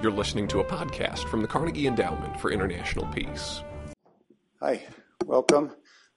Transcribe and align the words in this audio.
You're 0.00 0.12
listening 0.12 0.46
to 0.48 0.60
a 0.60 0.64
podcast 0.64 1.28
from 1.28 1.42
the 1.42 1.48
Carnegie 1.48 1.88
Endowment 1.88 2.38
for 2.40 2.52
International 2.52 3.04
Peace. 3.06 3.64
Hi, 4.60 4.86
welcome. 5.24 5.74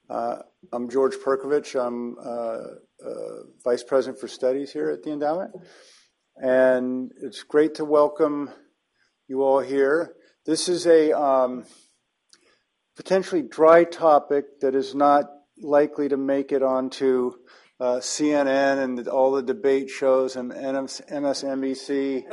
Uh, 0.07 0.35
I'm 0.71 0.87
George 0.87 1.15
Perkovich. 1.15 1.73
I'm 1.75 2.15
uh, 2.19 3.03
uh, 3.03 3.43
Vice 3.63 3.83
President 3.83 4.21
for 4.21 4.27
Studies 4.27 4.71
here 4.71 4.91
at 4.91 5.01
the 5.01 5.11
Endowment. 5.11 5.55
And 6.35 7.11
it's 7.23 7.41
great 7.41 7.73
to 7.75 7.85
welcome 7.85 8.51
you 9.27 9.41
all 9.41 9.61
here. 9.61 10.13
This 10.45 10.69
is 10.69 10.85
a 10.85 11.19
um, 11.19 11.65
potentially 12.95 13.41
dry 13.41 13.83
topic 13.83 14.59
that 14.59 14.75
is 14.75 14.93
not 14.93 15.25
likely 15.57 16.07
to 16.07 16.17
make 16.17 16.51
it 16.51 16.61
onto 16.61 17.31
uh, 17.81 17.99
CNN 17.99 18.83
and 18.83 19.07
all 19.07 19.31
the 19.31 19.41
debate 19.41 19.89
shows 19.89 20.35
and 20.35 20.51
MSNBC. 20.51 22.31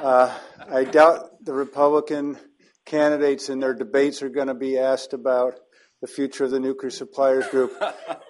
Uh, 0.00 0.38
I 0.70 0.84
doubt 0.84 1.44
the 1.44 1.52
Republican 1.52 2.38
candidates 2.86 3.48
in 3.48 3.58
their 3.58 3.74
debates 3.74 4.22
are 4.22 4.28
going 4.28 4.46
to 4.46 4.54
be 4.54 4.78
asked 4.78 5.14
about 5.14 5.54
the 6.00 6.06
future 6.06 6.44
of 6.44 6.52
the 6.52 6.60
nuclear 6.60 6.90
suppliers 6.90 7.48
group. 7.48 7.72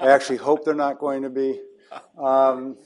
I 0.00 0.08
actually 0.10 0.38
hope 0.38 0.64
they're 0.64 0.72
not 0.72 0.98
going 0.98 1.24
to 1.24 1.28
be. 1.28 1.60
Um, 2.18 2.78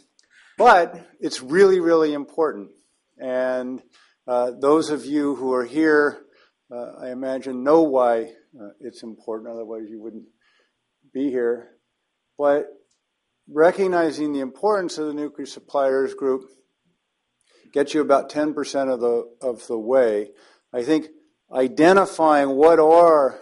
but 0.58 0.98
it's 1.20 1.41
really, 1.41 1.78
really 1.78 2.14
important. 2.14 2.70
And 3.16 3.80
uh, 4.27 4.50
those 4.58 4.91
of 4.91 5.06
you 5.06 5.36
who 5.36 5.52
are 5.52 5.64
here, 5.64 6.24
uh, 6.69 6.94
I 7.00 7.12
imagine, 7.12 7.62
know 7.62 7.83
why 7.83 8.22
uh, 8.60 8.70
it's 8.80 9.05
important, 9.05 9.52
otherwise, 9.52 9.84
you 9.88 10.02
wouldn't 10.02 10.27
be 11.14 11.30
here. 11.30 11.77
But 12.36 12.66
recognizing 13.48 14.32
the 14.32 14.41
importance 14.41 14.98
of 14.98 15.06
the 15.06 15.14
nuclear 15.14 15.46
suppliers 15.46 16.14
group 16.14 16.45
gets 17.73 17.95
you 17.95 18.00
about 18.00 18.30
10% 18.30 18.92
of 18.92 19.00
the, 19.00 19.30
of 19.41 19.66
the 19.66 19.78
way. 19.78 20.30
I 20.73 20.83
think 20.83 21.09
identifying 21.52 22.50
what 22.50 22.78
are 22.78 23.39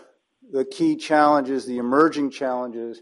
the 0.51 0.65
key 0.65 0.97
challenges, 0.97 1.67
the 1.67 1.79
emerging 1.79 2.31
challenges 2.31 3.01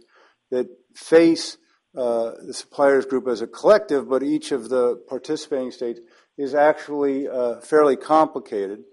that 0.50 0.66
face 0.94 1.56
uh, 1.96 2.32
the 2.46 2.54
suppliers 2.54 3.06
group 3.06 3.26
as 3.26 3.40
a 3.40 3.46
collective, 3.46 4.08
but 4.08 4.22
each 4.22 4.52
of 4.52 4.68
the 4.68 4.96
participating 5.08 5.70
states 5.70 6.00
is 6.36 6.54
actually 6.54 7.28
uh, 7.28 7.60
fairly 7.60 7.96
complicated. 7.96 8.84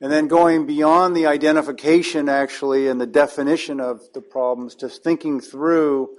And 0.00 0.10
then 0.10 0.28
going 0.28 0.66
beyond 0.66 1.14
the 1.14 1.26
identification, 1.26 2.28
actually, 2.28 2.88
and 2.88 3.00
the 3.00 3.06
definition 3.06 3.80
of 3.80 4.00
the 4.14 4.22
problems, 4.22 4.74
just 4.74 5.04
thinking 5.04 5.40
through 5.40 6.16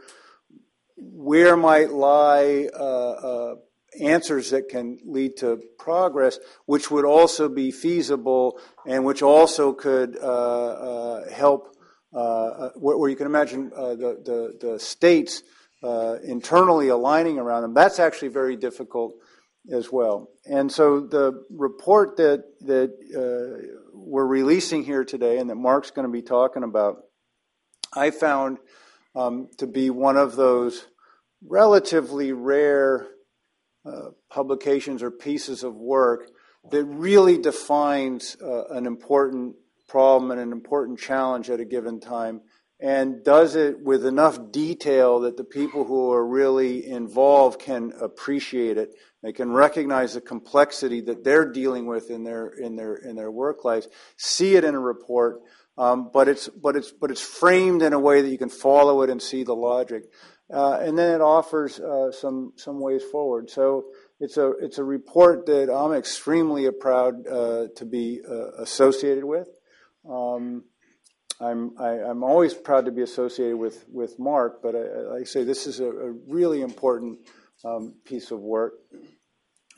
where 1.02 1.57
might 1.57 1.91
lie 1.91 2.69
uh, 2.73 2.77
uh, 2.77 3.55
answers 3.99 4.52
that 4.52 4.69
can 4.69 4.99
lead 5.03 5.35
to 5.38 5.59
progress, 5.80 6.38
which 6.66 6.91
would 6.91 7.05
also 7.05 7.49
be 7.49 7.71
feasible 7.71 8.59
and 8.85 9.03
which 9.03 9.21
also 9.21 9.73
could 9.73 10.16
uh, 10.17 10.21
uh 10.21 11.30
help, 11.31 11.75
uh, 12.13 12.17
uh, 12.17 12.69
where 12.75 13.09
you 13.09 13.16
can 13.16 13.25
imagine 13.25 13.69
the, 13.69 14.21
the, 14.23 14.67
the, 14.67 14.80
states 14.80 15.43
internally 16.23 16.89
aligning 16.89 17.39
around 17.39 17.63
them. 17.63 17.73
That's 17.73 17.99
actually 17.99 18.30
very 18.30 18.55
difficult 18.55 19.15
as 19.71 19.91
well. 19.91 20.30
And 20.45 20.71
so 20.71 21.02
the 21.02 21.43
report 21.49 22.17
that, 22.17 22.43
that 22.61 22.91
we're 23.93 24.27
releasing 24.27 24.83
here 24.83 25.03
today 25.03 25.39
and 25.39 25.49
that 25.49 25.55
Mark's 25.55 25.91
going 25.91 26.08
to 26.08 26.11
be 26.11 26.21
talking 26.21 26.63
about, 26.63 26.97
I 27.93 28.11
found 28.11 28.59
um, 29.16 29.50
to 29.58 29.67
be 29.67 29.90
one 29.90 30.17
of 30.17 30.36
those 30.36 30.88
relatively 31.45 32.31
rare 32.31 33.08
uh, 33.86 34.09
publications 34.30 35.02
or 35.02 35.12
pieces 35.12 35.64
of 35.64 35.76
work 35.76 36.30
that 36.70 36.86
really 36.86 37.38
defines 37.38 38.38
uh, 38.42 38.66
an 38.70 38.86
important 38.86 39.56
problem 39.88 40.32
and 40.32 40.39
an 40.39 40.52
important 40.52 41.00
challenge 41.00 41.50
at 41.50 41.59
a 41.59 41.66
given 41.66 42.00
time 42.00 42.42
and 42.82 43.23
does 43.23 43.56
it 43.56 43.80
with 43.84 44.06
enough 44.06 44.52
detail 44.52 45.20
that 45.20 45.38
the 45.38 45.44
people 45.44 45.86
who 45.86 46.11
are 46.11 46.26
really 46.26 46.88
involved 46.88 47.61
can 47.61 47.94
appreciate 48.02 48.77
it. 48.77 48.89
They 49.21 49.32
can 49.32 49.52
recognize 49.52 50.16
the 50.16 50.21
complexity 50.21 51.00
that 51.02 51.23
they're 51.23 51.52
dealing 51.52 51.86
with 51.86 52.10
in 52.10 52.23
their 52.23 52.48
in 52.48 52.76
their 52.76 52.95
in 52.95 53.16
their 53.16 53.30
work 53.30 53.64
lives, 53.64 53.88
see 54.17 54.55
it 54.55 54.64
in 54.64 54.73
a 54.73 54.80
report, 54.80 55.42
um, 55.81 56.11
but 56.14 56.27
it's 56.27 56.47
but 56.47 56.75
it's 56.75 56.92
but 56.92 57.09
it's 57.09 57.21
framed 57.21 57.81
in 57.81 57.93
a 57.93 57.99
way 57.99 58.21
that 58.21 58.30
you 58.30 58.37
can 58.37 58.49
follow 58.49 59.02
it 59.02 59.09
and 59.09 59.19
see 59.19 59.43
the 59.43 59.55
logic. 59.55 60.03
Uh, 60.53 60.77
and 60.81 60.95
then 60.95 61.15
it 61.15 61.21
offers 61.21 61.80
uh, 61.80 62.11
some 62.11 62.53
some 62.55 62.80
ways 62.80 63.02
forward. 63.11 63.49
So 63.49 63.86
it's 64.20 64.37
a 64.37 64.52
it's 64.61 64.77
a 64.77 64.83
report 64.83 65.47
that 65.47 65.73
I'm 65.73 65.93
extremely 65.93 66.70
proud 66.70 67.25
uh, 67.25 67.67
to 67.75 67.86
be 67.86 68.21
uh, 68.30 68.52
associated 68.59 69.23
with. 69.23 69.47
Um, 70.08 70.65
I'm 71.39 71.71
I, 71.80 71.93
am 71.93 72.05
i 72.05 72.09
am 72.11 72.23
always 72.23 72.53
proud 72.53 72.86
to 72.86 72.91
be 72.91 73.02
associated 73.02 73.58
with 73.58 73.83
with 73.89 74.20
Mark, 74.20 74.61
but 74.61 74.75
I, 74.75 75.21
I 75.21 75.23
say, 75.23 75.43
this 75.43 75.65
is 75.65 75.80
a, 75.80 75.89
a 75.89 76.11
really 76.27 76.61
important 76.61 77.17
um, 77.65 77.95
piece 78.05 78.30
of 78.30 78.39
work. 78.39 78.73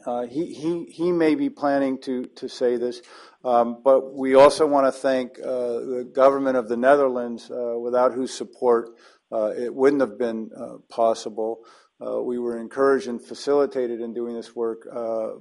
Uh, 0.06 0.24
he, 0.24 0.54
he, 0.54 0.86
he 0.86 1.12
may 1.12 1.36
be 1.36 1.50
planning 1.50 1.98
to, 2.02 2.26
to 2.36 2.50
say 2.50 2.78
this, 2.78 3.02
um, 3.46 3.82
but 3.84 4.14
we 4.14 4.36
also 4.36 4.66
want 4.66 4.86
to 4.86 4.92
thank 4.92 5.40
uh, 5.40 5.46
the 5.46 6.10
government 6.14 6.58
of 6.58 6.68
the 6.68 6.78
Netherlands, 6.78 7.50
without 7.50 8.14
whose 8.14 8.34
support 8.34 8.90
uh, 9.32 9.52
it 9.58 9.74
wouldn't 9.74 10.02
have 10.02 10.18
been 10.18 10.50
uh, 10.56 10.78
possible. 10.90 11.60
Uh, 12.06 12.22
we 12.22 12.38
were 12.38 12.60
encouraged 12.60 13.08
and 13.08 13.22
facilitated 13.22 14.02
in 14.02 14.14
doing 14.14 14.36
this 14.36 14.56
work 14.56 14.88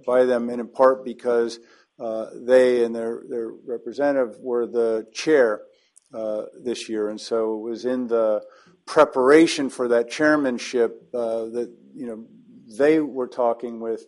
by 0.06 0.24
them, 0.24 0.48
and 0.48 0.60
in 0.60 0.68
part 0.68 1.04
because 1.04 1.58
they 1.98 2.84
and 2.84 2.94
their, 2.94 3.22
their 3.28 3.50
representative 3.66 4.36
were 4.40 4.66
the 4.66 5.06
chair 5.12 5.62
this 6.64 6.88
year. 6.88 7.08
And 7.08 7.20
so 7.20 7.54
it 7.54 7.62
was 7.70 7.84
in 7.84 8.06
the 8.06 8.42
preparation 8.86 9.70
for 9.70 9.88
that 9.88 10.10
chairmanship 10.10 11.10
that, 11.12 11.74
you 11.94 12.06
know, 12.06 12.26
they 12.78 13.00
were 13.00 13.28
talking 13.28 13.80
with 13.80 14.02
uh, 14.02 14.06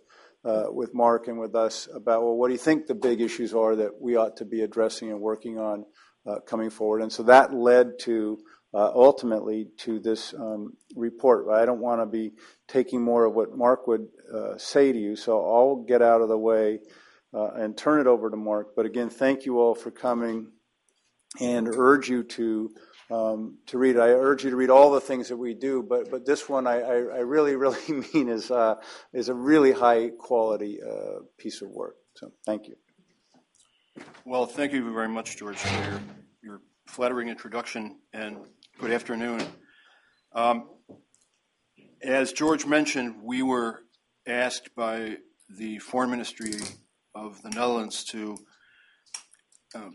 with 0.70 0.94
Mark 0.94 1.28
and 1.28 1.38
with 1.38 1.54
us 1.54 1.88
about, 1.94 2.22
well, 2.22 2.36
what 2.36 2.48
do 2.48 2.54
you 2.54 2.58
think 2.58 2.86
the 2.86 2.94
big 2.94 3.20
issues 3.20 3.54
are 3.54 3.76
that 3.76 4.00
we 4.00 4.16
ought 4.16 4.36
to 4.36 4.44
be 4.44 4.62
addressing 4.62 5.10
and 5.10 5.20
working 5.20 5.58
on 5.58 5.84
uh, 6.26 6.40
coming 6.46 6.70
forward? 6.70 7.02
And 7.02 7.12
so 7.12 7.22
that 7.24 7.54
led 7.54 7.98
to 8.00 8.38
uh, 8.74 8.90
ultimately 8.94 9.68
to 9.78 10.00
this 10.00 10.34
um, 10.34 10.72
report. 10.96 11.48
I 11.48 11.64
don't 11.64 11.80
want 11.80 12.00
to 12.00 12.06
be 12.06 12.32
taking 12.66 13.00
more 13.02 13.24
of 13.24 13.34
what 13.34 13.56
Mark 13.56 13.86
would 13.86 14.08
uh, 14.34 14.58
say 14.58 14.92
to 14.92 14.98
you, 14.98 15.14
so 15.14 15.38
I'll 15.38 15.84
get 15.86 16.02
out 16.02 16.20
of 16.20 16.28
the 16.28 16.38
way 16.38 16.80
uh, 17.32 17.50
and 17.54 17.76
turn 17.76 18.00
it 18.00 18.06
over 18.08 18.30
to 18.30 18.36
Mark. 18.36 18.74
But 18.74 18.84
again, 18.84 19.10
thank 19.10 19.46
you 19.46 19.60
all 19.60 19.74
for 19.74 19.92
coming 19.92 20.48
and 21.40 21.68
urge 21.68 22.08
you 22.08 22.24
to. 22.24 22.70
Um, 23.10 23.58
to 23.66 23.76
read, 23.76 23.98
I 23.98 24.08
urge 24.08 24.44
you 24.44 24.50
to 24.50 24.56
read 24.56 24.70
all 24.70 24.90
the 24.90 25.00
things 25.00 25.28
that 25.28 25.36
we 25.36 25.52
do, 25.52 25.82
but 25.82 26.10
but 26.10 26.24
this 26.24 26.48
one 26.48 26.66
I, 26.66 26.80
I, 26.80 26.94
I 26.94 27.18
really 27.18 27.54
really 27.64 27.78
mean 27.88 28.28
is 28.28 28.50
uh, 28.50 28.76
is 29.12 29.28
a 29.28 29.34
really 29.34 29.72
high 29.72 30.10
quality 30.18 30.80
uh, 30.82 31.20
piece 31.36 31.60
of 31.62 31.68
work. 31.68 31.96
So 32.14 32.32
thank 32.46 32.66
you. 32.66 32.76
Well, 34.24 34.46
thank 34.46 34.72
you 34.72 34.92
very 34.92 35.08
much, 35.08 35.36
George, 35.36 35.56
for 35.56 35.90
your, 35.90 36.00
your 36.42 36.60
flattering 36.86 37.28
introduction 37.28 37.98
and 38.12 38.38
Good 38.80 38.90
afternoon. 38.90 39.40
Um, 40.32 40.68
as 42.02 42.32
George 42.32 42.66
mentioned, 42.66 43.22
we 43.22 43.40
were 43.40 43.84
asked 44.26 44.74
by 44.74 45.18
the 45.48 45.78
Foreign 45.78 46.10
Ministry 46.10 46.54
of 47.14 47.40
the 47.42 47.50
Netherlands 47.50 48.02
to 48.06 48.36
uh, 49.76 49.90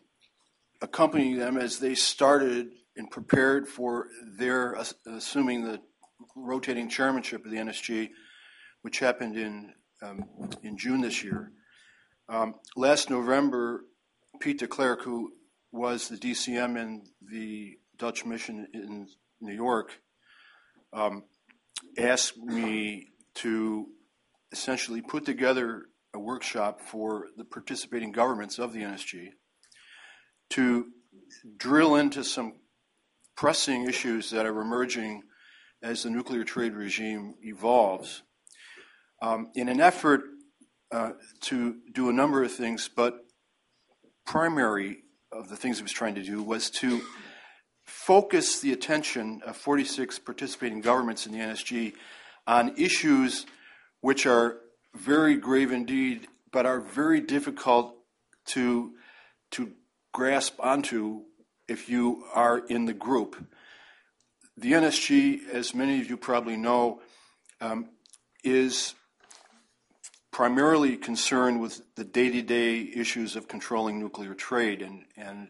accompany 0.82 1.36
them 1.36 1.58
as 1.58 1.80
they 1.80 1.94
started 1.94 2.70
and 3.00 3.10
prepared 3.10 3.66
for 3.66 4.08
their 4.38 4.74
assuming 5.08 5.64
the 5.64 5.80
rotating 6.36 6.90
chairmanship 6.90 7.46
of 7.46 7.50
the 7.50 7.58
NSG, 7.58 8.10
which 8.82 9.00
happened 9.00 9.38
in 9.38 9.74
um, 10.04 10.26
in 10.64 10.78
June 10.78 11.02
this 11.02 11.24
year. 11.24 11.52
Um, 12.28 12.56
last 12.76 13.10
November, 13.10 13.86
Piet 14.40 14.60
de 14.60 14.68
who 14.68 15.32
was 15.72 16.10
the 16.10 16.18
DCM 16.18 16.78
in 16.78 17.04
the 17.22 17.78
Dutch 17.98 18.26
mission 18.26 18.68
in 18.74 19.08
New 19.40 19.54
York 19.54 20.02
um, 20.92 21.24
asked 21.98 22.38
me 22.38 23.12
to 23.36 23.88
essentially 24.52 25.02
put 25.02 25.26
together 25.26 25.86
a 26.14 26.20
workshop 26.20 26.82
for 26.82 27.28
the 27.38 27.46
participating 27.46 28.12
governments 28.12 28.60
of 28.60 28.74
the 28.74 28.82
NSG 28.82 29.30
to 30.50 30.88
drill 31.58 31.96
into 31.96 32.24
some 32.24 32.54
pressing 33.40 33.86
issues 33.86 34.32
that 34.32 34.46
are 34.46 34.60
emerging 34.60 35.24
as 35.82 36.04
the 36.04 36.10
nuclear 36.10 36.44
trade 36.44 36.74
regime 36.74 37.36
evolves. 37.42 38.22
Um, 39.22 39.50
in 39.56 39.70
an 39.70 39.80
effort 39.80 40.24
uh, 40.92 41.12
to 41.44 41.78
do 41.94 42.10
a 42.10 42.14
number 42.14 42.44
of 42.44 42.52
things, 42.52 42.90
but 42.94 43.16
primary 44.26 45.04
of 45.32 45.48
the 45.48 45.56
things 45.56 45.78
he 45.78 45.84
was 45.84 45.94
trying 45.94 46.16
to 46.16 46.22
do 46.22 46.44
was 46.44 46.70
to 46.70 47.02
focus 47.86 48.60
the 48.60 48.74
attention 48.74 49.40
of 49.46 49.56
46 49.56 50.20
participating 50.20 50.82
governments 50.82 51.26
in 51.26 51.32
the 51.32 51.40
NSG 51.40 51.94
on 52.46 52.76
issues 52.76 53.46
which 54.02 54.26
are 54.26 54.58
very 54.94 55.38
grave 55.38 55.72
indeed, 55.72 56.28
but 56.52 56.66
are 56.66 56.82
very 56.82 57.22
difficult 57.22 57.96
to 58.48 58.96
to 59.52 59.72
grasp 60.12 60.56
onto 60.60 61.22
if 61.70 61.88
you 61.88 62.26
are 62.34 62.60
in 62.68 62.86
the 62.86 62.94
group. 62.94 63.46
The 64.58 64.74
NSG, 64.74 65.48
as 65.50 65.74
many 65.74 66.02
of 66.02 66.10
you 66.10 66.18
probably 66.18 66.58
know, 66.58 67.02
um, 67.62 67.90
is 68.44 68.96
primarily 70.32 70.98
concerned 70.98 71.62
with 71.62 71.82
the 71.96 72.04
day-to-day 72.04 72.92
issues 72.96 73.36
of 73.36 73.48
controlling 73.48 74.00
nuclear 74.00 74.34
trade, 74.34 74.82
and 74.82 75.06
and 75.16 75.50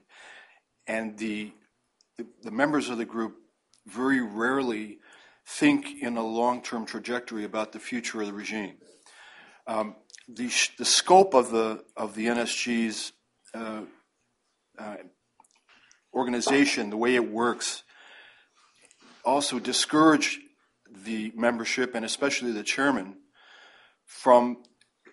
and 0.87 1.17
the 1.17 1.51
the, 2.17 2.25
the 2.43 2.51
members 2.51 2.89
of 2.89 2.97
the 2.97 3.05
group 3.05 3.37
very 3.87 4.21
rarely 4.21 4.99
think 5.45 6.01
in 6.01 6.17
a 6.17 6.23
long-term 6.23 6.85
trajectory 6.85 7.43
about 7.43 7.71
the 7.71 7.79
future 7.79 8.21
of 8.21 8.27
the 8.27 8.33
regime. 8.33 8.75
Um, 9.65 9.95
the, 10.27 10.51
the 10.77 10.85
scope 10.85 11.33
of 11.33 11.49
the 11.49 11.83
of 11.97 12.13
the 12.15 12.27
NSG's 12.27 13.13
uh, 13.53 13.81
uh, 14.77 14.95
organization, 16.13 16.89
the 16.89 16.97
way 16.97 17.15
it 17.15 17.31
works, 17.31 17.83
also 19.23 19.59
discourage 19.59 20.39
the 20.91 21.31
membership 21.35 21.95
and 21.95 22.03
especially 22.03 22.51
the 22.51 22.63
chairman 22.63 23.15
from 24.05 24.57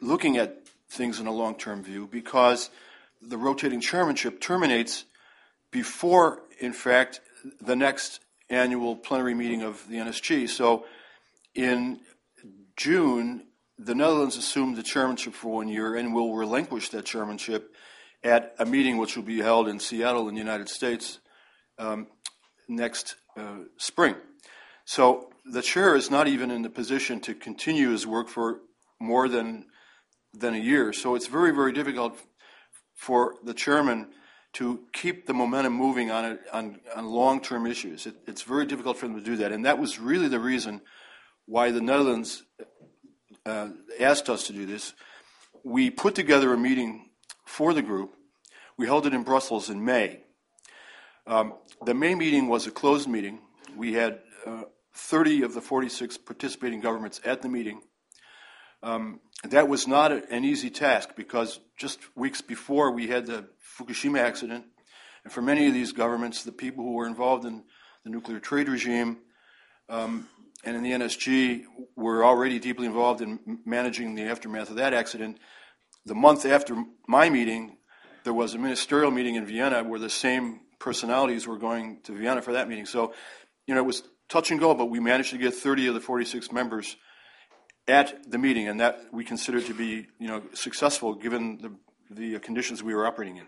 looking 0.00 0.36
at 0.36 0.66
things 0.88 1.20
in 1.20 1.26
a 1.26 1.32
long-term 1.32 1.82
view 1.82 2.08
because 2.10 2.70
the 3.20 3.36
rotating 3.36 3.80
chairmanship 3.80 4.40
terminates 4.40 5.04
before, 5.70 6.42
in 6.60 6.72
fact, 6.72 7.20
the 7.60 7.76
next 7.76 8.20
annual 8.48 8.96
plenary 8.96 9.34
meeting 9.34 9.62
of 9.62 9.86
the 9.88 9.96
NSG. 9.96 10.48
So 10.48 10.86
in 11.54 12.00
June, 12.76 13.46
the 13.78 13.94
Netherlands 13.94 14.36
assumed 14.36 14.76
the 14.76 14.82
chairmanship 14.82 15.34
for 15.34 15.52
one 15.52 15.68
year 15.68 15.96
and 15.96 16.14
will 16.14 16.34
relinquish 16.34 16.88
that 16.90 17.04
chairmanship 17.04 17.74
at 18.26 18.56
a 18.58 18.66
meeting 18.66 18.98
which 18.98 19.16
will 19.16 19.22
be 19.22 19.38
held 19.38 19.68
in 19.68 19.78
Seattle 19.78 20.28
in 20.28 20.34
the 20.34 20.40
United 20.40 20.68
States 20.68 21.20
um, 21.78 22.08
next 22.68 23.14
uh, 23.36 23.58
spring. 23.76 24.16
So 24.84 25.30
the 25.44 25.62
chair 25.62 25.94
is 25.94 26.10
not 26.10 26.26
even 26.26 26.50
in 26.50 26.62
the 26.62 26.70
position 26.70 27.20
to 27.20 27.34
continue 27.34 27.90
his 27.90 28.04
work 28.04 28.28
for 28.28 28.60
more 29.00 29.28
than 29.28 29.66
than 30.34 30.54
a 30.54 30.58
year. 30.58 30.92
So 30.92 31.14
it's 31.14 31.28
very 31.28 31.52
very 31.52 31.72
difficult 31.72 32.18
for 32.96 33.36
the 33.44 33.54
chairman 33.54 34.08
to 34.54 34.80
keep 34.92 35.26
the 35.26 35.34
momentum 35.34 35.74
moving 35.74 36.10
on 36.10 36.38
on, 36.52 36.80
on 36.96 37.06
long 37.06 37.40
term 37.40 37.64
issues. 37.64 38.06
It, 38.06 38.16
it's 38.26 38.42
very 38.42 38.66
difficult 38.66 38.96
for 38.96 39.06
them 39.06 39.16
to 39.16 39.24
do 39.24 39.36
that, 39.36 39.52
and 39.52 39.64
that 39.66 39.78
was 39.78 40.00
really 40.00 40.28
the 40.28 40.40
reason 40.40 40.80
why 41.46 41.70
the 41.70 41.80
Netherlands 41.80 42.42
uh, 43.44 43.68
asked 44.00 44.28
us 44.28 44.48
to 44.48 44.52
do 44.52 44.66
this. 44.66 44.94
We 45.62 45.90
put 45.90 46.16
together 46.16 46.52
a 46.52 46.58
meeting 46.58 47.10
for 47.46 47.72
the 47.72 47.82
group. 47.82 48.15
We 48.78 48.86
held 48.86 49.06
it 49.06 49.14
in 49.14 49.22
Brussels 49.22 49.70
in 49.70 49.84
May. 49.84 50.20
Um, 51.26 51.54
the 51.84 51.94
May 51.94 52.14
meeting 52.14 52.46
was 52.48 52.66
a 52.66 52.70
closed 52.70 53.08
meeting. 53.08 53.40
We 53.74 53.94
had 53.94 54.20
uh, 54.44 54.64
30 54.94 55.42
of 55.42 55.54
the 55.54 55.62
46 55.62 56.18
participating 56.18 56.80
governments 56.80 57.20
at 57.24 57.40
the 57.40 57.48
meeting. 57.48 57.80
Um, 58.82 59.20
that 59.44 59.68
was 59.68 59.86
not 59.88 60.12
a, 60.12 60.22
an 60.30 60.44
easy 60.44 60.68
task 60.68 61.16
because 61.16 61.58
just 61.78 62.00
weeks 62.14 62.42
before 62.42 62.90
we 62.90 63.06
had 63.06 63.26
the 63.26 63.48
Fukushima 63.78 64.18
accident, 64.18 64.66
and 65.24 65.32
for 65.32 65.40
many 65.40 65.66
of 65.66 65.72
these 65.72 65.92
governments, 65.92 66.44
the 66.44 66.52
people 66.52 66.84
who 66.84 66.92
were 66.92 67.06
involved 67.06 67.46
in 67.46 67.64
the 68.04 68.10
nuclear 68.10 68.40
trade 68.40 68.68
regime 68.68 69.18
um, 69.88 70.28
and 70.64 70.76
in 70.76 70.82
the 70.82 70.92
NSG 70.92 71.64
were 71.96 72.24
already 72.24 72.58
deeply 72.58 72.86
involved 72.86 73.22
in 73.22 73.60
managing 73.64 74.14
the 74.14 74.24
aftermath 74.24 74.68
of 74.68 74.76
that 74.76 74.92
accident. 74.92 75.38
The 76.04 76.14
month 76.14 76.44
after 76.44 76.84
my 77.08 77.30
meeting, 77.30 77.75
there 78.26 78.34
was 78.34 78.54
a 78.54 78.58
ministerial 78.58 79.12
meeting 79.12 79.36
in 79.36 79.46
Vienna 79.46 79.84
where 79.84 80.00
the 80.00 80.10
same 80.10 80.58
personalities 80.80 81.46
were 81.46 81.56
going 81.56 82.00
to 82.02 82.10
Vienna 82.10 82.42
for 82.42 82.54
that 82.54 82.68
meeting. 82.68 82.84
So, 82.84 83.14
you 83.68 83.74
know, 83.74 83.80
it 83.80 83.86
was 83.86 84.02
touch 84.28 84.50
and 84.50 84.58
go, 84.58 84.74
but 84.74 84.86
we 84.86 84.98
managed 84.98 85.30
to 85.30 85.38
get 85.38 85.54
30 85.54 85.86
of 85.86 85.94
the 85.94 86.00
46 86.00 86.50
members 86.50 86.96
at 87.86 88.28
the 88.28 88.36
meeting, 88.36 88.66
and 88.66 88.80
that 88.80 88.98
we 89.12 89.22
consider 89.22 89.60
to 89.60 89.72
be, 89.72 90.08
you 90.18 90.26
know, 90.26 90.42
successful 90.54 91.14
given 91.14 91.78
the, 92.10 92.32
the 92.32 92.40
conditions 92.40 92.82
we 92.82 92.96
were 92.96 93.06
operating 93.06 93.36
in. 93.36 93.46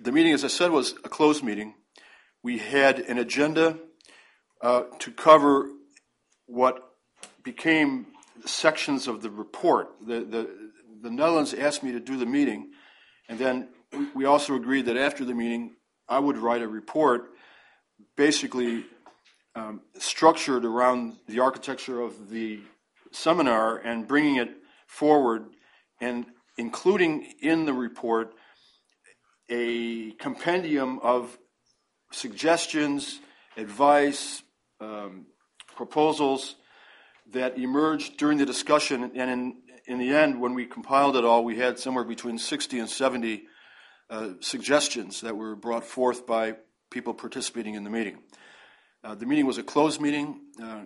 The 0.00 0.10
meeting, 0.10 0.32
as 0.32 0.42
I 0.42 0.48
said, 0.48 0.70
was 0.70 0.94
a 1.04 1.10
closed 1.10 1.44
meeting. 1.44 1.74
We 2.42 2.56
had 2.56 2.98
an 3.00 3.18
agenda 3.18 3.78
uh, 4.62 4.84
to 5.00 5.10
cover 5.10 5.68
what 6.46 6.80
became 7.44 8.06
sections 8.46 9.06
of 9.06 9.20
the 9.20 9.28
report. 9.28 9.88
The, 10.06 10.20
the, 10.20 10.70
the 11.02 11.10
Netherlands 11.10 11.52
asked 11.52 11.82
me 11.82 11.92
to 11.92 12.00
do 12.00 12.16
the 12.16 12.24
meeting, 12.24 12.70
and 13.30 13.38
then 13.38 13.68
we 14.12 14.24
also 14.24 14.56
agreed 14.56 14.86
that 14.86 14.96
after 14.96 15.24
the 15.24 15.34
meeting, 15.34 15.76
I 16.08 16.18
would 16.18 16.36
write 16.36 16.62
a 16.62 16.68
report 16.68 17.30
basically 18.16 18.84
um, 19.54 19.82
structured 19.98 20.64
around 20.64 21.14
the 21.28 21.38
architecture 21.38 22.00
of 22.00 22.30
the 22.30 22.60
seminar 23.12 23.78
and 23.78 24.08
bringing 24.08 24.36
it 24.36 24.50
forward 24.88 25.46
and 26.00 26.26
including 26.58 27.32
in 27.40 27.66
the 27.66 27.72
report 27.72 28.34
a 29.48 30.10
compendium 30.18 30.98
of 30.98 31.38
suggestions, 32.10 33.20
advice, 33.56 34.42
um, 34.80 35.26
proposals 35.76 36.56
that 37.30 37.56
emerged 37.56 38.16
during 38.16 38.38
the 38.38 38.46
discussion. 38.46 39.12
And 39.14 39.30
in, 39.30 39.56
in 39.90 39.98
the 39.98 40.14
end, 40.14 40.40
when 40.40 40.54
we 40.54 40.66
compiled 40.66 41.16
it 41.16 41.24
all, 41.24 41.44
we 41.44 41.56
had 41.56 41.76
somewhere 41.76 42.04
between 42.04 42.38
60 42.38 42.78
and 42.78 42.88
70 42.88 43.42
uh, 44.08 44.28
suggestions 44.38 45.20
that 45.22 45.36
were 45.36 45.56
brought 45.56 45.84
forth 45.84 46.28
by 46.28 46.54
people 46.92 47.12
participating 47.12 47.74
in 47.74 47.82
the 47.82 47.90
meeting. 47.90 48.18
Uh, 49.02 49.16
the 49.16 49.26
meeting 49.26 49.46
was 49.46 49.58
a 49.58 49.64
closed 49.64 50.00
meeting. 50.00 50.42
Uh, 50.62 50.82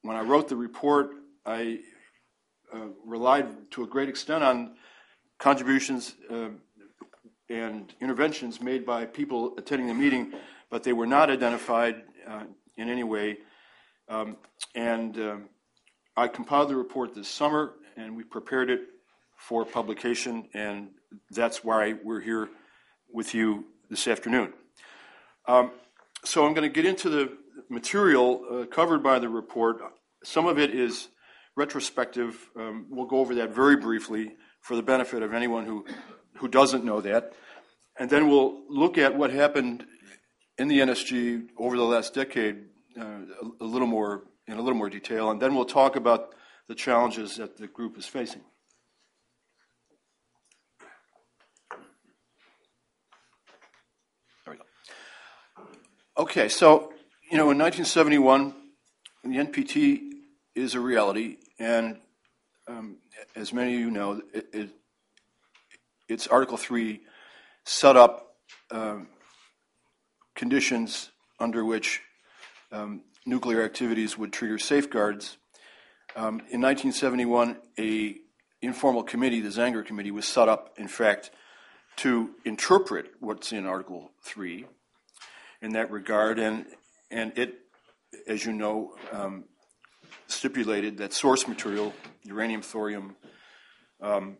when 0.00 0.16
I 0.16 0.22
wrote 0.22 0.48
the 0.48 0.56
report, 0.56 1.10
I 1.44 1.80
uh, 2.72 2.86
relied 3.04 3.70
to 3.72 3.82
a 3.82 3.86
great 3.86 4.08
extent 4.08 4.42
on 4.42 4.76
contributions 5.36 6.14
uh, 6.30 6.48
and 7.50 7.92
interventions 8.00 8.62
made 8.62 8.86
by 8.86 9.04
people 9.04 9.58
attending 9.58 9.88
the 9.88 9.94
meeting, 9.94 10.32
but 10.70 10.84
they 10.84 10.94
were 10.94 11.06
not 11.06 11.28
identified 11.28 12.02
uh, 12.26 12.44
in 12.78 12.88
any 12.88 13.04
way. 13.04 13.36
Um, 14.08 14.38
and 14.74 15.18
um, 15.18 15.48
I 16.16 16.28
compiled 16.28 16.70
the 16.70 16.76
report 16.76 17.14
this 17.14 17.28
summer, 17.28 17.74
and 17.98 18.16
we 18.16 18.22
prepared 18.22 18.70
it 18.70 18.80
for 19.36 19.64
publication, 19.64 20.48
and 20.54 20.90
that's 21.30 21.64
why 21.64 21.94
we're 22.04 22.20
here 22.20 22.48
with 23.12 23.34
you 23.34 23.64
this 23.90 24.06
afternoon. 24.06 24.52
Um, 25.46 25.72
so 26.24 26.46
I'm 26.46 26.54
going 26.54 26.68
to 26.68 26.74
get 26.74 26.84
into 26.84 27.08
the 27.08 27.36
material 27.68 28.44
uh, 28.50 28.66
covered 28.66 29.02
by 29.02 29.18
the 29.18 29.28
report. 29.28 29.80
Some 30.22 30.46
of 30.46 30.58
it 30.58 30.74
is 30.74 31.08
retrospective. 31.56 32.50
Um, 32.56 32.86
we'll 32.88 33.06
go 33.06 33.18
over 33.18 33.34
that 33.36 33.54
very 33.54 33.76
briefly 33.76 34.36
for 34.60 34.76
the 34.76 34.82
benefit 34.82 35.22
of 35.22 35.34
anyone 35.34 35.66
who, 35.66 35.84
who 36.36 36.48
doesn't 36.48 36.84
know 36.84 37.00
that. 37.00 37.32
And 37.98 38.08
then 38.08 38.28
we'll 38.28 38.62
look 38.68 38.96
at 38.96 39.16
what 39.16 39.32
happened 39.32 39.84
in 40.56 40.68
the 40.68 40.78
NSG 40.80 41.48
over 41.56 41.76
the 41.76 41.84
last 41.84 42.14
decade 42.14 42.64
uh, 42.98 43.02
a, 43.02 43.64
a 43.64 43.66
little 43.66 43.88
more 43.88 44.24
in 44.46 44.56
a 44.56 44.62
little 44.62 44.78
more 44.78 44.88
detail, 44.88 45.30
and 45.30 45.42
then 45.42 45.54
we'll 45.54 45.66
talk 45.66 45.94
about 45.94 46.34
the 46.68 46.74
challenges 46.74 47.36
that 47.36 47.56
the 47.56 47.66
group 47.66 47.98
is 47.98 48.06
facing. 48.06 48.42
There 54.44 54.52
we 54.52 54.56
go. 54.58 54.64
Okay, 56.18 56.48
so, 56.48 56.92
you 57.30 57.38
know, 57.38 57.50
in 57.50 57.58
1971, 57.58 58.54
the 59.24 59.30
NPT 59.30 60.10
is 60.54 60.74
a 60.74 60.80
reality, 60.80 61.38
and 61.58 61.98
um, 62.68 62.98
as 63.34 63.52
many 63.52 63.74
of 63.74 63.80
you 63.80 63.90
know, 63.90 64.20
it, 64.34 64.46
it, 64.52 64.70
it's 66.08 66.26
Article 66.26 66.56
3 66.56 67.00
set 67.64 67.96
up 67.96 68.34
um, 68.70 69.08
conditions 70.34 71.10
under 71.40 71.64
which 71.64 72.00
um, 72.72 73.02
nuclear 73.24 73.62
activities 73.62 74.18
would 74.18 74.32
trigger 74.32 74.58
safeguards. 74.58 75.38
Um, 76.18 76.40
in 76.50 76.60
1971, 76.60 77.58
a 77.78 78.16
informal 78.60 79.04
committee, 79.04 79.40
the 79.40 79.50
Zangger 79.50 79.86
Committee, 79.86 80.10
was 80.10 80.26
set 80.26 80.48
up, 80.48 80.74
in 80.76 80.88
fact, 80.88 81.30
to 81.98 82.30
interpret 82.44 83.12
what's 83.20 83.52
in 83.52 83.66
Article 83.66 84.10
3 84.24 84.66
in 85.62 85.74
that 85.74 85.92
regard, 85.92 86.40
and 86.40 86.66
and 87.12 87.38
it, 87.38 87.60
as 88.26 88.44
you 88.44 88.52
know, 88.52 88.96
um, 89.12 89.44
stipulated 90.26 90.98
that 90.98 91.12
source 91.12 91.46
material, 91.46 91.94
uranium, 92.24 92.62
thorium, 92.62 93.14
um, 94.00 94.38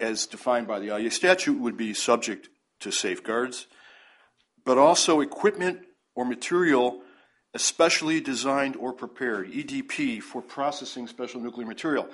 as 0.00 0.26
defined 0.26 0.66
by 0.66 0.80
the 0.80 0.88
IAEA 0.88 1.12
statute, 1.12 1.60
would 1.60 1.76
be 1.76 1.94
subject 1.94 2.48
to 2.80 2.90
safeguards, 2.90 3.68
but 4.64 4.78
also 4.78 5.20
equipment 5.20 5.86
or 6.16 6.24
material 6.24 7.02
especially 7.56 8.20
designed 8.20 8.76
or 8.76 8.92
prepared, 8.92 9.50
EDP, 9.50 10.22
for 10.22 10.42
processing 10.42 11.06
special 11.06 11.40
nuclear 11.40 11.66
material. 11.66 12.06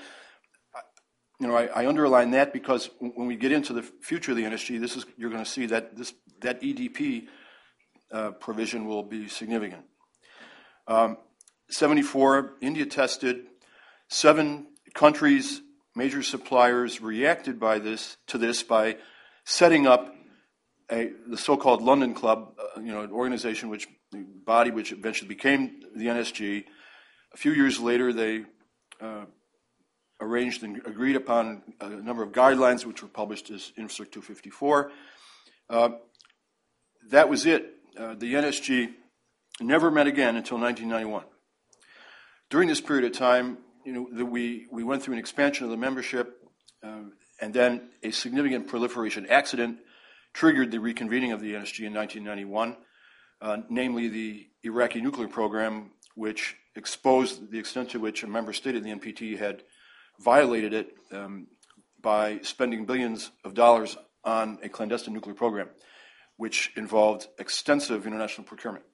you 1.40 1.49
know, 1.49 1.56
I, 1.56 1.66
I, 1.66 1.87
underline 1.88 2.30
that 2.30 2.52
because 2.52 2.88
when 3.00 3.26
we 3.26 3.34
get 3.34 3.50
into 3.50 3.72
the 3.72 3.82
future 3.82 4.30
of 4.30 4.37
the 4.37 4.44
NSG, 4.44 4.80
this 4.80 4.96
is 4.96 5.04
you're 5.18 5.30
going 5.30 5.42
to 5.42 5.50
see 5.50 5.66
that 5.66 5.96
this 5.96 6.14
that 6.42 6.62
EDP 6.62 7.26
uh, 8.12 8.30
provision 8.30 8.87
will 8.87 9.02
be 9.02 9.28
significant. 9.28 9.84
Um, 10.87 11.16
74, 11.70 12.54
India 12.61 12.87
tested. 12.87 13.46
Seven 14.08 14.68
countries, 14.94 15.61
major 15.96 16.22
suppliers, 16.22 17.00
reacted 17.00 17.58
by 17.58 17.80
this 17.80 18.16
to 18.28 18.38
this 18.38 18.62
by 18.62 18.96
setting 19.44 19.87
up 19.88 20.14
a, 20.91 21.11
the 21.27 21.37
so-called 21.37 21.83
London 21.83 22.15
Club, 22.15 22.55
uh, 22.59 22.81
you 22.81 22.93
know, 22.93 23.03
an 23.03 23.11
organization 23.11 23.69
which 23.69 23.89
body 24.12 24.71
which 24.71 24.93
eventually 24.93 25.29
became 25.29 25.81
the 25.95 26.07
NSG. 26.07 26.65
A 27.33 27.37
few 27.37 27.53
years 27.53 27.81
later, 27.81 28.12
they 28.12 28.45
uh, 29.01 29.25
arranged 30.21 30.62
and 30.62 30.79
agreed 30.87 31.17
upon 31.17 31.62
a 31.81 31.89
number 31.89 32.23
of 32.23 32.33
guidelines, 32.33 32.85
which 32.85 33.03
were 33.03 33.09
published 33.09 33.51
as 33.51 33.73
INFCIRC 33.79 34.11
254. 34.12 34.91
Uh, 35.71 35.89
that 37.11 37.29
was 37.29 37.47
it. 37.47 37.75
Uh, 37.99 38.15
the 38.15 38.35
NSG 38.35 38.93
never 39.61 39.91
met 39.91 40.07
again 40.07 40.37
until 40.37 40.59
1991. 40.59 41.25
During 42.51 42.69
this 42.69 42.81
period 42.81 43.05
of 43.05 43.12
time, 43.17 43.59
you 43.85 43.93
know, 43.93 44.09
the, 44.12 44.25
we, 44.25 44.67
we 44.71 44.85
went 44.85 45.03
through 45.03 45.15
an 45.15 45.21
expansion 45.21 45.65
of 45.65 45.71
the 45.71 45.77
membership, 45.77 46.39
uh, 46.83 47.01
and 47.41 47.53
then 47.53 47.89
a 48.03 48.11
significant 48.11 48.69
proliferation 48.69 49.27
accident 49.27 49.79
triggered 50.33 50.71
the 50.71 50.79
reconvening 50.79 51.33
of 51.33 51.41
the 51.41 51.53
NSG 51.53 51.87
in 51.87 51.95
1991, 51.95 52.77
uh, 53.41 53.59
namely 53.69 54.09
the 54.09 54.47
Iraqi 54.62 55.01
nuclear 55.01 55.29
program, 55.29 55.91
which 56.15 56.57
exposed 56.75 57.51
the 57.51 57.59
extent 57.59 57.91
to 57.91 58.01
which 58.01 58.23
a 58.23 58.27
member 58.27 58.53
state 58.53 58.77
of 58.77 58.85
the 58.85 58.91
NPT 58.91 59.39
had 59.39 59.62
violated 60.21 60.73
it 60.73 60.95
um, 61.12 61.47
by 62.01 62.39
spending 62.43 62.85
billions 62.85 63.31
of 63.45 63.55
dollars 63.55 63.97
on 64.25 64.59
a 64.62 64.69
clandestine 64.69 65.15
nuclear 65.15 65.35
program, 65.35 65.69
which 66.37 66.73
involved 66.77 67.29
extensive 67.39 68.07
international 68.07 68.47
procurement. 68.47 68.85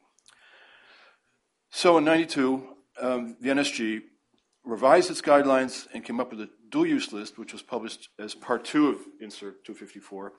So 1.71 1.99
in 1.99 2.05
92, 2.05 2.67
um, 3.01 3.37
the 3.41 3.51
NSG 3.51 4.01
revised 4.65 5.11
its 5.11 5.23
guidelines 5.23 5.87
and 5.93 6.05
came 6.05 6.21
up 6.21 6.31
with 6.31 6.41
a 6.41 6.51
dual 6.71 6.87
use 6.87 7.13
list, 7.13 7.39
which 7.39 7.53
was 7.53 7.63
published 7.63 8.09
as 8.19 8.35
part 8.35 8.65
two 8.65 8.89
of 8.89 8.97
INFCIRC 9.23 9.65
254. 9.65 10.33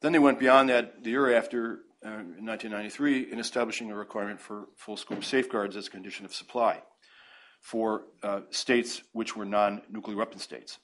Then 0.00 0.12
they 0.12 0.18
went 0.18 0.38
beyond 0.38 0.68
that 0.68 1.02
the 1.02 1.10
year 1.10 1.36
after, 1.36 1.80
uh, 2.04 2.08
in 2.08 2.46
1993, 2.46 3.32
in 3.32 3.38
establishing 3.38 3.90
a 3.90 3.96
requirement 3.96 4.40
for 4.40 4.68
full 4.76 4.96
scope 4.96 5.24
safeguards 5.24 5.76
as 5.76 5.88
a 5.88 5.90
condition 5.90 6.24
of 6.24 6.34
supply 6.34 6.82
for 7.60 8.04
uh, 8.22 8.40
states 8.50 9.02
which 9.12 9.36
were 9.36 9.44
non 9.44 9.82
nuclear 9.90 10.16
weapon 10.16 10.38
states. 10.38 10.78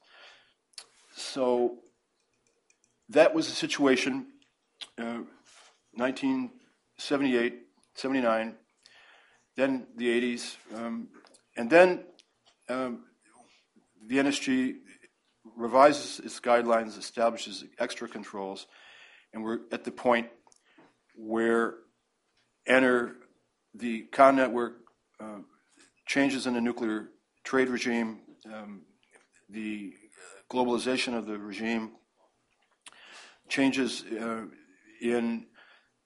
So 1.15 1.79
that 3.09 3.35
was 3.35 3.49
the 3.49 3.55
situation, 3.55 4.27
uh, 4.99 5.23
1978, 5.93 7.61
79, 7.95 8.57
then 9.57 9.87
the 9.97 10.37
80s, 10.37 10.57
um, 10.75 11.09
and 11.57 11.71
then 11.71 12.05
um, 12.69 13.05
the 14.09 14.17
NSG 14.17 14.75
revises 15.57 16.19
its 16.19 16.41
guidelines, 16.41 16.99
establishes 16.99 17.65
extra 17.79 18.09
controls, 18.09 18.67
and 19.35 19.43
we're 19.43 19.59
at 19.73 19.85
the 19.85 19.91
point 19.91 20.29
where 21.17 21.75
enter 22.67 23.17
the 23.75 24.03
Khan 24.13 24.37
network, 24.37 24.77
uh, 25.21 25.41
changes 26.07 26.47
in 26.47 26.55
the 26.55 26.61
nuclear 26.61 27.09
trade 27.43 27.69
regime, 27.69 28.21
um, 28.47 28.83
the 29.51 29.93
globalization 30.51 31.19
of 31.19 31.27
the 31.27 31.37
regime, 31.37 31.93
changes 33.49 34.05
uh, 34.05 34.45
in 35.03 35.47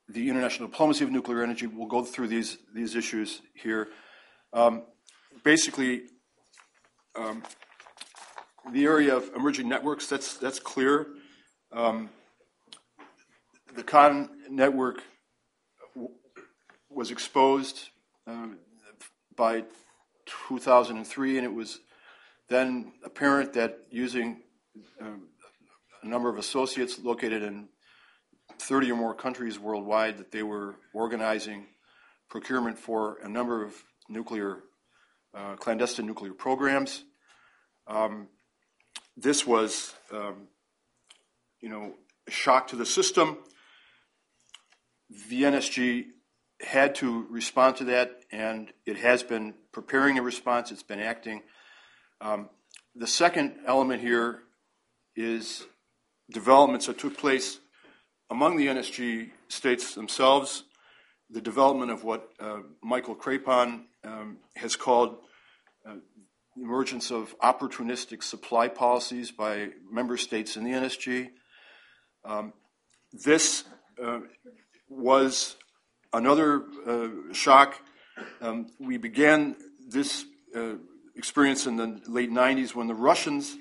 the 0.08 0.28
international 0.28 0.68
diplomacy 0.68 1.04
of 1.04 1.11
nuclear 1.11 1.42
energy. 1.42 1.66
We'll 1.66 1.87
go 1.87 2.02
through 2.02 2.28
these 2.28 2.56
these 2.75 2.94
issues 2.94 3.42
here. 3.54 3.88
Um, 4.54 4.85
basically, 5.44 6.04
um, 7.14 7.42
the 8.73 8.85
area 8.85 9.14
of 9.14 9.30
emerging 9.37 9.68
networks 9.68 10.08
that's 10.08 10.38
that's 10.38 10.58
clear. 10.58 11.08
Um, 11.73 12.08
the 13.75 13.82
Khan 13.82 14.30
network 14.50 15.02
was 16.90 17.10
exposed 17.10 17.90
uh, 18.26 18.48
by 19.37 19.64
2003, 20.48 21.38
and 21.38 21.46
it 21.46 21.52
was 21.52 21.80
then 22.48 22.92
apparent 23.04 23.52
that 23.54 23.78
using 23.90 24.42
um, 25.00 25.28
a 26.02 26.06
number 26.06 26.28
of 26.28 26.38
associates 26.38 26.98
located 26.98 27.42
in 27.42 27.68
30 28.58 28.92
or 28.92 28.96
more 28.96 29.14
countries 29.14 29.58
worldwide, 29.58 30.18
that 30.18 30.32
they 30.32 30.42
were 30.42 30.76
organizing 30.92 31.66
procurement 32.28 32.78
for 32.78 33.18
a 33.22 33.28
number 33.28 33.64
of 33.64 33.75
nuclear, 34.08 34.58
uh, 35.34 35.54
clandestine 35.56 36.06
nuclear 36.06 36.32
programs. 36.32 37.04
Um, 37.87 38.28
this 39.16 39.46
was, 39.46 39.94
um, 40.12 40.48
you 41.60 41.68
know, 41.68 41.94
a 42.26 42.30
shock 42.30 42.68
to 42.68 42.76
the 42.76 42.87
system. 42.87 43.38
The 45.10 45.42
NSG 45.42 46.06
had 46.60 46.94
to 46.96 47.26
respond 47.30 47.76
to 47.76 47.84
that, 47.84 48.20
and 48.30 48.72
it 48.84 48.98
has 48.98 49.22
been 49.22 49.54
preparing 49.72 50.18
a 50.18 50.22
response, 50.22 50.70
it's 50.70 50.82
been 50.82 51.00
acting. 51.00 51.42
Um, 52.20 52.50
the 52.94 53.06
second 53.06 53.54
element 53.66 54.02
here 54.02 54.40
is 55.14 55.64
developments 56.30 56.86
that 56.86 56.98
took 56.98 57.16
place 57.16 57.60
among 58.30 58.56
the 58.56 58.66
NSG 58.66 59.30
states 59.48 59.94
themselves, 59.94 60.64
the 61.30 61.40
development 61.40 61.90
of 61.90 62.04
what 62.04 62.28
uh, 62.40 62.58
Michael 62.82 63.14
Krepon 63.14 63.84
um, 64.04 64.38
has 64.56 64.76
called 64.76 65.18
uh, 65.88 65.94
the 66.56 66.62
emergence 66.62 67.10
of 67.10 67.38
opportunistic 67.40 68.22
supply 68.22 68.68
policies 68.68 69.30
by 69.30 69.68
member 69.90 70.16
states 70.16 70.56
in 70.56 70.64
the 70.64 70.72
NSG. 70.72 71.28
Um, 72.24 72.52
this 73.12 73.64
uh, 74.02 74.20
was 74.88 75.57
another 76.12 76.64
uh, 76.87 77.09
shock. 77.33 77.80
Um, 78.40 78.68
we 78.78 78.97
began 78.97 79.57
this 79.87 80.25
uh, 80.54 80.75
experience 81.16 81.66
in 81.66 81.76
the 81.76 82.00
late 82.07 82.30
90s 82.30 82.75
when 82.75 82.87
the 82.87 82.95
Russians 82.95 83.57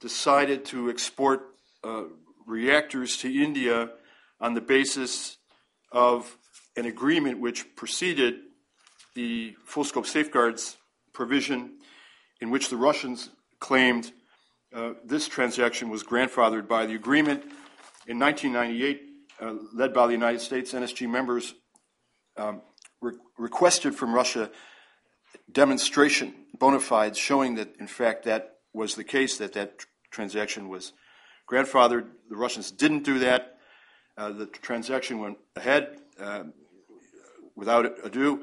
decided 0.00 0.64
to 0.66 0.90
export 0.90 1.42
uh, 1.82 2.04
reactors 2.46 3.16
to 3.18 3.32
India 3.32 3.90
on 4.40 4.54
the 4.54 4.60
basis 4.60 5.38
of 5.90 6.36
an 6.76 6.84
agreement 6.84 7.40
which 7.40 7.74
preceded 7.74 8.34
the 9.14 9.54
full 9.64 9.84
scope 9.84 10.06
safeguards 10.06 10.76
provision, 11.12 11.78
in 12.40 12.50
which 12.50 12.68
the 12.68 12.76
Russians 12.76 13.30
claimed 13.60 14.12
uh, 14.74 14.92
this 15.04 15.26
transaction 15.26 15.88
was 15.88 16.04
grandfathered 16.04 16.68
by 16.68 16.84
the 16.84 16.94
agreement. 16.94 17.42
In 18.06 18.18
1998, 18.18 19.05
uh, 19.40 19.54
led 19.72 19.92
by 19.92 20.06
the 20.06 20.12
United 20.12 20.40
States, 20.40 20.72
NSG 20.72 21.08
members 21.08 21.54
um, 22.36 22.62
re- 23.00 23.14
requested 23.38 23.94
from 23.94 24.14
Russia 24.14 24.50
demonstration, 25.50 26.34
bona 26.58 26.80
fides, 26.80 27.18
showing 27.18 27.54
that 27.56 27.76
in 27.78 27.86
fact 27.86 28.24
that 28.24 28.56
was 28.72 28.94
the 28.94 29.04
case, 29.04 29.38
that 29.38 29.52
that 29.52 29.78
tr- 29.78 29.86
transaction 30.10 30.68
was 30.68 30.92
grandfathered. 31.50 32.06
The 32.28 32.36
Russians 32.36 32.70
didn't 32.70 33.04
do 33.04 33.18
that. 33.20 33.58
Uh, 34.16 34.30
the 34.30 34.46
transaction 34.46 35.18
went 35.18 35.38
ahead 35.54 35.98
uh, 36.18 36.44
without 37.54 37.86
ado. 38.04 38.42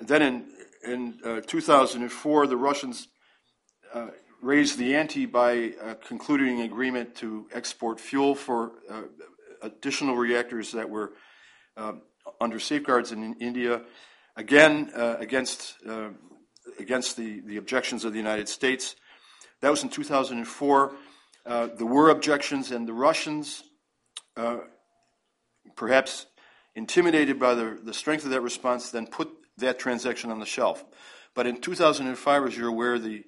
Then 0.00 0.22
in, 0.22 0.50
in 0.84 1.14
uh, 1.24 1.40
2004, 1.46 2.46
the 2.46 2.56
Russians 2.56 3.08
uh, 3.94 4.08
raised 4.42 4.78
the 4.78 4.94
ante 4.94 5.26
by 5.26 5.72
uh, 5.82 5.94
concluding 6.06 6.60
an 6.60 6.66
agreement 6.66 7.14
to 7.16 7.48
export 7.52 7.98
fuel 7.98 8.34
for 8.34 8.72
additional 9.62 10.16
reactors 10.16 10.72
that 10.72 10.88
were 10.88 11.12
um, 11.76 12.02
under 12.40 12.58
safeguards 12.58 13.12
in 13.12 13.34
India, 13.40 13.82
again 14.36 14.90
against 14.94 15.76
against 16.78 17.16
the, 17.16 17.40
the 17.40 17.56
objections 17.56 18.04
of 18.04 18.12
the 18.12 18.18
United 18.18 18.48
States. 18.48 18.96
That 19.60 19.70
was 19.70 19.82
in 19.82 19.88
2004. 19.88 20.92
Uh, 21.46 21.68
there 21.76 21.86
were 21.86 22.10
objections, 22.10 22.70
and 22.70 22.86
the 22.86 22.92
Russians, 22.92 23.62
uh, 24.36 24.58
perhaps 25.76 26.26
intimidated 26.74 27.38
by 27.38 27.54
the, 27.54 27.78
the 27.82 27.94
strength 27.94 28.24
of 28.24 28.30
that 28.30 28.42
response, 28.42 28.90
then 28.90 29.06
put 29.06 29.30
that 29.56 29.78
transaction 29.78 30.30
on 30.30 30.38
the 30.38 30.46
shelf. 30.46 30.84
But 31.34 31.46
in 31.46 31.60
2005, 31.60 32.46
as 32.46 32.56
you're 32.56 32.68
aware, 32.68 32.98
the, 32.98 33.24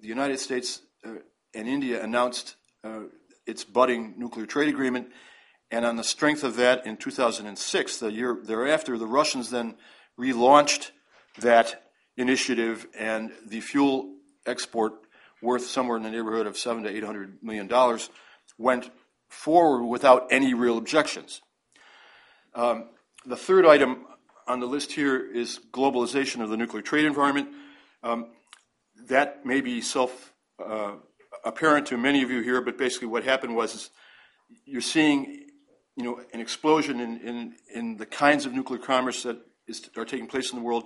the 0.00 0.08
United 0.08 0.38
States 0.38 0.82
uh, 1.04 1.14
and 1.54 1.68
India 1.68 2.02
announced 2.02 2.56
uh, 2.84 3.04
its 3.46 3.64
budding 3.64 4.14
nuclear 4.16 4.46
trade 4.46 4.68
agreement, 4.68 5.08
and 5.70 5.84
on 5.84 5.96
the 5.96 6.04
strength 6.04 6.44
of 6.44 6.56
that, 6.56 6.86
in 6.86 6.96
2006, 6.96 7.98
the 7.98 8.12
year 8.12 8.38
thereafter, 8.42 8.96
the 8.98 9.06
Russians 9.06 9.50
then 9.50 9.76
relaunched 10.18 10.90
that 11.38 11.82
initiative, 12.16 12.86
and 12.96 13.32
the 13.44 13.60
fuel 13.60 14.14
export 14.46 14.92
worth 15.42 15.66
somewhere 15.66 15.96
in 15.96 16.02
the 16.02 16.10
neighborhood 16.10 16.46
of 16.46 16.56
seven 16.56 16.84
to 16.84 16.88
eight 16.88 17.02
hundred 17.02 17.42
million 17.42 17.66
dollars, 17.66 18.08
went 18.56 18.90
forward 19.28 19.84
without 19.84 20.28
any 20.30 20.54
real 20.54 20.78
objections. 20.78 21.40
Um, 22.54 22.90
the 23.26 23.36
third 23.36 23.66
item 23.66 24.06
on 24.46 24.60
the 24.60 24.66
list 24.66 24.92
here 24.92 25.18
is 25.18 25.58
globalization 25.72 26.42
of 26.42 26.50
the 26.50 26.56
nuclear 26.56 26.82
trade 26.82 27.04
environment. 27.04 27.48
Um, 28.02 28.26
that 29.08 29.44
may 29.44 29.60
be 29.60 29.80
self 29.80 30.32
uh, 30.64 30.92
apparent 31.44 31.86
to 31.88 31.96
many 31.96 32.22
of 32.22 32.30
you 32.30 32.40
here, 32.40 32.60
but 32.60 32.78
basically 32.78 33.08
what 33.08 33.24
happened 33.24 33.56
was 33.56 33.90
you're 34.64 34.80
seeing 34.80 35.43
you 35.96 36.04
know, 36.04 36.20
an 36.32 36.40
explosion 36.40 37.00
in, 37.00 37.20
in, 37.20 37.54
in 37.74 37.96
the 37.96 38.06
kinds 38.06 38.46
of 38.46 38.52
nuclear 38.52 38.80
commerce 38.80 39.22
that 39.22 39.38
is, 39.66 39.88
are 39.96 40.04
taking 40.04 40.26
place 40.26 40.52
in 40.52 40.58
the 40.58 40.64
world. 40.64 40.84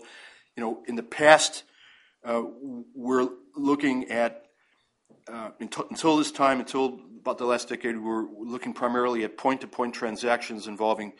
You 0.56 0.62
know, 0.62 0.82
in 0.86 0.96
the 0.96 1.02
past, 1.02 1.64
uh, 2.24 2.42
we're 2.94 3.28
looking 3.56 4.10
at 4.10 4.44
uh, 5.32 5.50
until, 5.60 5.86
until, 5.90 6.16
this 6.16 6.32
time, 6.32 6.58
until 6.58 7.00
about 7.20 7.38
the 7.38 7.44
last 7.44 7.68
decade, 7.68 7.96
we 7.96 8.02
we're 8.02 8.26
looking 8.38 8.72
primarily 8.72 9.24
at 9.24 9.36
point-to-point 9.36 9.94
transactions 9.94 10.66
involving 10.66 11.12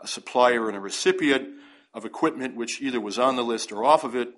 a 0.00 0.06
supplier 0.06 0.68
and 0.68 0.76
a 0.76 0.80
recipient 0.80 1.48
of 1.94 2.04
equipment, 2.04 2.56
which 2.56 2.80
either 2.80 3.00
was 3.00 3.18
on 3.18 3.36
the 3.36 3.44
list 3.44 3.70
or 3.70 3.84
off 3.84 4.02
of 4.04 4.16
it. 4.16 4.34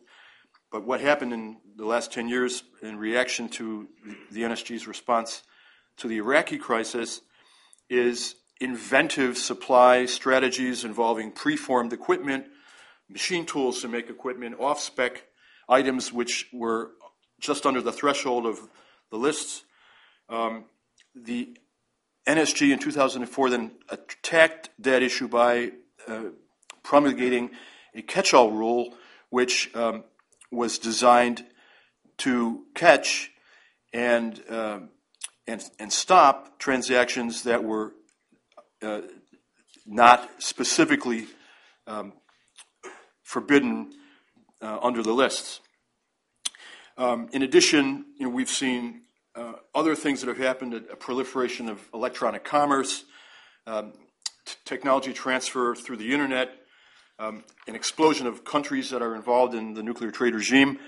But 0.70 0.84
what 0.84 1.00
happened 1.00 1.32
in 1.32 1.56
the 1.76 1.86
last 1.86 2.12
10 2.12 2.28
years 2.28 2.64
in 2.82 2.98
reaction 2.98 3.48
to 3.50 3.88
the 4.30 4.42
NSG's 4.42 4.86
response 4.86 5.42
to 5.98 6.08
the 6.08 6.18
Iraqi 6.18 6.58
crisis 6.58 7.20
is 7.88 8.34
inventive 8.60 9.36
supply 9.36 10.06
strategies 10.06 10.84
involving 10.84 11.32
preformed 11.32 11.92
equipment, 11.92 12.46
machine 13.08 13.44
tools 13.44 13.80
to 13.82 13.88
make 13.88 14.08
equipment, 14.08 14.56
off 14.58 14.80
spec 14.80 15.24
items 15.68 16.12
which 16.12 16.48
were 16.52 16.92
just 17.40 17.66
under 17.66 17.80
the 17.80 17.92
threshold 17.92 18.46
of 18.46 18.58
the 19.10 19.16
lists. 19.16 19.64
Um, 20.28 20.64
the 21.14 21.56
NSG 22.26 22.72
in 22.72 22.78
2004 22.78 23.50
then 23.50 23.72
attacked 23.88 24.70
that 24.78 25.02
issue 25.02 25.28
by 25.28 25.72
uh, 26.08 26.30
promulgating 26.82 27.50
a 27.94 28.02
catch 28.02 28.34
all 28.34 28.50
rule, 28.50 28.94
which 29.30 29.74
um, 29.74 30.04
was 30.50 30.78
designed 30.78 31.44
to 32.18 32.64
catch 32.74 33.30
and, 33.92 34.42
uh, 34.48 34.80
and, 35.46 35.62
and 35.78 35.92
stop 35.92 36.58
transactions 36.58 37.42
that 37.42 37.62
were 37.62 37.92
uh, 38.84 39.00
not 39.86 40.30
specifically 40.38 41.26
um, 41.86 42.12
forbidden 43.22 43.92
uh, 44.62 44.78
under 44.82 45.02
the 45.02 45.12
lists. 45.12 45.60
Um, 46.96 47.28
in 47.32 47.42
addition, 47.42 48.06
you 48.18 48.26
know, 48.26 48.32
we've 48.32 48.48
seen 48.48 49.02
uh, 49.34 49.54
other 49.74 49.94
things 49.94 50.20
that 50.20 50.28
have 50.28 50.38
happened: 50.38 50.74
a, 50.74 50.96
proliferation 50.96 51.68
of 51.68 51.80
electronic 51.92 52.44
commerce, 52.44 53.04
um, 53.66 53.92
t- 54.46 54.54
technology 54.64 55.12
transfer 55.12 55.74
through 55.74 55.96
the 55.96 56.12
internet, 56.12 56.50
um, 57.18 57.42
an 57.66 57.74
explosion 57.74 58.26
of 58.26 58.44
countries 58.44 58.90
that 58.90 59.02
are 59.02 59.16
involved 59.16 59.54
in 59.54 59.74
the 59.74 59.82
nuclear 59.82 60.12
trade 60.12 60.34
regime. 60.34 60.78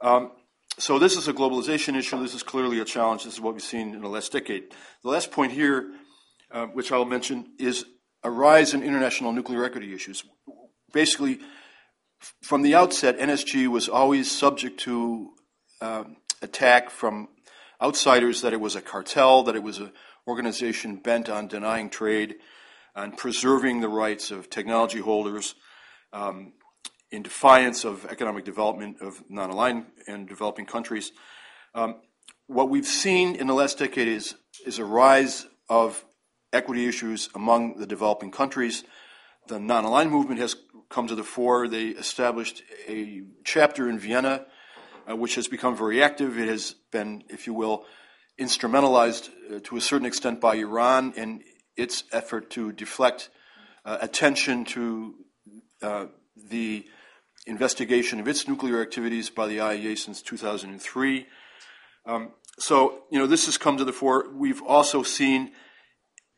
Um, 0.00 0.32
so 0.78 0.98
this 0.98 1.16
is 1.16 1.28
a 1.28 1.32
globalization 1.32 1.96
issue. 1.96 2.20
This 2.20 2.34
is 2.34 2.42
clearly 2.42 2.80
a 2.80 2.84
challenge. 2.84 3.24
This 3.24 3.34
is 3.34 3.40
what 3.40 3.54
we've 3.54 3.62
seen 3.62 3.94
in 3.94 4.00
the 4.00 4.08
last 4.08 4.32
decade. 4.32 4.64
The 5.02 5.10
last 5.10 5.30
point 5.30 5.52
here 5.52 5.90
uh, 6.50 6.66
which 6.66 6.92
I'll 6.92 7.04
mention, 7.04 7.52
is 7.58 7.84
a 8.22 8.30
rise 8.30 8.74
in 8.74 8.82
international 8.82 9.32
nuclear 9.32 9.64
equity 9.64 9.94
issues. 9.94 10.24
Basically, 10.92 11.40
from 12.42 12.62
the 12.62 12.74
outset, 12.74 13.18
NSG 13.18 13.68
was 13.68 13.88
always 13.88 14.30
subject 14.30 14.80
to 14.80 15.30
uh, 15.80 16.04
attack 16.42 16.90
from 16.90 17.28
outsiders 17.80 18.40
that 18.42 18.52
it 18.52 18.60
was 18.60 18.74
a 18.74 18.82
cartel, 18.82 19.42
that 19.44 19.54
it 19.54 19.62
was 19.62 19.78
an 19.78 19.92
organization 20.26 20.96
bent 20.96 21.28
on 21.28 21.46
denying 21.46 21.90
trade, 21.90 22.36
on 22.96 23.12
preserving 23.12 23.80
the 23.80 23.88
rights 23.88 24.30
of 24.30 24.50
technology 24.50 24.98
holders, 24.98 25.54
um, 26.12 26.52
in 27.10 27.22
defiance 27.22 27.84
of 27.84 28.04
economic 28.06 28.44
development 28.44 28.96
of 29.00 29.22
non 29.28 29.50
aligned 29.50 29.86
and 30.06 30.28
developing 30.28 30.66
countries. 30.66 31.12
Um, 31.74 32.00
what 32.46 32.68
we've 32.68 32.86
seen 32.86 33.36
in 33.36 33.46
the 33.46 33.54
last 33.54 33.78
decade 33.78 34.08
is, 34.08 34.34
is 34.66 34.78
a 34.78 34.84
rise 34.84 35.46
of 35.68 36.04
equity 36.52 36.86
issues 36.86 37.28
among 37.34 37.78
the 37.78 37.86
developing 37.86 38.30
countries. 38.30 38.84
The 39.48 39.58
non 39.58 39.84
aligned 39.84 40.10
movement 40.10 40.40
has 40.40 40.56
come 40.88 41.06
to 41.08 41.14
the 41.14 41.24
fore. 41.24 41.68
They 41.68 41.88
established 41.88 42.62
a 42.86 43.22
chapter 43.44 43.88
in 43.88 43.98
Vienna, 43.98 44.46
uh, 45.08 45.16
which 45.16 45.34
has 45.34 45.48
become 45.48 45.76
very 45.76 46.02
active. 46.02 46.38
It 46.38 46.48
has 46.48 46.74
been, 46.90 47.24
if 47.28 47.46
you 47.46 47.54
will, 47.54 47.84
instrumentalized 48.38 49.30
uh, 49.50 49.60
to 49.64 49.76
a 49.76 49.80
certain 49.80 50.06
extent 50.06 50.40
by 50.40 50.56
Iran 50.56 51.12
in 51.16 51.42
its 51.76 52.04
effort 52.12 52.50
to 52.50 52.72
deflect 52.72 53.30
uh, 53.84 53.98
attention 54.00 54.64
to 54.64 55.14
uh, 55.82 56.06
the 56.36 56.84
investigation 57.46 58.20
of 58.20 58.28
its 58.28 58.46
nuclear 58.46 58.82
activities 58.82 59.30
by 59.30 59.46
the 59.46 59.58
IAEA 59.58 59.96
since 59.96 60.20
2003. 60.22 61.26
Um, 62.04 62.32
so, 62.58 63.04
you 63.10 63.18
know, 63.18 63.26
this 63.26 63.46
has 63.46 63.56
come 63.56 63.76
to 63.78 63.84
the 63.84 63.92
fore. 63.92 64.26
We've 64.34 64.62
also 64.62 65.02
seen 65.02 65.52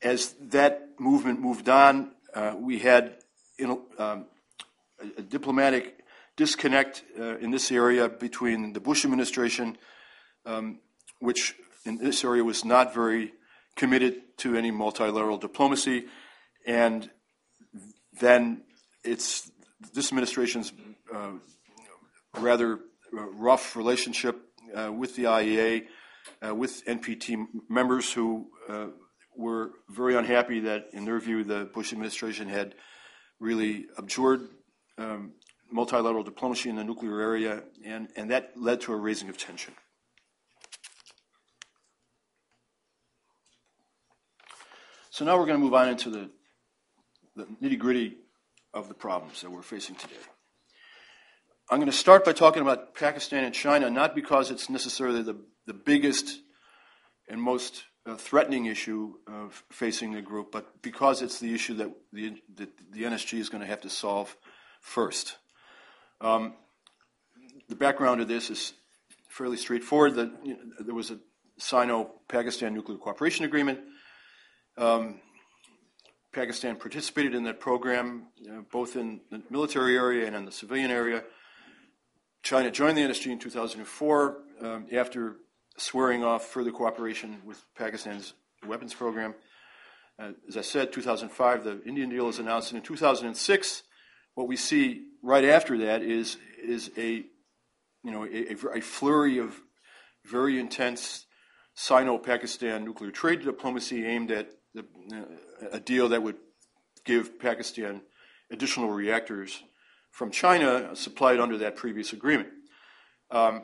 as 0.03 0.35
that 0.41 0.89
movement 0.99 1.41
moved 1.41 1.69
on, 1.69 2.13
uh, 2.35 2.55
we 2.59 2.79
had 2.79 3.17
um, 3.63 3.85
a, 3.99 5.19
a, 5.19 5.23
diplomatic 5.23 5.99
disconnect 6.37 7.05
uh, 7.19 7.37
in 7.39 7.51
this 7.51 7.71
area 7.71 8.09
between 8.09 8.73
the 8.73 8.81
Bush 8.81 9.05
administration, 9.05 9.77
um, 10.47 10.79
which 11.19 11.55
in 11.85 11.99
this 11.99 12.25
area 12.25 12.43
was 12.43 12.65
not 12.65 12.95
very 12.95 13.33
committed 13.77 14.37
to 14.39 14.57
any 14.57 14.71
multilateral 14.71 15.39
diplomacy, 15.39 16.07
and 16.67 17.11
then 18.21 18.63
it's 19.05 19.51
this 19.93 20.09
administration's 20.09 20.73
uh, 21.15 21.33
rather 22.39 22.75
uh, 23.13 23.23
rough 23.33 23.77
relationship 23.77 24.41
uh, 24.75 24.93
with 24.93 25.17
the 25.17 25.25
IAEA, 25.25 25.87
uh, 26.47 26.55
with 26.55 26.85
NPT 26.87 27.47
members 27.69 28.13
who 28.13 28.47
were 29.37 29.71
very 29.89 30.17
unhappy 30.17 30.61
that, 30.61 30.89
in 30.93 31.05
their 31.05 31.19
view, 31.21 31.45
the 31.45 31.65
Bush 31.73 31.93
administration 31.93 32.49
had 32.49 32.75
really 33.39 33.87
abjured 33.99 34.49
um, 34.99 35.33
multilateral 35.71 36.23
diplomacy 36.23 36.69
in 36.69 36.77
the 36.77 36.85
nuclear 36.85 37.21
area, 37.21 37.63
and, 37.85 38.09
and 38.17 38.31
that 38.31 38.53
led 38.57 38.81
to 38.83 38.93
a 38.93 38.97
raising 38.97 39.29
of 39.29 39.39
tension. 39.39 39.75
So 45.11 45.25
now 45.25 45.39
we're 45.39 45.47
going 45.47 45.59
to 45.59 45.65
move 45.65 45.75
on 45.75 45.89
into 45.89 46.11
the, 46.11 46.31
the 47.37 47.47
nitty 47.63 47.79
gritty 47.79 48.17
of 48.73 48.89
the 48.89 48.95
problems 48.95 49.41
that 49.43 49.51
we're 49.51 49.63
facing 49.63 49.97
today. 49.97 50.15
I'm 51.71 51.79
going 51.79 51.91
to 51.91 51.97
start 51.97 52.25
by 52.25 52.33
talking 52.33 52.63
about 52.63 52.95
Pakistan 52.95 53.45
and 53.45 53.55
China, 53.55 53.91
not 53.91 54.15
because 54.15 54.51
it's 54.51 54.69
necessarily 54.69 55.23
the, 55.23 55.37
the 55.67 55.75
biggest 55.75 56.41
and 57.29 57.41
most 57.41 57.85
threatening 58.17 58.67
issue 58.67 59.15
facing 59.71 60.13
the 60.13 60.23
group, 60.23 60.53
but 60.53 60.83
because 60.83 61.23
it's 61.23 61.39
the 61.41 61.55
issue 61.55 61.75
that 61.75 61.91
the, 62.13 62.37
the, 62.55 62.69
NSG 63.03 63.39
is 63.39 63.49
going 63.49 63.61
to 63.61 63.67
have 63.67 63.81
to 63.83 63.91
solve 63.91 64.37
first. 64.81 65.37
Um, 66.21 66.55
the 67.69 67.77
background 67.77 68.21
of 68.21 68.29
this 68.29 68.51
is 68.51 68.73
fairly 69.29 69.57
straightforward. 69.57 70.17
You 70.43 70.55
know, 70.55 70.59
there 70.81 70.95
was 70.95 71.11
a 71.11 71.19
Sino-Pakistan 71.59 72.75
nuclear 72.75 72.99
cooperation 72.99 73.45
agreement. 73.45 73.81
Um, 74.77 75.21
Pakistan 76.33 76.77
participated 76.77 77.35
in 77.35 77.45
that 77.45 77.59
program, 77.59 78.29
know, 78.53 78.65
both 78.71 78.97
in 78.97 79.21
the 79.31 79.43
military 79.51 79.97
area 79.97 80.27
and 80.27 80.37
in 80.37 80.45
the 80.45 80.53
civilian 80.53 80.91
area. 80.91 81.25
China 82.43 82.71
joined 82.71 82.97
the 82.97 83.03
NSG 83.03 83.33
in 83.33 83.39
2004 83.39 84.37
um, 84.63 84.87
after 84.93 85.37
swearing 85.81 86.23
off 86.23 86.45
further 86.45 86.71
cooperation 86.71 87.39
with 87.45 87.63
Pakistan's 87.75 88.35
weapons 88.67 88.93
program. 88.93 89.35
Uh, 90.19 90.33
as 90.47 90.57
I 90.57 90.61
said, 90.61 90.93
2005, 90.93 91.65
the 91.65 91.83
Indian 91.85 92.11
deal 92.11 92.29
is 92.29 92.39
announced, 92.39 92.73
and 92.73 92.79
in 92.79 92.85
2006, 92.85 93.83
what 94.35 94.47
we 94.47 94.57
see 94.57 95.07
right 95.23 95.45
after 95.45 95.79
that 95.79 96.03
is 96.03 96.37
is 96.63 96.91
a 96.97 97.25
you 98.05 98.11
know 98.11 98.25
a, 98.25 98.77
a 98.77 98.81
flurry 98.81 99.39
of 99.39 99.59
very 100.25 100.61
intense 100.61 101.27
Sino-Pakistan 101.75 102.85
nuclear 102.85 103.11
trade 103.11 103.41
diplomacy 103.41 104.05
aimed 104.05 104.31
at 104.31 104.51
the, 104.75 104.85
uh, 105.13 105.69
a 105.73 105.81
deal 105.81 106.09
that 106.11 106.23
would 106.23 106.37
give 107.05 107.39
Pakistan 107.39 108.03
additional 108.51 108.91
reactors 108.91 109.63
from 110.11 110.31
China 110.31 110.95
supplied 110.95 111.41
under 111.41 111.57
that 111.59 111.77
previous 111.77 112.13
agreement. 112.13 112.49
Um, 113.31 113.63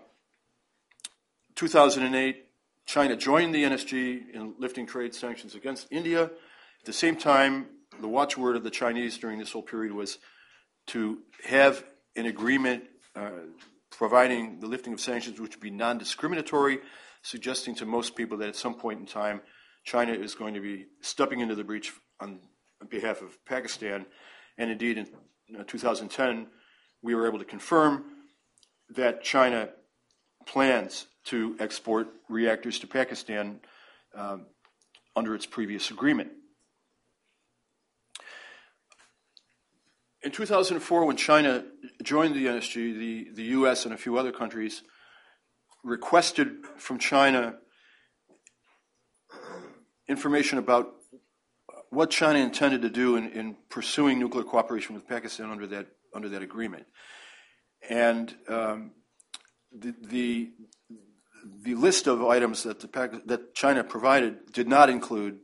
2008, 1.56 2.44
China 2.84 3.16
joined 3.16 3.54
the 3.54 3.64
NSG 3.64 4.30
in 4.32 4.54
lifting 4.58 4.86
trade 4.86 5.14
sanctions 5.14 5.54
against 5.54 5.88
India. 5.90 6.24
At 6.24 6.84
the 6.84 6.92
same 6.92 7.16
time, 7.16 7.66
the 8.00 8.08
watchword 8.08 8.56
of 8.56 8.62
the 8.62 8.70
Chinese 8.70 9.18
during 9.18 9.38
this 9.38 9.52
whole 9.52 9.62
period 9.62 9.92
was 9.92 10.18
to 10.88 11.18
have 11.44 11.82
an 12.14 12.26
agreement 12.26 12.84
uh, 13.16 13.30
providing 13.90 14.60
the 14.60 14.66
lifting 14.66 14.92
of 14.92 15.00
sanctions, 15.00 15.40
which 15.40 15.56
would 15.56 15.62
be 15.62 15.70
non 15.70 15.98
discriminatory, 15.98 16.78
suggesting 17.22 17.74
to 17.76 17.86
most 17.86 18.14
people 18.14 18.36
that 18.38 18.48
at 18.48 18.56
some 18.56 18.74
point 18.74 19.00
in 19.00 19.06
time, 19.06 19.40
China 19.84 20.12
is 20.12 20.34
going 20.34 20.54
to 20.54 20.60
be 20.60 20.86
stepping 21.00 21.40
into 21.40 21.54
the 21.54 21.64
breach 21.64 21.92
on 22.20 22.38
behalf 22.88 23.22
of 23.22 23.42
Pakistan. 23.46 24.04
And 24.58 24.70
indeed, 24.70 24.98
in 24.98 25.64
2010, 25.66 26.48
we 27.02 27.14
were 27.14 27.26
able 27.26 27.38
to 27.38 27.44
confirm 27.44 28.04
that 28.90 29.22
China 29.22 29.70
plans 30.46 31.06
to 31.24 31.56
export 31.58 32.08
reactors 32.28 32.78
to 32.78 32.86
Pakistan 32.86 33.60
um, 34.14 34.46
under 35.14 35.34
its 35.34 35.46
previous 35.46 35.90
agreement. 35.90 36.30
In 40.22 40.32
2004, 40.32 41.04
when 41.04 41.16
China 41.16 41.64
joined 42.02 42.34
the 42.34 42.46
NSG, 42.46 42.74
the, 42.74 43.28
the 43.34 43.42
US 43.44 43.84
and 43.84 43.94
a 43.94 43.96
few 43.96 44.16
other 44.18 44.32
countries 44.32 44.82
requested 45.84 46.64
from 46.76 46.98
China 46.98 47.56
information 50.08 50.58
about 50.58 50.88
what 51.90 52.10
China 52.10 52.38
intended 52.38 52.82
to 52.82 52.90
do 52.90 53.16
in, 53.16 53.30
in 53.30 53.56
pursuing 53.68 54.18
nuclear 54.18 54.44
cooperation 54.44 54.94
with 54.94 55.06
Pakistan 55.06 55.50
under 55.50 55.66
that, 55.66 55.86
under 56.14 56.28
that 56.28 56.42
agreement. 56.42 56.86
And 57.88 58.34
um, 58.48 58.92
the, 59.72 60.50
the, 61.64 61.74
list 61.74 62.06
of 62.06 62.22
items 62.24 62.62
that, 62.62 62.80
the, 62.80 63.22
that 63.26 63.54
China 63.54 63.84
provided 63.84 64.52
did 64.52 64.68
not 64.68 64.88
include 64.88 65.38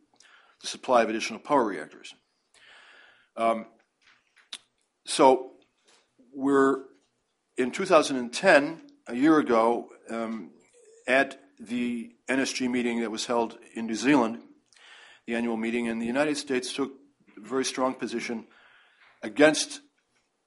the 0.60 0.66
supply 0.66 1.02
of 1.02 1.08
additional 1.08 1.38
power 1.38 1.64
reactors. 1.64 2.14
Um, 3.36 3.66
so 5.04 5.52
we're 6.34 6.84
in 7.56 7.70
2010, 7.70 8.82
a 9.08 9.14
year 9.14 9.38
ago, 9.38 9.88
um, 10.10 10.50
at 11.06 11.40
the 11.58 12.12
NSG 12.28 12.70
meeting 12.70 13.00
that 13.00 13.10
was 13.10 13.26
held 13.26 13.58
in 13.74 13.86
New 13.86 13.94
Zealand, 13.94 14.38
the 15.26 15.34
annual 15.34 15.56
meeting, 15.56 15.88
and 15.88 16.00
the 16.00 16.06
United 16.06 16.36
States 16.36 16.72
took 16.72 16.92
a 17.36 17.40
very 17.46 17.64
strong 17.64 17.94
position 17.94 18.46
against 19.22 19.80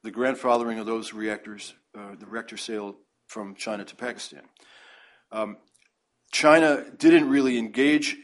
the 0.03 0.11
grandfathering 0.11 0.79
of 0.79 0.85
those 0.85 1.13
reactors, 1.13 1.73
uh, 1.97 2.15
the 2.17 2.25
reactor 2.25 2.57
sale 2.57 2.95
from 3.27 3.55
China 3.55 3.85
to 3.85 3.95
Pakistan. 3.95 4.43
Um, 5.31 5.57
China 6.31 6.85
didn't 6.97 7.29
really 7.29 7.57
engage 7.57 8.17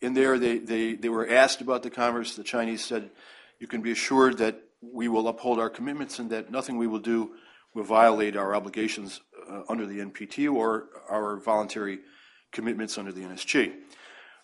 in 0.00 0.14
there. 0.14 0.38
They, 0.38 0.58
they, 0.58 0.94
they 0.94 1.08
were 1.08 1.28
asked 1.28 1.60
about 1.60 1.82
the 1.82 1.90
commerce. 1.90 2.34
The 2.34 2.44
Chinese 2.44 2.84
said, 2.84 3.10
You 3.58 3.66
can 3.66 3.82
be 3.82 3.92
assured 3.92 4.38
that 4.38 4.60
we 4.80 5.08
will 5.08 5.28
uphold 5.28 5.58
our 5.58 5.70
commitments 5.70 6.18
and 6.18 6.30
that 6.30 6.50
nothing 6.50 6.76
we 6.76 6.86
will 6.86 7.00
do 7.00 7.32
will 7.74 7.84
violate 7.84 8.36
our 8.36 8.54
obligations 8.54 9.20
uh, 9.50 9.62
under 9.68 9.86
the 9.86 9.98
NPT 9.98 10.52
or 10.52 10.86
our 11.10 11.36
voluntary 11.36 12.00
commitments 12.52 12.96
under 12.96 13.12
the 13.12 13.20
NSG. 13.20 13.74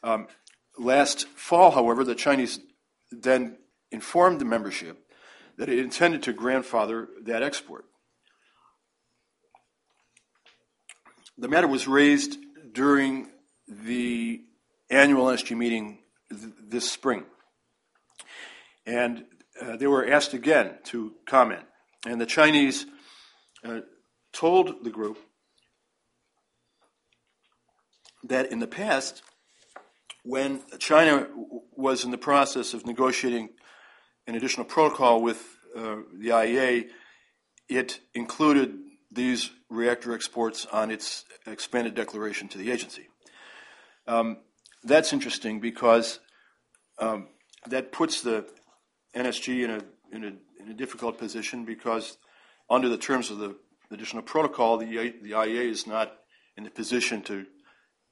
Um, 0.03 0.27
last 0.79 1.27
fall, 1.29 1.70
however, 1.70 2.05
the 2.05 2.14
Chinese 2.14 2.61
then 3.11 3.57
informed 3.90 4.40
the 4.40 4.44
membership 4.44 4.98
that 5.57 5.68
it 5.68 5.79
intended 5.79 6.22
to 6.24 6.33
grandfather 6.33 7.09
that 7.22 7.42
export. 7.42 7.85
The 11.37 11.49
matter 11.49 11.66
was 11.66 11.88
raised 11.88 12.38
during 12.73 13.29
the 13.66 14.42
annual 14.88 15.27
NSG 15.27 15.57
meeting 15.57 15.99
th- 16.31 16.53
this 16.68 16.90
spring. 16.90 17.25
And 18.87 19.25
uh, 19.61 19.77
they 19.77 19.87
were 19.87 20.09
asked 20.09 20.33
again 20.33 20.79
to 20.85 21.14
comment. 21.27 21.64
And 22.07 22.20
the 22.20 22.27
Chinese 22.27 22.87
uh, 23.64 23.81
told 24.33 24.85
the 24.85 24.90
group 24.90 25.18
that 28.23 28.53
in 28.53 28.61
the 28.61 28.66
past, 28.66 29.23
when 30.23 30.62
China 30.79 31.29
was 31.77 32.05
in 32.05 32.11
the 32.11 32.18
process 32.18 32.75
of 32.75 32.87
negotiating 32.87 33.51
an 34.27 34.35
additional 34.35 34.64
protocol 34.64 35.20
with 35.20 35.57
uh, 35.77 35.97
the 36.16 36.29
IAEA, 36.29 36.88
it 37.68 38.01
included 38.14 38.79
these 39.14 39.50
reactor 39.70 40.14
exports 40.14 40.66
on 40.72 40.90
its 40.90 41.24
expanded 41.46 41.94
declaration 41.94 42.48
to 42.48 42.59
the 42.59 42.70
agency. 42.70 43.09
Um, 44.07 44.38
that's 44.83 45.12
interesting 45.12 45.61
because 45.61 46.20
um, 46.98 47.29
that 47.66 47.92
puts 47.92 48.20
the 48.20 48.46
NSG 49.14 49.64
in 49.64 49.70
a, 49.70 49.81
in, 50.12 50.24
a, 50.24 50.62
in 50.62 50.70
a 50.70 50.74
difficult 50.74 51.18
position 51.18 51.64
because 51.64 52.18
under 52.68 52.88
the 52.88 52.98
terms 52.98 53.31
of 53.31 53.38
the 53.38 53.57
additional 53.90 54.22
protocol, 54.22 54.77
the, 54.77 54.87
the 55.22 55.31
IAEA 55.31 55.70
is 55.70 55.87
not 55.87 56.12
in 56.57 56.64
the 56.64 56.70
position 56.70 57.22
to, 57.22 57.46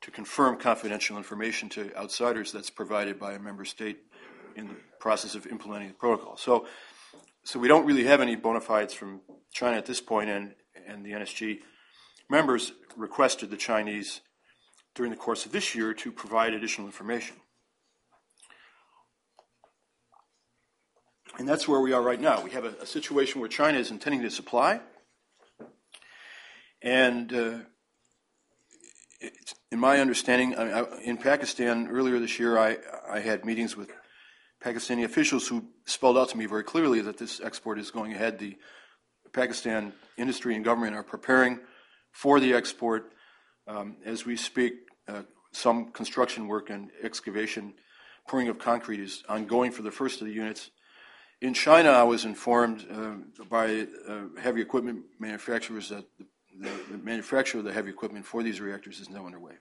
to 0.01 0.11
confirm 0.11 0.57
confidential 0.57 1.17
information 1.17 1.69
to 1.71 1.95
outsiders 1.97 2.53
that's 2.53 2.71
provided 2.71 3.19
by 3.19 3.33
a 3.33 3.39
member 3.39 3.65
state 3.65 3.99
in 4.57 4.69
the 4.69 4.77
process 5.01 5.35
of 5.35 5.47
implementing 5.47 5.89
the 5.89 5.95
protocol. 5.95 6.37
So, 6.37 6.67
so 7.45 7.59
we 7.59 7.69
don't 7.69 7.87
really 7.87 8.05
have 8.05 8.21
any 8.21 8.37
bona 8.37 8.61
fides 8.61 8.95
from 8.95 9.21
China 9.53 9.77
at 9.77 9.87
this 9.87 10.01
point, 10.01 10.31
and, 10.31 10.55
and 10.93 11.05
the 11.05 11.13
NSG 11.13 11.61
members 12.29 12.73
requested 12.97 13.51
the 13.51 13.57
Chinese 13.57 14.21
during 14.95 15.11
the 15.11 15.17
course 15.17 15.47
of 15.47 15.53
this 15.53 15.75
year 15.75 15.95
to 15.95 16.13
provide 16.13 16.53
additional 16.53 16.87
information. 16.87 17.37
And 21.39 21.49
that's 21.49 21.67
where 21.67 21.81
we 21.81 21.93
are 21.93 22.03
right 22.03 22.21
now. 22.21 22.43
We 22.43 22.51
have 22.51 22.65
a, 22.65 22.75
a 22.83 22.87
situation 22.87 23.41
where 23.41 23.49
China 23.49 23.79
is 23.79 23.91
intending 23.91 24.23
to 24.23 24.31
supply, 24.31 24.81
and 26.83 27.33
uh, 27.33 27.59
in 29.71 29.79
my 29.79 29.99
understanding, 29.99 30.55
I 30.57 30.81
I, 30.81 31.01
in 31.03 31.17
Pakistan 31.17 31.89
earlier 31.89 32.19
this 32.19 32.39
year, 32.39 32.59
I, 32.59 32.77
I 33.09 33.21
had 33.21 33.45
meetings 33.45 33.77
with 33.77 33.91
Pakistani 34.63 35.05
officials 35.05 35.49
who 35.49 35.65
spelled 35.87 36.19
out 36.19 36.29
to 36.31 36.37
me 36.37 36.47
very 36.47 36.65
clearly 36.65 37.01
that 37.01 37.19
this 37.19 37.41
export 37.41 37.79
is 37.79 37.91
going 37.91 38.13
ahead. 38.13 38.39
The 38.39 38.57
Pakistan 39.33 39.93
industry 40.17 40.55
and 40.55 40.65
government 40.65 40.95
are 40.95 41.03
preparing 41.03 41.61
for 42.13 42.41
the 42.41 42.53
export. 42.55 43.13
Um, 43.67 43.97
as 44.05 44.27
we 44.27 44.37
speak, 44.37 44.75
uh, 45.09 45.23
some 45.53 45.93
construction 45.93 46.49
work 46.49 46.71
and 46.71 46.91
excavation, 47.03 47.75
pouring 48.29 48.49
of 48.49 48.59
concrete 48.59 49.01
is 49.01 49.23
ongoing 49.29 49.71
for 49.71 49.83
the 49.83 49.91
first 49.91 50.21
of 50.21 50.27
the 50.27 50.33
units. 50.33 50.71
In 51.41 51.55
China, 51.55 51.91
I 51.91 52.05
was 52.05 52.25
informed 52.25 52.87
uh, 52.91 53.45
by 53.51 53.87
uh, 54.09 54.41
heavy 54.41 54.61
equipment 54.61 55.05
manufacturers 55.19 55.89
that 55.89 56.05
the, 56.19 56.27
the, 56.61 56.71
the, 56.93 56.99
manufacture 56.99 57.59
of 57.59 57.65
the 57.65 57.73
heavy 57.73 57.91
equipment 57.91 58.25
for 58.25 58.43
these 58.43 58.61
reactors 58.61 59.01
is 59.01 59.11
now 59.11 59.27
underway. 59.27 59.55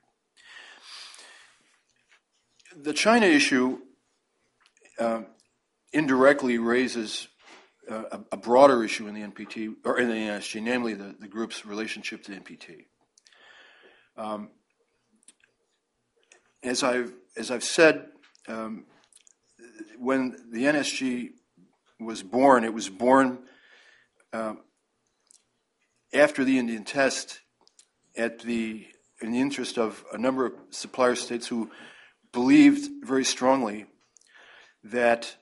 The 2.75 2.93
China 2.93 3.25
issue 3.25 3.79
uh, 4.99 5.21
indirectly 5.91 6.57
raises 6.57 7.27
a, 7.91 8.21
a, 8.31 8.37
broader 8.37 8.83
issue 8.83 9.07
in 9.07 9.13
the 9.13 9.21
NPT 9.21 9.73
or 9.85 9.99
in 9.99 10.09
the 10.09 10.15
NSG, 10.15 10.61
namely 10.61 10.93
the, 10.93 11.15
the 11.19 11.27
group's 11.27 11.65
relationship 11.65 12.23
to 12.23 12.31
NPT. 12.31 12.85
Um, 14.17 14.49
as 16.63 16.83
I've 16.83 17.13
as 17.37 17.49
I've 17.49 17.63
said, 17.63 18.07
um, 18.47 18.85
when 19.97 20.35
the 20.51 20.63
NSG 20.63 21.29
was 21.99 22.23
born, 22.23 22.63
it 22.63 22.73
was 22.73 22.89
born 22.89 23.39
uh, 24.33 24.55
after 26.13 26.43
the 26.43 26.59
Indian 26.59 26.83
test 26.83 27.41
at 28.17 28.39
the 28.39 28.87
in 29.21 29.31
the 29.31 29.39
interest 29.39 29.77
of 29.77 30.03
a 30.11 30.17
number 30.17 30.45
of 30.45 30.53
supplier 30.71 31.15
states 31.15 31.47
who 31.47 31.69
believed 32.31 33.05
very 33.05 33.23
strongly 33.23 33.85
that 34.83 35.35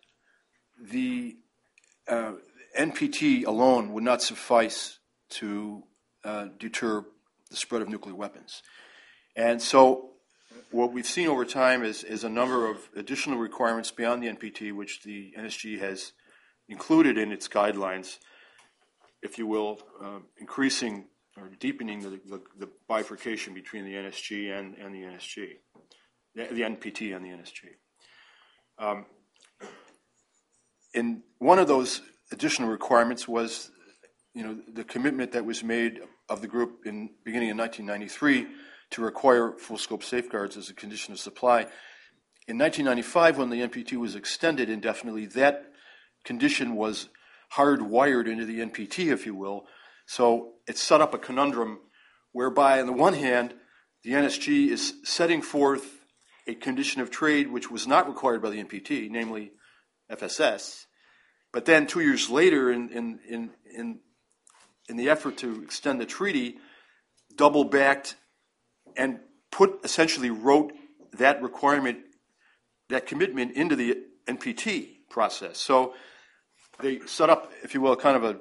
the 0.82 1.38
uh, 2.10 2.34
NPT 2.78 3.46
alone 3.46 3.94
would 3.94 4.04
not 4.04 4.22
suffice 4.22 5.00
to 5.30 5.84
uh, 6.24 6.48
deter 6.58 7.06
the 7.50 7.56
spread 7.56 7.82
of 7.82 7.90
nuclear 7.90 8.16
weapons. 8.16 8.62
And 9.36 9.62
so, 9.62 10.12
what 10.72 10.92
we've 10.92 11.06
seen 11.06 11.28
over 11.28 11.46
time 11.46 11.84
is, 11.84 12.04
is 12.04 12.24
a 12.24 12.30
number 12.30 12.70
of 12.70 12.90
additional 12.96 13.40
requirements 13.40 13.92
beyond 13.92 14.22
the 14.22 14.28
NPT, 14.28 14.74
which 14.74 15.04
the 15.04 15.34
NSG 15.38 15.80
has 15.80 16.14
included 16.68 17.18
in 17.18 17.32
its 17.32 17.48
guidelines, 17.48 18.18
if 19.22 19.38
you 19.38 19.48
will, 19.48 19.80
uh, 20.04 20.20
increasing 20.38 21.06
or 21.38 21.50
deepening 21.60 22.02
the, 22.02 22.10
the, 22.10 22.42
the, 22.58 22.70
bifurcation 22.88 23.54
between 23.54 23.86
the 23.86 23.94
NSG 23.94 24.58
and, 24.58 24.76
and 24.76 24.94
the 24.94 25.00
NSG, 25.00 25.48
the, 26.36 26.54
the 26.54 26.62
NPT 26.62 27.16
and 27.16 27.24
the 27.24 27.30
NSG. 27.30 27.70
Um, 28.78 29.06
and 30.94 31.22
one 31.38 31.60
of 31.60 31.68
those 31.68 32.02
additional 32.32 32.70
requirements 32.70 33.28
was, 33.28 33.72
you 34.34 34.44
know, 34.44 34.58
the 34.74 34.84
commitment 34.84 35.32
that 35.32 35.46
was 35.46 35.64
made 35.64 36.00
of 36.30 36.42
the 36.42 36.48
group 36.48 36.82
in 36.86 37.10
beginning 37.24 37.50
in 37.50 37.58
1993 37.58 38.48
to 38.92 39.02
require 39.02 39.54
full 39.58 39.78
scope 39.78 40.04
safeguards 40.04 40.58
as 40.58 40.70
a 40.70 40.74
condition 40.74 41.14
of 41.14 41.20
supply. 41.20 41.62
In 42.48 42.58
1995, 42.58 43.38
when 43.38 43.50
the 43.50 43.62
NPT 43.62 43.98
was 43.98 44.16
extended 44.16 44.70
indefinitely, 44.70 45.28
that 45.28 45.72
condition 46.24 46.76
was 46.76 47.10
hardwired 47.54 48.28
into 48.28 48.46
the 48.46 48.60
NPT, 48.60 49.12
if 49.12 49.26
you 49.26 49.36
will, 49.36 49.68
So 50.10 50.54
it 50.68 50.80
set 50.80 51.02
up 51.02 51.14
a 51.14 51.20
conundrum 51.20 51.82
whereby, 52.32 52.80
on 52.80 52.88
the 52.88 52.94
one 52.94 53.14
hand, 53.14 53.54
the 54.04 54.14
NSG 54.14 54.70
is 54.70 54.96
setting 55.04 55.44
forth 55.44 56.04
a 56.48 56.56
condition 56.56 57.00
of 57.00 57.12
trade 57.12 57.52
which 57.52 57.70
was 57.70 57.86
not 57.86 58.08
required 58.08 58.42
by 58.42 58.50
the 58.50 58.64
NPT, 58.64 59.08
namely 59.12 59.52
FSS. 60.12 60.86
But 61.52 61.66
then 61.66 61.88
two 61.88 62.02
years 62.02 62.30
later, 62.30 62.72
in, 62.72 62.90
in, 62.90 63.20
in, 63.28 63.50
in, 63.74 64.00
in 64.88 64.98
the 64.98 65.10
effort 65.10 65.38
to 65.38 65.64
extend 65.64 66.00
the 66.00 66.06
treaty, 66.06 66.58
double 67.36 67.64
backed 67.64 68.16
and 68.96 69.20
put 69.52 69.80
essentially 69.84 70.30
wrote 70.30 70.74
that 71.14 71.42
requirement, 71.42 72.00
that 72.90 73.08
commitment 73.08 73.54
into 73.54 73.76
the 73.76 73.98
NPT 74.28 74.90
process. 75.10 75.58
So 75.58 75.94
they 76.82 77.00
set 77.06 77.30
up, 77.30 77.52
if 77.64 77.74
you 77.74 77.82
will, 77.82 77.96
kind 77.96 78.16
of 78.16 78.24
a 78.24 78.38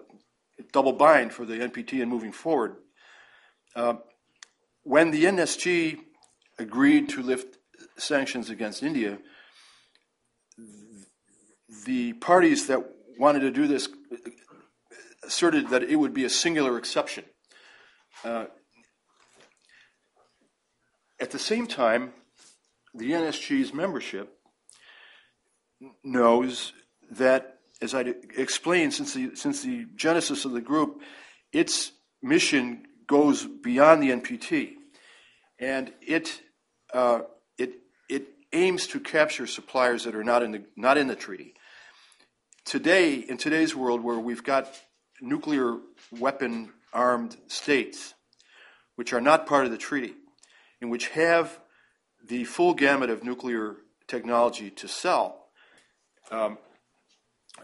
double 0.73 0.93
bind 0.93 1.33
for 1.33 1.45
the 1.45 1.55
NPT 1.55 2.03
and 2.03 2.11
moving 2.11 2.33
forward. 2.33 2.77
Uh, 3.75 3.95
when 4.83 5.11
the 5.11 5.25
NSG 5.25 5.99
agreed 6.59 7.09
to 7.11 7.23
lift 7.23 7.59
sanctions 7.97 8.51
against 8.51 8.83
India, 8.83 9.19
the 11.85 12.15
parties 12.15 12.67
that 12.67 12.83
wanted 13.19 13.41
to 13.41 13.51
do 13.51 13.67
this 13.67 13.89
asserted 15.25 15.69
that 15.69 15.83
it 15.83 15.97
would 15.97 16.15
be 16.15 16.25
a 16.25 16.31
singular 16.31 16.79
exception. 16.79 17.25
Uh, 18.25 18.47
at 21.21 21.31
the 21.31 21.39
same 21.39 21.67
time, 21.67 22.13
the 22.95 23.13
NSG's 23.13 23.75
membership 23.75 24.39
knows 26.03 26.73
that, 27.11 27.59
as 27.83 27.95
I 27.95 28.15
explained 28.37 28.95
since 28.95 29.15
the, 29.15 29.35
since 29.35 29.63
the 29.63 29.87
genesis 29.95 30.45
of 30.45 30.53
the 30.53 30.61
group, 30.61 31.03
its 31.53 31.93
mission 32.23 32.85
goes 33.07 33.47
beyond 33.47 34.03
the 34.03 34.11
NPT, 34.11 34.75
and 35.59 35.93
it 36.01 36.41
uh, 36.93 37.21
it 37.57 37.75
it 38.09 38.29
aims 38.53 38.87
to 38.89 39.01
capture 39.01 39.47
suppliers 39.47 40.05
that 40.05 40.15
are 40.15 40.25
not 40.25 40.43
in 40.43 40.53
the 40.53 40.65
not 40.77 40.99
in 40.99 41.07
the 41.07 41.17
treaty. 41.17 41.55
Today, 42.69 43.15
in 43.15 43.39
today's 43.39 43.75
world, 43.75 44.05
where 44.05 44.19
we've 44.19 44.45
got 44.45 44.71
nuclear 45.23 45.79
weapon 46.13 46.71
armed 46.93 47.35
states, 47.47 48.13
which 48.95 49.15
are 49.15 49.23
not 49.23 49.47
part 49.47 49.65
of 49.65 49.71
the 49.71 49.79
treaty, 49.79 50.13
and 50.83 50.91
which 50.91 51.09
have 51.09 51.61
the 52.29 52.45
full 52.45 52.75
gamut 52.75 53.09
of 53.09 53.25
nuclear 53.25 53.77
technology 54.07 54.69
to 54.69 54.87
sell, 54.87 55.47
um, 56.31 56.59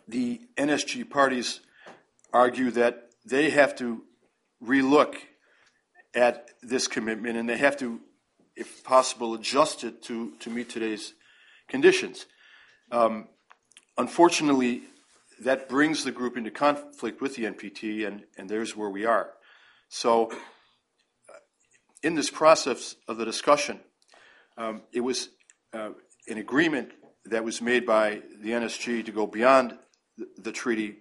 the 0.08 0.40
NSG 0.56 1.10
parties 1.10 1.60
argue 2.32 2.70
that 2.70 3.10
they 3.26 3.50
have 3.50 3.76
to 3.76 4.04
relook 4.64 5.16
at 6.14 6.48
this 6.62 6.88
commitment 6.88 7.36
and 7.36 7.46
they 7.46 7.58
have 7.58 7.76
to, 7.76 8.00
if 8.56 8.82
possible, 8.82 9.34
adjust 9.34 9.84
it 9.84 10.02
to, 10.04 10.32
to 10.40 10.48
meet 10.48 10.70
today's 10.70 11.12
conditions. 11.68 12.24
Um, 12.90 13.28
unfortunately, 13.98 14.84
that 15.40 15.68
brings 15.68 16.04
the 16.04 16.12
group 16.12 16.36
into 16.36 16.50
conflict 16.50 17.20
with 17.20 17.36
the 17.36 17.44
NPT, 17.44 18.06
and, 18.06 18.24
and 18.38 18.48
there's 18.48 18.76
where 18.76 18.90
we 18.90 19.04
are. 19.04 19.30
So, 19.88 20.30
uh, 20.30 21.38
in 22.02 22.14
this 22.14 22.30
process 22.30 22.96
of 23.08 23.16
the 23.16 23.24
discussion, 23.24 23.80
um, 24.56 24.82
it 24.92 25.00
was 25.00 25.30
uh, 25.72 25.90
an 26.28 26.38
agreement 26.38 26.90
that 27.26 27.44
was 27.44 27.60
made 27.60 27.86
by 27.86 28.22
the 28.40 28.50
NSG 28.50 29.04
to 29.04 29.12
go 29.12 29.26
beyond 29.26 29.76
the, 30.16 30.26
the, 30.38 30.52
treaty, 30.52 30.98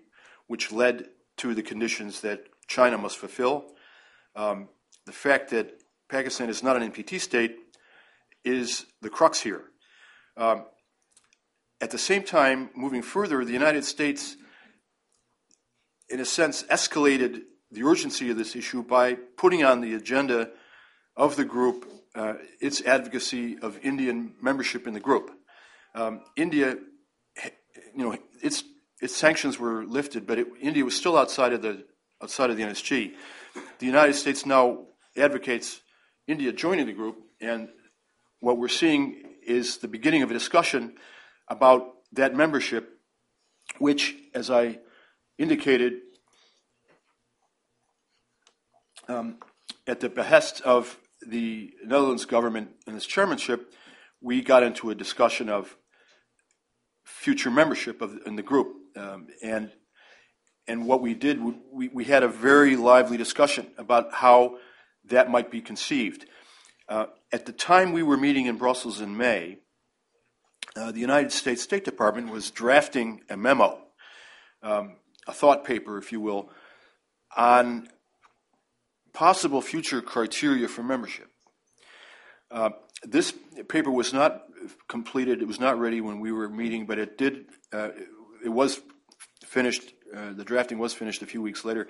which 0.48 0.72
led 0.72 1.06
to 1.38 1.54
the 1.54 1.62
conditions 1.62 2.22
that 2.22 2.46
China 2.68 2.98
must 2.98 3.18
fulfill. 3.18 3.66
Um, 4.36 4.70
the 5.06 5.12
fact 5.12 5.52
that 5.52 5.80
Pakistan 6.10 6.50
is 6.50 6.64
not 6.64 6.76
an 6.76 6.92
NPT 6.92 7.20
state 7.20 7.56
is 8.44 8.86
the 9.02 9.10
crux 9.10 9.40
here. 9.40 9.64
Um, 10.38 10.66
at 11.84 11.92
the 11.92 11.98
same 11.98 12.24
time, 12.24 12.70
moving 12.74 13.02
further, 13.02 13.44
the 13.44 13.52
United 13.52 13.84
States, 13.84 14.38
in 16.08 16.22
a 16.22 16.26
sense, 16.26 16.64
escalated 16.72 17.42
the 17.72 17.84
urgency 17.84 18.30
of 18.30 18.38
this 18.38 18.56
issue 18.56 18.84
by 18.84 19.16
putting 19.36 19.66
on 19.66 19.82
the 19.82 19.94
agenda 19.94 20.52
of 21.18 21.36
the 21.36 21.44
group 21.44 21.92
uh, 22.16 22.36
its 22.62 22.82
advocacy 22.84 23.58
of 23.60 23.78
Indian 23.84 24.34
membership 24.42 24.88
in 24.88 24.94
the 24.94 25.02
group. 25.02 25.30
Um, 25.94 26.22
India, 26.38 26.78
you 27.94 28.04
know, 28.06 28.18
its 28.42 28.64
its 29.02 29.14
sanctions 29.14 29.60
were 29.60 29.84
lifted, 29.84 30.26
but 30.26 30.40
it, 30.40 30.48
India 30.62 30.86
was 30.86 30.96
still 30.96 31.18
outside 31.18 31.52
of 31.52 31.62
the 31.62 31.84
outside 32.22 32.50
of 32.50 32.56
the 32.56 32.64
NSG. 32.64 33.14
The 33.80 33.86
United 33.86 34.14
States 34.14 34.46
now 34.46 34.86
advocates 35.18 35.82
India 36.28 36.54
joining 36.54 36.86
the 36.86 36.94
group, 36.94 37.18
and 37.42 37.68
what 38.40 38.58
we're 38.58 38.70
seeing 38.70 39.36
is 39.46 39.80
the 39.80 39.90
beginning 39.90 40.22
of 40.22 40.32
a 40.32 40.34
discussion 40.34 40.96
about 41.48 41.94
that 42.12 42.36
membership, 42.36 43.00
which, 43.80 44.16
as 44.34 44.50
I 44.50 44.80
indicated, 45.38 45.94
um, 49.08 49.38
at 49.88 50.00
the 50.00 50.10
behest 50.10 50.62
of 50.62 50.98
the 51.26 51.74
Netherlands 51.84 52.26
government 52.26 52.70
and 52.88 52.96
its 52.96 53.06
chairmanship, 53.06 53.74
we 54.22 54.42
got 54.42 54.64
into 54.64 54.90
a 54.90 54.96
discussion 54.96 55.50
of 55.50 55.76
future 57.04 57.52
membership 57.52 58.02
of, 58.02 58.18
in 58.26 58.36
the 58.36 58.44
group. 58.44 58.76
Um, 58.96 59.28
and, 59.42 59.72
and 60.68 60.86
what 60.86 61.02
we 61.02 61.14
did, 61.14 61.42
we, 61.72 61.90
we 61.90 62.06
had 62.06 62.24
a 62.24 62.28
very 62.28 62.76
lively 62.76 63.18
discussion 63.18 63.68
about 63.78 64.14
how 64.14 64.58
that 65.06 65.30
might 65.30 65.52
be 65.52 65.62
conceived. 65.62 66.26
Uh, 66.88 67.08
at 67.32 67.46
the 67.46 67.52
time 67.52 67.92
we 67.92 68.04
were 68.04 68.18
meeting 68.18 68.46
in 68.46 68.58
Brussels 68.58 69.02
in 69.02 69.18
May, 69.18 69.60
uh, 70.76 70.92
the 70.92 71.00
United 71.00 71.32
States 71.32 71.62
State 71.62 71.86
Department 71.86 72.30
was 72.30 72.50
drafting 72.52 73.22
a 73.30 73.38
memo, 73.38 73.80
um, 74.62 74.96
a 75.28 75.34
thought 75.34 75.64
paper, 75.64 75.98
if 75.98 76.12
you 76.12 76.20
will, 76.20 76.50
on 77.36 77.88
possible 79.14 79.62
future 79.62 80.02
criteria 80.02 80.68
for 80.68 80.84
membership. 80.84 81.30
Uh, 82.50 82.72
this 83.04 83.34
paper 83.68 83.92
was 83.92 84.14
not 84.14 84.44
completed; 84.88 85.42
it 85.42 85.48
was 85.48 85.60
not 85.60 85.80
ready 85.80 86.02
when 86.02 86.20
we 86.20 86.32
were 86.32 86.50
meeting, 86.50 86.86
but 86.86 86.98
it 86.98 87.18
did. 87.18 87.46
Uh, 87.72 87.90
it 88.44 88.50
was 88.50 88.82
finished. 89.46 89.94
Uh, 90.16 90.34
the 90.34 90.44
drafting 90.44 90.80
was 90.80 90.94
finished 90.94 91.22
a 91.22 91.26
few 91.26 91.42
weeks 91.42 91.66
later, 91.66 91.88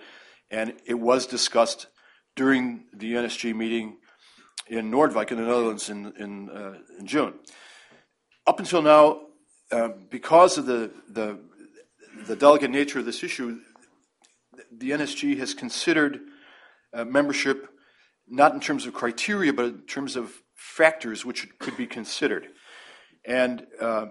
and 0.51 0.73
it 0.85 0.99
was 0.99 1.27
discussed 1.27 1.87
during 2.35 2.85
the 2.93 3.13
NSG 3.13 3.55
meeting 3.55 3.97
in 4.67 4.91
Noordwijk 4.91 5.31
in 5.31 5.37
the 5.37 5.43
Netherlands 5.43 5.89
in 5.89 6.13
in, 6.17 6.49
uh, 6.49 6.73
in 6.99 7.05
June. 7.05 7.33
Up 8.45 8.59
until 8.59 8.81
now, 8.81 9.21
uh, 9.71 9.89
because 10.09 10.57
of 10.57 10.65
the, 10.65 10.91
the 11.09 11.39
the 12.25 12.35
delicate 12.35 12.71
nature 12.71 12.99
of 12.99 13.05
this 13.05 13.23
issue, 13.23 13.59
the 14.71 14.91
NSG 14.91 15.37
has 15.39 15.53
considered 15.53 16.19
uh, 16.93 17.03
membership, 17.05 17.69
not 18.27 18.53
in 18.53 18.59
terms 18.59 18.85
of 18.85 18.93
criteria, 18.93 19.51
but 19.51 19.65
in 19.65 19.81
terms 19.81 20.15
of 20.15 20.31
factors 20.55 21.25
which 21.25 21.47
could 21.59 21.75
be 21.75 21.87
considered. 21.87 22.47
And, 23.25 23.65
uh, 23.79 24.07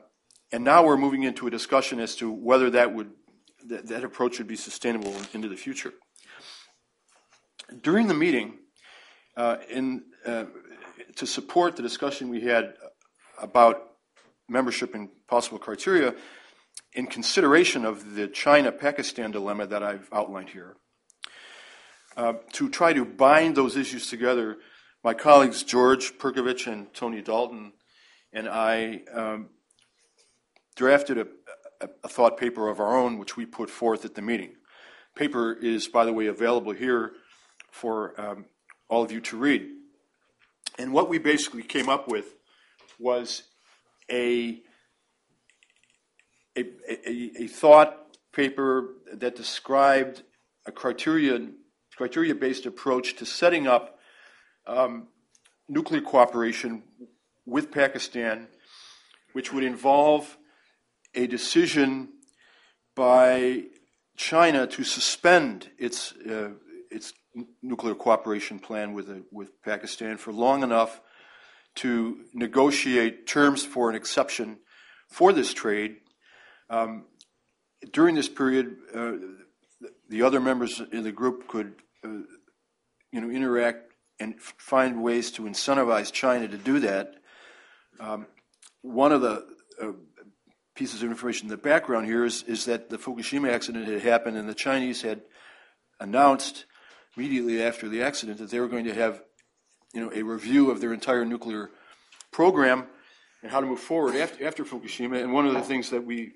and 0.51 0.64
now 0.64 0.85
we're 0.85 0.97
moving 0.97 1.23
into 1.23 1.47
a 1.47 1.51
discussion 1.51 2.01
as 2.01 2.16
to 2.16 2.31
whether 2.31 2.71
that, 2.71 2.92
would, 2.95 3.11
that, 3.68 3.87
that 3.88 4.05
approach 4.05 4.38
would 4.38 4.49
be 4.49 4.57
sustainable 4.57 5.14
into 5.33 5.49
the 5.49 5.57
future. 5.57 5.92
During 7.83 8.09
the 8.09 8.14
meeting, 8.14 8.59
uh, 9.37 9.59
in, 9.71 10.03
uh, 10.27 10.45
to 11.16 11.27
support 11.27 11.77
the 11.77 11.83
discussion 11.83 12.29
we 12.29 12.42
had 12.42 12.75
about 13.40 13.91
membership 14.48 14.94
and 14.94 15.09
possible 15.28 15.59
criteria, 15.59 16.14
in 16.94 17.07
consideration 17.07 17.85
of 17.85 18.14
the 18.14 18.28
China 18.28 18.70
Pakistan 18.72 19.31
dilemma 19.31 19.66
that 19.66 19.83
I've 19.83 20.09
outlined 20.12 20.50
here, 20.50 20.76
uh, 22.16 22.35
to 22.52 22.68
try 22.68 22.92
to 22.92 23.05
bind 23.05 23.57
those 23.57 23.76
issues 23.76 24.09
together, 24.09 24.59
my 25.02 25.14
colleagues 25.14 25.62
George 25.62 26.18
Perkovich 26.18 26.70
and 26.70 26.92
Toby 26.92 27.22
Dalton 27.22 27.72
and 28.33 28.48
I 28.48 29.02
um, 29.12 29.48
drafted 30.76 31.18
a, 31.18 31.26
a, 31.81 31.88
a, 32.05 32.09
thought 32.09 32.38
paper 32.38 32.68
of 32.68 32.81
our 32.81 32.96
own, 32.96 33.18
which 33.18 33.37
we 33.37 33.46
put 33.46 33.70
forth 33.70 34.05
at 34.05 34.14
the 34.14 34.22
meeting. 34.22 34.55
Paper 35.14 35.52
is, 35.52 35.88
by 35.88 36.05
the 36.05 36.12
way, 36.12 36.26
available 36.26 36.72
here 36.72 37.12
for 37.70 38.18
um, 38.20 38.46
all 38.88 39.02
of 39.02 39.12
you 39.12 39.20
to 39.20 39.37
read. 39.37 39.68
And 40.78 40.92
what 40.92 41.09
we 41.09 41.18
basically 41.18 41.62
came 41.62 41.88
up 41.88 42.09
with 42.09 42.35
was 42.98 43.42
a, 44.12 44.61
a, 46.57 46.64
a, 46.88 47.31
a 47.44 47.46
thought 47.46 47.96
paper 48.33 48.94
that 49.12 49.35
described 49.35 50.22
a 50.66 50.72
criterion 50.72 51.55
criteria 51.96 52.35
based 52.35 52.66
approach 52.66 53.16
to 53.16 53.27
setting 53.27 53.66
up 53.66 53.98
um, 54.66 55.09
nuclear 55.68 56.01
cooperation 56.01 56.83
with 57.46 57.70
Pakistan, 57.70 58.48
which 59.33 59.53
would 59.53 59.64
involve 59.64 60.37
a 61.14 61.27
decision 61.27 62.09
by 62.94 63.64
China 64.16 64.66
to 64.66 64.85
suspend 64.85 65.70
its, 65.79 66.12
uh, 66.29 66.51
its 66.90 67.12
nuclear 67.62 67.94
cooperation 67.94 68.59
plan 68.59 68.92
with, 68.92 69.11
with 69.31 69.61
Pakistan 69.62 70.16
for 70.16 70.33
long 70.33 70.62
enough 70.62 71.01
to 71.76 72.24
negotiate 72.35 73.26
terms 73.26 73.64
for 73.64 73.88
an 73.88 73.96
exception 73.96 74.58
for 75.08 75.32
this 75.32 75.52
trade. 75.54 75.96
Um, 76.68 77.06
during 77.92 78.14
this 78.14 78.28
period, 78.28 78.76
uh, 78.94 79.12
the 80.08 80.22
other 80.22 80.40
members 80.40 80.80
in 80.92 81.02
the 81.02 81.12
group 81.12 81.48
could, 81.48 81.74
uh, 82.04 82.08
you 83.11 83.20
know, 83.20 83.30
interact 83.30 83.92
and 84.20 84.40
find 84.40 85.02
ways 85.02 85.30
to 85.32 85.42
incentivize 85.42 86.12
China 86.12 86.46
to 86.46 86.58
do 86.58 86.78
that. 86.80 87.14
Um, 87.98 88.26
one 88.82 89.12
of 89.12 89.20
the 89.20 89.46
uh, 89.80 89.92
pieces 90.74 91.02
of 91.02 91.11
information 91.11 91.46
in 91.46 91.50
the 91.50 91.56
background 91.56 92.06
here 92.06 92.24
is, 92.24 92.42
is 92.44 92.64
that 92.66 92.88
the 92.88 92.98
Fukushima 92.98 93.50
accident 93.50 93.88
had 93.88 94.02
happened, 94.02 94.37
and 94.37 94.48
the 94.48 94.54
Chinese 94.54 95.02
had 95.02 95.22
announced 96.00 96.66
immediately 97.16 97.62
after 97.62 97.88
the 97.88 98.02
accident 98.02 98.38
that 98.38 98.50
they 98.50 98.61
were 98.61 98.68
going 98.68 98.85
to 98.85 98.94
have, 98.94 99.22
you 99.92 100.00
know, 100.00 100.11
a 100.14 100.22
review 100.22 100.70
of 100.70 100.81
their 100.81 100.92
entire 100.92 101.24
nuclear 101.24 101.70
program 102.31 102.87
and 103.42 103.50
how 103.50 103.61
to 103.61 103.66
move 103.66 103.81
forward 103.81 104.16
after, 104.16 104.46
after 104.46 104.64
Fukushima. 104.64 105.22
And 105.22 105.33
one 105.33 105.46
of 105.46 105.55
the 105.55 105.62
things 105.62 105.90
that 105.90 106.05
we 106.05 106.33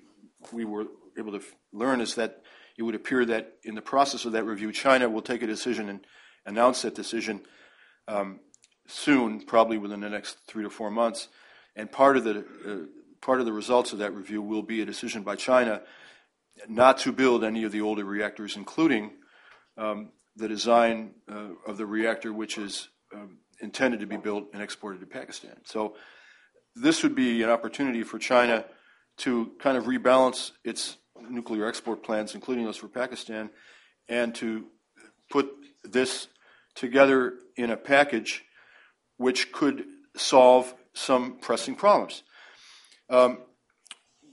we 0.51 0.65
were 0.65 0.85
able 1.17 1.31
to 1.31 1.41
learn 1.73 1.99
is 1.99 2.15
that 2.15 2.41
it 2.77 2.83
would 2.83 2.95
appear 2.95 3.25
that 3.25 3.53
in 3.63 3.73
the 3.75 3.81
process 3.81 4.25
of 4.25 4.33
that 4.33 4.43
review, 4.43 4.71
China 4.71 5.09
will 5.09 5.21
take 5.21 5.41
a 5.41 5.47
decision 5.47 5.89
and 5.89 6.05
announce 6.45 6.83
that 6.83 6.93
decision 6.93 7.41
um, 8.07 8.39
soon, 8.87 9.41
probably 9.41 9.77
within 9.77 9.99
the 9.99 10.09
next 10.09 10.37
three 10.47 10.63
to 10.63 10.69
four 10.69 10.91
months. 10.91 11.27
And 11.75 11.91
part 11.91 12.17
of 12.17 12.23
the 12.23 12.39
uh, 12.39 12.85
part 13.21 13.39
of 13.39 13.45
the 13.45 13.53
results 13.53 13.93
of 13.93 13.99
that 13.99 14.13
review 14.13 14.41
will 14.41 14.61
be 14.61 14.81
a 14.81 14.85
decision 14.85 15.23
by 15.23 15.35
China 15.35 15.81
not 16.67 16.99
to 16.99 17.11
build 17.11 17.43
any 17.43 17.63
of 17.63 17.71
the 17.71 17.81
older 17.81 18.03
reactors, 18.05 18.55
including 18.55 19.11
um, 19.77 20.09
the 20.35 20.47
design 20.47 21.11
uh, 21.31 21.49
of 21.65 21.77
the 21.77 21.85
reactor, 21.85 22.33
which 22.33 22.57
is 22.57 22.89
um, 23.13 23.39
intended 23.61 23.99
to 23.99 24.05
be 24.05 24.17
built 24.17 24.45
and 24.53 24.61
exported 24.61 24.99
to 24.99 25.05
Pakistan. 25.05 25.57
So 25.65 25.95
this 26.75 27.03
would 27.03 27.15
be 27.15 27.41
an 27.43 27.49
opportunity 27.49 28.03
for 28.03 28.19
China 28.19 28.65
to 29.17 29.51
kind 29.59 29.77
of 29.77 29.85
rebalance 29.85 30.51
its 30.63 30.97
nuclear 31.29 31.67
export 31.67 32.03
plans, 32.03 32.35
including 32.35 32.65
those 32.65 32.77
for 32.77 32.87
Pakistan, 32.87 33.49
and 34.07 34.35
to 34.35 34.65
put 35.29 35.49
this 35.83 36.27
together 36.75 37.33
in 37.55 37.71
a 37.71 37.77
package 37.77 38.45
which 39.17 39.51
could 39.51 39.85
solve 40.15 40.73
some 40.93 41.37
pressing 41.39 41.75
problems. 41.75 42.23
Um, 43.09 43.39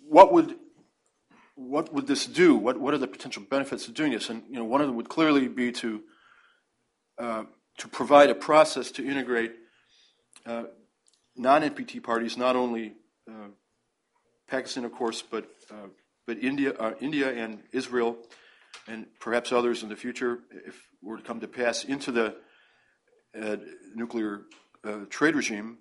what 0.07 0.33
would 0.33 0.57
what 1.57 1.93
would 1.95 2.07
this 2.07 2.27
do? 2.27 2.55
What 2.55 2.79
what 2.79 2.95
are 2.95 2.99
the 2.99 3.07
potential 3.07 3.43
benefits 3.49 3.89
of 3.89 3.95
doing 3.95 4.13
this? 4.13 4.29
And 4.29 4.43
you 4.49 4.57
know, 4.57 4.65
one 4.65 4.81
of 4.81 4.87
them 4.87 4.97
would 4.97 5.09
clearly 5.09 5.49
be 5.49 5.73
to 5.73 6.03
uh, 7.19 7.45
to 7.79 7.89
provide 7.89 8.31
a 8.31 8.35
process 8.35 8.91
to 8.93 9.07
integrate 9.07 9.53
uh, 10.47 10.65
non-NPT 11.37 12.03
parties, 12.03 12.37
not 12.37 12.57
only 12.57 12.95
uh, 13.29 13.49
Pakistan, 14.49 14.85
of 14.85 14.93
course, 14.93 15.23
but 15.23 15.47
uh, 15.71 15.89
but 16.27 16.39
India, 16.39 16.73
uh, 16.73 16.95
India 17.01 17.31
and 17.31 17.63
Israel, 17.73 18.17
and 18.89 19.07
perhaps 19.21 19.53
others 19.53 19.83
in 19.83 19.91
the 19.91 19.97
future, 19.97 20.39
if 20.67 20.89
were 21.03 21.19
to 21.19 21.23
come 21.23 21.41
to 21.41 21.49
pass, 21.49 21.85
into 21.85 22.11
the 22.11 22.37
uh, 23.39 23.57
nuclear 23.95 24.43
trade 25.11 25.35
regime 25.35 25.79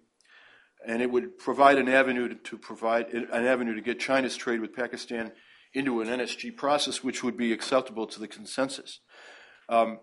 and 0.86 1.02
it 1.02 1.10
would 1.10 1.38
provide 1.38 1.78
an 1.78 1.88
avenue 1.88 2.30
to, 2.30 2.36
to, 2.36 2.58
provide 2.58 3.14
an 3.14 3.46
avenue 3.46 3.76
to 3.76 3.82
get 3.82 4.00
China's 4.00 4.36
trade 4.36 4.60
with 4.60 4.76
Pakistan 4.76 5.32
into 5.74 6.02
an 6.02 6.08
NSG 6.08 6.56
process, 6.56 7.04
which 7.04 7.24
would 7.24 7.38
be 7.38 7.52
acceptable 7.52 8.06
to 8.08 8.20
the 8.20 8.28
consensus. 8.28 9.00
Um, 9.70 10.00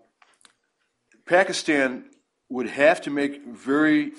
Pakistan 1.31 2.03
would 2.49 2.67
have 2.67 2.99
to 2.99 3.09
make 3.09 3.45
very 3.45 4.11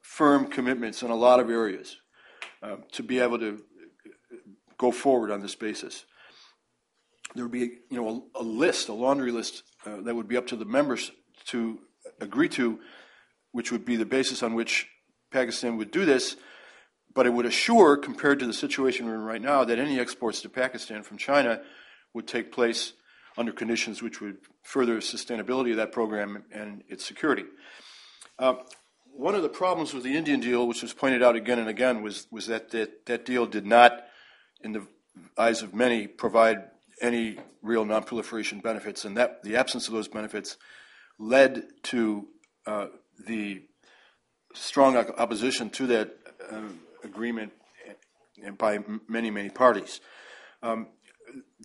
firm 0.00 0.48
commitments 0.48 1.04
in 1.04 1.10
a 1.10 1.14
lot 1.14 1.38
of 1.38 1.48
areas 1.48 1.96
uh, 2.60 2.74
to 2.90 3.04
be 3.04 3.20
able 3.20 3.38
to 3.38 3.62
go 4.78 4.90
forward 4.90 5.30
on 5.30 5.40
this 5.40 5.54
basis. 5.54 6.04
There 7.36 7.44
would 7.44 7.52
be, 7.52 7.78
you 7.88 8.02
know, 8.02 8.28
a, 8.34 8.40
a 8.40 8.42
list, 8.42 8.88
a 8.88 8.92
laundry 8.92 9.30
list 9.30 9.62
uh, 9.86 10.00
that 10.00 10.16
would 10.16 10.26
be 10.26 10.36
up 10.36 10.48
to 10.48 10.56
the 10.56 10.64
members 10.64 11.12
to 11.46 11.78
agree 12.20 12.48
to, 12.48 12.80
which 13.52 13.70
would 13.70 13.84
be 13.84 13.94
the 13.94 14.04
basis 14.04 14.42
on 14.42 14.54
which 14.54 14.88
Pakistan 15.30 15.76
would 15.76 15.92
do 15.92 16.04
this, 16.04 16.34
but 17.14 17.26
it 17.26 17.32
would 17.32 17.46
assure, 17.46 17.96
compared 17.96 18.40
to 18.40 18.46
the 18.48 18.52
situation 18.52 19.06
we're 19.06 19.14
in 19.14 19.20
right 19.20 19.40
now, 19.40 19.62
that 19.62 19.78
any 19.78 20.00
exports 20.00 20.42
to 20.42 20.48
Pakistan 20.48 21.04
from 21.04 21.16
China 21.16 21.62
would 22.12 22.26
take 22.26 22.50
place 22.50 22.92
under 23.36 23.52
conditions 23.52 24.02
which 24.02 24.20
would 24.20 24.38
further 24.62 24.98
sustainability 24.98 25.70
of 25.70 25.76
that 25.76 25.92
program 25.92 26.44
and 26.52 26.82
its 26.88 27.04
security. 27.04 27.44
Uh, 28.38 28.54
one 29.14 29.34
of 29.34 29.42
the 29.42 29.48
problems 29.48 29.92
with 29.92 30.04
the 30.04 30.16
Indian 30.16 30.40
deal, 30.40 30.66
which 30.66 30.82
was 30.82 30.92
pointed 30.92 31.22
out 31.22 31.36
again 31.36 31.58
and 31.58 31.68
again, 31.68 32.02
was, 32.02 32.26
was 32.30 32.46
that, 32.46 32.70
that 32.70 33.06
that 33.06 33.24
deal 33.24 33.46
did 33.46 33.66
not, 33.66 34.04
in 34.62 34.72
the 34.72 34.86
eyes 35.36 35.62
of 35.62 35.74
many, 35.74 36.06
provide 36.06 36.62
any 37.00 37.38
real 37.62 37.84
nonproliferation 37.84 38.62
benefits, 38.62 39.04
and 39.04 39.16
that 39.16 39.42
the 39.42 39.56
absence 39.56 39.86
of 39.86 39.94
those 39.94 40.08
benefits 40.08 40.56
led 41.18 41.64
to 41.82 42.26
uh, 42.66 42.86
the 43.26 43.62
strong 44.54 44.96
opposition 44.96 45.68
to 45.70 45.86
that 45.86 46.16
uh, 46.50 46.62
agreement 47.04 47.52
by 48.58 48.78
many, 49.08 49.30
many 49.30 49.50
parties. 49.50 50.00
Um, 50.62 50.88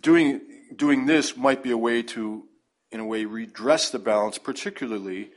doing, 0.02 0.40
doing 0.74 1.06
this 1.06 1.36
might 1.36 1.62
be 1.62 1.70
a 1.70 1.78
way 1.78 2.02
to, 2.02 2.44
in 2.90 3.00
a 3.00 3.04
way, 3.04 3.24
redress 3.24 3.90
the 3.90 3.98
balance, 3.98 4.38
particularly 4.38 5.30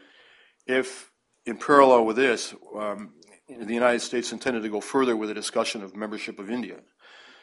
if, 0.67 1.11
in 1.45 1.57
parallel 1.57 2.05
with 2.05 2.15
this, 2.15 2.53
um, 2.77 3.13
the 3.47 3.73
United 3.73 3.99
States 3.99 4.31
intended 4.31 4.63
to 4.63 4.69
go 4.69 4.81
further 4.81 5.15
with 5.15 5.29
a 5.29 5.33
discussion 5.33 5.83
of 5.83 5.95
membership 5.95 6.39
of 6.39 6.49
India. 6.49 6.77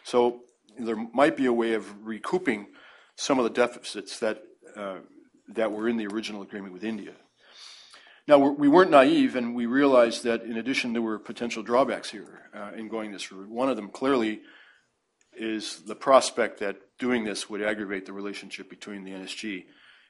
So 0.04 0.40
there 0.78 0.96
might 1.12 1.36
be 1.36 1.46
a 1.46 1.52
way 1.52 1.74
of 1.74 2.06
recouping 2.06 2.68
some 3.16 3.38
of 3.38 3.44
the 3.44 3.50
deficits 3.50 4.18
that, 4.20 4.42
uh, 4.76 4.98
that 5.48 5.72
were 5.72 5.88
in 5.88 5.96
the 5.96 6.06
original 6.06 6.42
agreement 6.42 6.72
with 6.72 6.84
India. 6.84 7.12
Now, 8.26 8.38
we 8.38 8.68
weren't 8.68 8.90
naive, 8.90 9.36
and 9.36 9.54
we 9.54 9.64
realized 9.64 10.22
that 10.24 10.42
in 10.42 10.58
addition, 10.58 10.92
there 10.92 11.02
were 11.02 11.18
potential 11.18 11.62
drawbacks 11.62 12.10
here 12.10 12.50
uh, 12.54 12.72
in 12.76 12.88
going 12.88 13.10
this 13.10 13.32
route. 13.32 13.48
One 13.48 13.70
of 13.70 13.76
them 13.76 13.88
clearly 13.88 14.42
is 15.38 15.82
the 15.82 15.94
prospect 15.94 16.60
that 16.60 16.76
doing 16.98 17.24
this 17.24 17.48
would 17.48 17.62
aggravate 17.62 18.06
the 18.06 18.12
relationship 18.12 18.68
between 18.68 19.04
the 19.04 19.12
NSG 19.12 19.64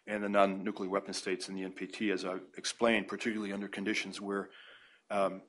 and 0.06 0.22
the 0.22 0.28
non 0.28 0.64
nuclear 0.64 0.88
weapon 0.88 1.12
states 1.12 1.48
in 1.48 1.54
the 1.54 1.62
NPT, 1.62 2.12
as 2.12 2.24
I 2.24 2.36
explained, 2.56 3.08
particularly 3.08 3.52
under 3.52 3.68
conditions 3.68 4.20
where 4.20 4.48
um, 5.10 5.42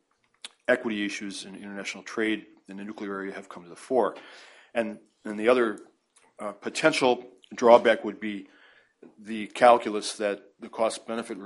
equity 0.68 1.06
issues 1.06 1.46
in 1.46 1.56
international 1.56 2.04
trade 2.04 2.46
in 2.68 2.78
the 2.78 2.84
nuclear 2.84 3.16
area 3.16 3.34
have 3.34 3.50
come 3.50 3.64
to 3.64 3.70
the 3.70 3.76
fore. 3.76 4.16
And, 4.74 5.00
and 5.26 5.40
the 5.40 5.50
other 5.50 5.80
uh, 6.40 6.52
potential 6.52 7.26
drawback 7.56 8.04
would 8.06 8.20
be 8.20 8.48
the 9.18 9.48
calculus 9.48 10.14
that 10.14 10.42
the 10.60 10.70
cost 10.70 11.08
benefit 11.08 11.38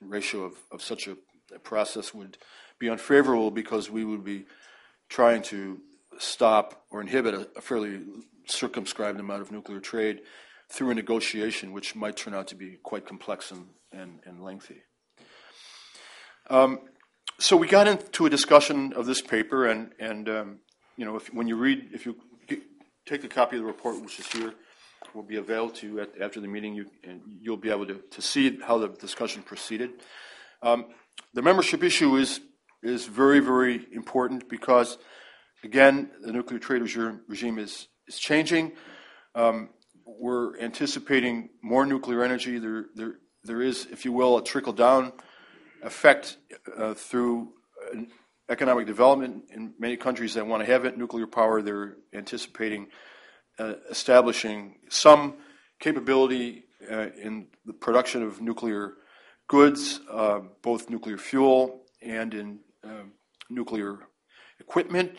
ratio 0.00 0.44
of, 0.44 0.54
of 0.70 0.82
such 0.82 1.08
a, 1.08 1.16
a, 1.54 1.58
process 1.58 2.12
would 2.12 2.36
be 2.78 2.88
unfavorable 2.88 3.50
because 3.50 3.90
we 3.90 4.04
would 4.04 4.24
be 4.24 4.44
trying 5.08 5.42
to 5.42 5.80
stop 6.18 6.84
or 6.90 7.00
inhibit 7.00 7.34
a, 7.34 7.48
a, 7.56 7.60
fairly 7.60 8.00
circumscribed 8.46 9.18
amount 9.20 9.42
of 9.42 9.50
nuclear 9.50 9.80
trade 9.80 10.20
through 10.70 10.90
a 10.90 10.94
negotiation, 10.94 11.72
which 11.72 11.94
might 11.94 12.16
turn 12.16 12.34
out 12.34 12.48
to 12.48 12.54
be 12.54 12.78
quite 12.82 13.06
complex 13.06 13.50
and, 13.50 13.66
and, 13.92 14.20
and 14.24 14.42
lengthy. 14.42 14.82
Um, 16.50 16.80
so 17.38 17.56
we 17.56 17.68
got 17.68 17.86
into 17.86 18.26
a 18.26 18.30
discussion 18.30 18.92
of 18.94 19.06
this 19.06 19.20
paper, 19.20 19.66
and, 19.66 19.92
and 19.98 20.28
um, 20.28 20.58
you 20.96 21.04
know, 21.04 21.16
if, 21.16 21.32
when 21.32 21.46
you 21.46 21.56
read, 21.56 21.90
if 21.92 22.04
you 22.04 22.16
take 23.06 23.24
a 23.24 23.28
copy 23.28 23.56
of 23.56 23.62
the 23.62 23.66
report, 23.66 24.00
which 24.02 24.18
is 24.18 24.26
here, 24.26 24.54
will 25.14 25.22
be 25.22 25.36
available 25.36 25.70
to 25.70 25.86
you 25.86 26.00
at, 26.00 26.10
after 26.20 26.40
the 26.40 26.48
meeting, 26.48 26.74
you, 26.74 26.86
and 27.04 27.20
you'll 27.40 27.56
be 27.56 27.70
able 27.70 27.86
to, 27.86 28.00
to 28.10 28.20
see 28.20 28.58
how 28.60 28.78
the 28.78 28.88
discussion 28.88 29.42
proceeded. 29.42 29.90
Um, 30.62 30.86
the 31.34 31.42
membership 31.42 31.82
issue 31.82 32.16
is 32.16 32.40
is 32.82 33.06
very 33.06 33.40
very 33.40 33.86
important 33.92 34.48
because, 34.48 34.98
again, 35.62 36.10
the 36.20 36.32
nuclear 36.32 36.58
trade 36.58 36.82
regime 36.82 37.58
is 37.58 37.88
changing. 38.10 38.72
Um, 39.34 39.70
we're 40.04 40.58
anticipating 40.58 41.50
more 41.62 41.84
nuclear 41.86 42.24
energy. 42.24 42.58
There 42.58 43.62
is, 43.62 43.86
if 43.90 44.04
you 44.04 44.12
will, 44.12 44.38
a 44.38 44.44
trickle 44.44 44.72
down 44.72 45.12
effect 45.82 46.38
uh, 46.76 46.94
through 46.94 47.52
economic 48.48 48.86
development 48.86 49.44
in 49.50 49.74
many 49.78 49.96
countries 49.96 50.34
that 50.34 50.46
want 50.46 50.64
to 50.64 50.72
have 50.72 50.84
it, 50.84 50.96
nuclear 50.96 51.26
power. 51.26 51.62
They're 51.62 51.96
anticipating 52.12 52.88
uh, 53.58 53.74
establishing 53.90 54.76
some 54.88 55.34
capability 55.80 56.64
uh, 56.90 57.08
in 57.20 57.48
the 57.66 57.72
production 57.72 58.22
of 58.22 58.40
nuclear 58.40 58.94
goods, 59.48 60.00
both 60.62 60.90
nuclear 60.90 61.18
fuel 61.18 61.82
and 62.02 62.34
in 62.34 62.60
um, 62.84 63.12
nuclear 63.50 63.98
equipment, 64.60 65.18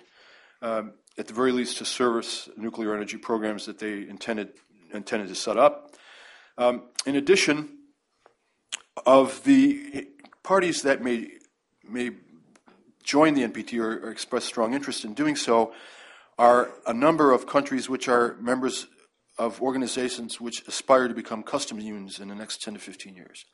um, 0.61 0.93
at 1.17 1.27
the 1.27 1.33
very 1.33 1.51
least 1.51 1.77
to 1.77 1.85
service 1.85 2.49
nuclear 2.57 2.93
energy 2.95 3.17
programs 3.17 3.65
that 3.65 3.79
they 3.79 4.07
intended 4.07 4.49
intended 4.93 5.27
to 5.27 5.35
set 5.35 5.57
up. 5.57 5.95
Um, 6.57 6.89
in 7.05 7.15
addition, 7.15 7.77
of 9.05 9.43
the 9.43 10.07
parties 10.43 10.81
that 10.83 11.01
may 11.01 11.27
may 11.83 12.11
join 13.03 13.33
the 13.33 13.41
NPT 13.41 13.79
or, 13.79 14.05
or, 14.05 14.11
express 14.11 14.45
strong 14.45 14.73
interest 14.73 15.03
in 15.03 15.13
doing 15.13 15.35
so 15.35 15.73
are 16.37 16.71
a 16.85 16.93
number 16.93 17.31
of 17.31 17.47
countries 17.47 17.89
which 17.89 18.07
are 18.07 18.35
members 18.39 18.87
of 19.37 19.61
organizations 19.61 20.39
which 20.39 20.67
aspire 20.67 21.07
to 21.07 21.13
become 21.13 21.41
customs 21.41 21.83
unions 21.83 22.19
in 22.19 22.27
the 22.27 22.35
next 22.35 22.61
10 22.61 22.75
to 22.75 22.79
15 22.79 23.15
years. 23.15 23.45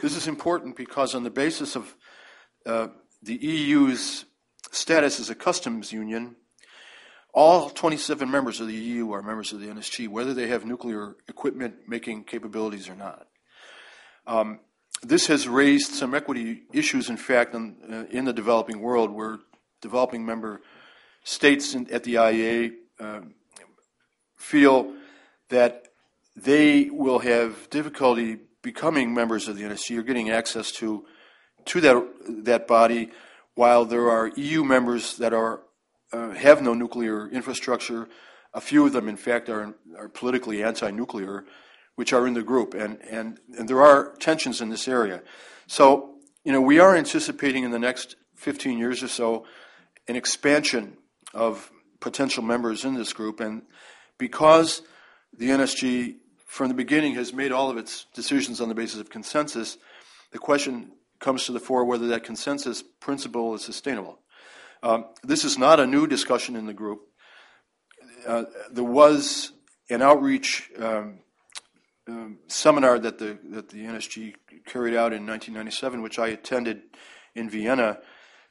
This 0.00 0.16
is 0.16 0.26
important 0.26 0.74
because, 0.76 1.14
on 1.14 1.22
the 1.22 1.30
basis 1.30 1.76
of 1.76 1.94
uh, 2.64 2.88
the 3.22 3.36
EU's 3.36 4.24
status 4.72 5.20
as 5.20 5.30
a 5.30 5.34
customs 5.34 5.92
union, 5.92 6.34
all 7.32 7.70
27 7.70 8.30
members 8.30 8.60
of 8.60 8.66
the 8.66 8.74
EU 8.74 9.12
are 9.12 9.22
members 9.22 9.52
of 9.52 9.60
the 9.60 9.68
NSG, 9.68 10.08
whether 10.08 10.34
they 10.34 10.48
have 10.48 10.66
nuclear 10.66 11.14
equipment 11.28 11.74
making 11.86 12.24
capabilities 12.24 12.88
or 12.88 12.96
not. 12.96 13.28
Um, 14.26 14.60
this 15.02 15.26
has 15.28 15.48
raised 15.48 15.92
some 15.92 16.14
equity 16.14 16.62
issues, 16.72 17.08
in 17.08 17.16
fact, 17.16 17.54
in, 17.54 17.76
uh, 17.90 18.04
in, 18.10 18.24
the 18.24 18.32
developing 18.32 18.80
world, 18.80 19.10
where 19.10 19.38
developing 19.80 20.24
member 20.26 20.60
states 21.24 21.74
in, 21.74 21.90
at 21.90 22.04
the 22.04 22.14
IAEA 22.14 22.72
uh, 23.00 23.20
feel 24.36 24.92
that 25.48 25.88
they 26.36 26.88
will 26.90 27.18
have 27.18 27.68
difficulty 27.70 28.38
becoming 28.62 29.12
members 29.12 29.48
of 29.48 29.56
the 29.56 29.64
NSG 29.64 29.98
or 29.98 30.02
getting 30.02 30.30
access 30.30 30.70
to 30.72 31.04
to 31.64 31.80
that 31.80 32.04
that 32.44 32.66
body, 32.66 33.10
while 33.54 33.84
there 33.84 34.10
are 34.10 34.28
EU 34.36 34.64
members 34.64 35.16
that 35.18 35.32
are 35.32 35.62
uh, 36.12 36.30
have 36.30 36.62
no 36.62 36.74
nuclear 36.74 37.28
infrastructure. 37.28 38.08
A 38.54 38.60
few 38.60 38.86
of 38.86 38.92
them, 38.92 39.08
in 39.08 39.16
fact, 39.16 39.48
are 39.48 39.74
are 39.96 40.08
politically 40.08 40.62
anti-nuclear, 40.62 41.44
which 41.96 42.12
are 42.12 42.26
in 42.26 42.34
the 42.34 42.42
group, 42.42 42.74
and 42.74 43.00
and 43.02 43.38
and 43.58 43.68
there 43.68 43.82
are 43.82 44.14
tensions 44.18 44.60
in 44.60 44.68
this 44.68 44.88
area. 44.88 45.22
So 45.66 46.16
you 46.44 46.52
know 46.52 46.60
we 46.60 46.78
are 46.78 46.96
anticipating 46.96 47.64
in 47.64 47.70
the 47.70 47.78
next 47.78 48.16
15 48.36 48.78
years 48.78 49.02
or 49.02 49.08
so 49.08 49.46
an 50.08 50.16
expansion 50.16 50.96
of 51.32 51.70
potential 52.00 52.42
members 52.42 52.84
in 52.84 52.94
this 52.94 53.12
group, 53.12 53.40
and 53.40 53.62
because 54.18 54.82
the 55.36 55.48
NSG 55.48 56.16
from 56.46 56.68
the 56.68 56.74
beginning 56.74 57.14
has 57.14 57.32
made 57.32 57.52
all 57.52 57.70
of 57.70 57.78
its 57.78 58.06
decisions 58.12 58.60
on 58.60 58.68
the 58.68 58.74
basis 58.74 59.00
of 59.00 59.08
consensus, 59.08 59.78
the 60.32 60.38
question 60.38 60.92
comes 61.22 61.44
to 61.44 61.52
the 61.52 61.60
fore 61.60 61.84
whether 61.86 62.08
that 62.08 62.24
consensus 62.24 62.82
principle 63.00 63.54
is 63.54 63.64
sustainable. 63.64 64.18
Um, 64.82 65.06
this 65.22 65.44
is 65.44 65.56
not 65.56 65.80
a 65.80 65.86
new 65.86 66.06
discussion 66.06 66.56
in 66.56 66.66
the 66.66 66.74
group. 66.74 67.00
Uh, 68.26 68.44
there 68.70 68.84
was 68.84 69.52
an 69.88 70.02
outreach 70.02 70.70
um, 70.78 71.20
um, 72.08 72.38
seminar 72.48 72.98
that 72.98 73.18
the 73.18 73.38
that 73.50 73.68
the 73.70 73.84
NSG 73.84 74.34
carried 74.66 74.94
out 74.94 75.12
in 75.12 75.24
1997, 75.24 76.02
which 76.02 76.18
I 76.18 76.28
attended 76.28 76.82
in 77.34 77.48
Vienna, 77.48 77.98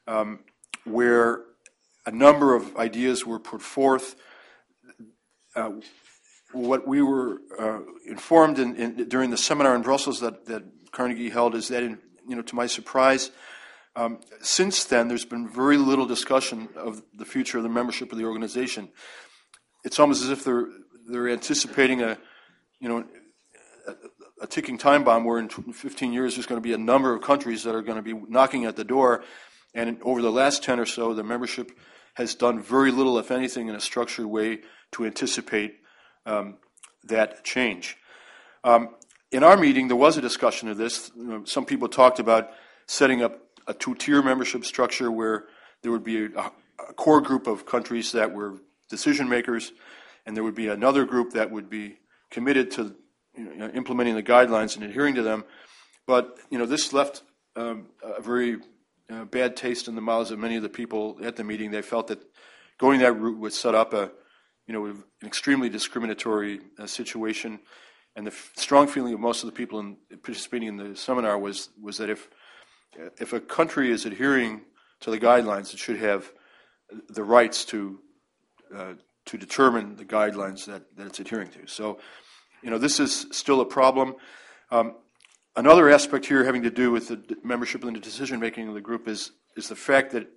um, 0.08 0.40
where 0.86 1.42
a 2.06 2.12
number 2.12 2.56
of 2.56 2.76
ideas 2.78 3.26
were 3.26 3.40
put 3.40 3.62
forth. 3.62 4.16
Uh, 5.56 5.72
what 6.54 6.88
we 6.88 7.02
were 7.02 7.42
uh, 7.60 7.80
informed 8.06 8.60
in, 8.60 8.76
in, 8.76 9.10
during 9.10 9.30
the 9.30 9.38
seminar 9.38 9.76
in 9.76 9.82
Brussels 9.82 10.20
that, 10.22 10.46
that 10.46 10.64
Carnegie 10.92 11.30
held 11.30 11.56
is 11.56 11.70
that, 11.70 11.84
in, 11.84 12.00
you 12.28 12.36
know, 12.36 12.42
to 12.42 12.56
my 12.56 12.68
surprise, 12.68 13.32
um, 13.96 14.20
since 14.42 14.86
then 14.86 15.08
there's 15.08 15.26
been 15.26 15.50
very 15.50 15.78
little 15.78 16.06
discussion 16.06 16.70
of 16.76 17.02
the 17.14 17.26
future 17.26 17.58
of 17.58 17.64
the 17.64 17.70
membership 17.70 18.12
of 18.12 18.18
the 18.18 18.26
organization. 18.26 18.90
It's 19.84 20.00
almost 20.00 20.24
as 20.24 20.30
if 20.30 20.44
they're 20.44 20.68
they're 21.08 21.30
anticipating 21.30 22.02
a, 22.02 22.18
you 22.80 22.88
know, 22.88 23.04
a, 23.88 23.94
a 24.44 24.48
ticking 24.48 24.78
time 24.78 25.04
bomb 25.04 25.26
where 25.26 25.40
in 25.40 25.50
15 25.50 26.14
years 26.14 26.36
there's 26.36 26.46
going 26.46 26.62
to 26.62 26.64
be 26.64 26.74
a 26.74 26.78
number 26.78 27.14
of 27.14 27.22
countries 27.22 27.64
that 27.64 27.76
are 27.76 27.82
going 27.82 27.98
to 27.98 28.04
be 28.04 28.14
knocking 28.30 28.66
at 28.66 28.76
the 28.76 28.84
door, 28.84 29.24
and 29.74 29.98
over 30.04 30.22
the 30.22 30.32
last 30.32 30.64
10 30.64 30.80
or 30.80 30.86
so, 30.86 31.14
the 31.14 31.24
membership 31.24 31.72
has 32.14 32.36
done 32.36 32.62
very 32.62 32.92
little, 32.92 33.18
if 33.18 33.32
anything, 33.32 33.68
in 33.68 33.76
a 33.76 33.80
structured 33.80 34.26
way 34.26 34.60
to 34.92 35.06
anticipate 35.06 35.76
um, 36.26 36.58
that 37.06 37.44
change. 37.44 37.98
Um, 38.64 38.96
in 39.32 39.44
our 39.44 39.58
meeting, 39.58 39.88
there 39.88 39.98
was 39.98 40.18
a 40.18 40.22
discussion 40.22 40.70
of 40.70 40.78
this. 40.78 41.12
Some 41.46 41.66
people 41.66 41.88
talked 41.88 42.20
about 42.20 42.52
setting 42.88 43.22
up 43.22 43.40
a 43.68 43.74
two 43.74 43.96
tier 43.96 44.22
membership 44.22 44.66
structure 44.66 45.12
where 45.12 45.46
there 45.82 45.92
would 45.92 46.04
be 46.04 46.26
a, 46.26 46.40
a, 46.40 46.94
core 46.96 47.22
group 47.22 47.48
of 47.48 47.66
countries 47.66 48.12
that 48.12 48.34
were 48.34 48.58
decision 48.90 49.30
makers, 49.30 49.72
and 50.26 50.36
there 50.36 50.44
would 50.44 50.56
be 50.56 50.68
another 50.68 51.06
group 51.06 51.34
that 51.34 51.50
would 51.52 51.70
be 51.70 51.98
committed 52.30 52.72
to 52.72 52.96
you 53.38 53.56
know, 53.56 53.70
implementing 53.70 54.16
the 54.16 54.24
guidelines 54.24 54.76
and 54.76 54.84
adhering 54.84 55.16
to 55.16 55.24
them. 55.24 55.46
But 56.06 56.38
you 56.50 56.58
know, 56.58 56.66
this 56.66 56.92
left 56.92 57.24
um, 57.56 57.88
a 58.04 58.22
very 58.22 58.58
uh, 59.10 59.26
bad 59.26 59.56
taste 59.56 59.88
in 59.88 59.96
the 59.96 60.02
mouths 60.02 60.32
of 60.32 60.40
many 60.40 60.56
of 60.56 60.64
the 60.64 60.70
people 60.70 61.18
at 61.24 61.36
the 61.36 61.44
meeting. 61.44 61.72
They 61.72 61.82
felt 61.82 62.08
that 62.08 62.20
going 62.78 63.00
that 63.00 63.14
route 63.14 63.40
would 63.40 63.54
set 63.54 63.76
up 63.76 63.94
a 63.94 64.12
you 64.68 64.74
know, 64.74 64.86
an 64.86 65.04
extremely 65.26 65.70
discriminatory 65.70 66.62
uh, 66.80 66.86
situation. 66.86 67.60
And 68.16 68.28
the 68.28 68.32
f- 68.32 68.52
strong 68.56 68.88
feeling 68.88 69.14
of 69.14 69.20
most 69.20 69.44
of 69.44 69.48
the 69.48 69.56
people 69.56 69.80
in, 69.80 69.98
participating 70.22 70.68
in 70.68 70.78
the 70.78 70.96
seminar 70.96 71.38
was, 71.38 71.70
was 71.82 71.98
that 71.98 72.10
if, 72.10 72.30
if 73.20 73.34
a 73.34 73.40
country 73.40 73.92
is 73.92 74.06
adhering 74.06 74.62
to 75.02 75.12
the 75.12 75.20
guidelines, 75.20 75.74
it 75.74 75.80
should 75.80 75.98
have 75.98 76.32
the 77.10 77.24
rights 77.24 77.66
to, 77.66 78.00
uh, 78.76 78.94
to 79.26 79.38
determine 79.38 79.96
the 79.96 80.06
guidelines 80.06 80.66
that, 80.66 80.96
that 80.98 81.08
it's 81.08 81.20
adhering 81.20 81.50
to. 81.52 81.68
So, 81.68 82.00
you 82.62 82.70
know, 82.70 82.78
this 82.78 83.00
is 83.00 83.28
still 83.32 83.62
a 83.62 83.66
problem. 83.66 84.16
Um, 84.72 84.96
another 85.56 85.90
aspect 85.90 86.26
here 86.26 86.44
having 86.44 86.64
to 86.64 86.72
do 86.72 86.92
with 86.92 87.08
the 87.08 87.38
membership 87.44 87.84
and 87.84 87.96
the 87.96 88.00
decision 88.00 88.40
making 88.40 88.68
of 88.68 88.74
the 88.74 88.82
group 88.82 89.08
is, 89.08 89.32
is 89.56 89.70
the 89.70 89.76
fact 89.76 90.12
that 90.12 90.28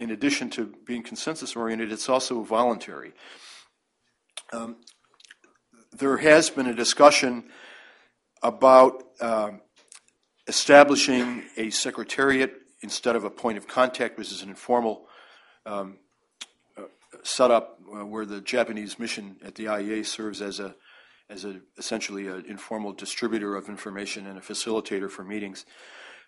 in 0.00 0.10
addition 0.10 0.50
to 0.50 0.74
being 0.86 1.02
consensus 1.02 1.54
oriented, 1.54 1.92
it's 1.92 2.08
also 2.08 2.42
voluntary. 2.42 3.12
Um, 4.52 4.76
there 5.98 6.16
has 6.16 6.50
been 6.50 6.66
a 6.66 6.74
discussion 6.74 7.44
about 8.42 9.02
um, 9.20 9.60
establishing 10.46 11.44
a 11.56 11.70
secretariat 11.70 12.52
instead 12.82 13.16
of 13.16 13.24
a 13.24 13.30
point 13.30 13.56
of 13.56 13.66
contact, 13.66 14.18
which 14.18 14.32
is 14.32 14.42
an 14.42 14.50
informal 14.50 15.06
um, 15.64 15.98
uh, 16.76 16.82
setup 17.22 17.78
uh, 17.94 18.04
where 18.04 18.26
the 18.26 18.40
Japanese 18.40 18.98
mission 18.98 19.36
at 19.44 19.54
the 19.54 19.66
IEA 19.66 20.04
serves 20.04 20.42
as 20.42 20.60
a 20.60 20.74
as 21.30 21.46
a 21.46 21.60
essentially 21.78 22.26
an 22.26 22.44
informal 22.46 22.92
distributor 22.92 23.56
of 23.56 23.68
information 23.68 24.26
and 24.26 24.36
a 24.36 24.42
facilitator 24.42 25.10
for 25.10 25.24
meetings. 25.24 25.64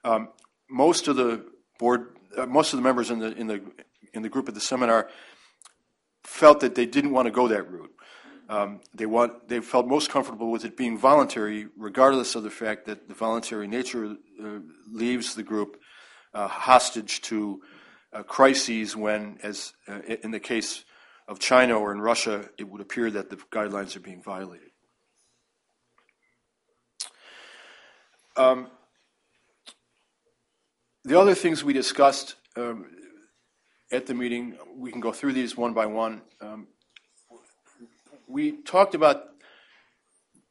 Um, 0.04 0.30
most 0.70 1.06
of 1.06 1.16
the 1.16 1.44
board 1.78 2.16
uh, 2.38 2.46
most 2.46 2.72
of 2.72 2.78
the 2.78 2.82
members 2.82 3.10
in 3.10 3.18
the 3.18 3.32
in 3.36 3.46
the 3.46 3.60
in 4.14 4.22
the 4.22 4.28
group 4.28 4.48
at 4.48 4.54
the 4.54 4.60
seminar 4.60 5.10
felt 6.24 6.60
that 6.60 6.74
they 6.74 6.86
didn't 6.86 7.12
want 7.12 7.26
to 7.26 7.32
go 7.32 7.48
that 7.48 7.70
route. 7.70 7.92
Um, 8.48 8.80
they 8.94 9.06
want 9.06 9.48
they 9.48 9.60
felt 9.60 9.86
most 9.88 10.08
comfortable 10.08 10.52
with 10.52 10.64
it 10.64 10.76
being 10.76 10.98
voluntary, 10.98 11.66
regardless 11.76 12.36
of 12.36 12.44
the 12.44 12.50
fact 12.50 12.86
that 12.86 13.08
the 13.08 13.14
voluntary 13.14 13.66
nature 13.66 14.16
uh, 14.42 14.58
leaves 14.90 15.34
the 15.34 15.42
group 15.42 15.80
uh, 16.32 16.46
hostage 16.46 17.22
to 17.22 17.60
uh, 18.12 18.22
crises 18.22 18.94
when, 18.94 19.38
as 19.42 19.72
uh, 19.88 20.00
in 20.22 20.30
the 20.30 20.40
case 20.40 20.84
of 21.26 21.40
China 21.40 21.78
or 21.78 21.92
in 21.92 22.00
Russia, 22.00 22.48
it 22.56 22.68
would 22.68 22.80
appear 22.80 23.10
that 23.10 23.30
the 23.30 23.36
guidelines 23.36 23.96
are 23.96 24.00
being 24.00 24.22
violated. 24.22 24.70
Um, 28.36 28.68
the 31.04 31.18
other 31.18 31.34
things 31.34 31.64
we 31.64 31.72
discussed 31.72 32.36
um, 32.56 32.86
at 33.90 34.06
the 34.06 34.14
meeting, 34.14 34.56
we 34.76 34.92
can 34.92 35.00
go 35.00 35.10
through 35.10 35.32
these 35.32 35.56
one 35.56 35.72
by 35.72 35.86
one. 35.86 36.22
Um, 36.40 36.68
we 38.26 38.62
talked 38.62 38.94
about 38.94 39.24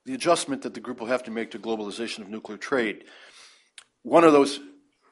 the 0.06 0.14
adjustment 0.14 0.62
that 0.62 0.74
the 0.74 0.80
group 0.80 1.00
will 1.00 1.08
have 1.08 1.24
to 1.24 1.32
make 1.32 1.52
to 1.52 1.60
globalization 1.60 2.20
of 2.20 2.30
nuclear 2.30 2.58
trade. 2.58 3.04
One 4.04 4.24
of 4.24 4.34
those, 4.34 4.60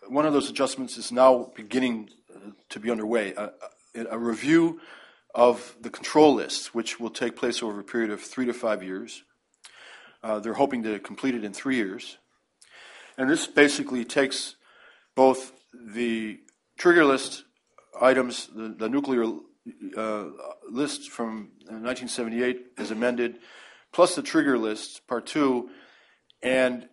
one 0.07 0.25
of 0.25 0.33
those 0.33 0.49
adjustments 0.49 0.97
is 0.97 1.11
now 1.11 1.51
beginning 1.55 2.09
uh, 2.33 2.51
to 2.69 2.79
be 2.79 2.91
underway. 2.91 3.33
A, 3.33 3.51
a, 4.09 4.17
review 4.17 4.79
of 5.33 5.75
the 5.81 5.89
control 5.89 6.35
lists, 6.35 6.73
which 6.73 6.99
will 6.99 7.09
take 7.09 7.35
place 7.35 7.63
over 7.63 7.79
a 7.79 7.83
period 7.83 8.11
of 8.11 8.21
three 8.21 8.45
to 8.45 8.53
five 8.53 8.83
years. 8.83 9.23
Uh, 10.21 10.39
they're 10.39 10.53
hoping 10.53 10.83
to 10.83 10.99
complete 10.99 11.35
it 11.35 11.43
in 11.43 11.53
three 11.53 11.75
years. 11.75 12.17
And 13.17 13.29
this 13.29 13.47
basically 13.47 14.05
takes 14.05 14.55
both 15.15 15.53
the 15.73 16.39
trigger 16.77 17.03
list 17.03 17.43
items, 17.99 18.47
the, 18.55 18.75
the 18.77 18.89
nuclear 18.89 19.25
uh, 19.97 20.25
list 20.69 21.09
from 21.09 21.51
1978 21.65 22.73
is 22.77 22.91
amended, 22.91 23.39
plus 23.91 24.15
the 24.15 24.21
trigger 24.21 24.57
list, 24.57 25.07
part 25.07 25.25
two, 25.25 25.69
and 26.41 26.87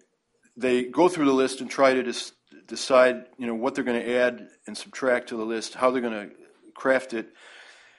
they 0.56 0.84
go 0.84 1.08
through 1.08 1.24
the 1.24 1.32
list 1.32 1.60
and 1.60 1.70
try 1.70 1.94
to 1.94 2.02
dis- 2.02 2.32
decide, 2.66 3.24
you 3.38 3.46
know, 3.46 3.54
what 3.54 3.74
they're 3.74 3.84
going 3.84 4.00
to 4.00 4.16
add 4.16 4.48
and 4.66 4.76
subtract 4.76 5.28
to 5.28 5.36
the 5.36 5.44
list, 5.44 5.74
how 5.74 5.90
they're 5.90 6.02
going 6.02 6.28
to 6.28 6.34
craft 6.74 7.14
it. 7.14 7.28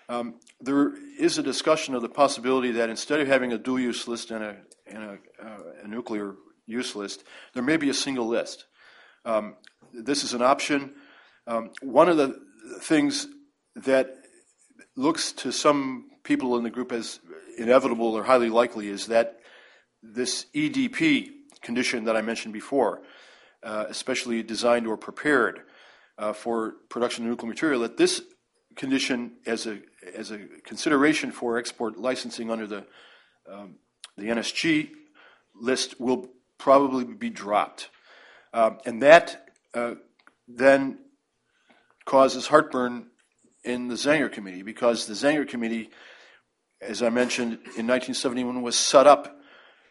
Um, 0.07 0.35
there 0.59 0.93
is 1.19 1.37
a 1.37 1.43
discussion 1.43 1.95
of 1.95 2.01
the 2.01 2.09
possibility 2.09 2.71
that 2.71 2.89
instead 2.89 3.19
of 3.19 3.27
having 3.27 3.53
a 3.53 3.57
dual-use 3.57 4.07
list 4.07 4.31
and 4.31 4.43
a, 4.43 4.57
and 4.87 5.03
a, 5.03 5.17
uh, 5.43 5.59
a 5.83 5.87
nuclear 5.87 6.35
use 6.65 6.95
list, 6.95 7.23
there 7.53 7.63
may 7.63 7.77
be 7.77 7.89
a 7.89 7.93
single 7.93 8.27
list. 8.27 8.65
Um, 9.25 9.55
this 9.93 10.23
is 10.23 10.33
an 10.33 10.41
option. 10.41 10.95
Um, 11.47 11.71
one 11.81 12.09
of 12.09 12.17
the 12.17 12.39
things 12.81 13.27
that 13.75 14.15
looks 14.95 15.31
to 15.31 15.51
some 15.51 16.09
people 16.23 16.57
in 16.57 16.63
the 16.63 16.69
group 16.69 16.91
as 16.91 17.19
inevitable 17.57 18.13
or 18.15 18.23
highly 18.23 18.49
likely 18.49 18.87
is 18.87 19.07
that 19.07 19.39
this 20.03 20.45
EDP 20.55 21.29
condition 21.61 22.05
that 22.05 22.15
I 22.15 22.21
mentioned 22.21 22.53
before, 22.53 23.01
uh, 23.63 23.85
especially 23.89 24.43
designed 24.43 24.87
or 24.87 24.97
prepared 24.97 25.61
uh, 26.17 26.33
for 26.33 26.75
production 26.89 27.25
of 27.25 27.29
nuclear 27.29 27.49
material, 27.49 27.81
that 27.81 27.97
this 27.97 28.21
condition 28.75 29.33
as 29.45 29.67
a 29.67 29.79
as 30.15 30.31
a 30.31 30.39
consideration 30.63 31.31
for 31.31 31.57
export 31.57 31.97
licensing 31.97 32.49
under 32.49 32.67
the 32.67 32.85
um, 33.51 33.75
the 34.17 34.27
NSG 34.27 34.91
list 35.55 35.99
will 35.99 36.29
probably 36.57 37.03
be 37.03 37.29
dropped, 37.29 37.89
um, 38.53 38.79
and 38.85 39.01
that 39.03 39.49
uh, 39.73 39.95
then 40.47 40.99
causes 42.05 42.47
heartburn 42.47 43.07
in 43.63 43.87
the 43.87 43.95
Zangger 43.95 44.31
Committee 44.31 44.63
because 44.63 45.05
the 45.05 45.13
Zangger 45.13 45.47
Committee, 45.47 45.89
as 46.81 47.01
I 47.01 47.09
mentioned 47.09 47.53
in 47.53 47.87
1971, 47.87 48.61
was 48.61 48.75
set 48.75 49.07
up 49.07 49.39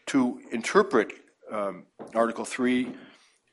to 0.07 0.41
interpret 0.53 1.13
um, 1.53 1.87
Article 2.15 2.45
3 2.45 2.93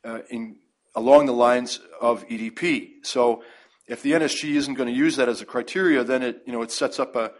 uh, 0.03 0.19
in, 0.29 0.57
along 0.95 1.25
the 1.25 1.33
lines 1.33 1.79
of 2.01 2.27
EDP. 2.27 2.89
So 3.03 3.43
if 3.87 4.01
the 4.01 4.13
NSG 4.13 4.55
isn't 4.55 4.73
going 4.73 4.89
to 4.89 4.95
use 4.95 5.15
that 5.17 5.29
as 5.29 5.41
a 5.41 5.45
criteria, 5.45 6.03
then 6.03 6.23
it, 6.23 6.41
you 6.45 6.53
know, 6.53 6.61
it 6.61 6.71
sets 6.71 6.99
up 6.99 7.15
a 7.15 7.31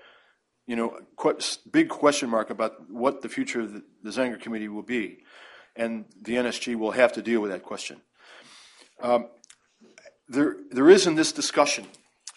you 0.68 0.76
know, 0.76 1.00
big 1.72 1.88
question 1.88 2.30
mark 2.30 2.50
about 2.50 2.90
what 2.90 3.22
the 3.22 3.30
future 3.30 3.62
of 3.62 3.74
the, 3.74 3.84
the 4.04 4.10
Zangger 4.10 4.40
Committee 4.40 4.68
will 4.68 4.84
be. 4.84 5.20
And 5.76 6.06
the 6.22 6.36
NSG 6.36 6.76
will 6.76 6.92
have 6.92 7.14
to 7.14 7.22
deal 7.22 7.40
with 7.40 7.52
that 7.52 7.64
question. 7.64 8.02
Um, 9.02 9.28
there, 10.28 10.58
there 10.72 10.90
is 10.90 11.08
in 11.08 11.16
this 11.16 11.32
discussion, 11.32 11.86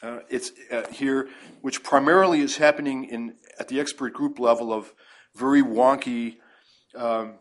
uh, 0.03 0.21
it's 0.29 0.53
uh, 0.71 0.87
here, 0.91 1.29
which 1.61 1.83
primarily 1.83 2.41
is 2.41 2.57
happening 2.57 3.05
in 3.05 3.35
at 3.59 3.69
the 3.69 3.81
expert 3.81 4.13
group 4.15 4.39
level 4.39 4.73
of 4.73 4.95
very 5.35 5.63
wonky 5.63 6.37
um, 6.97 7.35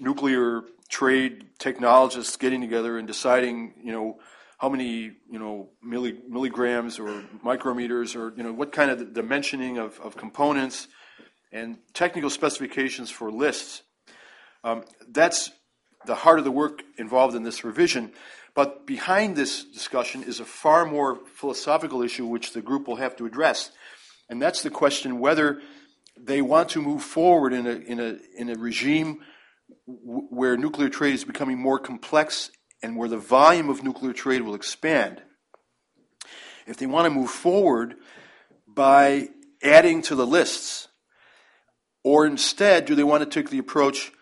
nuclear 0.00 0.62
trade 0.88 1.46
technologists 1.58 2.36
getting 2.36 2.60
together 2.60 2.98
and 2.98 3.06
deciding, 3.06 3.74
you 3.82 3.92
know, 3.92 4.18
how 4.58 4.68
many, 4.68 5.12
you 5.30 5.38
know, 5.38 5.70
milli, 5.86 6.16
milligrams 6.28 6.98
or 6.98 7.24
micrometers 7.44 8.16
or, 8.16 8.34
you 8.36 8.42
know, 8.42 8.52
what 8.52 8.72
kind 8.72 8.90
of 8.90 8.98
dimensioning 9.08 9.78
of, 9.78 9.98
of 10.00 10.16
components 10.16 10.88
and 11.52 11.78
technical 11.92 12.30
specifications 12.30 13.10
for 13.10 13.30
lists. 13.30 13.82
Um, 14.62 14.84
that's 15.08 15.50
the 16.06 16.14
heart 16.14 16.38
of 16.38 16.44
the 16.44 16.50
work 16.50 16.82
involved 16.98 17.34
in 17.34 17.42
this 17.42 17.64
revision. 17.64 18.12
But 18.54 18.86
behind 18.86 19.34
this 19.34 19.64
discussion 19.64 20.22
is 20.22 20.38
a 20.38 20.44
far 20.44 20.86
more 20.86 21.18
philosophical 21.26 22.02
issue 22.02 22.26
which 22.26 22.52
the 22.52 22.62
group 22.62 22.86
will 22.86 22.96
have 22.96 23.16
to 23.16 23.26
address. 23.26 23.72
And 24.28 24.40
that's 24.40 24.62
the 24.62 24.70
question 24.70 25.18
whether 25.18 25.60
they 26.18 26.40
want 26.40 26.68
to 26.70 26.82
move 26.82 27.02
forward 27.02 27.52
in 27.52 27.66
a, 27.66 27.70
in 27.70 28.00
a, 28.00 28.16
in 28.36 28.48
a 28.50 28.54
regime 28.54 29.20
w- 29.86 30.28
where 30.30 30.56
nuclear 30.56 30.88
trade 30.88 31.14
is 31.14 31.24
becoming 31.24 31.58
more 31.58 31.80
complex 31.80 32.50
and 32.82 32.96
where 32.96 33.08
the 33.08 33.18
volume 33.18 33.68
of 33.68 33.82
nuclear 33.82 34.12
trade 34.12 34.42
will 34.42 34.54
expand. 34.54 35.20
If 36.66 36.76
they 36.76 36.86
want 36.86 37.06
to 37.06 37.10
move 37.10 37.30
forward 37.30 37.96
by 38.68 39.28
adding 39.62 40.02
to 40.02 40.14
the 40.14 40.26
lists, 40.26 40.88
or 42.04 42.26
instead, 42.26 42.84
do 42.84 42.94
they 42.94 43.02
want 43.02 43.22
to 43.22 43.28
take 43.28 43.50
the 43.50 43.58
approach, 43.58 44.12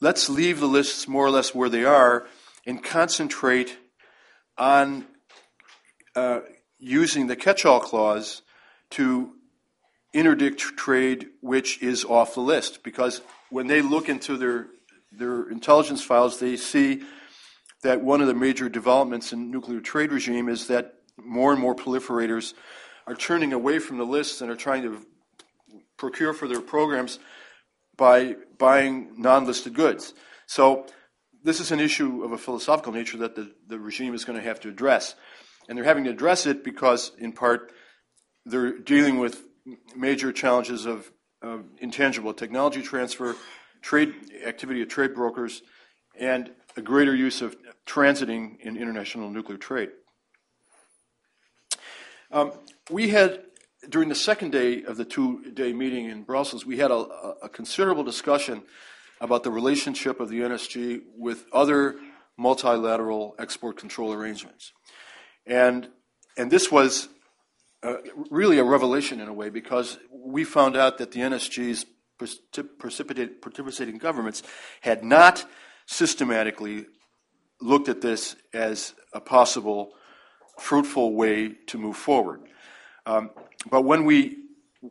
let's 0.00 0.28
leave 0.28 0.58
the 0.58 0.66
lists 0.66 1.06
more 1.06 1.24
or 1.24 1.30
less 1.30 1.54
where 1.54 1.68
they 1.68 1.84
are 1.84 2.26
and 2.66 2.82
concentrate 2.82 3.78
on 4.58 5.06
uh, 6.14 6.40
using 6.78 7.26
the 7.26 7.36
catch 7.36 7.64
all 7.64 7.80
clause 7.80 8.42
to 8.90 9.32
interdict 10.12 10.60
trade 10.60 11.28
which 11.40 11.82
is 11.82 12.04
off 12.04 12.34
the 12.34 12.40
list. 12.40 12.82
Because 12.82 13.20
when 13.50 13.66
they 13.66 13.82
look 13.82 14.08
into 14.08 14.36
their, 14.36 14.66
their 15.12 15.48
intelligence 15.48 16.02
files, 16.02 16.40
they 16.40 16.56
see 16.56 17.02
that 17.82 18.02
one 18.02 18.20
of 18.20 18.26
the 18.26 18.34
major 18.34 18.68
developments 18.68 19.32
in 19.32 19.50
nuclear 19.50 19.80
trade 19.80 20.10
regime 20.10 20.48
is 20.48 20.66
that 20.68 20.94
more 21.16 21.52
and 21.52 21.60
more 21.60 21.74
proliferators 21.74 22.54
are 23.06 23.14
turning 23.14 23.52
away 23.52 23.78
from 23.78 23.98
the 23.98 24.04
lists 24.04 24.40
and 24.40 24.50
are 24.50 24.56
trying 24.56 24.82
to 24.82 25.00
procure 25.96 26.32
for 26.32 26.48
their 26.48 26.60
programs 26.60 27.18
by 27.96 28.36
buying 28.58 29.12
non-listed 29.16 29.74
goods. 29.74 30.12
So 30.46 30.86
this 31.46 31.60
is 31.60 31.70
an 31.70 31.78
issue 31.78 32.24
of 32.24 32.32
a 32.32 32.38
philosophical 32.38 32.92
nature 32.92 33.18
that 33.18 33.36
the, 33.36 33.52
the 33.68 33.78
regime 33.78 34.14
is 34.14 34.24
going 34.24 34.36
to 34.36 34.44
have 34.44 34.58
to 34.58 34.68
address. 34.68 35.14
And 35.68 35.78
they're 35.78 35.84
having 35.84 36.02
to 36.04 36.10
address 36.10 36.44
it 36.44 36.64
because, 36.64 37.12
in 37.18 37.32
part, 37.32 37.70
they're 38.44 38.76
dealing 38.76 39.20
with 39.20 39.44
major 39.94 40.32
challenges 40.32 40.86
of, 40.86 41.10
of 41.40 41.64
intangible 41.78 42.34
technology 42.34 42.82
transfer, 42.82 43.36
trade 43.80 44.12
activity 44.44 44.82
of 44.82 44.88
trade 44.88 45.14
brokers, 45.14 45.62
and 46.18 46.50
a 46.76 46.82
greater 46.82 47.14
use 47.14 47.42
of 47.42 47.56
transiting 47.86 48.58
in 48.60 48.76
international 48.76 49.30
nuclear 49.30 49.56
trade. 49.56 49.90
Um, 52.32 52.52
we 52.90 53.10
had, 53.10 53.44
during 53.88 54.08
the 54.08 54.16
second 54.16 54.50
day 54.50 54.82
of 54.82 54.96
the 54.96 55.04
two 55.04 55.52
day 55.52 55.72
meeting 55.72 56.10
in 56.10 56.24
Brussels, 56.24 56.66
we 56.66 56.78
had 56.78 56.90
a, 56.90 56.94
a, 57.42 57.48
considerable 57.48 58.02
discussion 58.02 58.64
about 59.20 59.42
the 59.42 59.50
relationship 59.50 60.20
of 60.20 60.28
the 60.28 60.40
NSG 60.40 61.02
with 61.16 61.46
other 61.52 61.96
multilateral 62.36 63.34
export 63.38 63.76
control 63.78 64.12
arrangements. 64.12 64.72
And, 65.46 65.88
and 66.36 66.50
this 66.50 66.70
was 66.70 67.08
uh, 67.82 67.96
really 68.30 68.58
a 68.58 68.64
revelation 68.64 69.20
in 69.20 69.28
a 69.28 69.32
way 69.32 69.48
because 69.48 69.98
we 70.10 70.44
found 70.44 70.76
out 70.76 70.98
that 70.98 71.12
the 71.12 71.20
NSG's 71.20 71.86
participating 72.78 73.98
governments 73.98 74.42
had 74.80 75.04
not 75.04 75.44
systematically 75.86 76.86
looked 77.60 77.88
at 77.88 78.00
this 78.00 78.36
as 78.52 78.94
a 79.12 79.20
possible 79.20 79.92
fruitful 80.58 81.14
way 81.14 81.52
to 81.66 81.78
move 81.78 81.96
forward. 81.96 82.40
Um, 83.04 83.30
but 83.70 83.82
when 83.82 84.04
we 84.04 84.38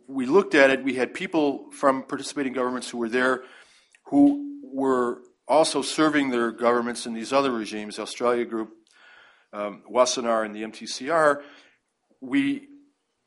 we 0.07 0.25
looked 0.25 0.55
at 0.55 0.71
it, 0.71 0.83
we 0.83 0.95
had 0.95 1.13
people 1.13 1.71
from 1.71 2.03
participating 2.03 2.53
governments 2.53 2.89
who 2.89 2.97
were 2.97 3.09
there 3.09 3.43
who 4.07 4.59
were 4.63 5.19
also 5.47 5.81
serving 5.81 6.29
their 6.29 6.51
governments 6.51 7.05
in 7.05 7.13
these 7.13 7.31
other 7.31 7.51
regimes, 7.51 7.99
Australia 7.99 8.45
Group, 8.45 8.73
um, 9.53 9.83
Wassenaar, 9.91 10.45
and 10.45 10.55
the 10.55 10.63
MTCR. 10.63 11.41
We 12.21 12.67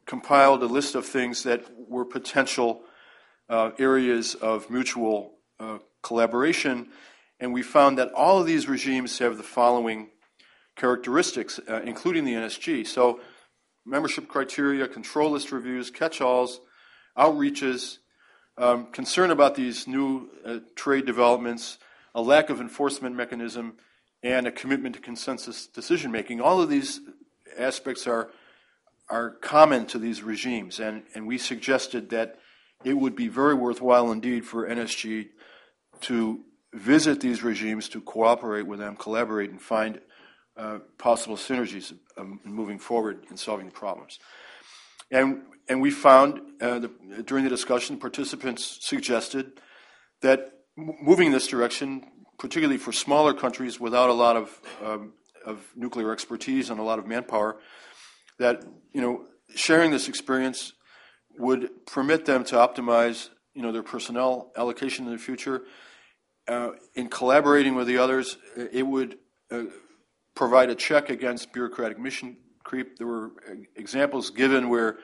compiled 0.07 0.62
a 0.62 0.66
list 0.66 0.95
of 0.95 1.07
things 1.07 1.43
that 1.45 1.64
were 1.76 2.05
potential 2.05 2.83
uh, 3.49 3.70
areas 3.79 4.35
of 4.35 4.68
mutual 4.70 5.35
uh, 5.61 5.79
collaboration 6.03 6.89
and 7.41 7.53
we 7.53 7.62
found 7.62 7.99
that 7.99 8.12
all 8.12 8.41
of 8.41 8.47
these 8.47 8.68
regimes 8.68 9.18
have 9.18 9.37
the 9.37 9.43
following 9.43 10.11
characteristics, 10.76 11.61
uh, 11.68 11.83
including 11.83 12.24
the 12.24 12.35
NSG. 12.35 12.87
So, 12.87 13.20
membership 13.87 14.29
criteria, 14.29 14.89
control 14.89 15.31
list 15.31 15.53
reviews, 15.53 15.91
catch 15.91 16.20
alls, 16.20 16.61
outreaches, 17.16 17.99
um, 18.59 18.86
concern 18.86 19.30
about 19.30 19.54
these 19.54 19.86
new 19.86 20.28
uh, 20.44 20.59
trade 20.74 21.06
developments, 21.06 21.78
a 22.14 22.20
lack 22.20 22.50
of 22.50 22.61
enforcement 22.61 23.14
mechanism, 23.14 23.74
and 24.22 24.46
a 24.46 24.52
commitment 24.52 24.96
to 24.96 25.00
consensus 25.00 25.66
decision 25.66 26.11
making. 26.11 26.40
All 26.40 26.61
of 26.61 26.68
these 26.68 27.00
aspects 27.56 28.06
are, 28.06 28.30
are 29.09 29.30
common 29.30 29.86
to 29.86 29.98
these 29.98 30.22
regimes, 30.22 30.80
and, 30.80 31.04
and 31.14 31.26
we 31.26 31.38
suggested 31.38 32.11
that 32.11 32.38
it 32.84 32.94
would 32.94 33.14
be 33.14 33.28
very 33.28 33.54
worthwhile 33.54 34.11
indeed 34.11 34.44
for 34.44 34.68
NSG 34.68 35.28
to 36.02 36.40
visit 36.74 37.20
these 37.20 37.42
regimes 37.42 37.88
to 37.90 38.00
cooperate 38.00 38.66
with 38.66 38.78
them, 38.80 38.96
collaborate, 38.96 39.50
and 39.50 39.62
find 39.62 40.00
uh, 40.56 40.78
possible 40.98 41.36
synergies 41.36 41.92
um, 42.16 42.40
moving 42.44 42.78
forward 42.78 43.24
in 43.30 43.36
solving 43.36 43.66
the 43.66 43.72
problems. 43.72 44.18
And, 45.11 45.42
and 45.69 45.81
we 45.81 45.91
found 45.91 46.41
uh, 46.61 46.79
the, 46.79 46.91
during 47.25 47.45
the 47.45 47.51
discussion, 47.51 47.99
participants 47.99 48.79
suggested 48.81 49.61
that 50.23 50.53
moving 50.77 51.27
in 51.27 51.33
this 51.33 51.47
direction, 51.47 52.05
particularly 52.39 52.79
for 52.79 52.93
smaller 52.93 53.35
countries 53.35 53.79
without 53.79 54.09
a 54.09 54.12
lot 54.12 54.37
of, 54.37 54.61
um, 54.85 55.12
of 55.45 55.64
nuclear 55.77 56.12
expertise 56.12 56.71
and 56.71 56.81
a 56.81 56.83
lot 56.83 56.99
of 56.99 57.07
manpower, 57.07 57.57
that 58.39 58.64
you 58.93 59.01
know 59.01 59.25
sharing 59.55 59.91
this 59.91 60.09
experience 60.09 60.73
would 61.39 61.87
permit 61.87 62.25
them 62.25 62.45
to 62.45 62.57
optimize 62.57 63.31
you 63.55 63.62
know 63.62 63.73
their 63.73 63.83
personnel 63.83 64.53
allocation 64.57 65.07
in 65.07 65.12
the 65.12 65.19
future 65.19 65.62
uh, 66.49 66.71
in 66.95 67.09
collaborating 67.09 67.75
with 67.75 67.87
the 67.87 67.99
others, 67.99 68.39
it 68.57 68.87
would 68.87 69.19
uh, 69.51 69.64
provide 70.35 70.71
a 70.71 70.75
check 70.75 71.11
against 71.11 71.53
bureaucratic 71.53 71.99
mission 71.99 72.37
creep. 72.64 72.97
There 72.97 73.07
were 73.07 73.33
examples 73.77 74.31
given 74.31 74.69
where 74.69 74.99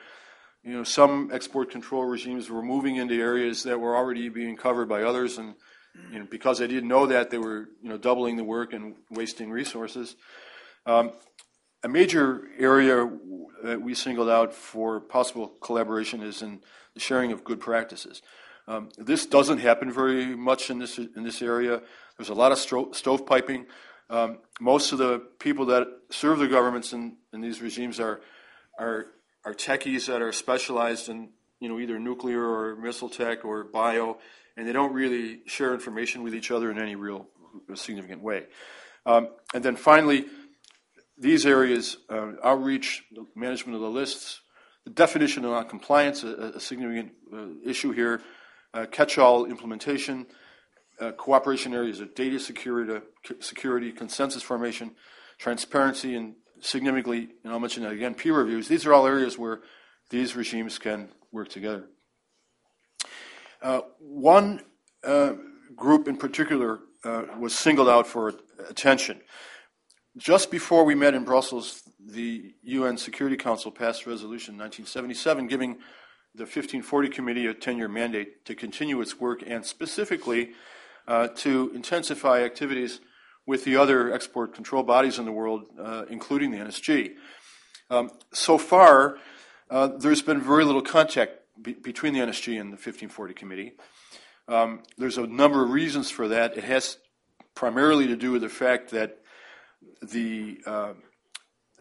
you 0.65 0.73
know 0.73 0.83
some 0.83 1.29
export 1.31 1.69
control 1.69 2.05
regimes 2.05 2.49
were 2.49 2.63
moving 2.63 2.95
into 2.95 3.13
areas 3.13 3.63
that 3.63 3.79
were 3.79 3.95
already 3.95 4.29
being 4.29 4.57
covered 4.57 4.89
by 4.89 5.03
others, 5.03 5.37
and 5.37 5.53
you 6.11 6.19
know, 6.19 6.27
because 6.29 6.59
they 6.59 6.67
didn't 6.67 6.89
know 6.89 7.05
that, 7.05 7.29
they 7.29 7.37
were 7.37 7.69
you 7.81 7.89
know, 7.89 7.97
doubling 7.97 8.35
the 8.35 8.43
work 8.43 8.73
and 8.73 8.95
wasting 9.09 9.51
resources. 9.51 10.15
Um, 10.85 11.11
a 11.83 11.87
major 11.87 12.47
area 12.57 13.09
that 13.63 13.81
we 13.81 13.93
singled 13.93 14.29
out 14.29 14.53
for 14.53 14.99
possible 14.99 15.47
collaboration 15.61 16.21
is 16.21 16.41
in 16.41 16.61
the 16.95 16.99
sharing 16.99 17.31
of 17.31 17.43
good 17.43 17.59
practices. 17.59 18.21
Um, 18.67 18.89
this 18.97 19.25
doesn't 19.25 19.59
happen 19.59 19.91
very 19.91 20.35
much 20.35 20.69
in 20.71 20.79
this 20.79 20.97
in 20.97 21.23
this 21.23 21.41
area. 21.41 21.81
There's 22.17 22.29
a 22.29 22.33
lot 22.33 22.51
of 22.51 22.57
stro- 22.57 22.91
stovepiping. 22.91 23.65
Um, 24.09 24.39
most 24.59 24.91
of 24.91 24.97
the 24.97 25.19
people 25.39 25.65
that 25.67 25.87
serve 26.09 26.39
the 26.39 26.47
governments 26.47 26.93
in, 26.93 27.17
in 27.33 27.41
these 27.41 27.61
regimes 27.61 27.99
are, 27.99 28.21
are 28.79 29.07
are 29.45 29.53
techies 29.53 30.07
that 30.07 30.21
are 30.21 30.31
specialized 30.31 31.07
in 31.09 31.29
you 31.59 31.69
know 31.69 31.79
either 31.79 31.99
nuclear 31.99 32.43
or 32.43 32.75
missile 32.75 33.09
tech 33.09 33.45
or 33.45 33.63
bio, 33.63 34.17
and 34.57 34.67
they 34.67 34.73
don't 34.73 34.93
really 34.93 35.41
share 35.45 35.73
information 35.73 36.23
with 36.23 36.33
each 36.33 36.51
other 36.51 36.71
in 36.71 36.79
any 36.79 36.95
real 36.95 37.27
significant 37.75 38.21
way. 38.21 38.45
Um, 39.05 39.29
and 39.53 39.63
then 39.63 39.75
finally, 39.75 40.25
these 41.17 41.45
areas, 41.45 41.97
uh, 42.09 42.31
outreach, 42.43 43.03
management 43.35 43.75
of 43.75 43.81
the 43.81 43.89
lists, 43.89 44.41
the 44.83 44.91
definition 44.91 45.45
of 45.45 45.51
noncompliance, 45.51 46.23
a, 46.23 46.53
a 46.55 46.59
significant 46.59 47.13
uh, 47.33 47.47
issue 47.63 47.91
here, 47.91 48.21
uh, 48.73 48.85
catch-all 48.91 49.45
implementation, 49.45 50.25
uh, 50.99 51.11
cooperation 51.11 51.73
areas 51.73 51.99
of 51.99 52.13
data 52.15 52.39
security, 52.39 52.99
security, 53.39 53.91
consensus 53.91 54.43
formation, 54.43 54.91
transparency, 55.37 56.15
and 56.15 56.35
significantly, 56.59 57.29
and 57.43 57.53
I'll 57.53 57.59
mention 57.59 57.83
that 57.83 57.91
again, 57.91 58.15
peer 58.15 58.33
reviews. 58.33 58.67
These 58.67 58.85
are 58.85 58.93
all 58.93 59.07
areas 59.07 59.37
where 59.37 59.61
these 60.09 60.35
regimes 60.35 60.77
can 60.77 61.09
work 61.31 61.49
together. 61.49 61.85
Uh, 63.61 63.81
one 63.99 64.61
uh, 65.03 65.33
group 65.75 66.07
in 66.07 66.17
particular 66.17 66.79
uh, 67.03 67.23
was 67.39 67.53
singled 67.53 67.89
out 67.89 68.07
for 68.07 68.33
attention. 68.69 69.21
Just 70.17 70.49
before 70.49 70.85
we 70.85 70.95
met 70.95 71.13
in 71.13 71.23
Brussels, 71.23 71.81
the 71.99 72.53
UN 72.63 72.97
Security 72.97 73.35
Council 73.35 73.71
passed 73.71 74.05
resolution 74.05 74.55
in 74.55 74.59
1977 74.59 75.47
giving 75.47 75.73
the 76.35 76.43
1540 76.43 77.09
Committee 77.09 77.47
a 77.47 77.53
10 77.53 77.77
year 77.77 77.87
mandate 77.87 78.45
to 78.45 78.55
continue 78.55 79.01
its 79.01 79.19
work 79.19 79.43
and 79.45 79.65
specifically 79.65 80.51
uh, 81.07 81.27
to 81.35 81.71
intensify 81.73 82.43
activities 82.43 82.99
with 83.45 83.63
the 83.63 83.77
other 83.77 84.11
export 84.13 84.53
control 84.53 84.83
bodies 84.83 85.19
in 85.19 85.25
the 85.25 85.31
world, 85.31 85.65
uh, 85.79 86.05
including 86.09 86.51
the 86.51 86.57
NSG. 86.57 87.13
Um, 87.89 88.09
so 88.33 88.57
far, 88.57 89.17
uh, 89.69 89.87
there's 89.87 90.21
been 90.21 90.41
very 90.41 90.65
little 90.65 90.81
contact 90.81 91.33
be- 91.61 91.73
between 91.73 92.13
the 92.13 92.19
NSG 92.19 92.59
and 92.59 92.69
the 92.69 92.77
1540 92.77 93.33
Committee. 93.33 93.73
Um, 94.47 94.83
there's 94.97 95.17
a 95.17 95.27
number 95.27 95.63
of 95.63 95.71
reasons 95.71 96.09
for 96.09 96.27
that. 96.27 96.57
It 96.57 96.63
has 96.63 96.97
primarily 97.53 98.07
to 98.07 98.15
do 98.15 98.31
with 98.31 98.41
the 98.41 98.49
fact 98.49 98.91
that 98.91 99.19
the, 100.01 100.59
uh, 100.65 100.93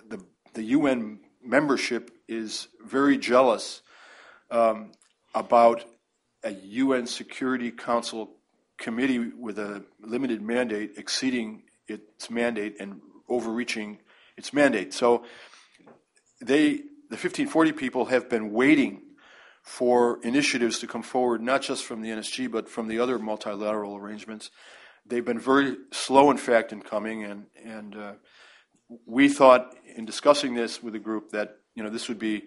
the, 0.08 0.24
the 0.54 0.62
UN 0.64 1.20
membership 1.42 2.10
is 2.28 2.68
very 2.84 3.18
jealous 3.18 3.82
um, 4.50 4.92
about 5.34 5.84
a 6.42 6.52
UN 6.52 7.06
Security 7.06 7.70
Council 7.70 8.36
committee 8.78 9.18
with 9.18 9.58
a 9.58 9.84
limited 10.00 10.42
mandate 10.42 10.92
exceeding 10.96 11.62
its 11.86 12.30
mandate 12.30 12.76
and 12.80 13.00
overreaching 13.28 13.98
its 14.36 14.52
mandate. 14.52 14.92
So 14.92 15.24
they, 16.40 16.76
the 17.08 17.16
1540 17.16 17.72
people, 17.72 18.06
have 18.06 18.28
been 18.28 18.52
waiting 18.52 19.02
for 19.62 20.20
initiatives 20.22 20.78
to 20.80 20.86
come 20.86 21.02
forward, 21.02 21.40
not 21.40 21.62
just 21.62 21.84
from 21.84 22.02
the 22.02 22.10
NSG, 22.10 22.50
but 22.50 22.68
from 22.68 22.88
the 22.88 22.98
other 22.98 23.18
multilateral 23.18 23.96
arrangements 23.96 24.50
they've 25.06 25.24
been 25.24 25.38
very 25.38 25.76
slow, 25.92 26.30
in 26.30 26.36
fact, 26.36 26.72
in 26.72 26.80
coming, 26.80 27.24
and 27.24 27.46
and 27.62 27.96
uh, 27.96 28.12
we 29.06 29.28
thought 29.28 29.74
in 29.96 30.04
discussing 30.04 30.54
this 30.54 30.82
with 30.82 30.92
the 30.92 30.98
group 30.98 31.30
that 31.30 31.58
you 31.74 31.82
know 31.82 31.90
this 31.90 32.08
would 32.08 32.18
be 32.18 32.44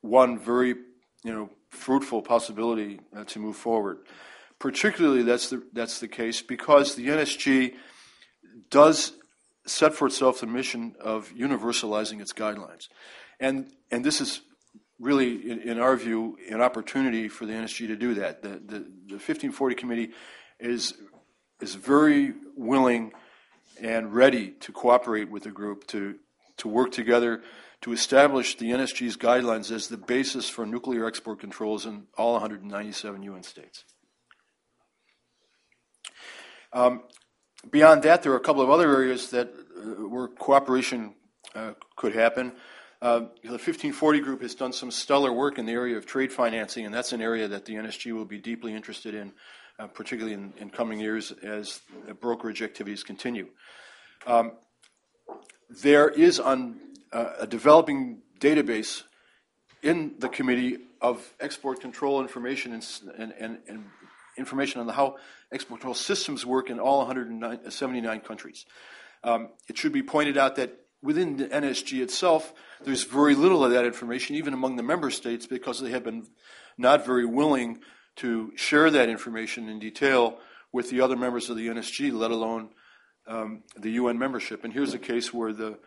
one 0.00 0.38
very 0.38 0.74
you 1.24 1.32
know 1.32 1.50
fruitful 1.70 2.22
possibility 2.22 3.00
uh, 3.16 3.24
to 3.24 3.38
move 3.38 3.56
forward. 3.56 3.98
Particularly, 4.62 5.24
that's 5.24 5.50
the 5.50 5.60
that's 5.72 5.98
the 5.98 6.06
case 6.06 6.40
because 6.40 6.94
the 6.94 7.08
NSG 7.08 7.74
does 8.70 9.12
set 9.66 9.92
for 9.92 10.06
itself 10.06 10.38
the 10.38 10.46
mission 10.46 10.94
of 11.00 11.32
universalizing 11.34 12.20
its 12.20 12.32
guidelines, 12.32 12.86
and 13.40 13.72
and 13.90 14.04
this 14.04 14.20
is 14.20 14.40
really, 15.00 15.50
in, 15.50 15.58
in, 15.62 15.80
our 15.80 15.96
view, 15.96 16.38
an 16.48 16.60
opportunity 16.60 17.26
for 17.26 17.44
the 17.44 17.52
NSG 17.52 17.88
to 17.88 17.96
do 17.96 18.14
that. 18.14 18.42
The, 18.42 18.50
the, 18.50 18.78
the 19.08 19.18
1540 19.18 19.74
committee 19.74 20.10
is 20.60 20.94
is 21.60 21.74
very 21.74 22.32
willing 22.56 23.10
and 23.80 24.14
ready 24.14 24.52
to 24.60 24.70
cooperate 24.70 25.28
with 25.28 25.42
the 25.42 25.50
group 25.50 25.88
to, 25.88 26.14
to 26.58 26.68
work 26.68 26.92
together 26.92 27.42
to 27.80 27.92
establish 27.92 28.56
the 28.58 28.70
NSG's 28.70 29.16
guidelines 29.16 29.72
as 29.72 29.88
the 29.88 29.96
basis 29.96 30.48
for 30.48 30.64
nuclear 30.64 31.04
export 31.04 31.40
controls 31.40 31.84
in 31.84 32.04
all 32.16 32.34
197 32.34 33.24
UN 33.24 33.42
states. 33.42 33.84
Um, 36.72 37.02
beyond 37.70 38.02
that, 38.04 38.22
there 38.22 38.32
are 38.32 38.36
a 38.36 38.40
couple 38.40 38.62
of 38.62 38.70
other 38.70 38.90
areas 38.90 39.30
that 39.30 39.52
uh, 39.76 40.08
where 40.08 40.28
cooperation 40.28 41.14
uh, 41.54 41.72
could 41.96 42.14
happen. 42.14 42.52
Uh, 43.00 43.20
the 43.42 43.58
1540 43.58 44.20
group 44.20 44.42
has 44.42 44.54
done 44.54 44.72
some 44.72 44.90
stellar 44.90 45.32
work 45.32 45.58
in 45.58 45.66
the 45.66 45.72
area 45.72 45.96
of 45.96 46.06
trade 46.06 46.32
financing, 46.32 46.86
and 46.86 46.94
that's 46.94 47.12
an 47.12 47.20
area 47.20 47.48
that 47.48 47.64
the 47.64 47.74
NSG 47.74 48.12
will 48.12 48.24
be 48.24 48.38
deeply 48.38 48.74
interested 48.74 49.14
in 49.14 49.32
uh, 49.78 49.86
particularly 49.86 50.34
in, 50.34 50.52
in, 50.58 50.70
coming 50.70 51.00
years 51.00 51.32
as 51.42 51.80
brokerage 52.20 52.62
activities 52.62 53.02
continue. 53.02 53.48
Um, 54.26 54.52
there 55.82 56.08
is 56.08 56.38
on 56.38 56.78
uh, 57.12 57.32
a 57.40 57.46
developing 57.46 58.22
database 58.38 59.02
in 59.82 60.14
the 60.18 60.28
committee 60.28 60.78
of 61.00 61.32
export 61.40 61.80
control 61.80 62.20
information 62.20 62.72
and, 62.72 63.32
and, 63.38 63.58
and 63.66 63.84
information 64.36 64.80
on 64.80 64.88
how 64.88 65.16
export 65.52 65.80
control 65.80 65.94
systems 65.94 66.46
work 66.46 66.70
in 66.70 66.80
all 66.80 66.98
179 66.98 68.20
countries. 68.20 68.64
Um, 69.24 69.50
it 69.68 69.76
should 69.78 69.92
be 69.92 70.02
pointed 70.02 70.36
out 70.36 70.56
that 70.56 70.78
within 71.02 71.36
the 71.36 71.48
NSG 71.48 72.02
itself, 72.02 72.52
there's 72.84 73.04
very 73.04 73.34
little 73.34 73.64
of 73.64 73.72
that 73.72 73.84
information, 73.84 74.36
even 74.36 74.54
among 74.54 74.76
the 74.76 74.82
member 74.82 75.10
states, 75.10 75.46
because 75.46 75.80
they 75.80 75.90
have 75.90 76.04
been 76.04 76.26
not 76.78 77.04
very 77.04 77.24
willing 77.24 77.80
to 78.16 78.52
share 78.56 78.90
that 78.90 79.08
information 79.08 79.68
in 79.68 79.78
detail 79.78 80.38
with 80.72 80.90
the 80.90 81.00
other 81.00 81.16
members 81.16 81.50
of 81.50 81.56
the 81.56 81.68
NSG, 81.68 82.12
let 82.12 82.30
alone 82.30 82.70
um, 83.26 83.62
the 83.76 83.90
UN 83.92 84.18
membership. 84.18 84.64
And 84.64 84.72
here's 84.72 84.94
a 84.94 84.98
case 84.98 85.32
where 85.32 85.52
the 85.52 85.78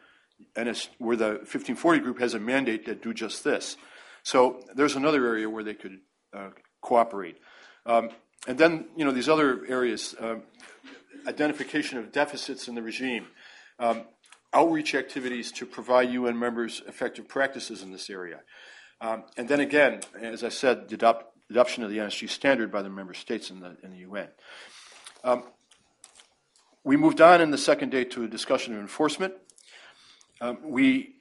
NS, 0.59 0.89
where 0.97 1.15
the 1.15 1.29
1540 1.29 1.99
group 1.99 2.19
has 2.19 2.33
a 2.33 2.39
mandate 2.39 2.85
that 2.85 3.01
do 3.01 3.13
just 3.13 3.43
this. 3.43 3.77
So 4.23 4.61
there's 4.75 4.95
another 4.95 5.25
area 5.25 5.49
where 5.49 5.63
they 5.63 5.73
could 5.73 5.99
uh, 6.33 6.49
cooperate. 6.81 7.37
Um, 7.85 8.09
and 8.47 8.57
then, 8.57 8.85
you 8.95 9.05
know, 9.05 9.11
these 9.11 9.29
other 9.29 9.65
areas, 9.67 10.15
uh, 10.19 10.37
identification 11.27 11.97
of 11.97 12.11
deficits 12.11 12.67
in 12.67 12.75
the 12.75 12.81
regime, 12.81 13.27
um, 13.79 14.03
outreach 14.53 14.95
activities 14.95 15.51
to 15.51 15.65
provide 15.65 16.11
UN 16.11 16.37
members 16.37 16.81
effective 16.87 17.27
practices 17.27 17.81
in 17.81 17.91
this 17.91 18.09
area. 18.09 18.41
Um, 19.01 19.23
and 19.35 19.49
then 19.49 19.59
again, 19.59 20.01
as 20.19 20.43
I 20.43 20.49
said, 20.49 20.87
adopt 20.91 21.35
adoption 21.49 21.83
of 21.83 21.89
the 21.89 21.97
NSG 21.97 22.29
standard 22.29 22.71
by 22.71 22.81
the 22.81 22.89
member 22.89 23.13
states 23.13 23.51
in 23.51 23.59
the, 23.59 23.77
in 23.83 23.91
the 23.91 23.97
UN. 23.97 24.29
Um, 25.23 25.43
we 26.83 26.97
moved 26.97 27.21
on 27.21 27.41
in 27.41 27.51
the 27.51 27.57
second 27.57 27.89
day 27.89 28.03
to 28.05 28.23
a 28.23 28.27
discussion 28.27 28.73
of 28.73 28.79
enforcement. 28.79 29.33
Um, 30.41 30.57
we 30.63 31.15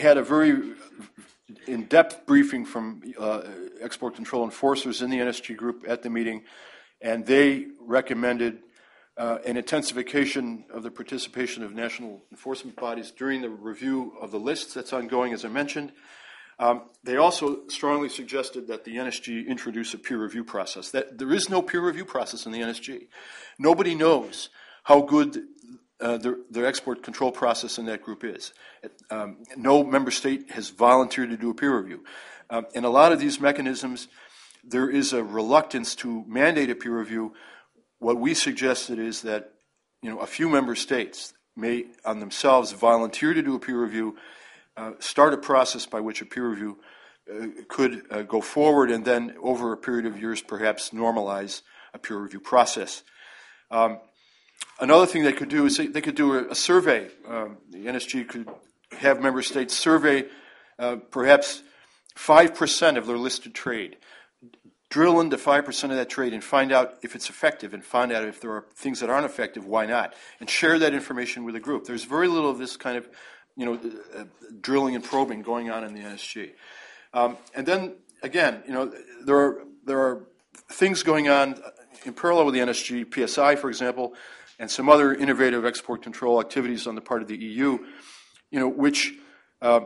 had 0.00 0.16
a 0.16 0.22
very 0.22 0.74
in 1.66 1.84
depth 1.84 2.26
briefing 2.26 2.64
from 2.64 3.02
uh, 3.18 3.42
export 3.80 4.14
control 4.14 4.44
enforcers 4.44 5.02
in 5.02 5.10
the 5.10 5.18
NSG 5.18 5.56
group 5.56 5.84
at 5.86 6.02
the 6.02 6.10
meeting, 6.10 6.44
and 7.00 7.26
they 7.26 7.66
recommended 7.80 8.60
uh, 9.16 9.38
an 9.46 9.56
intensification 9.56 10.64
of 10.72 10.82
the 10.82 10.90
participation 10.90 11.62
of 11.62 11.72
national 11.72 12.24
enforcement 12.32 12.76
bodies 12.76 13.10
during 13.10 13.42
the 13.42 13.50
review 13.50 14.14
of 14.20 14.30
the 14.30 14.40
lists 14.40 14.74
that's 14.74 14.92
ongoing, 14.92 15.32
as 15.32 15.44
I 15.44 15.48
mentioned, 15.48 15.92
um, 16.58 16.82
they 17.02 17.16
also 17.16 17.66
strongly 17.68 18.08
suggested 18.08 18.68
that 18.68 18.84
the 18.84 18.96
NSG 18.96 19.46
introduce 19.46 19.92
a 19.94 19.98
peer 19.98 20.22
review 20.22 20.44
process. 20.44 20.90
That 20.90 21.18
there 21.18 21.32
is 21.32 21.48
no 21.48 21.62
peer 21.62 21.84
review 21.84 22.04
process 22.04 22.46
in 22.46 22.52
the 22.52 22.60
NSG. 22.60 23.08
Nobody 23.58 23.94
knows 23.94 24.50
how 24.84 25.00
good 25.00 25.44
uh, 26.04 26.18
the, 26.18 26.44
the, 26.50 26.66
export 26.66 27.02
control 27.02 27.32
process 27.32 27.78
in 27.78 27.86
that 27.86 28.02
group 28.02 28.24
is. 28.24 28.52
Um, 29.10 29.38
no 29.56 29.82
member 29.82 30.10
state 30.10 30.50
has 30.50 30.68
volunteered 30.68 31.30
to 31.30 31.36
do 31.38 31.48
a 31.48 31.54
peer 31.54 31.76
review. 31.76 32.04
Um, 32.50 32.66
in 32.74 32.84
a 32.84 32.90
lot 32.90 33.12
of 33.12 33.18
these 33.18 33.40
mechanisms, 33.40 34.08
there 34.62 34.90
is 34.90 35.14
a 35.14 35.24
reluctance 35.24 35.94
to 35.96 36.22
mandate 36.26 36.68
a 36.68 36.74
peer 36.74 36.98
review. 36.98 37.32
What 38.00 38.18
we 38.18 38.34
suggested 38.34 38.98
is 38.98 39.22
that 39.22 39.54
you 40.02 40.10
know 40.10 40.18
a 40.18 40.26
few 40.26 40.50
member 40.50 40.74
states 40.74 41.32
may 41.56 41.86
on 42.04 42.20
themselves 42.20 42.72
volunteer 42.72 43.32
to 43.32 43.42
do 43.42 43.54
a 43.54 43.58
peer 43.58 43.80
review 43.80 44.16
uh, 44.76 44.92
start 44.98 45.32
a 45.32 45.38
process 45.38 45.86
by 45.86 46.00
which 46.00 46.20
a 46.20 46.26
peer 46.26 46.48
review 46.48 46.78
uh, 47.32 47.46
could 47.68 48.02
uh, 48.10 48.22
go 48.22 48.42
forward 48.42 48.90
and 48.90 49.04
then 49.06 49.34
over 49.42 49.72
a 49.72 49.76
period 49.76 50.04
of 50.04 50.20
years 50.20 50.42
perhaps 50.42 50.90
normalize 50.90 51.62
a 51.94 51.98
peer 51.98 52.18
review 52.18 52.40
process. 52.40 53.02
Um, 53.70 54.00
another 54.80 55.06
thing 55.06 55.24
they 55.24 55.32
could 55.32 55.48
do 55.48 55.66
is 55.66 55.76
they, 55.76 56.00
could 56.00 56.14
do 56.14 56.34
a, 56.34 56.50
a 56.50 56.54
survey. 56.54 57.08
Um, 57.28 57.58
the 57.70 57.86
NSG 57.86 58.28
could 58.28 58.48
have 58.98 59.20
member 59.20 59.42
states 59.42 59.74
survey 59.74 60.26
uh, 60.78 60.96
perhaps 61.10 61.62
5% 62.16 62.96
of 62.96 63.06
their 63.06 63.18
listed 63.18 63.54
trade. 63.54 63.96
Drill 64.90 65.20
into 65.20 65.36
5% 65.36 65.84
of 65.84 65.96
that 65.96 66.08
trade 66.08 66.32
and 66.32 66.44
find 66.44 66.70
out 66.70 66.98
if 67.02 67.16
it's 67.16 67.28
effective 67.28 67.74
and 67.74 67.84
find 67.84 68.12
out 68.12 68.24
if 68.24 68.40
there 68.40 68.52
are 68.52 68.66
things 68.76 69.00
that 69.00 69.10
aren't 69.10 69.24
effective, 69.24 69.66
why 69.66 69.86
not? 69.86 70.14
And 70.38 70.48
share 70.48 70.78
that 70.78 70.94
information 70.94 71.44
with 71.44 71.54
the 71.54 71.60
group. 71.60 71.84
There's 71.84 72.04
very 72.04 72.28
little 72.28 72.50
of 72.50 72.58
this 72.58 72.76
kind 72.76 72.96
of 72.96 73.08
you 73.56 73.64
know, 73.64 73.80
uh, 74.16 74.24
drilling 74.60 74.94
and 74.94 75.04
probing 75.04 75.42
going 75.42 75.70
on 75.70 75.84
in 75.84 75.94
the 75.94 76.00
NSG. 76.00 76.52
Um, 77.12 77.36
and 77.54 77.66
then 77.66 77.94
again, 78.22 78.62
you 78.66 78.72
know, 78.72 78.92
there 79.24 79.36
are 79.36 79.62
there 79.84 80.00
are 80.00 80.26
things 80.70 81.02
going 81.02 81.28
on 81.28 81.60
in 82.04 82.14
parallel 82.14 82.46
with 82.46 82.54
the 82.54 82.60
NSG, 82.60 83.28
PSI, 83.28 83.56
for 83.56 83.68
example, 83.68 84.14
and 84.58 84.70
some 84.70 84.88
other 84.88 85.12
innovative 85.14 85.64
export 85.64 86.02
control 86.02 86.40
activities 86.40 86.86
on 86.86 86.94
the 86.94 87.00
part 87.00 87.22
of 87.22 87.28
the 87.28 87.36
EU, 87.36 87.78
you 88.50 88.60
know, 88.60 88.68
which 88.68 89.12
uh, 89.62 89.80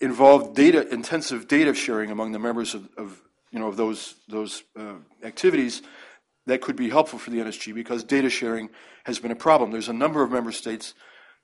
involve 0.00 0.54
data 0.54 0.88
intensive 0.92 1.48
data 1.48 1.74
sharing 1.74 2.10
among 2.10 2.32
the 2.32 2.38
members 2.38 2.74
of, 2.74 2.88
of 2.96 3.20
you 3.50 3.58
know 3.58 3.68
of 3.68 3.76
those 3.76 4.14
those 4.28 4.62
uh, 4.78 4.94
activities 5.22 5.82
that 6.46 6.60
could 6.60 6.76
be 6.76 6.90
helpful 6.90 7.18
for 7.18 7.30
the 7.30 7.38
NSG 7.38 7.74
because 7.74 8.02
data 8.02 8.28
sharing 8.28 8.68
has 9.04 9.18
been 9.18 9.30
a 9.30 9.36
problem. 9.36 9.70
There's 9.70 9.88
a 9.88 9.92
number 9.92 10.22
of 10.22 10.30
member 10.30 10.52
states 10.52 10.94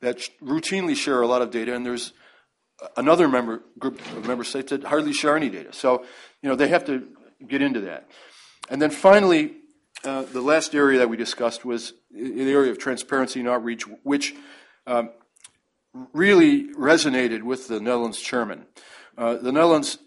that 0.00 0.18
routinely 0.42 0.96
share 0.96 1.20
a 1.22 1.26
lot 1.26 1.42
of 1.42 1.50
data, 1.50 1.74
and 1.74 1.84
there's 1.86 2.12
another 2.96 3.28
member 3.28 3.62
group 3.78 4.00
of 4.16 4.26
member 4.26 4.44
states 4.44 4.70
that 4.70 4.84
hardly 4.84 5.12
share 5.12 5.36
any 5.36 5.48
data. 5.48 5.72
So, 5.72 6.04
you 6.42 6.48
know, 6.48 6.56
they 6.56 6.68
have 6.68 6.84
to 6.86 7.08
get 7.46 7.62
into 7.62 7.80
that. 7.82 8.08
And 8.68 8.80
then 8.80 8.90
finally, 8.90 9.56
uh, 10.04 10.22
the 10.22 10.40
last 10.40 10.74
area 10.74 10.98
that 10.98 11.08
we 11.08 11.16
discussed 11.16 11.64
was 11.64 11.92
the 12.10 12.52
area 12.52 12.70
of 12.70 12.78
transparency 12.78 13.40
and 13.40 13.48
outreach, 13.48 13.84
which 14.02 14.34
um, 14.86 15.10
really 16.12 16.72
resonated 16.74 17.42
with 17.42 17.68
the 17.68 17.80
Netherlands 17.80 18.20
chairman. 18.20 18.66
Uh, 19.16 19.34
the 19.36 19.52
Netherlands 19.52 19.98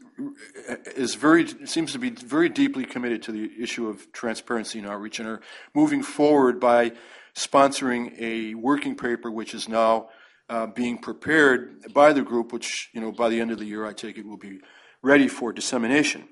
is 0.95 1.15
very 1.15 1.47
seems 1.65 1.91
to 1.91 1.99
be 1.99 2.09
very 2.09 2.49
deeply 2.49 2.85
committed 2.85 3.23
to 3.23 3.31
the 3.31 3.49
issue 3.59 3.87
of 3.87 4.11
transparency 4.11 4.79
and 4.79 4.87
outreach, 4.87 5.19
and 5.19 5.27
are 5.27 5.41
moving 5.73 6.03
forward 6.03 6.59
by 6.59 6.91
sponsoring 7.35 8.13
a 8.19 8.53
working 8.55 8.95
paper 8.95 9.31
which 9.31 9.53
is 9.53 9.67
now 9.67 10.09
uh, 10.49 10.67
being 10.67 10.97
prepared 10.97 11.93
by 11.93 12.13
the 12.13 12.21
group, 12.21 12.51
which, 12.51 12.89
you 12.93 13.01
know, 13.01 13.11
by 13.11 13.29
the 13.29 13.39
end 13.39 13.51
of 13.51 13.59
the 13.59 13.65
year, 13.65 13.85
I 13.85 13.93
take 13.93 14.17
it 14.17 14.25
will 14.25 14.37
be 14.37 14.59
ready 15.01 15.27
for 15.27 15.53
dissemination. 15.53 16.27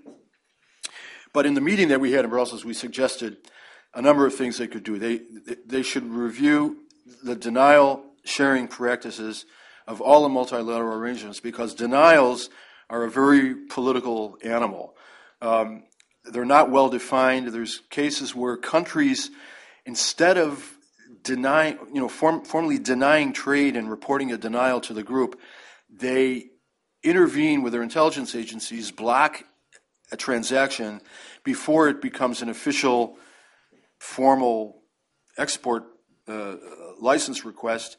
But 1.34 1.45
in 1.45 1.53
the 1.53 1.61
meeting 1.61 1.89
that 1.89 2.01
we 2.01 2.11
had 2.11 2.25
in 2.25 2.32
Brussels, 2.32 2.65
we 2.65 2.73
suggested 2.73 3.38
a 3.93 4.01
number 4.01 4.25
of 4.25 4.36
things 4.36 4.57
they 4.57 4.67
could 4.67 4.84
do. 4.84 4.97
They, 4.97 5.21
they 5.65 5.84
should 5.84 6.05
review 6.05 6.77
the 7.23 7.36
denial 7.36 8.03
sharing 8.23 8.67
practices 8.67 9.45
of 9.88 10.01
all 10.01 10.23
the 10.23 10.30
multilateral 10.30 10.95
arrangements 10.95 11.39
because 11.39 11.73
denials 11.73 12.49
are 12.89 13.03
a 13.03 13.09
very 13.09 13.55
political 13.55 14.38
animal. 14.43 14.95
Um, 15.41 15.84
they're 16.25 16.45
not 16.45 16.69
well 16.69 16.89
defined. 16.89 17.47
There's 17.47 17.82
cases 17.89 18.36
where 18.36 18.57
countries, 18.57 19.32
instead 19.86 20.38
of 20.38 20.77
denying, 21.23 21.80
you 21.93 22.01
know, 22.01 22.09
form, 22.09 22.43
formally 22.43 22.77
denying 22.77 23.34
trade 23.34 23.75
and 23.75 23.89
reporting 23.89 24.32
a 24.32 24.38
denial 24.38 24.82
to 24.82 24.93
the 24.93 25.03
group, 25.03 25.39
they 25.89 26.49
intervene 27.03 27.63
with 27.63 27.73
their 27.73 27.82
intelligence 27.82 28.36
agencies, 28.36 28.91
block 28.91 29.43
a 30.12 30.18
transaction 30.18 31.01
before 31.43 31.88
it 31.88 32.01
becomes 32.01 32.41
an 32.41 32.49
official, 32.49 33.18
formal 33.99 34.82
export 35.38 35.86
uh, 36.28 36.55
license 36.99 37.45
request. 37.45 37.97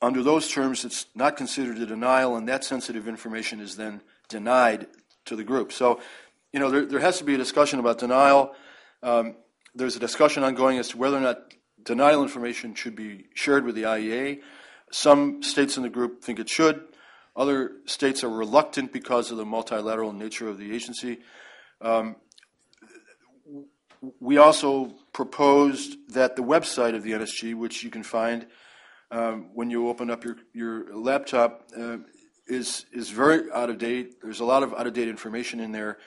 Under 0.00 0.22
those 0.22 0.48
terms, 0.48 0.84
it's 0.84 1.06
not 1.14 1.36
considered 1.36 1.78
a 1.78 1.86
denial, 1.86 2.36
and 2.36 2.48
that 2.48 2.64
sensitive 2.64 3.06
information 3.06 3.60
is 3.60 3.76
then 3.76 4.02
denied 4.28 4.86
to 5.26 5.36
the 5.36 5.44
group. 5.44 5.72
So, 5.72 6.00
you 6.52 6.60
know, 6.60 6.70
there, 6.70 6.84
there 6.84 7.00
has 7.00 7.18
to 7.18 7.24
be 7.24 7.34
a 7.34 7.38
discussion 7.38 7.78
about 7.78 7.98
denial. 7.98 8.54
Um, 9.02 9.36
there's 9.74 9.96
a 9.96 10.00
discussion 10.00 10.42
ongoing 10.42 10.78
as 10.78 10.88
to 10.88 10.98
whether 10.98 11.16
or 11.16 11.20
not 11.20 11.54
denial 11.82 12.22
information 12.22 12.74
should 12.74 12.96
be 12.96 13.26
shared 13.34 13.64
with 13.64 13.74
the 13.74 13.84
IEA. 13.84 14.40
Some 14.90 15.42
states 15.42 15.76
in 15.76 15.82
the 15.82 15.88
group 15.88 16.22
think 16.22 16.38
it 16.38 16.48
should. 16.48 16.82
Other 17.34 17.72
states 17.86 18.22
are 18.22 18.28
reluctant 18.28 18.92
because 18.92 19.30
of 19.30 19.38
the 19.38 19.46
multilateral 19.46 20.12
nature 20.12 20.48
of 20.48 20.58
the 20.58 20.74
agency. 20.74 21.20
Um, 21.80 22.16
we 24.20 24.36
also 24.36 24.94
proposed 25.12 25.96
that 26.10 26.36
the 26.36 26.42
website 26.42 26.94
of 26.94 27.02
the 27.02 27.12
NSG, 27.12 27.54
which 27.54 27.82
you 27.82 27.90
can 27.90 28.02
find 28.02 28.46
um, 29.10 29.50
when 29.54 29.70
you 29.70 29.88
open 29.88 30.10
up 30.10 30.24
your, 30.24 30.36
your 30.52 30.94
laptop, 30.94 31.68
uh, 31.78 31.98
is, 32.46 32.84
is 32.92 33.10
very 33.10 33.50
out 33.52 33.70
of 33.70 33.78
date. 33.78 34.16
There's 34.22 34.40
a 34.40 34.44
lot 34.44 34.62
of 34.62 34.74
out 34.74 34.86
of 34.86 34.92
date 34.92 35.08
information 35.08 35.60
in 35.60 35.72
there. 35.72 35.98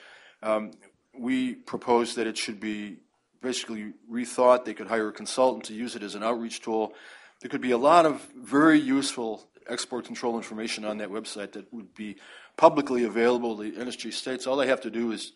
Um, 0.42 0.72
we 1.18 1.54
proposed 1.54 2.16
that 2.16 2.26
it 2.26 2.36
should 2.36 2.60
be 2.60 2.98
basically 3.40 3.94
rethought. 4.10 4.64
They 4.64 4.74
could 4.74 4.88
hire 4.88 5.08
a 5.08 5.12
consultant 5.12 5.64
to 5.64 5.74
use 5.74 5.96
it 5.96 6.02
as 6.02 6.14
an 6.14 6.22
outreach 6.22 6.60
tool. 6.60 6.92
There 7.40 7.48
could 7.48 7.60
be 7.60 7.70
a 7.70 7.78
lot 7.78 8.06
of 8.06 8.26
very 8.36 8.78
useful 8.78 9.48
export 9.68 10.04
control 10.04 10.36
information 10.36 10.84
on 10.84 10.98
that 10.98 11.08
website 11.08 11.52
that 11.52 11.72
would 11.72 11.94
be 11.94 12.16
publicly 12.56 13.04
available. 13.04 13.56
The 13.56 13.72
NSG 13.72 14.12
states 14.12 14.46
all 14.46 14.56
they 14.56 14.66
have 14.68 14.80
to 14.82 14.90
do 14.90 15.12
is, 15.12 15.32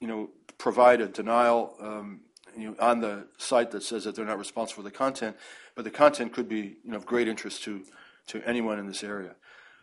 you 0.00 0.08
know, 0.08 0.30
provide 0.58 1.00
a 1.00 1.08
denial 1.08 1.76
um, 1.80 2.20
you 2.56 2.68
know, 2.70 2.76
on 2.80 3.00
the 3.00 3.26
site 3.38 3.70
that 3.70 3.82
says 3.82 4.04
that 4.04 4.16
they're 4.16 4.24
not 4.24 4.38
responsible 4.38 4.82
for 4.82 4.88
the 4.88 4.94
content, 4.94 5.36
but 5.74 5.84
the 5.84 5.90
content 5.90 6.32
could 6.32 6.48
be 6.48 6.76
you 6.84 6.90
know, 6.90 6.96
of 6.96 7.06
great 7.06 7.28
interest 7.28 7.62
to, 7.64 7.84
to 8.26 8.42
anyone 8.44 8.78
in 8.78 8.86
this 8.86 9.04
area. 9.04 9.34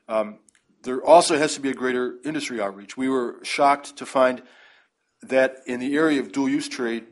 Um, 0.08 0.40
there 0.84 1.04
also 1.04 1.38
has 1.38 1.56
to 1.56 1.62
be 1.62 1.70
a 1.70 1.74
greater 1.74 2.16
industry 2.24 2.62
outreach. 2.62 2.96
We 2.96 3.10
were 3.10 3.38
shocked 3.44 3.98
to 3.98 4.06
find 4.06 4.44
that 5.24 5.58
in 5.66 5.80
the 5.80 5.96
area 5.96 6.20
of 6.20 6.32
dual 6.32 6.50
use 6.50 6.70
trade, 6.70 7.06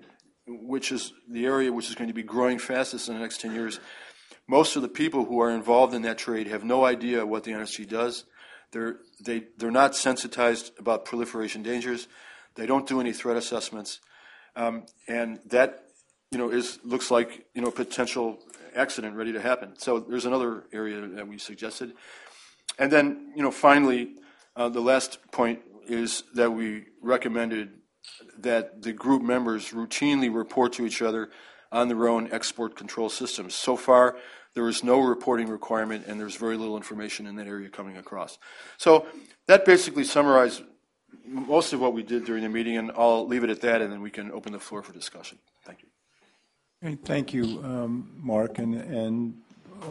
which 0.46 0.92
is 0.92 1.14
the 1.28 1.46
area 1.46 1.72
which 1.72 1.90
is 1.90 1.96
going 1.96 2.10
to 2.10 2.14
be 2.14 2.24
growing 2.24 2.60
fastest 2.60 3.08
in 3.08 3.16
the 3.16 3.20
next 3.22 3.42
10 3.42 3.54
years, 3.54 3.80
most 4.48 4.76
of 4.76 4.82
the 4.82 4.90
people 4.90 5.26
who 5.26 5.40
are 5.40 5.52
involved 5.52 5.94
in 5.94 6.02
that 6.04 6.18
trade 6.18 6.48
have 6.48 6.64
no 6.64 6.86
idea 6.86 7.26
what 7.26 7.44
the 7.44 7.52
NSG 7.52 7.88
does. 7.88 8.26
They're, 8.72 8.98
they, 9.24 9.46
they're 9.58 9.72
not 9.72 9.96
sensitized 9.96 10.72
about 10.80 11.06
proliferation 11.06 11.64
dangers. 11.64 12.08
They 12.56 12.66
don't 12.66 12.88
do 12.88 13.00
any 13.00 13.14
threat 13.14 13.38
assessments. 13.38 14.00
Um, 14.56 14.86
and 15.08 15.40
that, 15.48 15.86
you 16.32 16.38
know, 16.38 16.50
is, 16.50 16.80
looks 16.84 17.10
like, 17.10 17.46
you 17.54 17.62
know, 17.62 17.70
a 17.70 17.72
potential 17.72 18.40
accident 18.76 19.16
ready 19.16 19.34
to 19.34 19.42
happen. 19.42 19.74
So 19.78 20.00
there's 20.00 20.26
another 20.26 20.66
area 20.74 21.02
that 21.02 21.28
we 21.28 21.38
suggested. 21.38 21.94
And 22.78 22.92
then, 22.92 23.34
you 23.36 23.44
know, 23.44 23.52
finally, 23.52 24.16
uh, 24.56 24.70
the 24.70 24.82
last 24.82 25.20
point 25.32 25.60
is 25.88 26.24
that 26.34 26.52
we 26.52 26.86
recommended 27.02 27.72
that 28.40 28.82
the 28.82 28.94
group 28.94 29.22
members 29.22 29.72
routinely 29.72 30.34
report 30.34 30.74
to 30.74 30.86
each 30.86 31.02
other 31.02 31.30
on 31.74 31.90
their 31.90 32.08
own 32.08 32.30
export 32.32 32.76
control 32.78 33.10
systems. 33.10 33.56
So 33.56 33.76
far, 33.76 34.16
there 34.54 34.70
is 34.70 34.84
no 34.84 35.00
reporting 35.00 35.50
requirement, 35.50 36.06
and 36.08 36.20
there's 36.20 36.36
very 36.36 36.56
little 36.56 36.78
information 36.78 37.26
in 37.26 37.36
that 37.36 37.48
area 37.48 37.70
coming 37.70 37.98
across. 37.98 38.38
So 38.78 39.06
that 39.48 39.66
basically 39.66 40.04
summarized 40.04 40.62
most 41.26 41.74
of 41.74 41.80
what 41.80 41.94
we 41.94 42.04
did 42.04 42.26
during 42.26 42.44
the 42.44 42.50
meeting, 42.50 42.78
and 42.78 42.92
I'll 42.96 43.28
leave 43.28 43.44
it 43.44 43.50
at 43.50 43.62
that, 43.62 43.82
and 43.82 43.92
then 43.92 44.02
we 44.02 44.12
can 44.12 44.32
open 44.32 44.54
the 44.54 44.60
floor 44.60 44.84
for 44.84 44.94
discussion. 44.94 45.40
Thank 45.66 45.80
you. 45.82 46.98
thank 47.04 47.34
you, 47.34 47.62
um, 47.64 48.12
Mark, 48.22 48.60
and, 48.60 48.76
and 48.76 49.42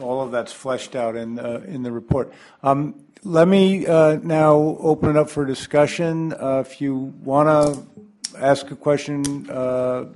all 0.00 0.22
of 0.22 0.30
that's 0.30 0.52
fleshed 0.52 0.94
out 0.94 1.16
in 1.16 1.38
uh, 1.38 1.62
in 1.66 1.82
the 1.82 1.92
report. 1.92 2.32
Um, 2.62 3.04
let 3.24 3.48
me 3.48 3.86
uh, 3.86 4.18
now 4.22 4.54
open 4.80 5.10
it 5.10 5.16
up 5.16 5.30
for 5.30 5.44
discussion. 5.44 6.32
Uh, 6.32 6.62
if 6.66 6.80
you 6.80 6.94
want 6.94 7.48
to 7.48 8.38
ask 8.38 8.70
a 8.70 8.76
question, 8.76 9.48
uh, 9.50 10.06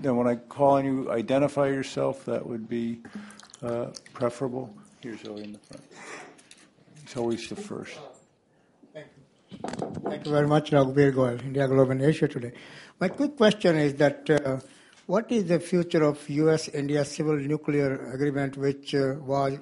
then 0.00 0.16
when 0.16 0.26
I 0.26 0.36
call 0.36 0.72
on 0.74 0.84
you, 0.84 1.10
identify 1.10 1.68
yourself. 1.68 2.24
That 2.24 2.46
would 2.46 2.68
be 2.68 3.00
uh, 3.62 3.86
preferable. 4.12 4.74
Here's 5.00 5.22
Zoe 5.22 5.44
in 5.44 5.52
the 5.52 5.58
front. 5.58 5.84
He's 7.02 7.16
always 7.16 7.48
the 7.48 7.56
first. 7.56 7.98
Thank 8.92 9.06
you. 9.16 10.00
Thank 10.04 10.26
you 10.26 10.32
very 10.32 10.46
much, 10.46 10.70
Raghubir 10.70 11.12
Goyal, 11.12 11.42
India 11.42 11.66
Globe 11.66 11.90
and 11.90 12.02
Asia 12.02 12.28
Today. 12.28 12.52
My 13.00 13.08
quick 13.08 13.36
question 13.36 13.76
is 13.76 13.94
that 13.94 14.28
uh, 14.30 14.60
what 15.06 15.30
is 15.32 15.46
the 15.46 15.58
future 15.58 16.02
of 16.04 16.28
U.S.-India 16.28 17.04
civil 17.04 17.36
nuclear 17.36 18.12
agreement, 18.12 18.56
which 18.56 18.94
uh, 18.94 19.14
was 19.20 19.58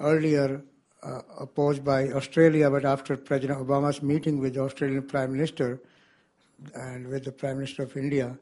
earlier 0.00 0.62
uh, 1.02 1.20
opposed 1.38 1.84
by 1.84 2.08
Australia, 2.10 2.70
but 2.70 2.84
after 2.84 3.16
President 3.16 3.58
Obama's 3.58 4.02
meeting 4.02 4.38
with 4.38 4.54
the 4.54 4.60
Australian 4.60 5.02
Prime 5.02 5.32
Minister, 5.32 5.80
and 6.74 7.06
with 7.08 7.24
the 7.24 7.32
Prime 7.32 7.56
Minister 7.56 7.82
of 7.82 7.96
India, 7.96 8.38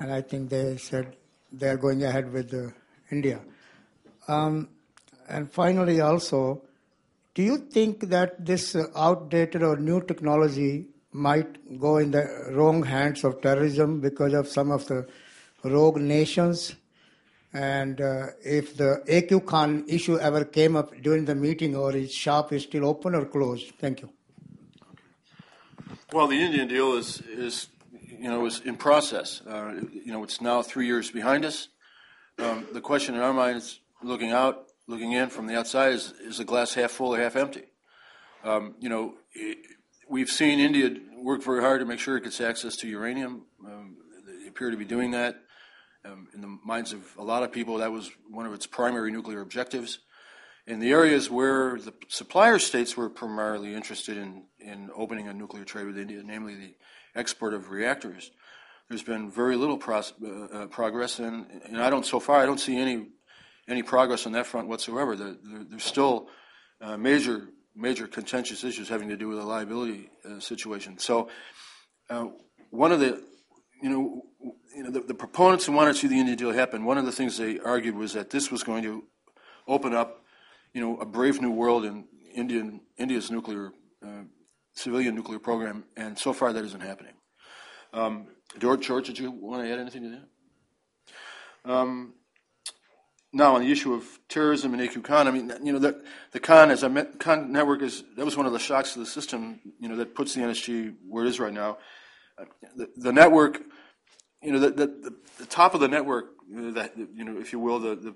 and 0.00 0.12
I 0.12 0.20
think 0.20 0.50
they 0.50 0.76
said 0.76 1.16
they 1.52 1.68
are 1.68 1.76
going 1.76 2.04
ahead 2.04 2.32
with 2.32 2.52
uh, 2.54 2.68
India. 3.10 3.40
Um, 4.28 4.68
and 5.28 5.50
finally, 5.50 6.00
also, 6.00 6.62
do 7.34 7.42
you 7.42 7.58
think 7.58 8.08
that 8.08 8.44
this 8.44 8.74
uh, 8.74 8.86
outdated 8.96 9.62
or 9.62 9.76
new 9.76 10.00
technology 10.02 10.86
might 11.12 11.80
go 11.80 11.98
in 11.98 12.10
the 12.10 12.52
wrong 12.52 12.82
hands 12.82 13.24
of 13.24 13.40
terrorism 13.40 14.00
because 14.00 14.34
of 14.34 14.48
some 14.48 14.70
of 14.70 14.86
the 14.86 15.06
rogue 15.64 15.96
nations 15.96 16.76
And 17.56 18.02
uh, 18.02 18.26
if 18.44 18.76
the 18.76 19.02
AQ 19.08 19.46
Khan 19.46 19.84
issue 19.88 20.18
ever 20.18 20.44
came 20.44 20.76
up 20.76 20.94
during 21.00 21.24
the 21.24 21.34
meeting, 21.34 21.74
or 21.74 21.96
its 21.96 22.14
shop 22.14 22.52
is 22.52 22.64
still 22.64 22.84
open 22.84 23.14
or 23.14 23.24
closed? 23.24 23.72
Thank 23.78 24.02
you. 24.02 24.10
Well, 26.12 26.26
the 26.26 26.36
Indian 26.36 26.68
deal 26.68 26.92
is, 26.98 27.22
is 27.22 27.68
you 28.20 28.28
know, 28.28 28.46
is 28.46 28.60
in 28.60 28.76
process. 28.76 29.42
Uh, 29.46 29.80
you 29.92 30.12
know, 30.12 30.22
it's 30.22 30.40
now 30.40 30.62
three 30.62 30.86
years 30.86 31.10
behind 31.10 31.44
us. 31.44 31.68
Um, 32.38 32.66
the 32.72 32.80
question 32.80 33.14
in 33.14 33.20
our 33.20 33.32
minds, 33.32 33.80
looking 34.02 34.30
out, 34.30 34.66
looking 34.86 35.12
in 35.12 35.30
from 35.30 35.46
the 35.46 35.58
outside, 35.58 35.92
is 35.92 36.12
is 36.20 36.38
the 36.38 36.44
glass 36.44 36.74
half 36.74 36.90
full 36.90 37.14
or 37.14 37.20
half 37.20 37.36
empty? 37.36 37.64
Um, 38.44 38.74
you 38.78 38.88
know, 38.88 39.14
it, 39.32 39.58
we've 40.08 40.28
seen 40.28 40.58
India 40.58 40.90
work 41.16 41.42
very 41.42 41.60
hard 41.60 41.80
to 41.80 41.86
make 41.86 41.98
sure 41.98 42.16
it 42.16 42.24
gets 42.24 42.40
access 42.40 42.76
to 42.76 42.88
uranium. 42.88 43.46
Um, 43.66 43.96
they 44.26 44.48
appear 44.48 44.70
to 44.70 44.76
be 44.76 44.84
doing 44.84 45.12
that. 45.12 45.42
Um, 46.04 46.28
in 46.34 46.40
the 46.40 46.58
minds 46.64 46.92
of 46.92 47.02
a 47.18 47.24
lot 47.24 47.42
of 47.42 47.50
people, 47.50 47.78
that 47.78 47.90
was 47.90 48.10
one 48.30 48.46
of 48.46 48.52
its 48.52 48.66
primary 48.66 49.10
nuclear 49.10 49.40
objectives. 49.40 49.98
In 50.66 50.78
the 50.78 50.90
areas 50.90 51.30
where 51.30 51.78
the 51.78 51.92
supplier 52.08 52.58
states 52.58 52.96
were 52.96 53.08
primarily 53.08 53.74
interested 53.74 54.16
in, 54.16 54.44
in 54.60 54.90
opening 54.94 55.28
a 55.28 55.34
nuclear 55.34 55.64
trade 55.64 55.86
with 55.86 55.98
India, 55.98 56.22
namely 56.24 56.54
the 56.54 56.74
export 57.16 57.54
of 57.54 57.70
reactors, 57.70 58.30
there's 58.88 59.02
been 59.02 59.30
very 59.30 59.56
little 59.56 59.80
uh, 59.84 60.02
uh, 60.52 60.66
progress, 60.66 61.18
and, 61.18 61.46
and 61.64 61.82
I 61.82 61.90
don't 61.90 62.06
so 62.06 62.20
far 62.20 62.40
I 62.40 62.46
don't 62.46 62.60
see 62.60 62.78
any 62.78 63.08
any 63.68 63.82
progress 63.82 64.26
on 64.26 64.32
that 64.32 64.46
front 64.46 64.68
whatsoever. 64.68 65.16
The, 65.16 65.38
the, 65.42 65.66
there's 65.70 65.84
still 65.84 66.28
uh, 66.80 66.96
major 66.96 67.48
major 67.74 68.06
contentious 68.06 68.64
issues 68.64 68.88
having 68.88 69.08
to 69.08 69.16
do 69.16 69.28
with 69.28 69.38
the 69.38 69.44
liability 69.44 70.08
uh, 70.24 70.40
situation. 70.40 70.98
So 70.98 71.28
uh, 72.08 72.28
one 72.70 72.92
of 72.92 73.00
the 73.00 73.22
you 73.82 73.90
know 73.90 74.22
you 74.74 74.84
know 74.84 74.90
the, 74.90 75.00
the, 75.00 75.14
proponents 75.14 75.66
who 75.66 75.72
wanted 75.72 75.94
to 75.94 75.98
see 75.98 76.06
the 76.06 76.18
Indian 76.18 76.38
deal 76.38 76.52
happen, 76.52 76.84
one 76.84 76.98
of 76.98 77.06
the 77.06 77.12
things 77.12 77.36
they 77.36 77.58
argued 77.58 77.96
was 77.96 78.12
that 78.12 78.30
this 78.30 78.50
was 78.50 78.62
going 78.62 78.84
to 78.84 79.04
open 79.66 79.94
up 79.94 80.22
you 80.72 80.80
know 80.80 80.96
a 80.98 81.06
brave 81.06 81.40
new 81.40 81.50
world 81.50 81.84
in 81.84 82.04
Indian 82.34 82.80
India's 82.96 83.30
nuclear 83.30 83.72
uh, 84.04 84.22
civilian 84.76 85.14
nuclear 85.14 85.38
program, 85.38 85.84
and 85.96 86.18
so 86.18 86.32
far 86.32 86.52
that 86.52 86.64
isn't 86.64 86.82
happening. 86.82 87.14
Um, 87.92 88.28
George, 88.58 88.86
George, 88.86 89.06
did 89.06 89.18
you 89.18 89.30
want 89.30 89.64
to 89.64 89.72
add 89.72 89.78
anything 89.78 90.02
to 90.02 90.20
that? 91.64 91.72
Um, 91.72 92.14
now, 93.32 93.56
on 93.56 93.62
the 93.62 93.72
issue 93.72 93.92
of 93.92 94.04
terrorism 94.28 94.72
and 94.72 94.82
AQ 94.82 95.04
Khan, 95.04 95.26
I 95.26 95.30
mean, 95.30 95.52
you 95.62 95.72
know, 95.72 95.78
the, 95.78 96.02
the 96.32 96.40
Khan, 96.40 96.70
as 96.70 96.84
I 96.84 96.88
met, 96.88 97.18
Khan 97.18 97.52
network 97.52 97.82
is, 97.82 98.04
that 98.16 98.24
was 98.24 98.36
one 98.36 98.46
of 98.46 98.52
the 98.52 98.58
shocks 98.58 98.92
to 98.92 99.00
the 99.00 99.06
system, 99.06 99.60
you 99.80 99.88
know, 99.88 99.96
that 99.96 100.14
puts 100.14 100.34
the 100.34 100.40
NSG 100.42 100.94
where 101.08 101.24
it 101.24 101.28
is 101.28 101.40
right 101.40 101.52
now. 101.52 101.78
Uh, 102.38 102.44
the, 102.76 102.88
the, 102.96 103.12
network, 103.12 103.60
you 104.42 104.52
know, 104.52 104.58
the, 104.58 104.70
the, 104.70 105.14
the, 105.38 105.46
top 105.46 105.74
of 105.74 105.80
the 105.80 105.88
network, 105.88 106.26
that, 106.50 106.92
you 106.96 107.24
know 107.24 107.38
if 107.40 107.52
you 107.52 107.58
will, 107.58 107.78
the, 107.78 107.96
the, 107.96 108.14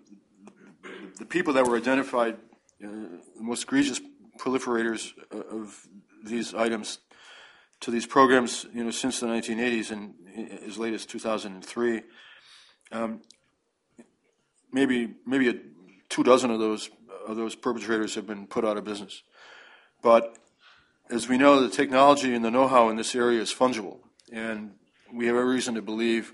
the 1.18 1.26
people 1.26 1.54
that 1.54 1.66
were 1.66 1.76
identified, 1.76 2.34
uh, 2.82 2.88
the 2.88 3.42
most 3.42 3.64
egregious 3.64 4.00
proliferators 4.38 5.12
of 5.30 5.86
these 6.24 6.54
items 6.54 6.98
to 7.80 7.90
these 7.90 8.06
programs, 8.06 8.66
you 8.74 8.84
know, 8.84 8.90
since 8.90 9.20
the 9.20 9.26
1980s 9.26 9.90
and 9.90 10.14
as 10.66 10.78
late 10.78 10.94
as 10.94 11.06
2003. 11.06 12.02
Um, 12.92 13.22
maybe 14.72 15.14
maybe 15.26 15.48
a, 15.48 15.54
two 16.08 16.22
dozen 16.22 16.50
of 16.50 16.58
those 16.58 16.90
of 17.26 17.36
those 17.36 17.54
perpetrators 17.54 18.14
have 18.14 18.26
been 18.26 18.46
put 18.46 18.64
out 18.64 18.76
of 18.76 18.84
business. 18.84 19.22
But 20.02 20.36
as 21.10 21.28
we 21.28 21.38
know, 21.38 21.60
the 21.60 21.68
technology 21.68 22.34
and 22.34 22.44
the 22.44 22.50
know-how 22.50 22.88
in 22.88 22.96
this 22.96 23.14
area 23.14 23.40
is 23.40 23.52
fungible, 23.52 23.98
and 24.32 24.72
we 25.12 25.26
have 25.26 25.36
every 25.36 25.54
reason 25.54 25.74
to 25.74 25.82
believe 25.82 26.32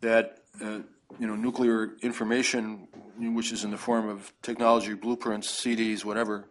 that 0.00 0.38
uh, 0.60 0.80
you 1.18 1.26
know 1.26 1.34
nuclear 1.34 1.92
information, 2.02 2.88
which 3.18 3.52
is 3.52 3.64
in 3.64 3.70
the 3.70 3.78
form 3.78 4.08
of 4.08 4.32
technology 4.42 4.94
blueprints, 4.94 5.48
CDs, 5.48 6.04
whatever, 6.04 6.48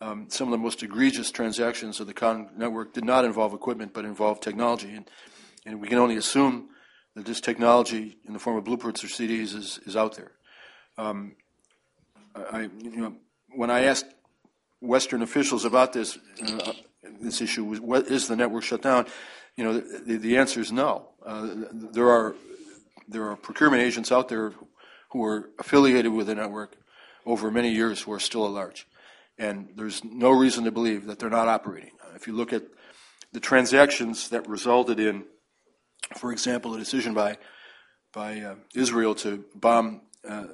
um, 0.00 0.26
some 0.28 0.48
of 0.48 0.52
the 0.52 0.58
most 0.58 0.82
egregious 0.82 1.30
transactions 1.30 2.00
of 2.00 2.06
the 2.06 2.14
Khan 2.14 2.50
network 2.56 2.92
did 2.92 3.04
not 3.04 3.24
involve 3.24 3.54
equipment 3.54 3.94
but 3.94 4.04
involved 4.04 4.42
technology. 4.42 4.92
And, 4.92 5.08
and 5.64 5.80
we 5.80 5.88
can 5.88 5.98
only 5.98 6.16
assume 6.16 6.68
that 7.14 7.24
this 7.24 7.40
technology 7.40 8.18
in 8.26 8.32
the 8.32 8.38
form 8.38 8.56
of 8.56 8.64
blueprints 8.64 9.02
or 9.02 9.06
CDs 9.06 9.54
is, 9.54 9.80
is 9.86 9.96
out 9.96 10.16
there. 10.16 10.32
Um, 10.98 11.36
I, 12.34 12.68
you 12.78 12.96
know, 12.96 13.14
when 13.54 13.70
I 13.70 13.84
asked 13.84 14.06
Western 14.80 15.22
officials 15.22 15.64
about 15.64 15.94
this, 15.94 16.18
uh, 16.42 16.72
this 17.20 17.40
issue, 17.40 17.64
what 17.76 18.08
is 18.08 18.28
the 18.28 18.36
network 18.36 18.64
shut 18.64 18.82
down? 18.82 19.06
You 19.56 19.64
know, 19.64 19.80
the, 19.80 20.18
the 20.18 20.36
answer 20.36 20.60
is 20.60 20.70
no. 20.70 21.08
Uh, 21.24 21.48
there 21.72 22.10
are 22.10 22.34
there 23.08 23.30
are 23.30 23.36
procurement 23.36 23.82
agents 23.82 24.10
out 24.10 24.28
there 24.28 24.52
who 25.10 25.24
are 25.24 25.50
affiliated 25.58 26.12
with 26.12 26.26
the 26.26 26.34
network 26.34 26.76
over 27.24 27.50
many 27.50 27.70
years 27.70 28.02
who 28.02 28.12
are 28.12 28.20
still 28.20 28.44
at 28.44 28.52
large 28.52 28.86
and 29.38 29.68
there's 29.76 30.02
no 30.04 30.30
reason 30.30 30.64
to 30.64 30.70
believe 30.70 31.06
that 31.06 31.18
they're 31.18 31.30
not 31.30 31.48
operating. 31.48 31.92
If 32.14 32.26
you 32.26 32.34
look 32.34 32.52
at 32.52 32.62
the 33.32 33.40
transactions 33.40 34.30
that 34.30 34.48
resulted 34.48 34.98
in, 34.98 35.24
for 36.16 36.32
example, 36.32 36.74
a 36.74 36.78
decision 36.78 37.14
by 37.14 37.38
by 38.12 38.40
uh, 38.40 38.54
Israel 38.74 39.14
to 39.14 39.44
bomb 39.54 40.00
uh, 40.26 40.46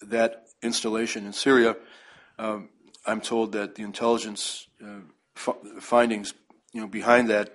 that 0.00 0.46
installation 0.62 1.26
in 1.26 1.32
Syria, 1.32 1.76
um, 2.38 2.70
I'm 3.04 3.20
told 3.20 3.52
that 3.52 3.74
the 3.74 3.82
intelligence 3.82 4.66
uh, 4.82 5.00
f- 5.36 5.56
findings, 5.80 6.32
you 6.72 6.80
know, 6.80 6.86
behind 6.86 7.28
that 7.28 7.54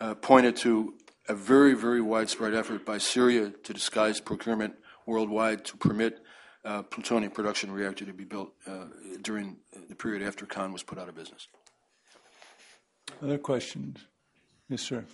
uh, 0.00 0.14
pointed 0.14 0.56
to 0.56 0.94
a 1.28 1.34
very, 1.34 1.74
very 1.74 2.00
widespread 2.00 2.54
effort 2.54 2.84
by 2.84 2.98
Syria 2.98 3.52
to 3.62 3.72
disguise 3.72 4.20
procurement 4.20 4.74
worldwide 5.06 5.64
to 5.66 5.76
permit 5.76 6.19
uh, 6.64 6.82
plutonium 6.82 7.32
production 7.32 7.70
reactor 7.70 8.04
to 8.04 8.12
be 8.12 8.24
built 8.24 8.52
uh, 8.66 8.86
during 9.22 9.56
the 9.88 9.94
period 9.94 10.22
after 10.22 10.46
Khan 10.46 10.72
was 10.72 10.82
put 10.82 10.98
out 10.98 11.08
of 11.08 11.14
business. 11.14 11.48
Other 13.22 13.38
questions? 13.38 13.98
Yes, 14.68 14.82
sir. 14.82 15.04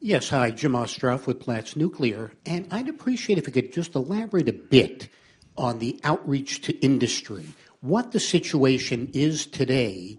Yes, 0.00 0.28
hi, 0.28 0.52
Jim 0.52 0.72
Ostroff 0.72 1.26
with 1.26 1.40
Platts 1.40 1.76
Nuclear. 1.76 2.32
And 2.46 2.68
I'd 2.70 2.88
appreciate 2.88 3.38
if 3.38 3.46
you 3.46 3.52
could 3.52 3.72
just 3.72 3.94
elaborate 3.94 4.48
a 4.48 4.52
bit 4.52 5.08
on 5.56 5.80
the 5.80 6.00
outreach 6.04 6.62
to 6.62 6.72
industry, 6.84 7.44
what 7.80 8.12
the 8.12 8.20
situation 8.20 9.10
is 9.12 9.44
today 9.44 10.18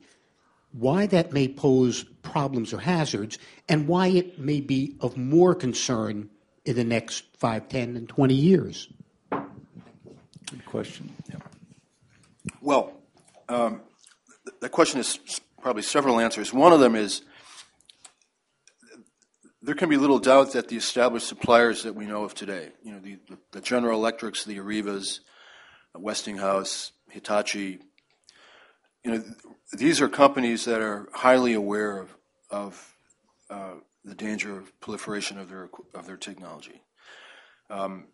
why 0.71 1.05
that 1.07 1.31
may 1.31 1.47
pose 1.47 2.03
problems 2.21 2.73
or 2.73 2.79
hazards, 2.79 3.37
and 3.67 3.87
why 3.87 4.07
it 4.07 4.39
may 4.39 4.61
be 4.61 4.95
of 5.01 5.17
more 5.17 5.55
concern 5.55 6.29
in 6.65 6.75
the 6.75 6.83
next 6.83 7.25
5, 7.37 7.67
10, 7.67 7.95
and 7.95 8.07
20 8.07 8.33
years? 8.33 8.87
Good 9.31 10.65
question. 10.65 11.11
Yeah. 11.29 11.37
Well, 12.61 12.93
um, 13.47 13.81
the 14.59 14.69
question 14.69 14.99
is 14.99 15.19
probably 15.61 15.81
several 15.81 16.19
answers. 16.19 16.53
One 16.53 16.73
of 16.73 16.79
them 16.79 16.95
is 16.95 17.21
there 19.61 19.75
can 19.75 19.89
be 19.89 19.97
little 19.97 20.19
doubt 20.19 20.53
that 20.53 20.67
the 20.67 20.77
established 20.77 21.27
suppliers 21.27 21.83
that 21.83 21.95
we 21.95 22.05
know 22.05 22.23
of 22.23 22.33
today, 22.33 22.69
you 22.83 22.91
know, 22.91 22.99
the, 22.99 23.17
the 23.51 23.61
General 23.61 23.99
Electrics, 23.99 24.45
the 24.45 24.57
Arevas, 24.57 25.19
Westinghouse, 25.95 26.91
Hitachi, 27.09 27.79
you 29.03 29.11
know, 29.11 29.23
these 29.73 30.01
are 30.01 30.09
companies 30.09 30.65
that 30.65 30.81
are 30.81 31.09
highly 31.13 31.53
aware 31.53 31.99
of, 31.99 32.15
of 32.49 32.95
uh, 33.49 33.73
the 34.03 34.15
danger 34.15 34.57
of 34.57 34.77
proliferation 34.79 35.37
of 35.37 35.49
their 35.49 35.69
of 35.93 36.05
their 36.05 36.17
technology. 36.17 36.81
Um, 37.69 38.05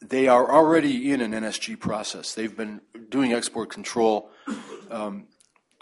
they 0.00 0.28
are 0.28 0.50
already 0.50 1.12
in 1.12 1.20
an 1.20 1.32
NSG 1.32 1.78
process. 1.78 2.34
They've 2.34 2.56
been 2.56 2.80
doing 3.08 3.32
export 3.32 3.70
control 3.70 4.30
um, 4.90 5.26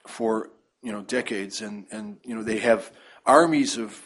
for 0.07 0.50
you 0.82 0.92
know 0.92 1.03
decades, 1.03 1.61
and 1.61 1.86
and 1.90 2.18
you 2.24 2.34
know 2.34 2.42
they 2.42 2.59
have 2.59 2.92
armies 3.26 3.76
of 3.76 4.00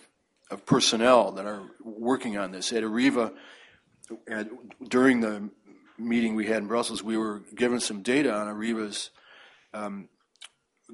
of 0.50 0.64
personnel 0.64 1.32
that 1.32 1.46
are 1.46 1.62
working 1.82 2.38
on 2.38 2.52
this. 2.52 2.72
At 2.72 2.82
Areva, 2.82 3.32
at, 4.28 4.48
during 4.88 5.20
the 5.20 5.50
meeting 5.98 6.34
we 6.34 6.46
had 6.46 6.58
in 6.58 6.68
Brussels, 6.68 7.02
we 7.02 7.16
were 7.16 7.42
given 7.54 7.80
some 7.80 8.02
data 8.02 8.32
on 8.32 8.46
Areva's 8.46 9.10
um, 9.74 10.08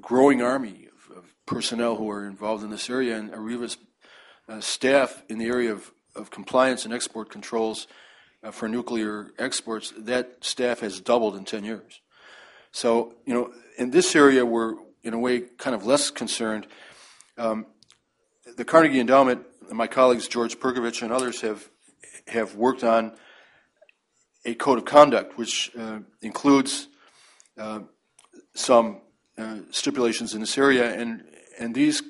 growing 0.01 0.41
army 0.41 0.87
of, 0.87 1.17
of, 1.17 1.25
personnel 1.45 1.97
who 1.97 2.09
are 2.09 2.25
involved 2.25 2.63
in 2.63 2.69
this 2.69 2.89
area, 2.89 3.17
and 3.17 3.29
Areva's 3.31 3.77
uh, 4.47 4.61
staff 4.61 5.23
in 5.27 5.37
the 5.37 5.45
area 5.45 5.71
of, 5.71 5.91
of 6.15 6.31
compliance 6.31 6.85
and 6.85 6.93
export 6.93 7.29
controls 7.29 7.87
uh, 8.43 8.51
for 8.51 8.69
nuclear 8.69 9.31
exports, 9.37 9.93
that 9.97 10.37
staff 10.41 10.79
has 10.79 11.01
doubled 11.01 11.35
in 11.35 11.43
10 11.43 11.65
years. 11.65 11.99
So, 12.71 13.15
you 13.25 13.33
know, 13.33 13.51
in 13.77 13.91
this 13.91 14.15
area, 14.15 14.45
we're 14.45 14.75
in 15.03 15.13
a 15.13 15.19
way 15.19 15.41
kind 15.41 15.75
of 15.75 15.85
less 15.85 16.09
concerned. 16.09 16.65
Um, 17.37 17.65
the 18.57 18.65
Carnegie 18.65 18.99
Endowment, 18.99 19.45
my 19.71 19.87
colleagues 19.87 20.27
George 20.27 20.59
Perkovich 20.59 21.01
and 21.01 21.11
others 21.11 21.41
have 21.41 21.69
have 22.27 22.55
worked 22.55 22.83
on 22.83 23.13
a 24.45 24.53
code 24.55 24.77
of 24.77 24.85
conduct, 24.85 25.37
which 25.37 25.71
uh, 25.77 25.99
includes 26.21 26.87
uh, 27.57 27.79
some 28.55 29.01
uh, 29.37 29.57
stipulations 29.71 30.33
in 30.33 30.41
this 30.41 30.57
area, 30.57 30.93
and 30.93 31.23
and 31.59 31.73
these 31.75 32.01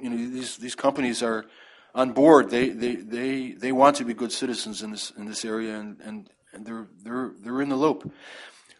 you 0.00 0.10
know 0.10 0.16
these 0.16 0.56
these 0.58 0.74
companies 0.74 1.22
are 1.22 1.46
on 1.94 2.12
board. 2.12 2.50
They, 2.50 2.70
they, 2.70 2.96
they, 2.96 3.52
they 3.52 3.72
want 3.72 3.96
to 3.96 4.04
be 4.04 4.14
good 4.14 4.32
citizens 4.32 4.82
in 4.82 4.90
this, 4.90 5.12
in 5.16 5.26
this 5.26 5.44
area, 5.44 5.78
and, 5.78 6.00
and, 6.00 6.28
and 6.52 6.66
they're, 6.66 6.88
they're, 7.02 7.32
they're 7.40 7.62
in 7.62 7.68
the 7.68 7.76
loop. 7.76 8.12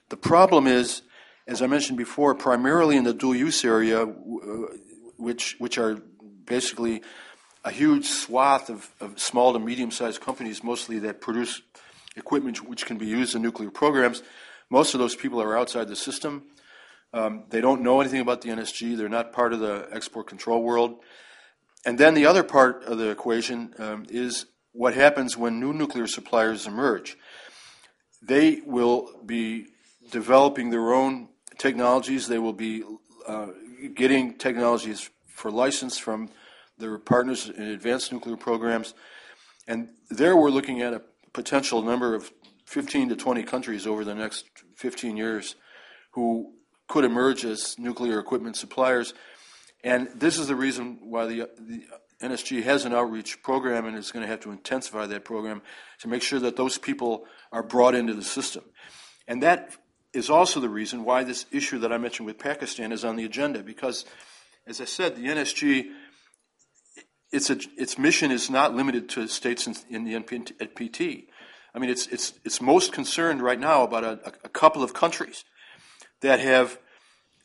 The 0.08 0.16
problem 0.16 0.66
is, 0.66 1.02
as 1.46 1.62
I 1.62 1.66
mentioned 1.66 1.98
before, 1.98 2.34
primarily 2.34 2.96
in 2.96 3.04
the 3.04 3.14
dual 3.14 3.34
use 3.34 3.64
area, 3.64 4.02
uh, 4.02 4.06
which, 5.16 5.56
which 5.58 5.78
are 5.78 6.02
basically 6.44 7.02
a 7.64 7.70
huge 7.70 8.06
swath 8.06 8.68
of, 8.68 8.90
of 9.00 9.18
small 9.18 9.52
to 9.52 9.58
medium 9.58 9.90
sized 9.90 10.20
companies, 10.20 10.64
mostly 10.64 10.98
that 11.00 11.20
produce 11.20 11.62
equipment 12.16 12.68
which 12.68 12.84
can 12.84 12.98
be 12.98 13.06
used 13.06 13.34
in 13.34 13.42
nuclear 13.42 13.70
programs. 13.70 14.22
Most 14.70 14.94
of 14.94 15.00
those 15.00 15.14
people 15.14 15.40
are 15.40 15.56
outside 15.56 15.88
the 15.88 15.96
system. 15.96 16.44
Um, 17.14 17.44
they 17.48 17.60
don't 17.60 17.82
know 17.82 18.00
anything 18.00 18.20
about 18.20 18.42
the 18.42 18.48
NSG. 18.48 18.96
They're 18.96 19.08
not 19.08 19.32
part 19.32 19.52
of 19.52 19.60
the 19.60 19.88
export 19.92 20.26
control 20.26 20.64
world. 20.64 20.96
And 21.86 21.96
then 21.96 22.14
the 22.14 22.26
other 22.26 22.42
part 22.42 22.82
of 22.82 22.98
the 22.98 23.08
equation 23.08 23.72
um, 23.78 24.04
is 24.08 24.46
what 24.72 24.94
happens 24.94 25.36
when 25.36 25.60
new 25.60 25.72
nuclear 25.72 26.08
suppliers 26.08 26.66
emerge. 26.66 27.16
They 28.20 28.62
will 28.66 29.20
be 29.24 29.68
developing 30.10 30.70
their 30.70 30.92
own 30.92 31.28
technologies. 31.56 32.26
They 32.26 32.40
will 32.40 32.52
be 32.52 32.82
uh, 33.28 33.48
getting 33.94 34.36
technologies 34.36 35.08
for 35.28 35.52
license 35.52 35.96
from 35.96 36.30
their 36.78 36.98
partners 36.98 37.48
in 37.48 37.62
advanced 37.62 38.12
nuclear 38.12 38.36
programs. 38.36 38.92
And 39.68 39.90
there 40.10 40.36
we're 40.36 40.50
looking 40.50 40.82
at 40.82 40.92
a 40.92 41.02
potential 41.32 41.80
number 41.80 42.16
of 42.16 42.32
15 42.66 43.10
to 43.10 43.16
20 43.16 43.44
countries 43.44 43.86
over 43.86 44.04
the 44.04 44.16
next 44.16 44.46
15 44.74 45.16
years 45.16 45.54
who 46.12 46.53
could 46.88 47.04
emerge 47.04 47.44
as 47.44 47.78
nuclear 47.78 48.18
equipment 48.18 48.56
suppliers. 48.56 49.14
And 49.82 50.08
this 50.14 50.38
is 50.38 50.48
the 50.48 50.56
reason 50.56 50.98
why 51.02 51.26
the, 51.26 51.48
the 51.58 51.84
NSG 52.22 52.62
has 52.62 52.84
an 52.84 52.94
outreach 52.94 53.42
program 53.42 53.86
and 53.86 53.96
is 53.96 54.10
going 54.10 54.22
to 54.22 54.30
have 54.30 54.40
to 54.40 54.50
intensify 54.50 55.06
that 55.06 55.24
program 55.24 55.62
to 56.00 56.08
make 56.08 56.22
sure 56.22 56.40
that 56.40 56.56
those 56.56 56.78
people 56.78 57.26
are 57.52 57.62
brought 57.62 57.94
into 57.94 58.14
the 58.14 58.22
system. 58.22 58.64
And 59.26 59.42
that 59.42 59.76
is 60.12 60.30
also 60.30 60.60
the 60.60 60.68
reason 60.68 61.04
why 61.04 61.24
this 61.24 61.46
issue 61.50 61.78
that 61.80 61.92
I 61.92 61.98
mentioned 61.98 62.26
with 62.26 62.38
Pakistan 62.38 62.92
is 62.92 63.04
on 63.04 63.16
the 63.16 63.24
agenda 63.24 63.62
because, 63.62 64.04
as 64.66 64.80
I 64.80 64.84
said, 64.84 65.16
the 65.16 65.26
NSG. 65.26 65.90
Its, 67.32 67.50
a, 67.50 67.58
its 67.76 67.98
mission 67.98 68.30
is 68.30 68.48
not 68.48 68.76
limited 68.76 69.08
to 69.08 69.26
states 69.26 69.66
in, 69.66 69.74
in 69.90 70.04
the 70.04 70.14
NPT. 70.14 71.24
I 71.74 71.80
mean, 71.80 71.90
it's, 71.90 72.06
it's, 72.06 72.34
it's 72.44 72.60
most 72.60 72.92
concerned 72.92 73.42
right 73.42 73.58
now 73.58 73.82
about 73.82 74.04
a, 74.04 74.34
a 74.44 74.48
couple 74.48 74.84
of 74.84 74.94
countries 74.94 75.44
that 76.24 76.40
have 76.40 76.78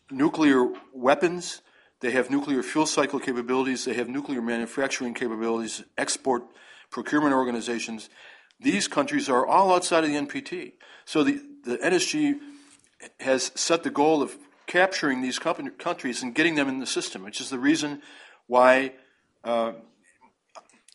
nuclear 0.09 0.65
weapons, 0.93 1.61
they 1.99 2.11
have 2.11 2.29
nuclear 2.29 2.63
fuel 2.63 2.85
cycle 2.85 3.19
capabilities, 3.19 3.83
they 3.83 3.93
have 3.93 4.07
nuclear 4.07 4.41
manufacturing 4.41 5.13
capabilities, 5.13 5.83
export 5.97 6.43
procurement 6.89 7.33
organizations. 7.33 8.09
These 8.57 8.87
countries 8.87 9.27
are 9.27 9.45
all 9.45 9.75
outside 9.75 10.05
of 10.05 10.09
the 10.09 10.15
NPT. 10.15 10.75
So 11.03 11.25
the, 11.25 11.41
the 11.65 11.77
NSG 11.79 12.39
has 13.19 13.51
set 13.53 13.83
the 13.83 13.89
goal 13.89 14.21
of 14.21 14.37
capturing 14.65 15.21
these 15.21 15.39
countries 15.39 16.23
and 16.23 16.33
getting 16.33 16.55
them 16.55 16.69
in 16.69 16.79
the 16.79 16.87
system, 16.87 17.23
which 17.23 17.41
is 17.41 17.49
the 17.49 17.59
reason 17.59 18.01
why, 18.47 18.93
uh, 19.43 19.73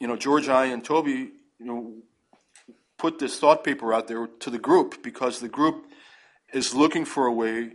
you 0.01 0.09
know, 0.09 0.17
George 0.17 0.49
I 0.49 0.67
and 0.67 0.83
Toby, 0.83 1.33
you 1.59 1.67
know, 1.67 1.93
put 2.97 3.19
this 3.19 3.39
thought 3.39 3.63
paper 3.63 3.93
out 3.93 4.09
there 4.09 4.27
to 4.27 4.49
the 4.49 4.59
group 4.59 5.03
because 5.03 5.41
the 5.41 5.49
group 5.51 5.85
is 6.55 6.75
looking 6.75 7.05
for 7.05 7.27
a 7.27 7.33
way 7.33 7.73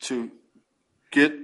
to 0.00 0.30
get 1.10 1.34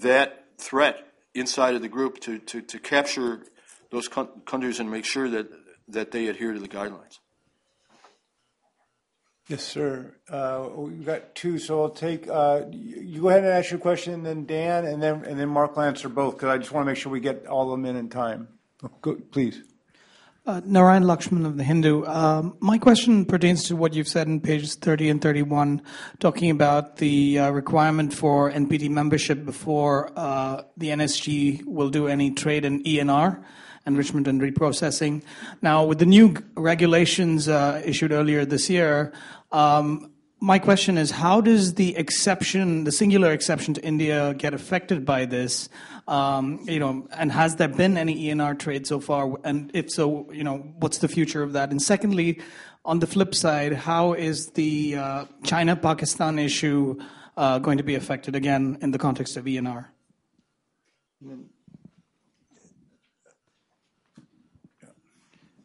that 0.00 0.44
threat 0.58 1.06
inside 1.34 1.74
of 1.74 1.82
the 1.82 1.88
group 1.88 2.20
to, 2.20 2.38
to, 2.38 2.62
to 2.62 2.78
capture 2.78 3.42
those 3.90 4.08
countries 4.08 4.80
and 4.80 4.90
make 4.90 5.04
sure 5.04 5.28
that, 5.28 5.48
that 5.88 6.12
they 6.12 6.28
adhere 6.28 6.52
to 6.52 6.60
the 6.60 6.68
guidelines. 6.68 7.18
Yes, 9.48 9.62
sir. 9.62 10.16
Uh, 10.28 10.68
we've 10.74 11.06
got 11.06 11.36
two, 11.36 11.58
so 11.58 11.82
I'll 11.82 11.90
take. 11.90 12.26
Uh, 12.28 12.62
you 12.72 13.20
go 13.20 13.28
ahead 13.28 13.44
and 13.44 13.52
ask 13.52 13.70
your 13.70 13.78
question, 13.78 14.12
and 14.14 14.26
then 14.26 14.44
Dan, 14.44 14.84
and 14.84 15.00
then 15.00 15.24
and 15.24 15.38
then 15.38 15.48
Mark 15.48 15.76
will 15.76 15.84
answer 15.84 16.08
both 16.08 16.34
because 16.34 16.48
I 16.48 16.58
just 16.58 16.72
want 16.72 16.84
to 16.84 16.90
make 16.90 16.98
sure 16.98 17.12
we 17.12 17.20
get 17.20 17.46
all 17.46 17.72
of 17.72 17.78
them 17.78 17.86
in 17.86 17.94
in 17.94 18.08
time. 18.08 18.48
Go, 19.02 19.14
please. 19.14 19.62
Uh, 20.46 20.60
Narayan 20.64 21.02
Lakshman 21.02 21.44
of 21.44 21.56
the 21.56 21.64
Hindu. 21.64 22.04
Um, 22.04 22.56
my 22.60 22.78
question 22.78 23.24
pertains 23.24 23.64
to 23.64 23.74
what 23.74 23.94
you've 23.94 24.06
said 24.06 24.28
in 24.28 24.40
pages 24.40 24.76
30 24.76 25.10
and 25.10 25.20
31, 25.20 25.82
talking 26.20 26.50
about 26.50 26.98
the 26.98 27.40
uh, 27.40 27.50
requirement 27.50 28.14
for 28.14 28.52
NPT 28.52 28.88
membership 28.88 29.44
before 29.44 30.12
uh, 30.14 30.62
the 30.76 30.90
NSG 30.90 31.64
will 31.64 31.90
do 31.90 32.06
any 32.06 32.30
trade 32.30 32.64
in 32.64 32.80
ENR, 32.84 33.42
enrichment 33.86 34.28
and 34.28 34.40
reprocessing. 34.40 35.24
Now, 35.62 35.84
with 35.84 35.98
the 35.98 36.06
new 36.06 36.36
regulations 36.54 37.48
issued 37.48 38.12
earlier 38.12 38.44
this 38.44 38.70
year, 38.70 39.12
um, 39.50 40.12
my 40.38 40.60
question 40.60 40.96
is 40.96 41.10
how 41.10 41.40
does 41.40 41.74
the 41.74 41.96
exception, 41.96 42.84
the 42.84 42.92
singular 42.92 43.32
exception 43.32 43.74
to 43.74 43.82
India, 43.82 44.32
get 44.34 44.54
affected 44.54 45.04
by 45.04 45.24
this? 45.24 45.68
Um, 46.08 46.60
you 46.64 46.78
know, 46.78 47.08
and 47.16 47.32
has 47.32 47.56
there 47.56 47.68
been 47.68 47.96
any 47.96 48.26
ENR 48.26 48.56
trade 48.58 48.86
so 48.86 49.00
far? 49.00 49.38
And 49.42 49.70
if 49.74 49.90
so, 49.90 50.30
you 50.32 50.44
know, 50.44 50.58
what's 50.78 50.98
the 50.98 51.08
future 51.08 51.42
of 51.42 51.52
that? 51.54 51.70
And 51.70 51.82
secondly, 51.82 52.40
on 52.84 53.00
the 53.00 53.06
flip 53.08 53.34
side, 53.34 53.72
how 53.72 54.12
is 54.12 54.46
the 54.54 54.96
uh, 54.96 55.24
China-Pakistan 55.42 56.38
issue 56.38 56.96
uh, 57.36 57.58
going 57.58 57.78
to 57.78 57.84
be 57.84 57.96
affected 57.96 58.36
again 58.36 58.78
in 58.80 58.92
the 58.92 58.98
context 58.98 59.36
of 59.36 59.44
ENR? 59.46 59.86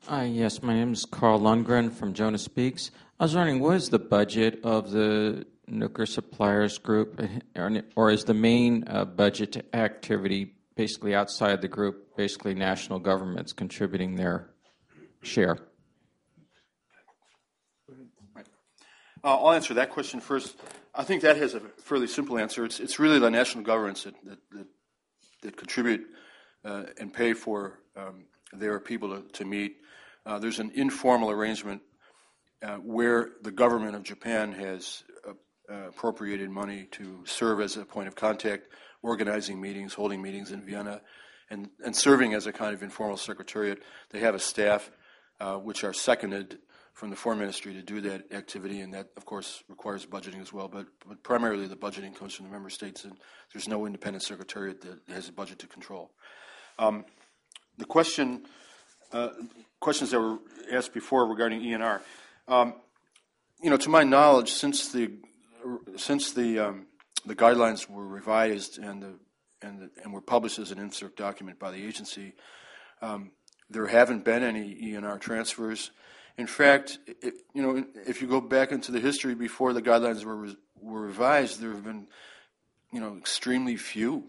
Yes, 0.09 0.63
my 0.63 0.73
name 0.73 0.93
is 0.93 1.05
Carl 1.05 1.39
Lundgren 1.39 1.91
from 1.91 2.13
Jonas 2.13 2.43
Speaks. 2.43 2.89
I 3.19 3.25
was 3.25 3.35
wondering, 3.35 3.59
what 3.59 3.75
is 3.75 3.89
the 3.89 3.99
budget 3.99 4.59
of 4.63 4.89
the 4.89 5.45
nuclear 5.71 6.05
suppliers 6.05 6.77
group, 6.77 7.21
or 7.95 8.11
is 8.11 8.25
the 8.25 8.33
main 8.33 8.83
uh, 8.87 9.05
budget 9.05 9.67
activity 9.73 10.53
basically 10.75 11.15
outside 11.15 11.61
the 11.61 11.67
group, 11.67 12.15
basically 12.15 12.53
national 12.53 12.99
governments 12.99 13.53
contributing 13.53 14.15
their 14.15 14.49
share? 15.21 15.57
Uh, 19.23 19.37
I'll 19.37 19.51
answer 19.51 19.75
that 19.75 19.91
question 19.91 20.19
first. 20.19 20.55
I 20.95 21.03
think 21.03 21.21
that 21.21 21.37
has 21.37 21.53
a 21.53 21.59
fairly 21.59 22.07
simple 22.07 22.37
answer. 22.37 22.65
It's, 22.65 22.79
it's 22.79 22.99
really 22.99 23.19
the 23.19 23.29
national 23.29 23.63
governments 23.63 24.03
that, 24.03 24.15
that, 24.25 24.39
that, 24.51 24.67
that 25.43 25.57
contribute 25.57 26.07
uh, 26.65 26.85
and 26.99 27.13
pay 27.13 27.33
for 27.33 27.79
um, 27.95 28.25
their 28.51 28.79
people 28.79 29.09
to, 29.15 29.27
to 29.33 29.45
meet. 29.45 29.77
Uh, 30.25 30.39
there's 30.39 30.59
an 30.59 30.71
informal 30.73 31.29
arrangement 31.29 31.81
uh, 32.63 32.75
where 32.77 33.29
the 33.41 33.51
government 33.51 33.95
of 33.95 34.03
Japan 34.03 34.51
has 34.53 35.03
uh, 35.71 35.87
appropriated 35.87 36.49
money 36.49 36.87
to 36.91 37.23
serve 37.25 37.61
as 37.61 37.77
a 37.77 37.85
point 37.85 38.07
of 38.07 38.15
contact, 38.15 38.67
organizing 39.01 39.61
meetings, 39.61 39.93
holding 39.93 40.21
meetings 40.21 40.51
in 40.51 40.61
Vienna, 40.61 41.01
and, 41.49 41.69
and 41.83 41.95
serving 41.95 42.33
as 42.33 42.45
a 42.45 42.51
kind 42.51 42.73
of 42.73 42.83
informal 42.83 43.17
secretariat. 43.17 43.79
They 44.09 44.19
have 44.19 44.35
a 44.35 44.39
staff 44.39 44.91
uh, 45.39 45.55
which 45.55 45.83
are 45.83 45.93
seconded 45.93 46.59
from 46.93 47.09
the 47.09 47.15
foreign 47.15 47.39
ministry 47.39 47.73
to 47.73 47.81
do 47.81 48.01
that 48.01 48.31
activity, 48.33 48.81
and 48.81 48.93
that, 48.93 49.07
of 49.15 49.25
course, 49.25 49.63
requires 49.69 50.05
budgeting 50.05 50.41
as 50.41 50.51
well. 50.51 50.67
But, 50.67 50.87
but 51.07 51.23
primarily, 51.23 51.67
the 51.67 51.77
budgeting 51.77 52.15
comes 52.15 52.33
from 52.33 52.47
the 52.47 52.51
member 52.51 52.69
states, 52.69 53.05
and 53.05 53.13
there's 53.53 53.67
no 53.67 53.85
independent 53.85 54.23
secretariat 54.23 54.81
that 54.81 54.99
has 55.13 55.29
a 55.29 55.31
budget 55.31 55.59
to 55.59 55.67
control. 55.67 56.11
Um, 56.77 57.05
the 57.77 57.85
question, 57.85 58.45
uh, 59.13 59.29
questions 59.79 60.11
that 60.11 60.19
were 60.19 60.39
asked 60.71 60.93
before 60.93 61.25
regarding 61.25 61.61
ENR. 61.61 62.01
Um, 62.47 62.75
you 63.63 63.69
know, 63.69 63.77
to 63.77 63.89
my 63.89 64.03
knowledge, 64.03 64.51
since 64.51 64.91
the 64.91 65.11
since 65.95 66.33
the 66.33 66.59
um, 66.59 66.87
the 67.25 67.35
guidelines 67.35 67.89
were 67.89 68.05
revised 68.05 68.77
and 68.77 69.01
the, 69.01 69.13
and 69.61 69.79
the, 69.79 69.89
and 70.03 70.13
were 70.13 70.21
published 70.21 70.59
as 70.59 70.71
an 70.71 70.79
INFCIRC 70.79 71.15
document 71.15 71.59
by 71.59 71.71
the 71.71 71.85
agency, 71.85 72.33
um, 73.01 73.31
there 73.69 73.87
haven't 73.87 74.25
been 74.25 74.43
any 74.43 74.75
ENR 74.75 75.19
transfers. 75.19 75.91
In 76.37 76.47
fact, 76.47 76.99
it, 77.05 77.35
you 77.53 77.61
know, 77.61 77.85
if 78.07 78.21
you 78.21 78.27
go 78.27 78.41
back 78.41 78.71
into 78.71 78.91
the 78.91 78.99
history 78.99 79.35
before 79.35 79.73
the 79.73 79.81
guidelines 79.81 80.23
were 80.25 80.49
were 80.79 81.01
revised, 81.01 81.61
there 81.61 81.71
have 81.71 81.83
been, 81.83 82.07
you 82.91 82.99
know, 82.99 83.15
extremely 83.17 83.77
few 83.77 84.23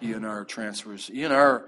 ENR 0.00 0.48
transfers. 0.48 1.10
ENR 1.10 1.64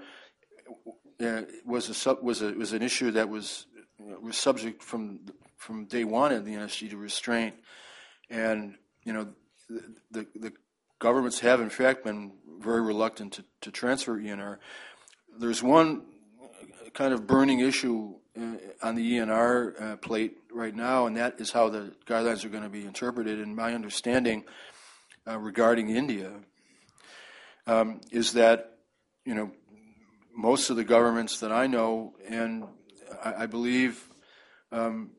uh, 1.23 1.41
was 1.65 1.89
a 1.89 1.93
sub, 1.93 2.23
was 2.23 2.41
a 2.41 2.51
was 2.53 2.73
an 2.73 2.81
issue 2.81 3.11
that 3.11 3.29
was 3.29 3.67
was 3.99 4.37
subject 4.37 4.81
from 4.81 5.19
from 5.57 5.85
day 5.85 6.03
one 6.03 6.31
in 6.31 6.43
the 6.43 6.53
NSG 6.53 6.89
to 6.89 6.97
restraint. 6.97 7.55
And, 8.29 8.75
you 9.03 9.13
know, 9.13 9.27
the, 9.69 9.83
the, 10.11 10.27
the 10.35 10.53
governments 10.99 11.39
have, 11.39 11.61
in 11.61 11.69
fact, 11.69 12.03
been 12.03 12.33
very 12.59 12.81
reluctant 12.81 13.33
to, 13.33 13.45
to 13.61 13.71
transfer 13.71 14.17
ENR. 14.17 14.57
There's 15.37 15.61
one 15.61 16.03
kind 16.93 17.13
of 17.13 17.27
burning 17.27 17.59
issue 17.59 18.15
uh, 18.39 18.55
on 18.81 18.95
the 18.95 19.13
ENR 19.13 19.81
uh, 19.81 19.95
plate 19.97 20.37
right 20.51 20.75
now, 20.75 21.07
and 21.07 21.17
that 21.17 21.39
is 21.39 21.51
how 21.51 21.69
the 21.69 21.93
guidelines 22.05 22.45
are 22.45 22.49
going 22.49 22.63
to 22.63 22.69
be 22.69 22.85
interpreted. 22.85 23.39
And 23.39 23.55
my 23.55 23.73
understanding 23.73 24.45
uh, 25.27 25.37
regarding 25.39 25.89
India 25.89 26.31
um, 27.67 28.01
is 28.11 28.33
that, 28.33 28.77
you 29.25 29.33
know, 29.33 29.51
most 30.35 30.69
of 30.69 30.75
the 30.75 30.83
governments 30.83 31.39
that 31.39 31.51
I 31.51 31.67
know, 31.67 32.13
and 32.27 32.65
I, 33.23 33.43
I 33.43 33.45
believe 33.45 34.03
um, 34.71 35.11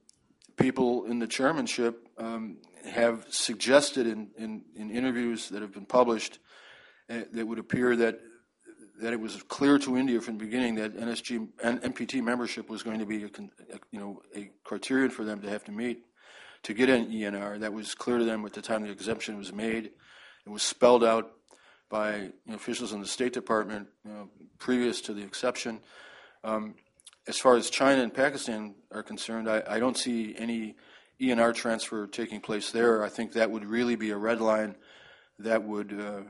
people 0.56 1.04
in 1.04 1.18
the 1.18 1.26
chairmanship 1.26 2.08
um, 2.18 2.58
have 2.84 3.26
suggested 3.30 4.06
in, 4.06 4.28
in, 4.36 4.62
in, 4.76 4.90
interviews 4.90 5.48
that 5.48 5.62
have 5.62 5.72
been 5.72 5.86
published 5.86 6.38
uh, 7.08 7.20
that 7.32 7.46
would 7.46 7.58
appear 7.58 7.96
that 7.96 8.20
that 9.00 9.12
it 9.12 9.18
was 9.18 9.42
clear 9.48 9.76
to 9.76 9.96
India 9.96 10.20
from 10.20 10.38
the 10.38 10.44
beginning 10.44 10.76
that 10.76 10.96
NSG 10.96 11.48
and 11.64 11.82
NPT 11.82 12.22
membership 12.22 12.70
was 12.70 12.84
going 12.84 13.00
to 13.00 13.06
be 13.06 13.24
a, 13.24 13.26
a, 13.26 13.78
you 13.90 13.98
know 13.98 14.22
a 14.36 14.50
criterion 14.62 15.10
for 15.10 15.24
them 15.24 15.40
to 15.40 15.48
have 15.48 15.64
to 15.64 15.72
meet 15.72 16.04
to 16.64 16.74
get 16.74 16.88
an 16.88 17.10
ENR. 17.10 17.60
That 17.60 17.72
was 17.72 17.94
clear 17.94 18.18
to 18.18 18.24
them 18.24 18.44
at 18.44 18.52
the 18.52 18.62
time 18.62 18.82
the 18.82 18.90
exemption 18.90 19.36
was 19.36 19.52
made. 19.52 19.90
It 20.46 20.50
was 20.50 20.62
spelled 20.62 21.04
out 21.04 21.32
by 21.88 22.16
you 22.16 22.32
know, 22.46 22.54
officials 22.54 22.92
in 22.92 23.00
the 23.00 23.06
State 23.06 23.32
Department 23.32 23.88
you 24.04 24.12
know, 24.12 24.28
previous 24.58 25.00
to 25.02 25.14
the 25.14 25.22
exception. 25.22 25.80
Um, 26.42 26.74
as 27.26 27.38
far 27.38 27.56
as 27.56 27.70
China 27.70 28.02
and 28.02 28.12
Pakistan 28.12 28.74
are 28.90 29.02
concerned, 29.02 29.48
I, 29.48 29.62
I, 29.66 29.78
don't 29.78 29.96
see 29.96 30.34
any 30.36 30.76
ENR 31.20 31.54
transfer 31.54 32.06
taking 32.06 32.40
place 32.40 32.70
there. 32.70 33.02
I 33.02 33.08
think 33.08 33.32
that 33.32 33.50
would 33.50 33.64
really 33.64 33.96
be 33.96 34.10
a 34.10 34.16
red 34.16 34.40
line 34.40 34.76
that 35.38 35.62
would, 35.62 35.92
uh, 35.92 36.22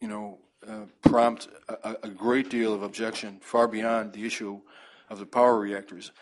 you 0.00 0.08
know, 0.08 0.38
uh, 0.66 0.84
prompt 1.02 1.48
a, 1.68 1.96
a, 2.02 2.08
great 2.08 2.50
deal 2.50 2.74
of 2.74 2.82
objection 2.82 3.38
far 3.40 3.66
beyond 3.66 4.12
the 4.12 4.26
issue 4.26 4.60
of 5.08 5.18
the 5.18 5.24
power 5.24 5.58
reactors. 5.58 6.12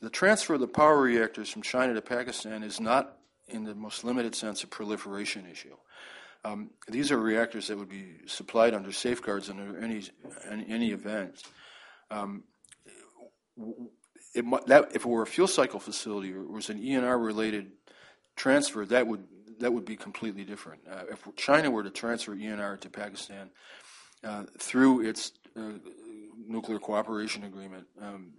The 0.00 0.10
transfer 0.10 0.54
of 0.54 0.60
the 0.60 0.66
power 0.66 1.00
reactors 1.00 1.48
from 1.48 1.62
China 1.62 1.94
to 1.94 2.02
Pakistan 2.02 2.64
is 2.64 2.80
not, 2.80 3.18
in 3.46 3.62
the 3.64 3.76
most 3.76 4.02
limited 4.02 4.34
sense, 4.34 4.64
a 4.64 4.66
proliferation 4.66 5.46
issue. 5.46 5.76
Um, 6.44 6.70
these 6.88 7.10
are 7.10 7.18
reactors 7.18 7.68
that 7.68 7.78
would 7.78 7.88
be 7.88 8.16
supplied 8.26 8.74
under 8.74 8.92
safeguards 8.92 9.50
under 9.50 9.78
any 9.78 10.02
any, 10.48 10.90
event. 10.90 11.42
Um, 12.10 12.44
it, 14.38 14.66
that, 14.66 14.90
if 14.94 15.04
it 15.04 15.06
were 15.06 15.22
a 15.22 15.26
fuel 15.26 15.48
cycle 15.48 15.80
facility 15.80 16.32
or 16.32 16.42
it 16.42 16.50
was 16.50 16.70
an 16.70 16.80
ENR 16.80 17.22
related 17.22 17.72
transfer, 18.36 18.84
that 18.86 19.06
would 19.06 19.24
that 19.60 19.72
would 19.72 19.84
be 19.84 19.96
completely 19.96 20.44
different. 20.44 20.82
Uh, 20.88 21.02
if 21.10 21.26
China 21.34 21.68
were 21.68 21.82
to 21.82 21.90
transfer 21.90 22.36
ENR 22.36 22.78
to 22.80 22.88
Pakistan 22.88 23.50
uh, 24.22 24.44
through 24.56 25.00
its 25.00 25.32
uh, 25.56 25.72
nuclear 26.46 26.78
cooperation 26.78 27.42
agreement, 27.42 27.88
um, 28.00 28.34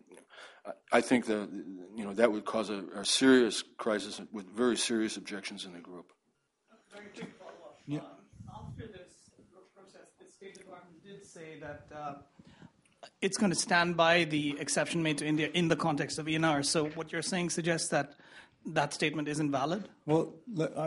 I 0.93 1.01
think 1.01 1.25
that 1.25 1.49
you 1.95 2.05
know 2.05 2.13
that 2.13 2.31
would 2.31 2.45
cause 2.45 2.69
a, 2.69 2.85
a, 2.95 3.03
serious 3.03 3.63
crisis 3.77 4.21
with 4.31 4.49
very 4.49 4.77
serious 4.77 5.17
objections 5.17 5.65
in 5.65 5.73
the 5.73 5.79
group. 5.79 6.13
Yeah. 7.85 7.99
Um, 7.99 8.05
after 8.47 8.87
this 8.87 9.31
process, 9.75 10.07
the 10.19 10.27
State 10.27 10.55
Department 10.55 11.03
did 11.03 11.25
say 11.25 11.59
that 11.59 11.87
uh, 11.93 12.13
it's 13.21 13.37
going 13.37 13.51
to 13.51 13.57
stand 13.57 13.97
by 13.97 14.23
the 14.23 14.57
exception 14.59 15.03
made 15.03 15.17
to 15.17 15.25
India 15.25 15.49
in 15.53 15.67
the 15.67 15.75
context 15.75 16.19
of 16.19 16.25
ENR. 16.25 16.63
So 16.65 16.85
what 16.89 17.11
you're 17.11 17.21
saying 17.21 17.49
suggests 17.49 17.89
that 17.89 18.15
that 18.65 18.93
statement 18.93 19.27
isn't 19.27 19.51
valid? 19.51 19.87
Well, 20.05 20.35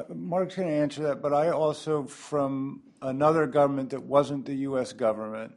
Mark's 0.08 0.56
going 0.56 0.68
to 0.68 0.74
answer 0.74 1.02
that, 1.04 1.22
but 1.22 1.32
I 1.32 1.50
also, 1.50 2.04
from 2.04 2.82
another 3.00 3.46
government 3.46 3.90
that 3.90 4.02
wasn't 4.02 4.46
the 4.46 4.54
U.S. 4.56 4.92
government, 4.92 5.52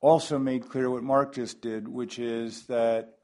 also 0.00 0.38
made 0.38 0.68
clear 0.68 0.90
what 0.90 1.02
Mark 1.02 1.34
just 1.34 1.60
did, 1.60 1.86
which 1.86 2.18
is 2.18 2.64
that 2.64 3.14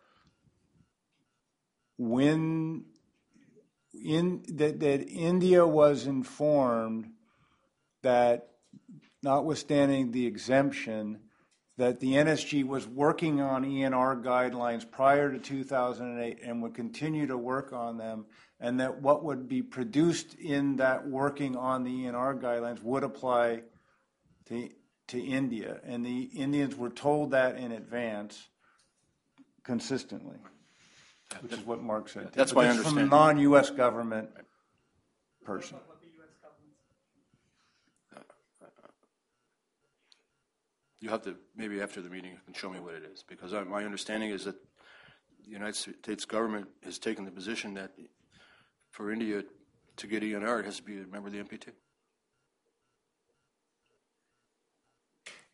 when 1.97 2.85
in 3.93 4.45
that, 4.55 4.79
that 4.81 5.09
India 5.09 5.67
was 5.67 6.07
informed 6.07 7.11
that 8.03 8.51
notwithstanding 9.23 10.13
the 10.13 10.27
exemption, 10.27 11.19
that 11.79 12.01
the 12.01 12.15
NSG 12.15 12.67
was 12.67 12.89
working 12.89 13.41
on 13.41 13.65
ENR 13.65 14.21
guidelines 14.23 14.89
prior 14.89 15.31
to 15.33 15.39
2008 15.39 16.41
and 16.43 16.61
would 16.61 16.75
continue 16.75 17.29
to 17.29 17.39
work 17.39 17.73
on 17.73 17.97
them, 17.97 18.27
and 18.59 18.81
that 18.81 19.01
what 19.01 19.23
would 19.23 19.49
be 19.49 19.63
produced 19.63 20.35
in 20.35 20.77
that 20.77 21.07
working 21.07 21.57
on 21.57 21.85
the 21.85 21.91
ENR 21.91 22.41
guidelines 22.41 22.83
would 22.83 23.05
apply 23.05 23.63
to, 24.49 24.69
to 25.07 25.25
India. 25.25 25.81
And 25.85 26.05
the 26.05 26.23
Indians 26.35 26.75
were 26.75 26.91
told 26.91 27.31
that 27.31 27.57
in 27.57 27.71
advance 27.71 28.49
consistently, 29.63 30.37
which 31.43 31.53
is 31.53 31.65
what 31.65 31.81
Mark 31.81 32.09
said. 32.09 32.31
That's 32.35 32.55
my 32.55 32.67
understanding. 32.69 33.09
From 33.09 33.17
a 33.17 33.17
non 33.17 33.39
US 33.39 33.71
government 33.71 34.31
person. 35.45 35.79
You 41.01 41.11
have 41.11 41.23
to 41.23 41.37
maybe 41.57 41.81
after 41.81 42.03
the 42.03 42.11
meeting 42.11 42.33
you 42.33 42.39
can 42.45 42.55
show 42.55 42.71
me 42.71 42.81
what 42.81 42.95
it 42.95 43.05
is 43.05 43.25
because 43.27 43.55
I, 43.55 43.63
my 43.63 43.85
understanding 43.85 44.31
is 44.31 44.45
that 44.45 44.57
the 45.45 45.51
United 45.51 45.77
States 45.77 46.25
government 46.25 46.69
has 46.85 46.99
taken 46.99 47.25
the 47.25 47.31
position 47.31 47.75
that 47.75 47.93
for 48.91 49.13
India 49.13 49.45
to 49.97 50.07
get 50.07 50.23
ENR 50.23 50.61
it 50.61 50.65
has 50.65 50.77
to 50.77 50.83
be 50.83 50.99
a 50.99 51.07
member 51.07 51.29
of 51.29 51.33
the. 51.33 51.73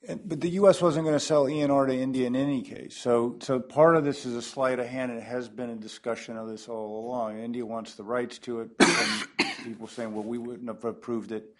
And, 0.06 0.20
but 0.28 0.40
the 0.40 0.50
U.S. 0.50 0.82
wasn't 0.82 1.04
going 1.04 1.16
to 1.16 1.24
sell 1.24 1.44
ENR 1.44 1.86
to 1.86 1.94
India 1.94 2.26
in 2.26 2.36
any 2.36 2.60
case. 2.60 2.96
So, 2.96 3.36
so 3.40 3.58
part 3.58 3.96
of 3.96 4.04
this 4.04 4.26
is 4.26 4.34
a 4.34 4.42
sleight 4.42 4.78
of 4.78 4.86
hand, 4.86 5.10
and 5.10 5.20
it 5.20 5.24
has 5.24 5.48
been 5.48 5.70
a 5.70 5.76
discussion 5.76 6.36
of 6.36 6.48
this 6.48 6.68
all 6.68 7.06
along. 7.06 7.38
India 7.38 7.64
wants 7.64 7.94
the 7.94 8.02
rights 8.02 8.38
to 8.40 8.60
it, 8.60 8.70
and 8.78 9.48
people 9.64 9.86
saying, 9.86 10.12
well, 10.14 10.24
we 10.24 10.36
wouldn't 10.36 10.68
have 10.68 10.84
approved 10.84 11.32
it 11.32 11.54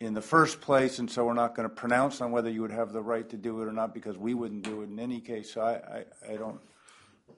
in 0.00 0.14
the 0.14 0.22
first 0.22 0.62
place, 0.62 0.98
and 0.98 1.10
so 1.10 1.26
we're 1.26 1.34
not 1.34 1.54
going 1.54 1.68
to 1.68 1.74
pronounce 1.74 2.22
on 2.22 2.32
whether 2.32 2.50
you 2.50 2.62
would 2.62 2.70
have 2.70 2.92
the 2.92 3.02
right 3.02 3.28
to 3.28 3.36
do 3.36 3.60
it 3.60 3.68
or 3.68 3.72
not 3.72 3.92
because 3.92 4.16
we 4.16 4.32
wouldn't 4.32 4.62
do 4.62 4.80
it 4.80 4.88
in 4.88 4.98
any 4.98 5.20
case. 5.20 5.52
So 5.52 5.60
I, 5.60 5.72
I, 5.72 6.32
I 6.32 6.36
don't, 6.36 6.58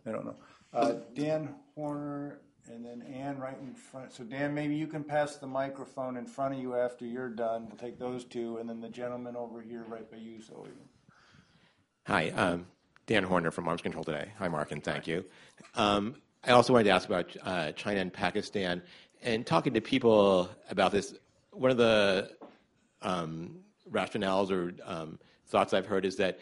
I 0.06 0.12
don't 0.12 0.24
know. 0.24 0.36
Uh, 0.72 0.94
Dan 1.14 1.54
Horner, 1.74 2.38
and 2.72 2.84
then 2.86 3.02
Ann 3.02 3.38
right 3.38 3.58
in 3.60 3.74
front. 3.74 4.12
So 4.12 4.22
Dan, 4.22 4.54
maybe 4.54 4.76
you 4.76 4.86
can 4.86 5.02
pass 5.02 5.36
the 5.36 5.46
microphone 5.48 6.16
in 6.16 6.24
front 6.24 6.54
of 6.54 6.60
you 6.60 6.76
after 6.76 7.04
you're 7.04 7.28
done. 7.28 7.66
We'll 7.66 7.76
take 7.76 7.98
those 7.98 8.24
two, 8.24 8.58
and 8.58 8.68
then 8.68 8.80
the 8.80 8.88
gentleman 8.88 9.34
over 9.34 9.60
here 9.60 9.84
right 9.88 10.08
by 10.08 10.18
you, 10.18 10.40
So. 10.40 10.66
Hi, 12.06 12.30
um, 12.30 12.66
Dan 13.06 13.24
Horner 13.24 13.50
from 13.50 13.66
Arms 13.68 13.82
Control 13.82 14.04
Today. 14.04 14.30
Hi, 14.38 14.48
Mark, 14.48 14.70
and 14.70 14.82
thank 14.82 15.06
you. 15.08 15.24
Um, 15.74 16.14
I 16.44 16.52
also 16.52 16.72
wanted 16.72 16.84
to 16.84 16.90
ask 16.90 17.08
about 17.08 17.36
uh, 17.42 17.72
China 17.72 18.00
and 18.00 18.12
Pakistan, 18.12 18.82
and 19.22 19.44
talking 19.44 19.74
to 19.74 19.80
people 19.80 20.48
about 20.70 20.92
this. 20.92 21.14
One 21.52 21.70
of 21.70 21.76
the 21.76 22.30
um, 23.02 23.56
rationales 23.90 24.50
or 24.50 24.74
um, 24.84 25.18
thoughts 25.46 25.74
I've 25.74 25.86
heard 25.86 26.04
is 26.04 26.16
that 26.16 26.40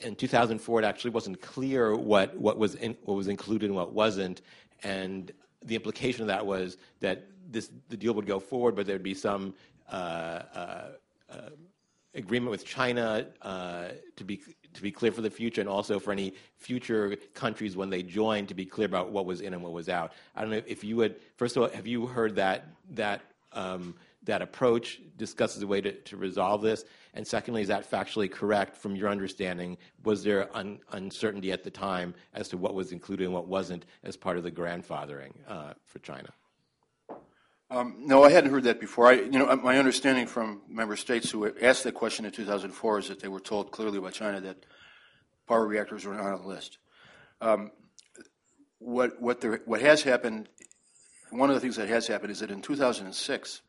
in 0.00 0.14
2004 0.14 0.80
it 0.80 0.84
actually 0.84 1.10
wasn't 1.10 1.40
clear 1.40 1.94
what, 1.94 2.36
what, 2.36 2.58
was 2.58 2.74
in, 2.76 2.96
what 3.04 3.14
was 3.14 3.28
included 3.28 3.66
and 3.66 3.74
what 3.74 3.92
wasn't, 3.92 4.42
and 4.82 5.32
the 5.64 5.74
implication 5.74 6.22
of 6.22 6.28
that 6.28 6.46
was 6.46 6.78
that 7.00 7.26
this, 7.50 7.70
the 7.88 7.96
deal 7.96 8.14
would 8.14 8.26
go 8.26 8.38
forward, 8.38 8.76
but 8.76 8.86
there'd 8.86 9.02
be 9.02 9.14
some 9.14 9.54
uh, 9.90 9.94
uh, 10.54 10.88
uh, 11.30 11.50
agreement 12.14 12.50
with 12.50 12.64
China 12.64 13.26
uh, 13.42 13.88
to 14.16 14.24
be 14.24 14.40
to 14.74 14.82
be 14.82 14.90
clear 14.90 15.10
for 15.10 15.22
the 15.22 15.30
future, 15.30 15.62
and 15.62 15.70
also 15.70 15.98
for 15.98 16.12
any 16.12 16.34
future 16.58 17.16
countries 17.32 17.76
when 17.76 17.88
they 17.88 18.02
join 18.02 18.46
to 18.46 18.54
be 18.54 18.66
clear 18.66 18.86
about 18.86 19.10
what 19.10 19.24
was 19.24 19.40
in 19.40 19.54
and 19.54 19.62
what 19.62 19.72
was 19.72 19.88
out. 19.88 20.12
I 20.34 20.42
don't 20.42 20.50
know 20.50 20.62
if 20.66 20.84
you 20.84 20.96
would. 20.96 21.16
First 21.36 21.56
of 21.56 21.62
all, 21.62 21.68
have 21.70 21.86
you 21.86 22.06
heard 22.06 22.36
that 22.36 22.66
that 22.90 23.22
um, 23.52 23.94
that 24.26 24.42
approach 24.42 25.00
discusses 25.16 25.62
a 25.62 25.66
way 25.66 25.80
to, 25.80 25.92
to 25.92 26.16
resolve 26.16 26.62
this? 26.62 26.84
And 27.14 27.26
secondly, 27.26 27.62
is 27.62 27.68
that 27.68 27.90
factually 27.90 28.30
correct 28.30 28.76
from 28.76 28.94
your 28.94 29.08
understanding? 29.08 29.78
Was 30.04 30.22
there 30.22 30.54
un- 30.54 30.80
uncertainty 30.92 31.50
at 31.50 31.64
the 31.64 31.70
time 31.70 32.14
as 32.34 32.48
to 32.48 32.58
what 32.58 32.74
was 32.74 32.92
included 32.92 33.24
and 33.24 33.32
what 33.32 33.48
wasn't 33.48 33.86
as 34.04 34.16
part 34.16 34.36
of 34.36 34.42
the 34.42 34.50
grandfathering 34.50 35.32
uh, 35.48 35.72
for 35.86 35.98
China? 36.00 36.28
Um, 37.68 37.96
no, 38.00 38.22
I 38.22 38.30
hadn't 38.30 38.52
heard 38.52 38.64
that 38.64 38.78
before. 38.78 39.08
I, 39.08 39.14
you 39.14 39.38
know, 39.38 39.54
my 39.56 39.78
understanding 39.78 40.26
from 40.26 40.62
member 40.68 40.94
states 40.94 41.30
who 41.30 41.52
asked 41.60 41.82
that 41.84 41.94
question 41.94 42.24
in 42.24 42.30
2004 42.30 42.98
is 42.98 43.08
that 43.08 43.20
they 43.20 43.28
were 43.28 43.40
told 43.40 43.72
clearly 43.72 43.98
by 43.98 44.10
China 44.10 44.40
that 44.42 44.64
power 45.48 45.66
reactors 45.66 46.04
were 46.04 46.14
not 46.14 46.26
on 46.26 46.42
the 46.42 46.48
list. 46.48 46.78
Um, 47.40 47.72
what 48.78 49.20
what 49.20 49.40
there, 49.40 49.62
what 49.64 49.80
has 49.80 50.02
happened? 50.02 50.48
One 51.30 51.50
of 51.50 51.54
the 51.54 51.60
things 51.60 51.76
that 51.76 51.88
has 51.88 52.06
happened 52.06 52.30
is 52.30 52.40
that 52.40 52.52
in 52.52 52.62
2006, 52.62 53.62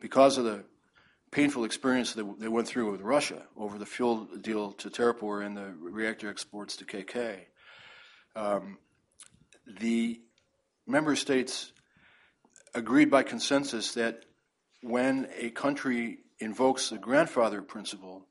because 0.00 0.38
of 0.38 0.44
the 0.44 0.64
painful 1.30 1.64
experience 1.64 2.14
that 2.14 2.40
they 2.40 2.48
went 2.48 2.66
through 2.66 2.90
with 2.90 3.00
Russia 3.00 3.42
over 3.56 3.78
the 3.78 3.86
fuel 3.86 4.26
deal 4.40 4.72
to 4.72 4.90
Tarapur 4.90 5.44
and 5.44 5.56
the 5.56 5.72
reactor 5.78 6.28
exports 6.28 6.76
to 6.76 6.84
KK, 6.84 7.36
um, 8.34 8.78
the 9.78 10.20
member 10.86 11.14
states 11.14 11.72
agreed 12.74 13.10
by 13.10 13.22
consensus 13.22 13.94
that 13.94 14.24
when 14.82 15.28
a 15.38 15.50
country 15.50 16.18
invokes 16.38 16.90
the 16.90 16.98
grandfather 16.98 17.62
principle, 17.62 18.26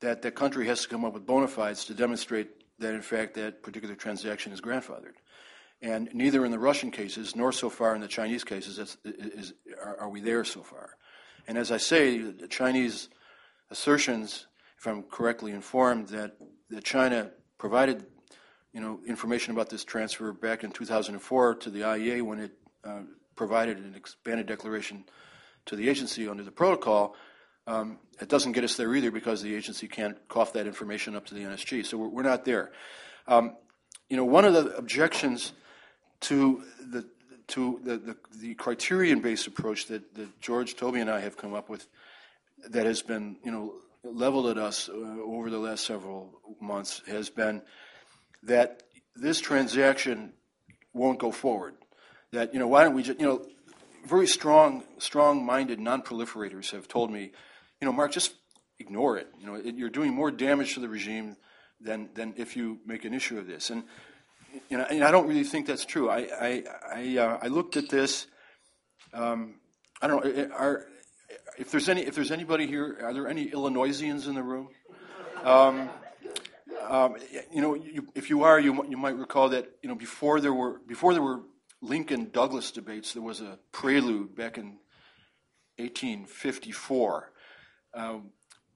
that 0.00 0.22
the 0.22 0.30
country 0.30 0.66
has 0.66 0.82
to 0.82 0.88
come 0.88 1.04
up 1.04 1.14
with 1.14 1.26
bona 1.26 1.48
fides 1.48 1.84
to 1.86 1.94
demonstrate 1.94 2.48
that, 2.78 2.94
in 2.94 3.02
fact, 3.02 3.34
that 3.34 3.62
particular 3.62 3.94
transaction 3.94 4.52
is 4.52 4.60
grandfathered. 4.60 5.14
And 5.82 6.10
neither 6.12 6.44
in 6.44 6.50
the 6.50 6.58
Russian 6.58 6.90
cases 6.90 7.34
nor 7.34 7.52
so 7.52 7.70
far 7.70 7.94
in 7.94 8.00
the 8.00 8.08
Chinese 8.08 8.44
cases 8.44 8.78
is, 8.78 8.96
is, 9.04 9.54
are, 9.82 10.00
are, 10.00 10.08
we 10.10 10.20
there 10.20 10.44
so 10.44 10.62
far. 10.62 10.90
And 11.48 11.56
as 11.56 11.72
I 11.72 11.78
say, 11.78 12.18
the 12.18 12.48
Chinese 12.48 13.08
assertions 13.70 14.46
if 14.80 14.86
I'm 14.86 15.02
correctly 15.02 15.52
informed, 15.52 16.08
that, 16.08 16.36
that 16.70 16.84
China 16.84 17.30
provided 17.58 18.06
you 18.72 18.80
know, 18.80 18.98
information 19.06 19.52
about 19.52 19.68
this 19.68 19.84
transfer 19.84 20.32
back 20.32 20.64
in 20.64 20.70
2004 20.70 21.56
to 21.56 21.70
the 21.70 21.80
IAEA 21.80 22.22
when 22.22 22.38
it 22.38 22.52
uh, 22.82 23.00
provided 23.36 23.76
an 23.76 23.94
expanded 23.94 24.46
declaration 24.46 25.04
to 25.66 25.76
the 25.76 25.86
agency 25.86 26.26
under 26.26 26.42
the 26.42 26.50
protocol. 26.50 27.14
Um, 27.66 27.98
it 28.22 28.30
doesn't 28.30 28.52
get 28.52 28.64
us 28.64 28.76
there 28.76 28.94
either 28.94 29.10
because 29.10 29.42
the 29.42 29.54
agency 29.54 29.86
can't 29.86 30.16
cough 30.28 30.54
that 30.54 30.66
information 30.66 31.14
up 31.14 31.26
to 31.26 31.34
the 31.34 31.42
NSG. 31.42 31.84
So 31.84 31.98
we're, 31.98 32.08
we're 32.08 32.22
not 32.22 32.46
there. 32.46 32.72
Um, 33.28 33.56
you 34.08 34.16
know, 34.16 34.24
one 34.24 34.46
of 34.46 34.54
the 34.54 34.74
objections 34.76 35.52
to 36.22 36.62
the 36.90 37.04
to 37.48 37.80
the, 37.82 37.96
the, 37.96 38.16
the 38.38 38.54
criterion-based 38.54 39.48
approach 39.48 39.86
that, 39.86 40.14
that 40.14 40.40
George, 40.40 40.76
Toby, 40.76 41.00
and 41.00 41.10
I 41.10 41.18
have 41.20 41.36
come 41.36 41.52
up 41.52 41.68
with 41.68 41.88
that 42.68 42.86
has 42.86 43.02
been, 43.02 43.38
you 43.42 43.50
know, 43.50 43.74
leveled 44.04 44.46
at 44.46 44.56
us 44.56 44.88
uh, 44.88 44.92
over 44.92 45.50
the 45.50 45.58
last 45.58 45.84
several 45.84 46.40
months 46.60 47.02
has 47.08 47.28
been 47.28 47.62
that 48.44 48.84
this 49.16 49.40
transaction 49.40 50.32
won't 50.92 51.18
go 51.18 51.32
forward. 51.32 51.74
That, 52.32 52.54
you 52.54 52.60
know, 52.60 52.68
why 52.68 52.84
don't 52.84 52.94
we 52.94 53.02
just, 53.02 53.18
you 53.18 53.26
know, 53.26 53.44
very 54.06 54.28
strong, 54.28 54.84
strong-minded 54.98 55.80
non-proliferators 55.80 56.70
have 56.70 56.86
told 56.86 57.10
me, 57.10 57.32
you 57.80 57.86
know, 57.86 57.92
Mark, 57.92 58.12
just 58.12 58.34
ignore 58.78 59.18
it. 59.18 59.28
You 59.40 59.46
know, 59.46 59.54
it, 59.56 59.74
you're 59.74 59.90
doing 59.90 60.14
more 60.14 60.30
damage 60.30 60.74
to 60.74 60.80
the 60.80 60.88
regime 60.88 61.36
than, 61.80 62.10
than 62.14 62.34
if 62.36 62.56
you 62.56 62.78
make 62.86 63.04
an 63.04 63.12
issue 63.12 63.38
of 63.38 63.46
this. 63.46 63.70
And 63.70 63.84
you 64.68 64.78
know, 64.78 64.84
and 64.84 65.04
I 65.04 65.10
don't 65.10 65.26
really 65.26 65.44
think 65.44 65.66
that's 65.66 65.84
true. 65.84 66.10
I 66.10 66.28
I 66.40 66.64
I, 66.94 67.18
uh, 67.18 67.38
I 67.42 67.46
looked 67.48 67.76
at 67.76 67.88
this. 67.88 68.26
Um, 69.12 69.56
I 70.00 70.06
don't 70.06 70.24
know. 70.24 70.48
Are 70.56 70.86
if 71.58 71.70
there's 71.70 71.88
any 71.88 72.02
if 72.02 72.14
there's 72.14 72.30
anybody 72.30 72.66
here, 72.66 72.98
are 73.02 73.12
there 73.12 73.28
any 73.28 73.44
Illinoisians 73.44 74.26
in 74.26 74.34
the 74.34 74.42
room? 74.42 74.68
Um, 75.42 75.90
um, 76.88 77.16
you 77.52 77.60
know, 77.60 77.74
you, 77.74 78.08
if 78.14 78.30
you 78.30 78.44
are, 78.44 78.58
you 78.58 78.84
you 78.88 78.96
might 78.96 79.16
recall 79.16 79.50
that 79.50 79.70
you 79.82 79.88
know 79.88 79.94
before 79.94 80.40
there 80.40 80.54
were 80.54 80.80
before 80.86 81.12
there 81.12 81.22
were 81.22 81.40
Lincoln 81.82 82.30
Douglas 82.32 82.72
debates, 82.72 83.12
there 83.12 83.22
was 83.22 83.40
a 83.40 83.58
prelude 83.72 84.34
back 84.34 84.58
in 84.58 84.78
1854 85.76 87.32
uh, 87.94 88.18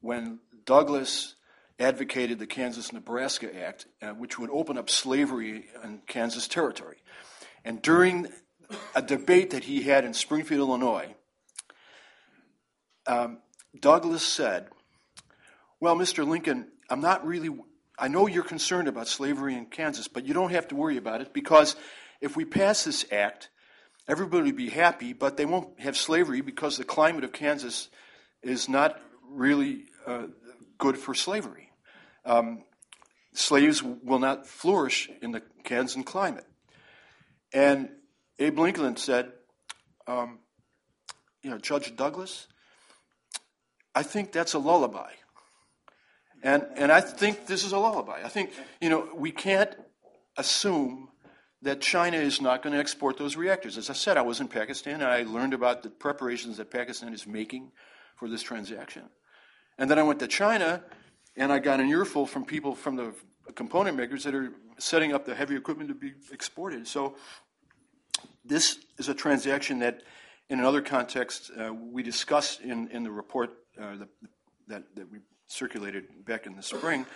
when 0.01 0.39
Douglas 0.65 1.35
advocated 1.79 2.39
the 2.39 2.47
Kansas 2.47 2.93
Nebraska 2.93 3.55
Act, 3.65 3.87
uh, 4.01 4.11
which 4.11 4.39
would 4.39 4.51
open 4.51 4.79
up 4.79 4.89
slavery 4.89 5.67
in 5.83 6.01
Kansas 6.07 6.47
territory. 6.47 6.99
And 7.65 7.83
during 7.83 8.29
a 8.95 9.03
debate 9.03 9.51
that 9.51 9.65
he 9.65 9.83
had 9.83 10.05
in 10.05 10.15
Springfield, 10.15 10.69
Illinois, 10.69 11.15
um, 13.07 13.39
Douglas 13.79 14.23
said, 14.23 14.69
Well, 15.81 15.97
Mr. 15.97 16.27
Lincoln, 16.27 16.69
I'm 16.89 17.01
not 17.01 17.27
really, 17.27 17.51
I 17.99 18.09
know 18.09 18.27
you're 18.27 18.45
concerned 18.45 18.89
about 18.89 19.09
slavery 19.09 19.55
in 19.55 19.67
Kansas, 19.67 20.09
but 20.09 20.25
you 20.25 20.35
don't 20.35 20.51
have 20.51 20.69
to 20.69 20.77
worry 20.77 20.97
about 20.97 21.21
it 21.21 21.33
because 21.33 21.77
if 22.21 22.37
we 22.37 22.45
pass 22.45 22.85
this 22.85 23.05
act, 23.11 23.51
everybody 24.09 24.51
will 24.51 24.57
be 24.57 24.71
happy, 24.71 25.13
but 25.13 25.37
they 25.37 25.45
won't 25.45 25.81
have 25.81 25.97
slavery 25.97 26.41
because 26.41 26.77
the 26.77 26.85
climate 26.85 27.25
of 27.25 27.33
Kansas 27.33 27.89
is 28.43 28.69
not 28.69 29.01
really 29.29 29.85
uh, 30.07 30.27
good 30.79 30.97
for 30.99 31.15
slavery. 31.15 31.64
Um, 32.25 32.65
slaves 33.33 33.83
will 33.83 34.19
not 34.19 34.47
flourish 34.47 35.11
in 35.21 35.33
the 35.33 35.43
Kansan 35.65 36.05
climate. 36.05 36.47
And 37.53 37.91
Abe 38.39 38.59
Lincoln 38.59 38.97
said, 38.97 39.33
um, 40.07 40.39
you 41.43 41.51
know, 41.51 41.59
Judge 41.59 41.95
Douglas, 41.95 42.47
I 43.95 44.03
think 44.03 44.33
that's 44.33 44.55
a 44.55 44.59
lullaby. 44.59 45.11
And, 46.43 46.67
and 46.77 46.93
I 46.93 47.01
think 47.01 47.47
this 47.47 47.65
is 47.65 47.73
a 47.73 47.79
lullaby. 47.79 48.21
I 48.25 48.29
think, 48.29 48.51
you 48.81 48.91
know, 48.91 49.09
we 49.15 49.31
can't 49.31 49.75
assume 50.37 51.09
that 51.63 51.81
China 51.81 52.19
is 52.19 52.41
not 52.41 52.63
going 52.63 52.75
to 52.75 52.79
export 52.79 53.17
those 53.17 53.37
reactors. 53.37 53.79
As 53.79 53.89
I 53.89 53.95
said, 53.95 54.19
I 54.19 54.23
was 54.23 54.41
in 54.41 54.49
Pakistan 54.49 55.01
and 55.01 55.05
I 55.05 55.23
learned 55.23 55.55
about 55.55 55.83
the 55.83 55.89
preparations 55.89 56.59
that 56.59 56.71
Pakistan 56.71 57.15
is 57.15 57.27
making 57.27 57.73
for 58.17 58.29
this 58.29 58.43
transaction. 58.43 59.05
And 59.79 59.91
then 59.91 59.99
I 59.99 60.03
went 60.03 60.21
to 60.21 60.29
China 60.29 60.83
and 61.37 61.53
I 61.53 61.59
got 61.59 61.81
an 61.81 61.89
earful 61.89 62.27
from 62.27 62.45
people 62.45 62.75
from 62.75 62.97
the 62.97 63.15
component 63.55 63.97
makers 63.97 64.25
that 64.25 64.35
are 64.35 64.53
setting 64.79 65.13
up 65.13 65.25
the 65.25 65.35
heavy 65.35 65.57
equipment 65.57 65.89
to 65.89 65.95
be 65.95 66.13
exported. 66.33 66.87
So 66.87 67.17
this 68.45 68.79
is 68.99 69.09
a 69.09 69.15
transaction 69.15 69.81
that, 69.81 70.03
in 70.49 70.59
another 70.59 70.83
context, 70.83 71.51
uh, 71.59 71.73
we 71.73 72.03
discussed 72.03 72.61
in, 72.61 72.89
in 72.89 73.03
the 73.03 73.11
report 73.11 73.51
uh, 73.81 73.97
the, 73.97 74.09
that, 74.69 74.83
that 74.97 75.11
we 75.11 75.19
circulated 75.47 76.25
back 76.25 76.47
in 76.47 76.57
the 76.57 76.63
spring, 76.63 77.07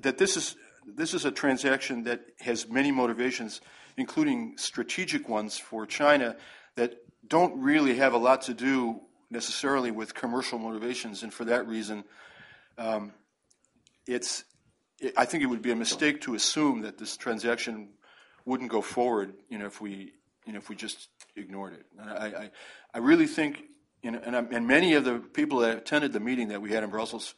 that 0.00 0.18
this 0.18 0.36
is, 0.36 0.56
this 0.86 1.14
is 1.14 1.24
a 1.24 1.30
transaction 1.30 2.04
that 2.04 2.20
has 2.40 2.68
many 2.68 2.90
motivations, 2.90 3.60
including 3.96 4.54
strategic 4.56 5.28
ones 5.28 5.58
for 5.58 5.86
China 5.86 6.36
that 6.76 6.94
don't 7.26 7.60
really 7.60 7.96
have 7.96 8.12
a 8.12 8.18
lot 8.18 8.42
to 8.42 8.54
do 8.54 9.00
necessarily 9.30 9.90
with 9.90 10.14
commercial 10.14 10.58
motivations, 10.58 11.22
and 11.22 11.32
for 11.32 11.44
that 11.44 11.66
reason, 11.66 12.04
um, 12.78 13.12
it's, 14.06 14.44
it, 15.00 15.14
I 15.16 15.24
think 15.24 15.42
it 15.42 15.46
would 15.46 15.62
be 15.62 15.70
a 15.70 15.76
mistake 15.76 16.20
to 16.22 16.34
assume 16.34 16.82
that 16.82 16.98
this 16.98 17.16
transaction 17.16 17.90
wouldn't 18.44 18.70
go 18.70 18.80
forward, 18.80 19.34
you 19.48 19.58
know, 19.58 19.66
if 19.66 19.80
we, 19.80 20.12
you 20.46 20.52
know, 20.52 20.58
if 20.58 20.68
we 20.68 20.76
just 20.76 21.08
ignored 21.36 21.74
it. 21.74 21.86
And 21.98 22.10
I, 22.10 22.26
I, 22.26 22.50
I 22.94 22.98
really 22.98 23.26
think, 23.26 23.62
you 24.02 24.10
know, 24.10 24.20
and, 24.24 24.36
I, 24.36 24.40
and 24.52 24.66
many 24.66 24.94
of 24.94 25.04
the 25.04 25.18
people 25.18 25.60
that 25.60 25.78
attended 25.78 26.12
the 26.12 26.20
meeting 26.20 26.48
that 26.48 26.60
we 26.60 26.70
had 26.72 26.84
in 26.84 26.90
Brussels, 26.90 27.34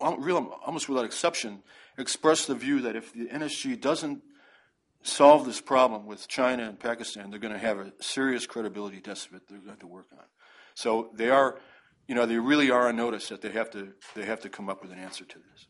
almost 0.00 0.88
without 0.88 1.04
exception, 1.04 1.62
expressed 1.98 2.46
the 2.46 2.54
view 2.54 2.80
that 2.82 2.96
if 2.96 3.12
the 3.12 3.26
NSG 3.26 3.80
doesn't 3.80 4.22
solve 5.02 5.44
this 5.44 5.60
problem 5.60 6.06
with 6.06 6.28
China 6.28 6.68
and 6.68 6.78
Pakistan, 6.78 7.30
they're 7.30 7.38
going 7.38 7.52
to 7.52 7.58
have 7.58 7.78
a 7.78 7.92
serious 8.00 8.46
credibility 8.46 9.00
deficit 9.00 9.42
they're 9.48 9.58
going 9.58 9.78
to 9.78 9.86
work 9.86 10.06
on. 10.12 10.24
So 10.74 11.10
they 11.14 11.28
are 11.28 11.58
you 12.06 12.14
know, 12.14 12.26
they 12.26 12.38
really 12.38 12.70
are 12.70 12.88
on 12.88 12.96
notice 12.96 13.28
that 13.28 13.40
they 13.40 13.50
have 13.50 13.70
to 13.70 13.92
they 14.14 14.24
have 14.24 14.40
to 14.40 14.48
come 14.48 14.68
up 14.68 14.82
with 14.82 14.92
an 14.92 14.98
answer 14.98 15.24
to 15.24 15.38
this. 15.38 15.66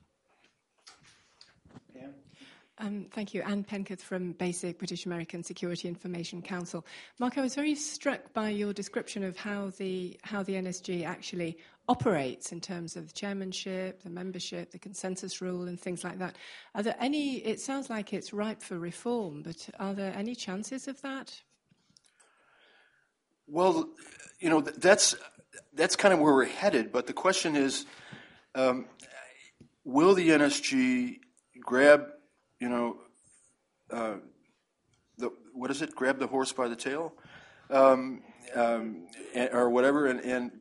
Um, 2.82 3.06
thank 3.12 3.32
you. 3.32 3.42
Anne 3.42 3.62
Penketh 3.62 4.00
from 4.00 4.32
BASIC, 4.32 4.78
British 4.78 5.06
American 5.06 5.44
Security 5.44 5.86
Information 5.86 6.42
Council. 6.42 6.84
Mark, 7.20 7.38
I 7.38 7.40
was 7.40 7.54
very 7.54 7.76
struck 7.76 8.32
by 8.32 8.48
your 8.48 8.72
description 8.72 9.22
of 9.22 9.36
how 9.36 9.70
the, 9.78 10.18
how 10.24 10.42
the 10.42 10.54
NSG 10.54 11.04
actually 11.06 11.58
operates 11.88 12.50
in 12.50 12.60
terms 12.60 12.96
of 12.96 13.06
the 13.06 13.12
chairmanship, 13.12 14.02
the 14.02 14.10
membership, 14.10 14.72
the 14.72 14.80
consensus 14.80 15.40
rule, 15.40 15.68
and 15.68 15.78
things 15.78 16.02
like 16.02 16.18
that. 16.18 16.34
Are 16.74 16.82
there 16.82 16.96
any, 16.98 17.36
it 17.44 17.60
sounds 17.60 17.88
like 17.88 18.12
it's 18.12 18.32
ripe 18.32 18.60
for 18.60 18.78
reform, 18.78 19.42
but 19.42 19.68
are 19.78 19.94
there 19.94 20.12
any 20.16 20.34
chances 20.34 20.88
of 20.88 21.00
that? 21.02 21.40
Well, 23.46 23.90
you 24.40 24.50
know, 24.50 24.60
that's 24.60 25.14
that's 25.74 25.96
kind 25.96 26.12
of 26.12 26.20
where 26.20 26.32
we're 26.32 26.44
headed. 26.46 26.92
But 26.92 27.06
the 27.06 27.12
question 27.12 27.56
is, 27.56 27.86
um, 28.54 28.86
will 29.84 30.14
the 30.14 30.30
NSG 30.30 31.18
grab, 31.60 32.06
you 32.60 32.68
know, 32.68 32.96
uh, 33.90 34.14
the 35.18 35.30
what 35.54 35.70
is 35.70 35.82
it? 35.82 35.94
Grab 35.94 36.18
the 36.18 36.26
horse 36.26 36.52
by 36.52 36.68
the 36.68 36.76
tail, 36.76 37.12
um, 37.70 38.22
um, 38.54 39.06
and, 39.34 39.50
or 39.52 39.70
whatever, 39.70 40.06
and 40.06 40.20
and. 40.20 40.52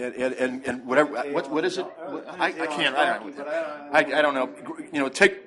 And, 0.00 0.14
and, 0.14 0.64
and 0.64 0.86
whatever 0.86 1.10
what 1.32 1.50
what 1.50 1.64
is 1.64 1.76
it 1.76 1.84
I, 2.38 2.54
I 2.56 2.66
can't 2.68 2.94
I 2.94 3.18
don't 3.18 3.36
know 3.36 3.44
I, 3.92 3.98
I 3.98 4.22
don't 4.22 4.34
know 4.34 4.48
you 4.92 5.00
know 5.00 5.08
take 5.08 5.40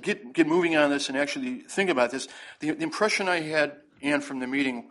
get 0.00 0.32
get 0.32 0.48
moving 0.48 0.76
on 0.76 0.90
this 0.90 1.08
and 1.08 1.16
actually 1.16 1.60
think 1.60 1.88
about 1.88 2.10
this 2.10 2.26
the, 2.58 2.72
the 2.72 2.82
impression 2.82 3.28
I 3.28 3.42
had 3.42 3.76
Anne 4.02 4.22
from 4.22 4.40
the 4.40 4.48
meeting 4.48 4.88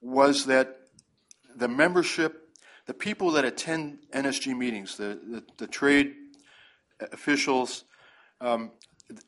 was 0.00 0.46
that 0.46 0.76
the 1.56 1.68
membership 1.68 2.44
the 2.86 2.94
people 2.94 3.30
that 3.32 3.44
attend 3.44 3.98
NSG 4.12 4.56
meetings, 4.56 4.96
the, 4.96 5.18
the, 5.26 5.42
the 5.56 5.66
trade 5.66 6.14
officials, 7.12 7.84
um, 8.40 8.72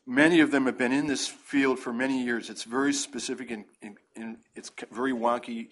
many 0.05 0.41
of 0.41 0.51
them 0.51 0.65
have 0.65 0.77
been 0.77 0.91
in 0.91 1.07
this 1.07 1.27
field 1.27 1.79
for 1.79 1.91
many 1.91 2.23
years. 2.23 2.49
It's 2.49 2.63
very 2.63 2.93
specific 2.93 3.49
and, 3.51 3.65
and, 3.81 3.97
and 4.15 4.37
it's 4.55 4.71
very 4.91 5.11
wonky. 5.11 5.69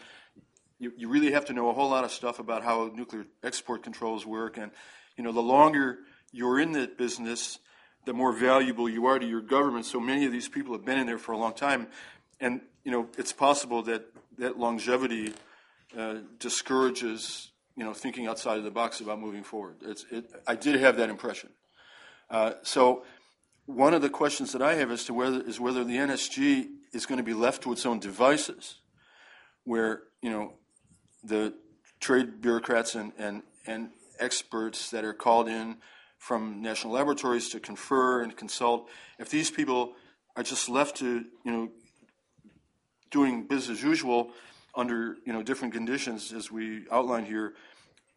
You, 0.79 0.93
you, 0.97 1.09
really 1.09 1.31
have 1.31 1.45
to 1.45 1.53
know 1.53 1.69
a 1.69 1.73
whole 1.73 1.89
lot 1.89 2.03
of 2.03 2.11
stuff 2.11 2.39
about 2.39 2.63
how 2.63 2.91
nuclear 2.93 3.25
export 3.43 3.83
controls 3.83 4.25
work. 4.25 4.57
And, 4.57 4.71
you 5.15 5.23
know, 5.23 5.31
the 5.31 5.41
longer 5.41 5.99
you're 6.31 6.59
in 6.59 6.71
the 6.71 6.87
business, 6.87 7.59
the 8.05 8.13
more 8.13 8.33
valuable 8.33 8.89
you 8.89 9.05
are 9.05 9.19
to 9.19 9.25
your 9.25 9.41
government. 9.41 9.85
So 9.85 9.99
many 9.99 10.25
of 10.25 10.31
these 10.31 10.49
people 10.49 10.73
have 10.73 10.85
been 10.85 10.97
in 10.97 11.07
there 11.07 11.17
for 11.17 11.31
a 11.31 11.37
long 11.37 11.53
time. 11.53 11.87
And, 12.39 12.61
you 12.83 12.91
know, 12.91 13.07
it's 13.17 13.31
possible 13.31 13.83
that 13.83 14.05
that 14.37 14.59
longevity 14.59 15.33
uh, 15.97 16.15
discourages 16.39 17.51
you 17.75 17.83
know, 17.83 17.93
thinking 17.93 18.27
outside 18.27 18.57
of 18.57 18.63
the 18.63 18.71
box 18.71 19.01
about 19.01 19.19
moving 19.19 19.43
forward. 19.43 19.75
It, 19.81 20.31
I 20.47 20.55
did 20.55 20.79
have 20.79 20.97
that 20.97 21.09
impression. 21.09 21.49
Uh, 22.29 22.53
so 22.63 23.03
one 23.65 23.93
of 23.93 24.01
the 24.01 24.09
questions 24.09 24.51
that 24.53 24.61
I 24.61 24.75
have 24.75 24.91
as 24.91 25.03
to 25.05 25.13
whether 25.13 25.41
is 25.41 25.59
whether 25.59 25.83
the 25.83 25.97
NSG 25.97 26.67
is 26.93 27.05
going 27.05 27.17
to 27.17 27.23
be 27.23 27.33
left 27.33 27.63
to 27.63 27.71
its 27.71 27.85
own 27.85 27.99
devices, 27.99 28.79
where 29.63 30.03
you 30.21 30.29
know 30.29 30.53
the 31.23 31.53
trade 31.99 32.41
bureaucrats 32.41 32.95
and 32.95 33.11
and 33.17 33.43
and 33.67 33.89
experts 34.19 34.89
that 34.91 35.03
are 35.03 35.13
called 35.13 35.49
in 35.49 35.77
from 36.17 36.61
national 36.61 36.93
laboratories 36.93 37.49
to 37.49 37.59
confer 37.59 38.21
and 38.21 38.37
consult, 38.37 38.87
if 39.19 39.29
these 39.29 39.51
people 39.51 39.93
are 40.35 40.43
just 40.43 40.69
left 40.69 40.95
to, 40.97 41.25
you 41.43 41.51
know, 41.51 41.69
doing 43.11 43.45
business 43.45 43.79
as 43.79 43.83
usual 43.83 44.31
under, 44.75 45.17
you 45.25 45.33
know, 45.33 45.43
different 45.43 45.73
conditions 45.73 46.33
as 46.33 46.51
we 46.51 46.85
outlined 46.91 47.27
here, 47.27 47.53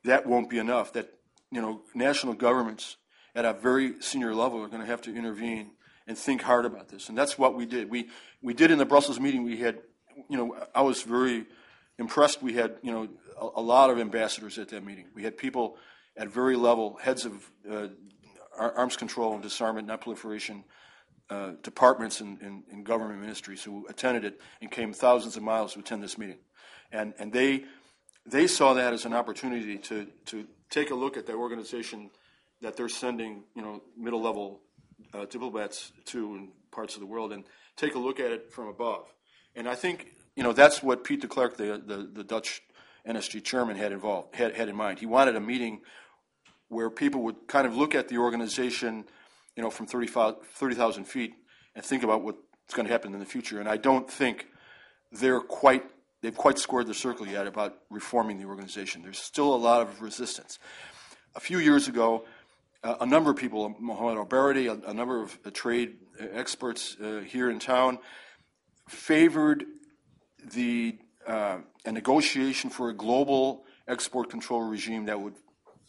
that 0.04 0.26
won't 0.26 0.50
be 0.50 0.58
enough. 0.58 0.92
That, 0.92 1.12
you 1.50 1.60
know, 1.60 1.82
national 1.94 2.34
governments 2.34 2.96
at 3.34 3.44
a 3.44 3.52
very 3.52 4.00
senior 4.00 4.34
level 4.34 4.62
are 4.62 4.68
going 4.68 4.80
to 4.80 4.86
have 4.86 5.02
to 5.02 5.14
intervene 5.14 5.70
and 6.06 6.16
think 6.16 6.42
hard 6.42 6.64
about 6.64 6.88
this. 6.88 7.08
And 7.08 7.16
that's 7.16 7.38
what 7.38 7.54
we 7.54 7.66
did. 7.66 7.90
We, 7.90 8.08
we 8.42 8.54
did 8.54 8.70
in 8.70 8.78
the 8.78 8.86
Brussels 8.86 9.20
meeting, 9.20 9.44
we 9.44 9.58
had, 9.58 9.78
you 10.28 10.36
know, 10.36 10.56
I 10.74 10.82
was 10.82 11.02
very 11.02 11.44
impressed. 11.98 12.42
We 12.42 12.54
had, 12.54 12.76
you 12.82 12.92
know, 12.92 13.08
a, 13.40 13.60
a 13.60 13.62
lot 13.62 13.90
of 13.90 13.98
ambassadors 13.98 14.58
at 14.58 14.68
that 14.70 14.84
meeting. 14.84 15.06
We 15.14 15.22
had 15.22 15.36
people 15.36 15.76
at 16.16 16.28
very 16.28 16.56
level, 16.56 16.98
heads 17.00 17.24
of 17.24 17.50
uh, 17.70 17.88
arms 18.58 18.96
control 18.96 19.34
and 19.34 19.42
disarmament, 19.42 19.86
not 19.86 20.00
proliferation 20.00 20.64
uh, 21.30 21.52
departments 21.62 22.20
and, 22.20 22.40
and, 22.40 22.62
and, 22.72 22.86
government 22.86 23.20
ministries 23.20 23.62
who 23.62 23.86
attended 23.88 24.24
it 24.24 24.40
and 24.62 24.70
came 24.70 24.94
thousands 24.94 25.36
of 25.36 25.42
miles 25.42 25.74
to 25.74 25.80
attend 25.80 26.02
this 26.02 26.16
meeting. 26.16 26.38
And, 26.92 27.14
and 27.18 27.32
they, 27.32 27.64
they 28.26 28.46
saw 28.46 28.74
that 28.74 28.92
as 28.92 29.04
an 29.04 29.12
opportunity 29.12 29.78
to, 29.78 30.06
to 30.26 30.46
take 30.70 30.90
a 30.90 30.94
look 30.94 31.16
at 31.16 31.26
that 31.26 31.34
organization 31.34 32.10
that 32.60 32.76
they're 32.76 32.88
sending, 32.88 33.44
you 33.54 33.62
know, 33.62 33.82
middle 33.96 34.20
level 34.20 34.60
uh, 35.14 35.24
diplomats 35.26 35.92
to 36.06 36.34
in 36.34 36.48
parts 36.70 36.94
of 36.94 37.00
the 37.00 37.06
world 37.06 37.32
and 37.32 37.44
take 37.76 37.94
a 37.94 37.98
look 37.98 38.20
at 38.20 38.30
it 38.30 38.52
from 38.52 38.68
above. 38.68 39.12
And 39.54 39.68
I 39.68 39.74
think, 39.74 40.14
you 40.36 40.42
know, 40.42 40.52
that's 40.52 40.82
what 40.82 41.04
Piet 41.04 41.20
de 41.20 41.28
Klerk, 41.28 41.56
the, 41.56 41.82
the, 41.84 42.08
the 42.12 42.24
Dutch 42.24 42.62
NSG 43.06 43.44
chairman, 43.44 43.76
had 43.76 43.92
involved 43.92 44.34
had, 44.34 44.54
had 44.54 44.68
in 44.68 44.76
mind. 44.76 44.98
He 44.98 45.06
wanted 45.06 45.36
a 45.36 45.40
meeting 45.40 45.80
where 46.68 46.90
people 46.90 47.22
would 47.22 47.46
kind 47.46 47.66
of 47.66 47.76
look 47.76 47.94
at 47.94 48.08
the 48.08 48.18
organization, 48.18 49.04
you 49.56 49.62
know, 49.62 49.70
from 49.70 49.86
30,000 49.86 50.36
30, 50.54 51.04
feet 51.04 51.34
and 51.74 51.84
think 51.84 52.02
about 52.02 52.22
what's 52.22 52.74
going 52.74 52.86
to 52.86 52.92
happen 52.92 53.14
in 53.14 53.20
the 53.20 53.26
future. 53.26 53.60
And 53.60 53.68
I 53.68 53.76
don't 53.76 54.10
think 54.10 54.46
they're 55.12 55.40
quite 55.40 55.84
they've 56.22 56.36
quite 56.36 56.58
squared 56.58 56.86
the 56.86 56.94
circle 56.94 57.26
yet 57.26 57.46
about 57.46 57.78
reforming 57.90 58.38
the 58.38 58.44
organization. 58.44 59.02
There's 59.02 59.18
still 59.18 59.54
a 59.54 59.56
lot 59.56 59.82
of 59.82 60.02
resistance. 60.02 60.58
A 61.34 61.40
few 61.40 61.58
years 61.58 61.88
ago, 61.88 62.24
uh, 62.82 62.96
a 63.00 63.06
number 63.06 63.30
of 63.30 63.36
people, 63.36 63.74
Mohamed 63.78 64.28
ElBaradei, 64.28 64.84
a, 64.84 64.90
a 64.90 64.94
number 64.94 65.22
of 65.22 65.38
uh, 65.44 65.50
trade 65.52 65.96
experts 66.32 66.96
uh, 67.02 67.22
here 67.26 67.50
in 67.50 67.58
town, 67.58 67.98
favored 68.88 69.64
the 70.52 70.98
uh, 71.26 71.58
a 71.84 71.92
negotiation 71.92 72.70
for 72.70 72.88
a 72.88 72.94
global 72.94 73.64
export 73.86 74.30
control 74.30 74.62
regime 74.62 75.06
that 75.06 75.20
would 75.20 75.34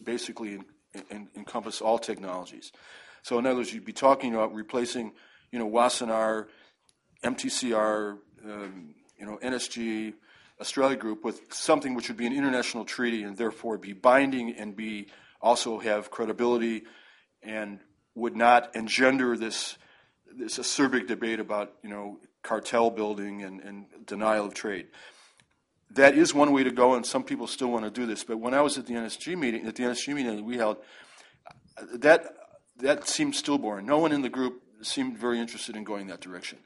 basically 0.03 0.56
in, 0.93 1.03
in, 1.10 1.27
encompass 1.35 1.81
all 1.81 1.97
technologies. 1.97 2.72
So, 3.22 3.38
in 3.38 3.45
other 3.45 3.57
words, 3.57 3.73
you'd 3.73 3.85
be 3.85 3.93
talking 3.93 4.34
about 4.34 4.53
replacing, 4.53 5.14
you 5.51 5.60
know, 5.60 5.69
Wassenaar, 5.69 6.47
MTCR, 7.23 8.18
um, 8.45 8.95
you 9.19 9.25
know, 9.25 9.37
NSG, 9.43 10.13
Australia 10.59 10.95
Group 10.95 11.23
with 11.23 11.53
something 11.53 11.93
which 11.93 12.07
would 12.07 12.17
be 12.17 12.25
an 12.25 12.33
international 12.33 12.85
treaty 12.85 13.23
and 13.23 13.37
therefore 13.37 13.77
be 13.77 13.93
binding 13.93 14.55
and 14.55 14.75
be 14.75 15.07
also 15.41 15.79
have 15.79 16.11
credibility 16.11 16.83
and 17.43 17.79
would 18.15 18.35
not 18.35 18.75
engender 18.75 19.37
this 19.37 19.77
this 20.31 20.59
acerbic 20.59 21.07
debate 21.07 21.39
about 21.39 21.73
you 21.81 21.89
know 21.89 22.19
cartel 22.43 22.89
building 22.89 23.43
and, 23.43 23.61
and 23.61 23.85
denial 24.05 24.45
of 24.45 24.53
trade 24.53 24.87
that 25.91 26.15
is 26.15 26.33
one 26.33 26.51
way 26.51 26.63
to 26.63 26.71
go, 26.71 26.93
and 26.93 27.05
some 27.05 27.23
people 27.23 27.47
still 27.47 27.69
want 27.69 27.85
to 27.85 27.91
do 27.91 28.05
this. 28.05 28.23
But 28.23 28.37
when 28.37 28.53
I 28.53 28.61
was 28.61 28.77
at 28.77 28.85
the 28.85 28.93
NSG 28.93 29.37
meeting, 29.37 29.65
at 29.65 29.75
the 29.75 29.83
NSG 29.83 30.13
meeting 30.13 30.35
that 30.35 30.43
we 30.43 30.57
held, 30.57 30.77
that 31.95 32.35
that 32.77 33.07
seemed 33.07 33.35
stillborn. 33.35 33.85
No 33.85 33.97
one 33.97 34.11
in 34.11 34.21
the 34.21 34.29
group 34.29 34.61
seemed 34.81 35.17
very 35.17 35.39
interested 35.39 35.75
in 35.75 35.83
going 35.83 36.07
that 36.07 36.21
direction. 36.21 36.59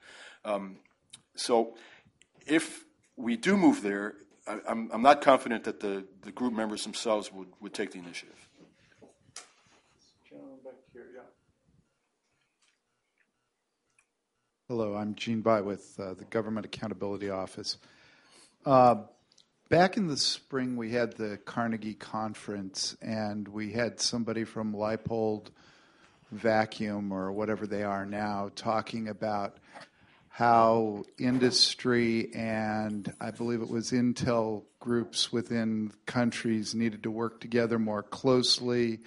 Um, 0.45 0.77
so, 1.35 1.75
if 2.45 2.85
we 3.15 3.37
do 3.37 3.57
move 3.57 3.81
there, 3.81 4.15
I, 4.47 4.59
I'm, 4.67 4.89
I'm 4.91 5.01
not 5.01 5.21
confident 5.21 5.63
that 5.65 5.79
the, 5.79 6.05
the 6.21 6.31
group 6.31 6.53
members 6.53 6.83
themselves 6.83 7.31
would, 7.31 7.49
would 7.59 7.73
take 7.73 7.91
the 7.91 7.99
initiative. 7.99 8.35
Hello, 14.69 14.95
I'm 14.95 15.13
Gene 15.15 15.41
Bai 15.41 15.61
with 15.61 15.99
uh, 15.99 16.13
the 16.13 16.23
Government 16.25 16.65
Accountability 16.65 17.29
Office. 17.29 17.77
Uh, 18.65 18.95
back 19.69 19.97
in 19.97 20.07
the 20.07 20.17
spring, 20.17 20.77
we 20.77 20.91
had 20.91 21.15
the 21.17 21.37
Carnegie 21.45 21.93
conference, 21.93 22.95
and 23.01 23.47
we 23.47 23.73
had 23.73 23.99
somebody 23.99 24.45
from 24.45 24.73
Leybold 24.73 25.51
Vacuum 26.31 27.11
or 27.11 27.31
whatever 27.31 27.67
they 27.67 27.83
are 27.83 28.05
now 28.05 28.49
talking 28.55 29.09
about 29.09 29.57
how 30.33 31.03
industry 31.19 32.33
and 32.33 33.13
I 33.21 33.29
believe 33.29 33.61
it 33.61 33.69
was 33.69 33.91
Intel 33.91 34.63
groups 34.79 35.31
within 35.31 35.91
countries 36.07 36.73
needed 36.73 37.03
to 37.03 37.11
work 37.11 37.39
together 37.39 37.77
more 37.77 38.01
closely 38.01 39.01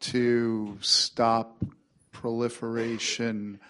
to 0.00 0.78
stop 0.80 1.62
proliferation 2.10 3.60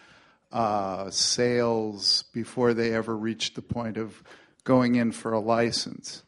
uh, 0.52 1.10
sales 1.10 2.22
before 2.32 2.72
they 2.72 2.94
ever 2.94 3.16
reached 3.16 3.56
the 3.56 3.62
point 3.62 3.96
of 3.96 4.22
going 4.62 4.94
in 4.94 5.10
for 5.10 5.32
a 5.32 5.40
license. 5.40 6.22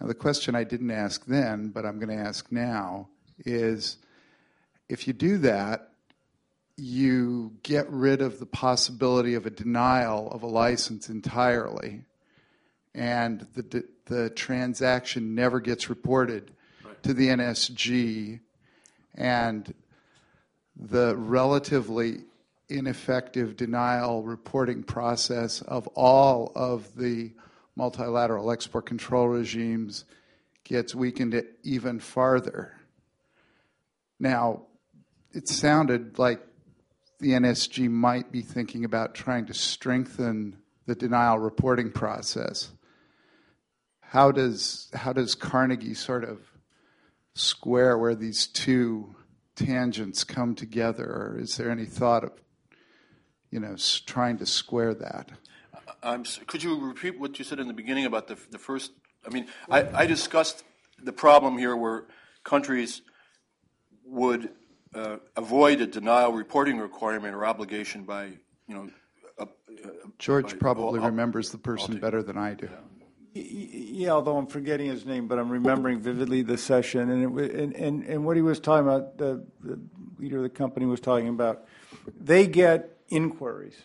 Now, 0.00 0.08
the 0.08 0.14
question 0.14 0.56
I 0.56 0.64
didn't 0.64 0.90
ask 0.90 1.24
then, 1.26 1.68
but 1.68 1.86
I'm 1.86 2.00
going 2.00 2.18
to 2.18 2.24
ask 2.24 2.50
now, 2.50 3.10
is 3.46 3.96
if 4.88 5.06
you 5.06 5.12
do 5.12 5.38
that, 5.38 5.89
you 6.76 7.52
get 7.62 7.90
rid 7.90 8.22
of 8.22 8.38
the 8.38 8.46
possibility 8.46 9.34
of 9.34 9.46
a 9.46 9.50
denial 9.50 10.30
of 10.30 10.42
a 10.42 10.46
license 10.46 11.08
entirely, 11.08 12.04
and 12.94 13.46
the, 13.54 13.84
the 14.06 14.30
transaction 14.30 15.34
never 15.34 15.60
gets 15.60 15.88
reported 15.88 16.52
right. 16.84 17.02
to 17.02 17.14
the 17.14 17.28
NSG, 17.28 18.40
and 19.14 19.74
the 20.76 21.14
relatively 21.16 22.24
ineffective 22.68 23.56
denial 23.56 24.22
reporting 24.22 24.82
process 24.82 25.60
of 25.62 25.86
all 25.88 26.52
of 26.54 26.94
the 26.96 27.32
multilateral 27.76 28.50
export 28.50 28.86
control 28.86 29.28
regimes 29.28 30.04
gets 30.64 30.94
weakened 30.94 31.42
even 31.62 31.98
farther. 31.98 32.76
Now, 34.18 34.66
it 35.32 35.48
sounded 35.48 36.18
like 36.18 36.40
the 37.20 37.30
NSG 37.30 37.90
might 37.90 38.32
be 38.32 38.42
thinking 38.42 38.84
about 38.84 39.14
trying 39.14 39.46
to 39.46 39.54
strengthen 39.54 40.56
the 40.86 40.94
denial 40.94 41.38
reporting 41.38 41.92
process. 41.92 42.70
How 44.00 44.32
does, 44.32 44.88
how 44.94 45.12
does 45.12 45.34
Carnegie 45.34 45.94
sort 45.94 46.24
of 46.24 46.40
square 47.34 47.96
where 47.96 48.14
these 48.14 48.46
two 48.46 49.14
tangents 49.54 50.24
come 50.24 50.54
together? 50.54 51.04
Or 51.04 51.38
is 51.38 51.56
there 51.56 51.70
any 51.70 51.84
thought 51.84 52.24
of 52.24 52.32
you 53.50 53.60
know, 53.60 53.76
trying 54.06 54.38
to 54.38 54.46
square 54.46 54.94
that? 54.94 55.30
I'm, 56.02 56.24
could 56.46 56.62
you 56.62 56.78
repeat 56.78 57.18
what 57.18 57.38
you 57.38 57.44
said 57.44 57.58
in 57.58 57.66
the 57.66 57.74
beginning 57.74 58.06
about 58.06 58.28
the, 58.28 58.36
the 58.50 58.58
first? 58.58 58.92
I 59.26 59.30
mean, 59.30 59.46
I, 59.68 60.02
I 60.02 60.06
discussed 60.06 60.64
the 61.02 61.12
problem 61.12 61.58
here 61.58 61.76
where 61.76 62.04
countries 62.44 63.02
would 64.04 64.50
uh, 64.94 65.16
avoid 65.36 65.80
a 65.80 65.86
denial 65.86 66.32
reporting 66.32 66.78
requirement 66.78 67.34
or 67.34 67.44
obligation 67.44 68.04
by, 68.04 68.26
you 68.66 68.74
know. 68.74 68.90
Uh, 69.38 69.46
George 70.18 70.52
by, 70.52 70.58
probably 70.58 71.00
remembers 71.00 71.50
the 71.50 71.58
person 71.58 71.98
better 71.98 72.22
than 72.22 72.36
I 72.36 72.54
do. 72.54 72.68
Yeah. 73.32 73.42
yeah. 73.42 74.10
although 74.10 74.36
I'm 74.36 74.46
forgetting 74.46 74.88
his 74.88 75.06
name, 75.06 75.28
but 75.28 75.38
I'm 75.38 75.48
remembering 75.48 76.00
vividly 76.00 76.42
the 76.42 76.58
session, 76.58 77.10
and 77.10 77.38
it, 77.38 77.50
and, 77.52 77.74
and 77.74 78.04
and 78.04 78.24
what 78.26 78.36
he 78.36 78.42
was 78.42 78.60
talking 78.60 78.86
about. 78.86 79.16
The, 79.16 79.44
the 79.62 79.80
leader 80.18 80.38
of 80.38 80.42
the 80.42 80.50
company 80.50 80.86
was 80.86 81.00
talking 81.00 81.28
about. 81.28 81.64
They 82.20 82.46
get 82.46 82.98
inquiries 83.08 83.76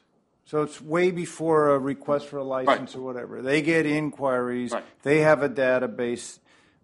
so 0.46 0.62
it's 0.62 0.80
way 0.80 1.10
before 1.10 1.72
a 1.72 1.80
request 1.80 2.28
for 2.28 2.38
a 2.38 2.44
license 2.44 2.94
right. 2.94 3.00
or 3.00 3.02
whatever. 3.02 3.42
They 3.42 3.64
get 3.64 3.88
inquiries. 3.88 4.72
Right. 4.72 4.84
They 5.02 5.22
have 5.22 5.42
a 5.42 5.50
database. 5.50 6.40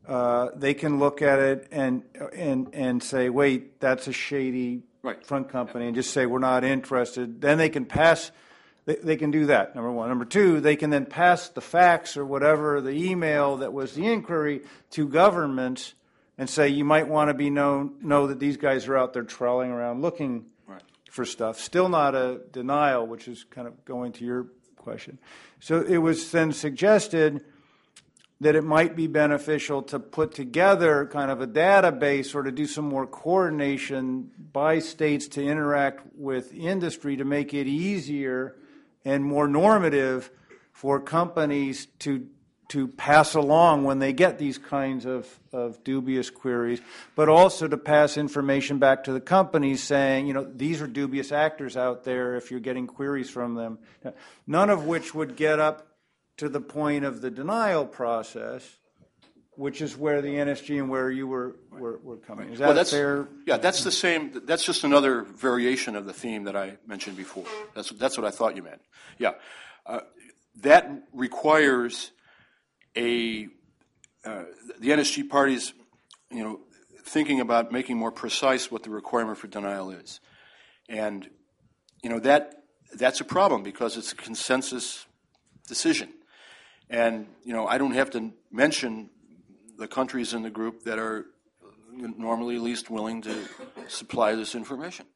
Uh, 0.08 0.50
they 0.56 0.74
can 0.74 1.00
look 1.00 1.22
at 1.22 1.40
it 1.40 1.68
and 1.72 2.04
and 2.34 2.70
and 2.74 3.04
say, 3.04 3.30
wait, 3.30 3.80
that's 3.80 4.08
a 4.08 4.12
shady 4.12 4.84
right. 5.04 5.26
front 5.26 5.50
company, 5.50 5.86
yeah. 5.86 5.88
and 5.90 5.96
just 5.96 6.12
say 6.12 6.26
we're 6.26 6.40
not 6.40 6.64
interested. 6.64 7.42
Then 7.42 7.58
they 7.58 7.70
can 7.70 7.86
pass. 7.86 8.32
They, 8.86 8.96
they 8.96 9.16
can 9.16 9.30
do 9.30 9.46
that. 9.46 9.76
Number 9.76 9.92
one. 9.92 10.10
Number 10.10 10.26
two, 10.26 10.60
they 10.60 10.76
can 10.76 10.90
then 10.90 11.06
pass 11.06 11.50
the 11.50 11.62
fax 11.62 12.18
or 12.18 12.26
whatever 12.26 12.82
the 12.82 12.90
email 12.90 13.58
that 13.58 13.74
was 13.74 13.94
the 13.94 14.12
inquiry 14.12 14.62
to 14.92 15.08
governments 15.08 15.94
and 16.38 16.50
say 16.50 16.68
you 16.68 16.84
might 16.84 17.08
want 17.08 17.30
to 17.30 17.36
be 17.36 17.52
known 17.52 17.94
know 18.02 18.28
that 18.28 18.40
these 18.40 18.58
guys 18.58 18.88
are 18.88 18.98
out 18.98 19.14
there 19.14 19.24
trolling 19.24 19.70
around 19.70 20.02
looking 20.02 20.46
for 21.12 21.26
stuff. 21.26 21.60
Still 21.60 21.90
not 21.90 22.16
a 22.16 22.42
denial, 22.52 23.06
which 23.06 23.28
is 23.28 23.44
kind 23.44 23.68
of 23.68 23.84
going 23.86 24.14
to 24.14 24.26
your 24.26 24.48
question. 24.78 25.20
So 25.60 25.82
it 25.82 25.98
was 25.98 26.32
then 26.32 26.54
suggested 26.54 27.44
that 28.42 28.56
it 28.56 28.64
might 28.64 28.96
be 28.96 29.06
beneficial 29.06 29.84
to 29.84 30.00
put 30.00 30.34
together 30.34 31.06
kind 31.06 31.30
of 31.30 31.42
a 31.42 31.48
database 31.48 32.34
or 32.34 32.42
to 32.42 32.52
do 32.52 32.66
some 32.66 32.86
more 32.86 33.06
coordination 33.06 34.32
by 34.52 34.80
states 34.80 35.28
to 35.28 35.44
interact 35.44 36.02
with 36.16 36.52
industry 36.52 37.16
to 37.16 37.24
make 37.24 37.54
it 37.54 37.68
easier 37.68 38.56
and 39.06 39.24
more 39.24 39.48
normative 39.48 40.32
for 40.74 41.00
companies 41.00 41.86
to 42.00 42.28
to 42.70 42.88
pass 42.88 43.36
along 43.36 43.84
when 43.84 44.00
they 44.00 44.14
get 44.14 44.40
these 44.40 44.58
kinds 44.58 45.06
of, 45.06 45.28
of 45.52 45.84
dubious 45.84 46.30
queries, 46.30 46.80
but 47.18 47.28
also 47.28 47.68
to 47.68 47.76
pass 47.76 48.16
information 48.16 48.80
back 48.80 49.04
to 49.04 49.12
the 49.12 49.20
companies 49.20 49.84
saying, 49.84 50.26
you 50.26 50.34
know, 50.34 50.50
these 50.56 50.82
are 50.82 50.88
dubious 50.88 51.34
actors 51.34 51.76
out 51.76 52.06
there 52.06 52.38
if 52.38 52.50
you're 52.50 52.62
getting 52.62 52.88
queries 52.88 53.30
from 53.30 53.56
them. 53.56 53.78
None 54.48 54.70
of 54.70 54.86
which 54.86 55.14
would 55.14 55.36
get 55.36 55.60
up 55.60 55.91
to 56.42 56.50
the 56.50 56.60
point 56.60 57.06
of 57.06 57.22
the 57.22 57.30
denial 57.30 57.86
process, 57.86 58.68
which 59.52 59.80
is 59.80 59.96
where 59.96 60.24
the 60.24 60.30
NSG 60.30 60.80
and 60.80 60.90
where 60.90 61.12
you 61.12 61.28
were, 61.28 61.56
were, 61.72 62.00
were 62.00 62.18
coming. 62.18 62.50
Is 62.50 62.58
that 62.58 62.66
well, 62.66 62.74
that's, 62.74 62.90
fair? 62.90 63.28
Yeah, 63.46 63.58
that's 63.58 63.84
the 63.84 63.92
same. 63.92 64.32
That's 64.46 64.66
just 64.66 64.84
another 64.84 65.22
variation 65.22 65.96
of 65.96 66.08
the 66.08 66.14
theme 66.14 66.46
that 66.46 66.56
I 66.56 66.78
mentioned 66.88 67.16
before. 67.16 67.46
That's, 67.76 67.92
that's 67.92 68.18
what 68.18 68.26
I 68.26 68.32
thought 68.32 68.56
you 68.56 68.64
meant. 68.64 68.82
Yeah. 69.20 69.34
Uh, 69.86 70.00
that 70.62 70.90
requires 71.14 72.10
a 72.98 73.48
uh, 74.26 74.46
the 74.80 74.90
NSG 74.90 75.30
parties, 75.30 75.74
you 76.32 76.44
know, 76.44 76.62
thinking 77.04 77.40
about 77.40 77.72
making 77.72 77.98
more 77.98 78.12
precise 78.12 78.72
what 78.72 78.82
the 78.82 78.90
requirement 78.90 79.38
for 79.38 79.46
denial 79.46 79.92
is, 79.92 80.20
and 80.90 81.30
you 82.02 82.10
know 82.10 82.20
that 82.20 82.64
that's 82.96 83.22
a 83.22 83.26
problem 83.26 83.62
because 83.62 83.96
it's 83.96 84.12
a 84.12 84.16
consensus 84.16 85.06
decision, 85.68 86.10
and 86.92 87.26
you 87.44 87.54
know 87.54 87.66
I 87.66 87.78
don't 87.78 87.94
have 87.94 88.12
to 88.12 88.32
mention 88.52 89.10
the 89.78 89.88
countries 89.88 90.34
in 90.34 90.44
the 90.44 90.52
group 90.52 90.84
that 90.84 91.00
are 91.00 91.26
normally 91.92 92.60
least 92.60 92.90
willing 92.90 93.22
to 93.24 93.36
supply 93.88 94.36
this 94.36 94.54
information. 94.54 95.08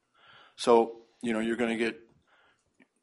So 0.56 1.02
you 1.22 1.32
know 1.32 1.40
you're 1.40 1.56
going 1.56 1.70
to 1.70 1.84
get, 1.84 2.00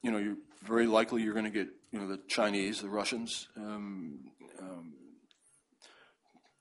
you 0.01 0.11
know, 0.11 0.17
you're 0.17 0.37
very 0.63 0.87
likely 0.87 1.21
you're 1.21 1.33
going 1.33 1.45
to 1.45 1.51
get 1.51 1.69
you 1.91 1.99
know 1.99 2.07
the 2.07 2.19
Chinese, 2.27 2.81
the 2.81 2.89
Russians, 2.89 3.47
um, 3.55 4.19
um, 4.59 4.93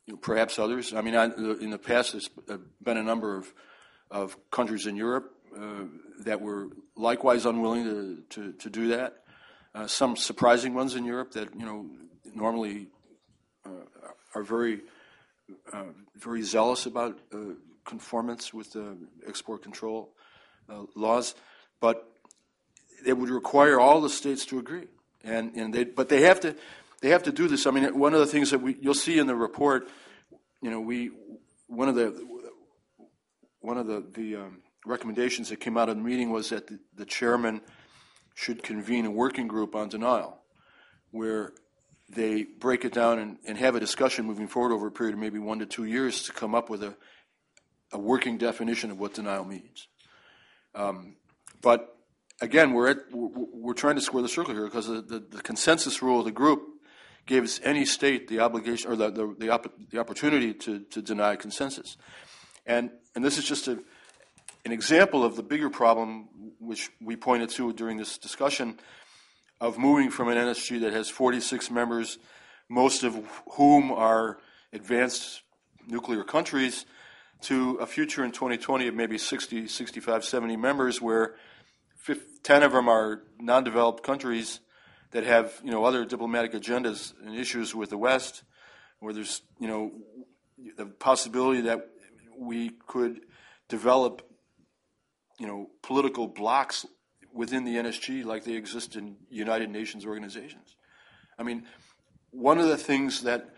you 0.07 0.15
know, 0.15 0.19
perhaps 0.19 0.59
others. 0.59 0.93
I 0.93 1.01
mean, 1.01 1.17
I, 1.17 1.25
in 1.25 1.71
the 1.71 1.79
past, 1.79 2.13
there's 2.13 2.29
been 2.83 2.99
a 2.99 3.03
number 3.03 3.37
of, 3.37 3.53
of 4.11 4.37
countries 4.51 4.87
in 4.87 4.97
Europe 4.97 5.33
uh, 5.57 5.85
that 6.25 6.41
were 6.41 6.69
likewise 6.97 7.47
unwilling 7.47 7.85
to, 7.85 8.23
to, 8.31 8.53
to 8.53 8.71
do 8.71 8.89
that. 8.89 9.22
Uh, 9.75 9.87
some 9.87 10.17
surprising 10.17 10.75
ones 10.75 10.95
in 10.95 11.05
Europe 11.05 11.33
that 11.33 11.55
you 11.55 11.65
know 11.65 11.87
normally 12.35 12.89
uh, 13.65 13.71
are 14.35 14.43
very 14.43 14.81
uh, 15.73 15.85
very 16.15 16.43
zealous 16.43 16.85
about 16.85 17.19
uh, 17.33 17.55
conformance 17.85 18.53
with 18.53 18.73
the 18.73 18.97
export 19.27 19.63
control 19.63 20.15
uh, 20.69 20.83
laws, 20.95 21.35
but 21.81 22.07
it 23.07 23.17
would 23.17 23.31
require 23.31 23.81
all 23.81 24.01
the 24.01 24.11
states 24.11 24.45
to 24.45 24.59
agree, 24.59 24.89
and 25.25 25.55
and 25.55 25.73
they 25.73 25.85
but 25.85 26.11
they 26.11 26.21
have 26.21 26.41
to 26.41 26.55
they 27.01 27.09
have 27.09 27.23
to 27.23 27.33
do 27.33 27.49
this. 27.49 27.67
I 27.67 27.71
mean, 27.71 27.99
one 27.99 28.13
of 28.13 28.21
the 28.21 28.27
things 28.27 28.51
that 28.51 28.61
we 28.61 28.77
you'll 28.79 28.95
see 28.95 29.19
in 29.19 29.27
the 29.27 29.35
report, 29.35 29.89
you 30.61 30.71
know, 30.71 30.81
we 30.81 31.11
one 31.67 31.89
of 31.89 31.95
the 31.95 32.27
one 33.61 33.79
of 33.79 33.87
the 33.87 34.05
the 34.15 34.37
um, 34.37 34.63
recommendations 34.85 35.49
that 35.49 35.61
came 35.61 35.79
out 35.79 35.89
of 35.89 35.97
the 35.97 36.03
meeting 36.03 36.31
was 36.31 36.51
that 36.51 36.67
the, 36.67 36.79
the 36.95 37.07
chairman 37.07 37.63
should 38.35 38.63
convene 38.63 39.07
a 39.07 39.11
working 39.11 39.47
group 39.47 39.75
on 39.75 39.89
denial, 39.89 40.39
where 41.11 41.53
they 42.09 42.45
break 42.45 42.85
it 42.85 42.93
down 42.93 43.19
and, 43.19 43.39
and 43.47 43.57
have 43.59 43.75
a 43.75 43.81
discussion 43.81 44.27
moving 44.27 44.49
forward 44.49 44.73
over 44.73 44.89
a 44.89 44.91
period 44.91 45.15
of 45.15 45.21
maybe 45.21 45.39
one 45.39 45.59
to 45.59 45.67
two 45.67 45.85
years 45.85 46.25
to 46.25 46.33
come 46.33 46.55
up 46.55 46.69
with 46.69 46.83
a, 46.83 46.95
a 47.93 47.99
working 47.99 48.39
definition 48.39 48.91
of 48.91 48.99
what 48.99 49.15
denial 49.15 49.45
means. 49.45 49.89
Um, 50.75 51.17
but 51.61 51.97
again, 52.41 52.73
we're, 52.73 52.91
at, 52.91 52.99
we're, 53.13 53.75
trying 53.75 53.95
to 53.95 54.01
square 54.01 54.23
the 54.23 54.29
circle 54.29 54.55
here 54.55 54.65
because 54.65 54.87
the, 54.87 55.03
the, 55.03 55.19
the, 55.19 55.43
consensus 55.43 56.03
rule 56.03 56.19
of 56.19 56.25
the 56.25 56.33
group 56.33 56.63
gives 57.27 57.61
any 57.63 57.85
state 57.85 58.29
the 58.29 58.41
obligation 58.41 58.91
or 58.91 58.97
the, 58.97 59.11
the, 59.11 59.35
the, 59.39 59.51
op- 59.51 59.73
the 59.91 59.99
opportunity 59.99 60.53
to, 60.55 60.81
to 60.81 61.03
deny 61.03 61.37
consensus. 61.37 61.97
And, 62.67 62.91
and 63.15 63.25
this 63.25 63.39
is 63.39 63.45
just 63.45 63.69
a, 63.69 63.79
an 64.65 64.73
example 64.73 65.25
of 65.25 65.37
the 65.37 65.43
bigger 65.43 65.71
problem 65.71 66.29
which 66.59 66.91
we 67.01 67.17
pointed 67.17 67.51
to 67.51 67.73
during 67.73 67.97
this 67.97 68.19
discussion 68.19 68.79
of 69.61 69.79
moving 69.79 70.11
from 70.11 70.29
an 70.29 70.37
NSG 70.37 70.81
that 70.81 70.93
has 70.93 71.09
46 71.09 71.71
members, 71.71 72.19
most 72.69 73.03
of 73.03 73.17
whom 73.53 73.91
are 73.93 74.39
advanced 74.73 75.43
nuclear 75.87 76.25
countries, 76.25 76.85
to 77.43 77.75
a 77.77 77.87
future 77.87 78.25
in 78.25 78.31
2020 78.31 78.87
of 78.87 78.95
maybe 78.95 79.19
60, 79.19 79.67
65, 79.67 80.25
70 80.25 80.57
members, 80.57 81.01
where 81.01 81.35
10 82.43 82.63
of 82.63 82.73
them 82.73 82.89
are 82.89 83.23
non 83.41 83.65
developed 83.65 84.03
countries 84.05 84.61
that 85.11 85.25
have 85.25 85.61
you 85.65 85.71
know 85.71 85.85
other 85.85 86.05
diplomatic 86.05 86.53
agendas 86.53 87.13
and 87.25 87.37
issues 87.37 87.75
with 87.75 87.91
the 87.91 87.99
West, 87.99 88.43
where 89.01 89.13
there's 89.13 89.43
you 89.59 89.69
know 89.69 89.93
the 90.77 90.87
possibility 90.87 91.63
that 91.63 91.89
we 92.39 92.71
could 92.87 93.21
develop 93.69 94.23
you 95.39 95.47
know 95.47 95.71
political 95.83 96.27
blocks 96.27 96.87
within 97.33 97.65
the 97.65 97.77
NSG 97.77 98.25
like 98.25 98.45
they 98.45 98.55
exist 98.55 98.97
in 98.97 99.17
United 99.31 99.71
Nations 99.71 100.05
organizations. 100.05 100.77
I 101.39 101.43
mean, 101.43 101.65
one 102.31 102.59
of 102.59 102.69
the 102.69 102.77
things 102.77 103.23
that 103.23 103.51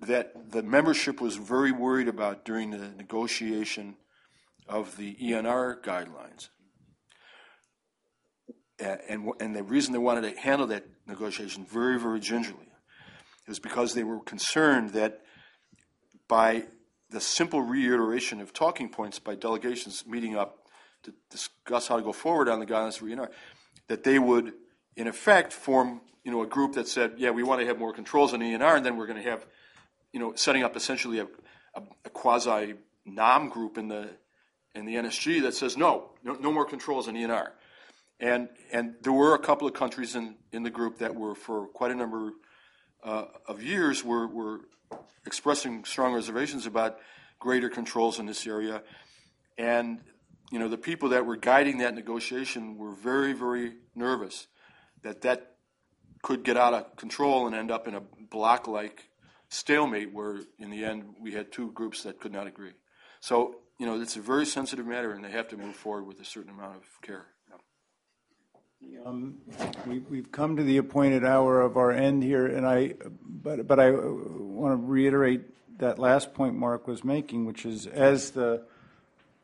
that 0.00 0.50
the 0.50 0.62
membership 0.62 1.20
was 1.20 1.36
very 1.36 1.72
worried 1.72 2.08
about 2.08 2.44
during 2.44 2.70
the 2.70 2.88
negotiation 2.96 3.96
of 4.68 4.96
the 4.96 5.14
ENR 5.16 5.80
guidelines 5.82 6.48
and, 8.78 9.30
and 9.40 9.54
the 9.54 9.62
reason 9.62 9.92
they 9.92 9.98
wanted 9.98 10.34
to 10.34 10.40
handle 10.40 10.66
that 10.68 10.84
negotiation 11.06 11.64
very, 11.64 11.98
very 11.98 12.20
gingerly 12.20 12.68
is 13.46 13.58
because 13.58 13.94
they 13.94 14.04
were 14.04 14.20
concerned 14.20 14.90
that 14.90 15.20
by 16.28 16.64
the 17.10 17.20
simple 17.20 17.62
reiteration 17.62 18.40
of 18.40 18.52
talking 18.52 18.88
points 18.88 19.18
by 19.18 19.34
delegations 19.34 20.04
meeting 20.06 20.36
up 20.36 20.63
to 21.04 21.14
discuss 21.30 21.88
how 21.88 21.96
to 21.96 22.02
go 22.02 22.12
forward 22.12 22.48
on 22.48 22.60
the 22.60 22.66
guidelines 22.66 22.98
for 22.98 23.06
ENR, 23.06 23.28
that 23.88 24.04
they 24.04 24.18
would, 24.18 24.52
in 24.96 25.06
effect, 25.06 25.52
form 25.52 26.00
you 26.24 26.32
know 26.32 26.42
a 26.42 26.46
group 26.46 26.74
that 26.74 26.88
said, 26.88 27.14
yeah, 27.16 27.30
we 27.30 27.42
want 27.42 27.60
to 27.60 27.66
have 27.66 27.78
more 27.78 27.92
controls 27.92 28.34
on 28.34 28.40
ENR, 28.40 28.76
and 28.76 28.84
then 28.84 28.96
we're 28.96 29.06
going 29.06 29.22
to 29.22 29.30
have, 29.30 29.46
you 30.12 30.20
know, 30.20 30.32
setting 30.34 30.62
up 30.62 30.76
essentially 30.76 31.18
a, 31.18 31.26
a, 31.74 31.82
a 32.04 32.10
quasi 32.10 32.74
NAM 33.04 33.48
group 33.48 33.78
in 33.78 33.88
the 33.88 34.10
in 34.74 34.86
the 34.86 34.94
NSG 34.94 35.42
that 35.42 35.54
says 35.54 35.76
no, 35.76 36.10
no, 36.24 36.34
no 36.34 36.52
more 36.52 36.64
controls 36.64 37.08
on 37.08 37.14
ENR. 37.14 37.50
And, 38.20 38.48
and 38.72 38.94
there 39.02 39.12
were 39.12 39.34
a 39.34 39.38
couple 39.38 39.66
of 39.68 39.74
countries 39.74 40.14
in, 40.14 40.36
in 40.52 40.62
the 40.62 40.70
group 40.70 40.98
that 40.98 41.14
were, 41.14 41.34
for 41.34 41.66
quite 41.68 41.90
a 41.90 41.94
number 41.94 42.32
uh, 43.02 43.26
of 43.46 43.62
years, 43.62 44.04
were, 44.04 44.26
were 44.26 44.60
expressing 45.26 45.84
strong 45.84 46.14
reservations 46.14 46.66
about 46.66 46.98
greater 47.38 47.68
controls 47.68 48.18
in 48.18 48.26
this 48.26 48.46
area. 48.46 48.82
And 49.58 50.00
you 50.50 50.58
know, 50.58 50.68
the 50.68 50.78
people 50.78 51.10
that 51.10 51.26
were 51.26 51.36
guiding 51.36 51.78
that 51.78 51.94
negotiation 51.94 52.76
were 52.76 52.92
very, 52.92 53.32
very 53.32 53.74
nervous 53.94 54.46
that 55.02 55.22
that 55.22 55.56
could 56.22 56.42
get 56.42 56.56
out 56.56 56.74
of 56.74 56.96
control 56.96 57.46
and 57.46 57.54
end 57.54 57.70
up 57.70 57.86
in 57.86 57.94
a 57.94 58.02
block-like 58.30 59.08
stalemate 59.48 60.12
where, 60.12 60.40
in 60.58 60.70
the 60.70 60.84
end, 60.84 61.04
we 61.20 61.32
had 61.32 61.52
two 61.52 61.70
groups 61.72 62.02
that 62.02 62.18
could 62.18 62.32
not 62.32 62.46
agree. 62.46 62.72
So, 63.20 63.56
you 63.78 63.86
know, 63.86 64.00
it's 64.00 64.16
a 64.16 64.20
very 64.20 64.46
sensitive 64.46 64.86
matter, 64.86 65.12
and 65.12 65.24
they 65.24 65.30
have 65.30 65.48
to 65.48 65.56
move 65.56 65.76
forward 65.76 66.06
with 66.06 66.20
a 66.20 66.24
certain 66.24 66.50
amount 66.50 66.76
of 66.76 66.82
care. 67.02 67.26
Um, 69.06 69.38
we, 69.86 70.00
we've 70.00 70.30
come 70.30 70.56
to 70.56 70.62
the 70.62 70.76
appointed 70.76 71.24
hour 71.24 71.60
of 71.60 71.76
our 71.76 71.90
end 71.90 72.22
here, 72.22 72.46
and 72.46 72.66
I, 72.66 72.94
but 73.22 73.66
but 73.66 73.80
I 73.80 73.90
want 73.92 74.72
to 74.72 74.86
reiterate 74.86 75.42
that 75.78 75.98
last 75.98 76.34
point 76.34 76.54
Mark 76.54 76.86
was 76.86 77.02
making, 77.02 77.46
which 77.46 77.64
is 77.64 77.86
as 77.86 78.32
the, 78.32 78.66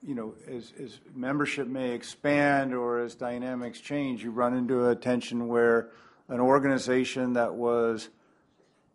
you 0.03 0.15
know, 0.15 0.35
as, 0.49 0.73
as 0.83 0.99
membership 1.15 1.69
may 1.69 1.93
expand 1.93 2.75
or 2.75 3.01
as 3.01 3.15
dynamics 3.15 3.81
change, 3.81 4.25
you 4.25 4.31
run 4.31 4.55
into 4.55 4.89
a 4.89 4.97
tension 4.97 5.49
where 5.49 5.91
an 6.29 6.41
organization 6.41 7.35
that 7.35 7.55
was 7.55 8.09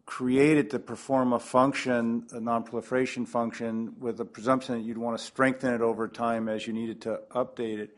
created 0.05 0.69
to 0.71 0.79
perform 0.79 1.33
a 1.33 1.39
function, 1.39 2.25
a 2.31 2.39
non-proliferation 2.39 3.25
function, 3.25 3.95
with 3.99 4.17
the 4.17 4.25
presumption 4.25 4.75
that 4.75 4.81
you'd 4.81 4.97
want 4.97 5.17
to 5.17 5.23
strengthen 5.23 5.73
it 5.73 5.81
over 5.81 6.07
time 6.07 6.47
as 6.47 6.65
you 6.65 6.73
needed 6.73 7.01
to 7.01 7.19
update 7.31 7.79
it 7.79 7.97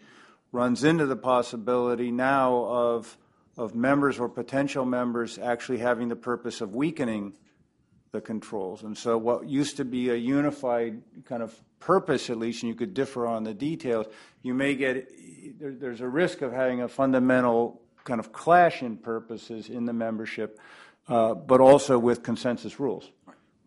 runs 0.51 0.83
into 0.83 1.05
the 1.05 1.15
possibility 1.15 2.09
now 2.09 2.65
of, 2.65 3.17
of 3.57 3.75
members 3.75 4.19
or 4.19 4.29
potential 4.29 4.85
members 4.85 5.37
actually 5.37 5.77
having 5.77 6.07
the 6.07 6.15
purpose 6.15 6.61
of 6.61 6.73
weakening 6.73 7.33
the 8.11 8.21
controls. 8.21 8.83
And 8.83 8.97
so, 8.97 9.17
what 9.17 9.47
used 9.47 9.77
to 9.77 9.85
be 9.85 10.09
a 10.09 10.15
unified 10.15 11.01
kind 11.25 11.43
of 11.43 11.53
purpose, 11.79 12.29
at 12.29 12.37
least, 12.37 12.63
and 12.63 12.69
you 12.69 12.75
could 12.75 12.93
differ 12.93 13.27
on 13.27 13.43
the 13.43 13.53
details, 13.53 14.07
you 14.41 14.53
may 14.53 14.75
get 14.75 15.11
there, 15.59 15.71
there's 15.71 16.01
a 16.01 16.07
risk 16.07 16.41
of 16.41 16.51
having 16.51 16.81
a 16.81 16.87
fundamental 16.87 17.81
kind 18.03 18.19
of 18.19 18.31
clash 18.31 18.81
in 18.81 18.97
purposes 18.97 19.69
in 19.69 19.85
the 19.85 19.93
membership. 19.93 20.59
uh, 21.07 21.33
but 21.33 21.61
also 21.61 21.97
with 21.97 22.23
consensus 22.23 22.79
rules. 22.79 23.11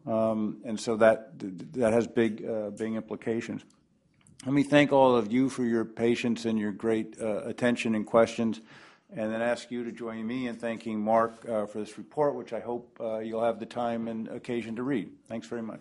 Um, 0.07 0.59
and 0.65 0.79
so 0.79 0.97
that, 0.97 1.39
that 1.75 1.93
has 1.93 2.07
big, 2.07 2.45
uh, 2.45 2.71
big 2.71 2.95
implications. 2.95 3.65
Let 4.45 4.55
me 4.55 4.63
thank 4.63 4.93
all 4.93 5.15
of 5.15 5.31
you 5.31 5.51
for 5.51 5.65
your 5.65 5.85
patience 5.85 6.47
and 6.47 6.59
your 6.59 6.73
great 6.73 7.17
uh, 7.21 7.43
attention 7.45 7.95
and 7.95 8.07
questions, 8.07 8.61
and 9.15 9.33
then 9.33 9.43
ask 9.43 9.71
you 9.71 9.85
to 9.85 9.93
join 9.93 10.27
me 10.27 10.47
in 10.47 10.57
thanking 10.57 10.99
Mark 10.99 11.47
uh, 11.47 11.67
for 11.67 11.81
this 11.81 11.99
report, 11.99 12.35
which 12.35 12.53
I 12.55 12.61
hope 12.61 12.97
uh, 13.01 13.19
you'll 13.19 13.45
have 13.45 13.61
the 13.61 13.67
time 13.67 14.09
and 14.09 14.29
occasion 14.29 14.77
to 14.77 14.83
read. 14.83 15.11
Thanks 15.29 15.47
very 15.47 15.63
much. 15.63 15.81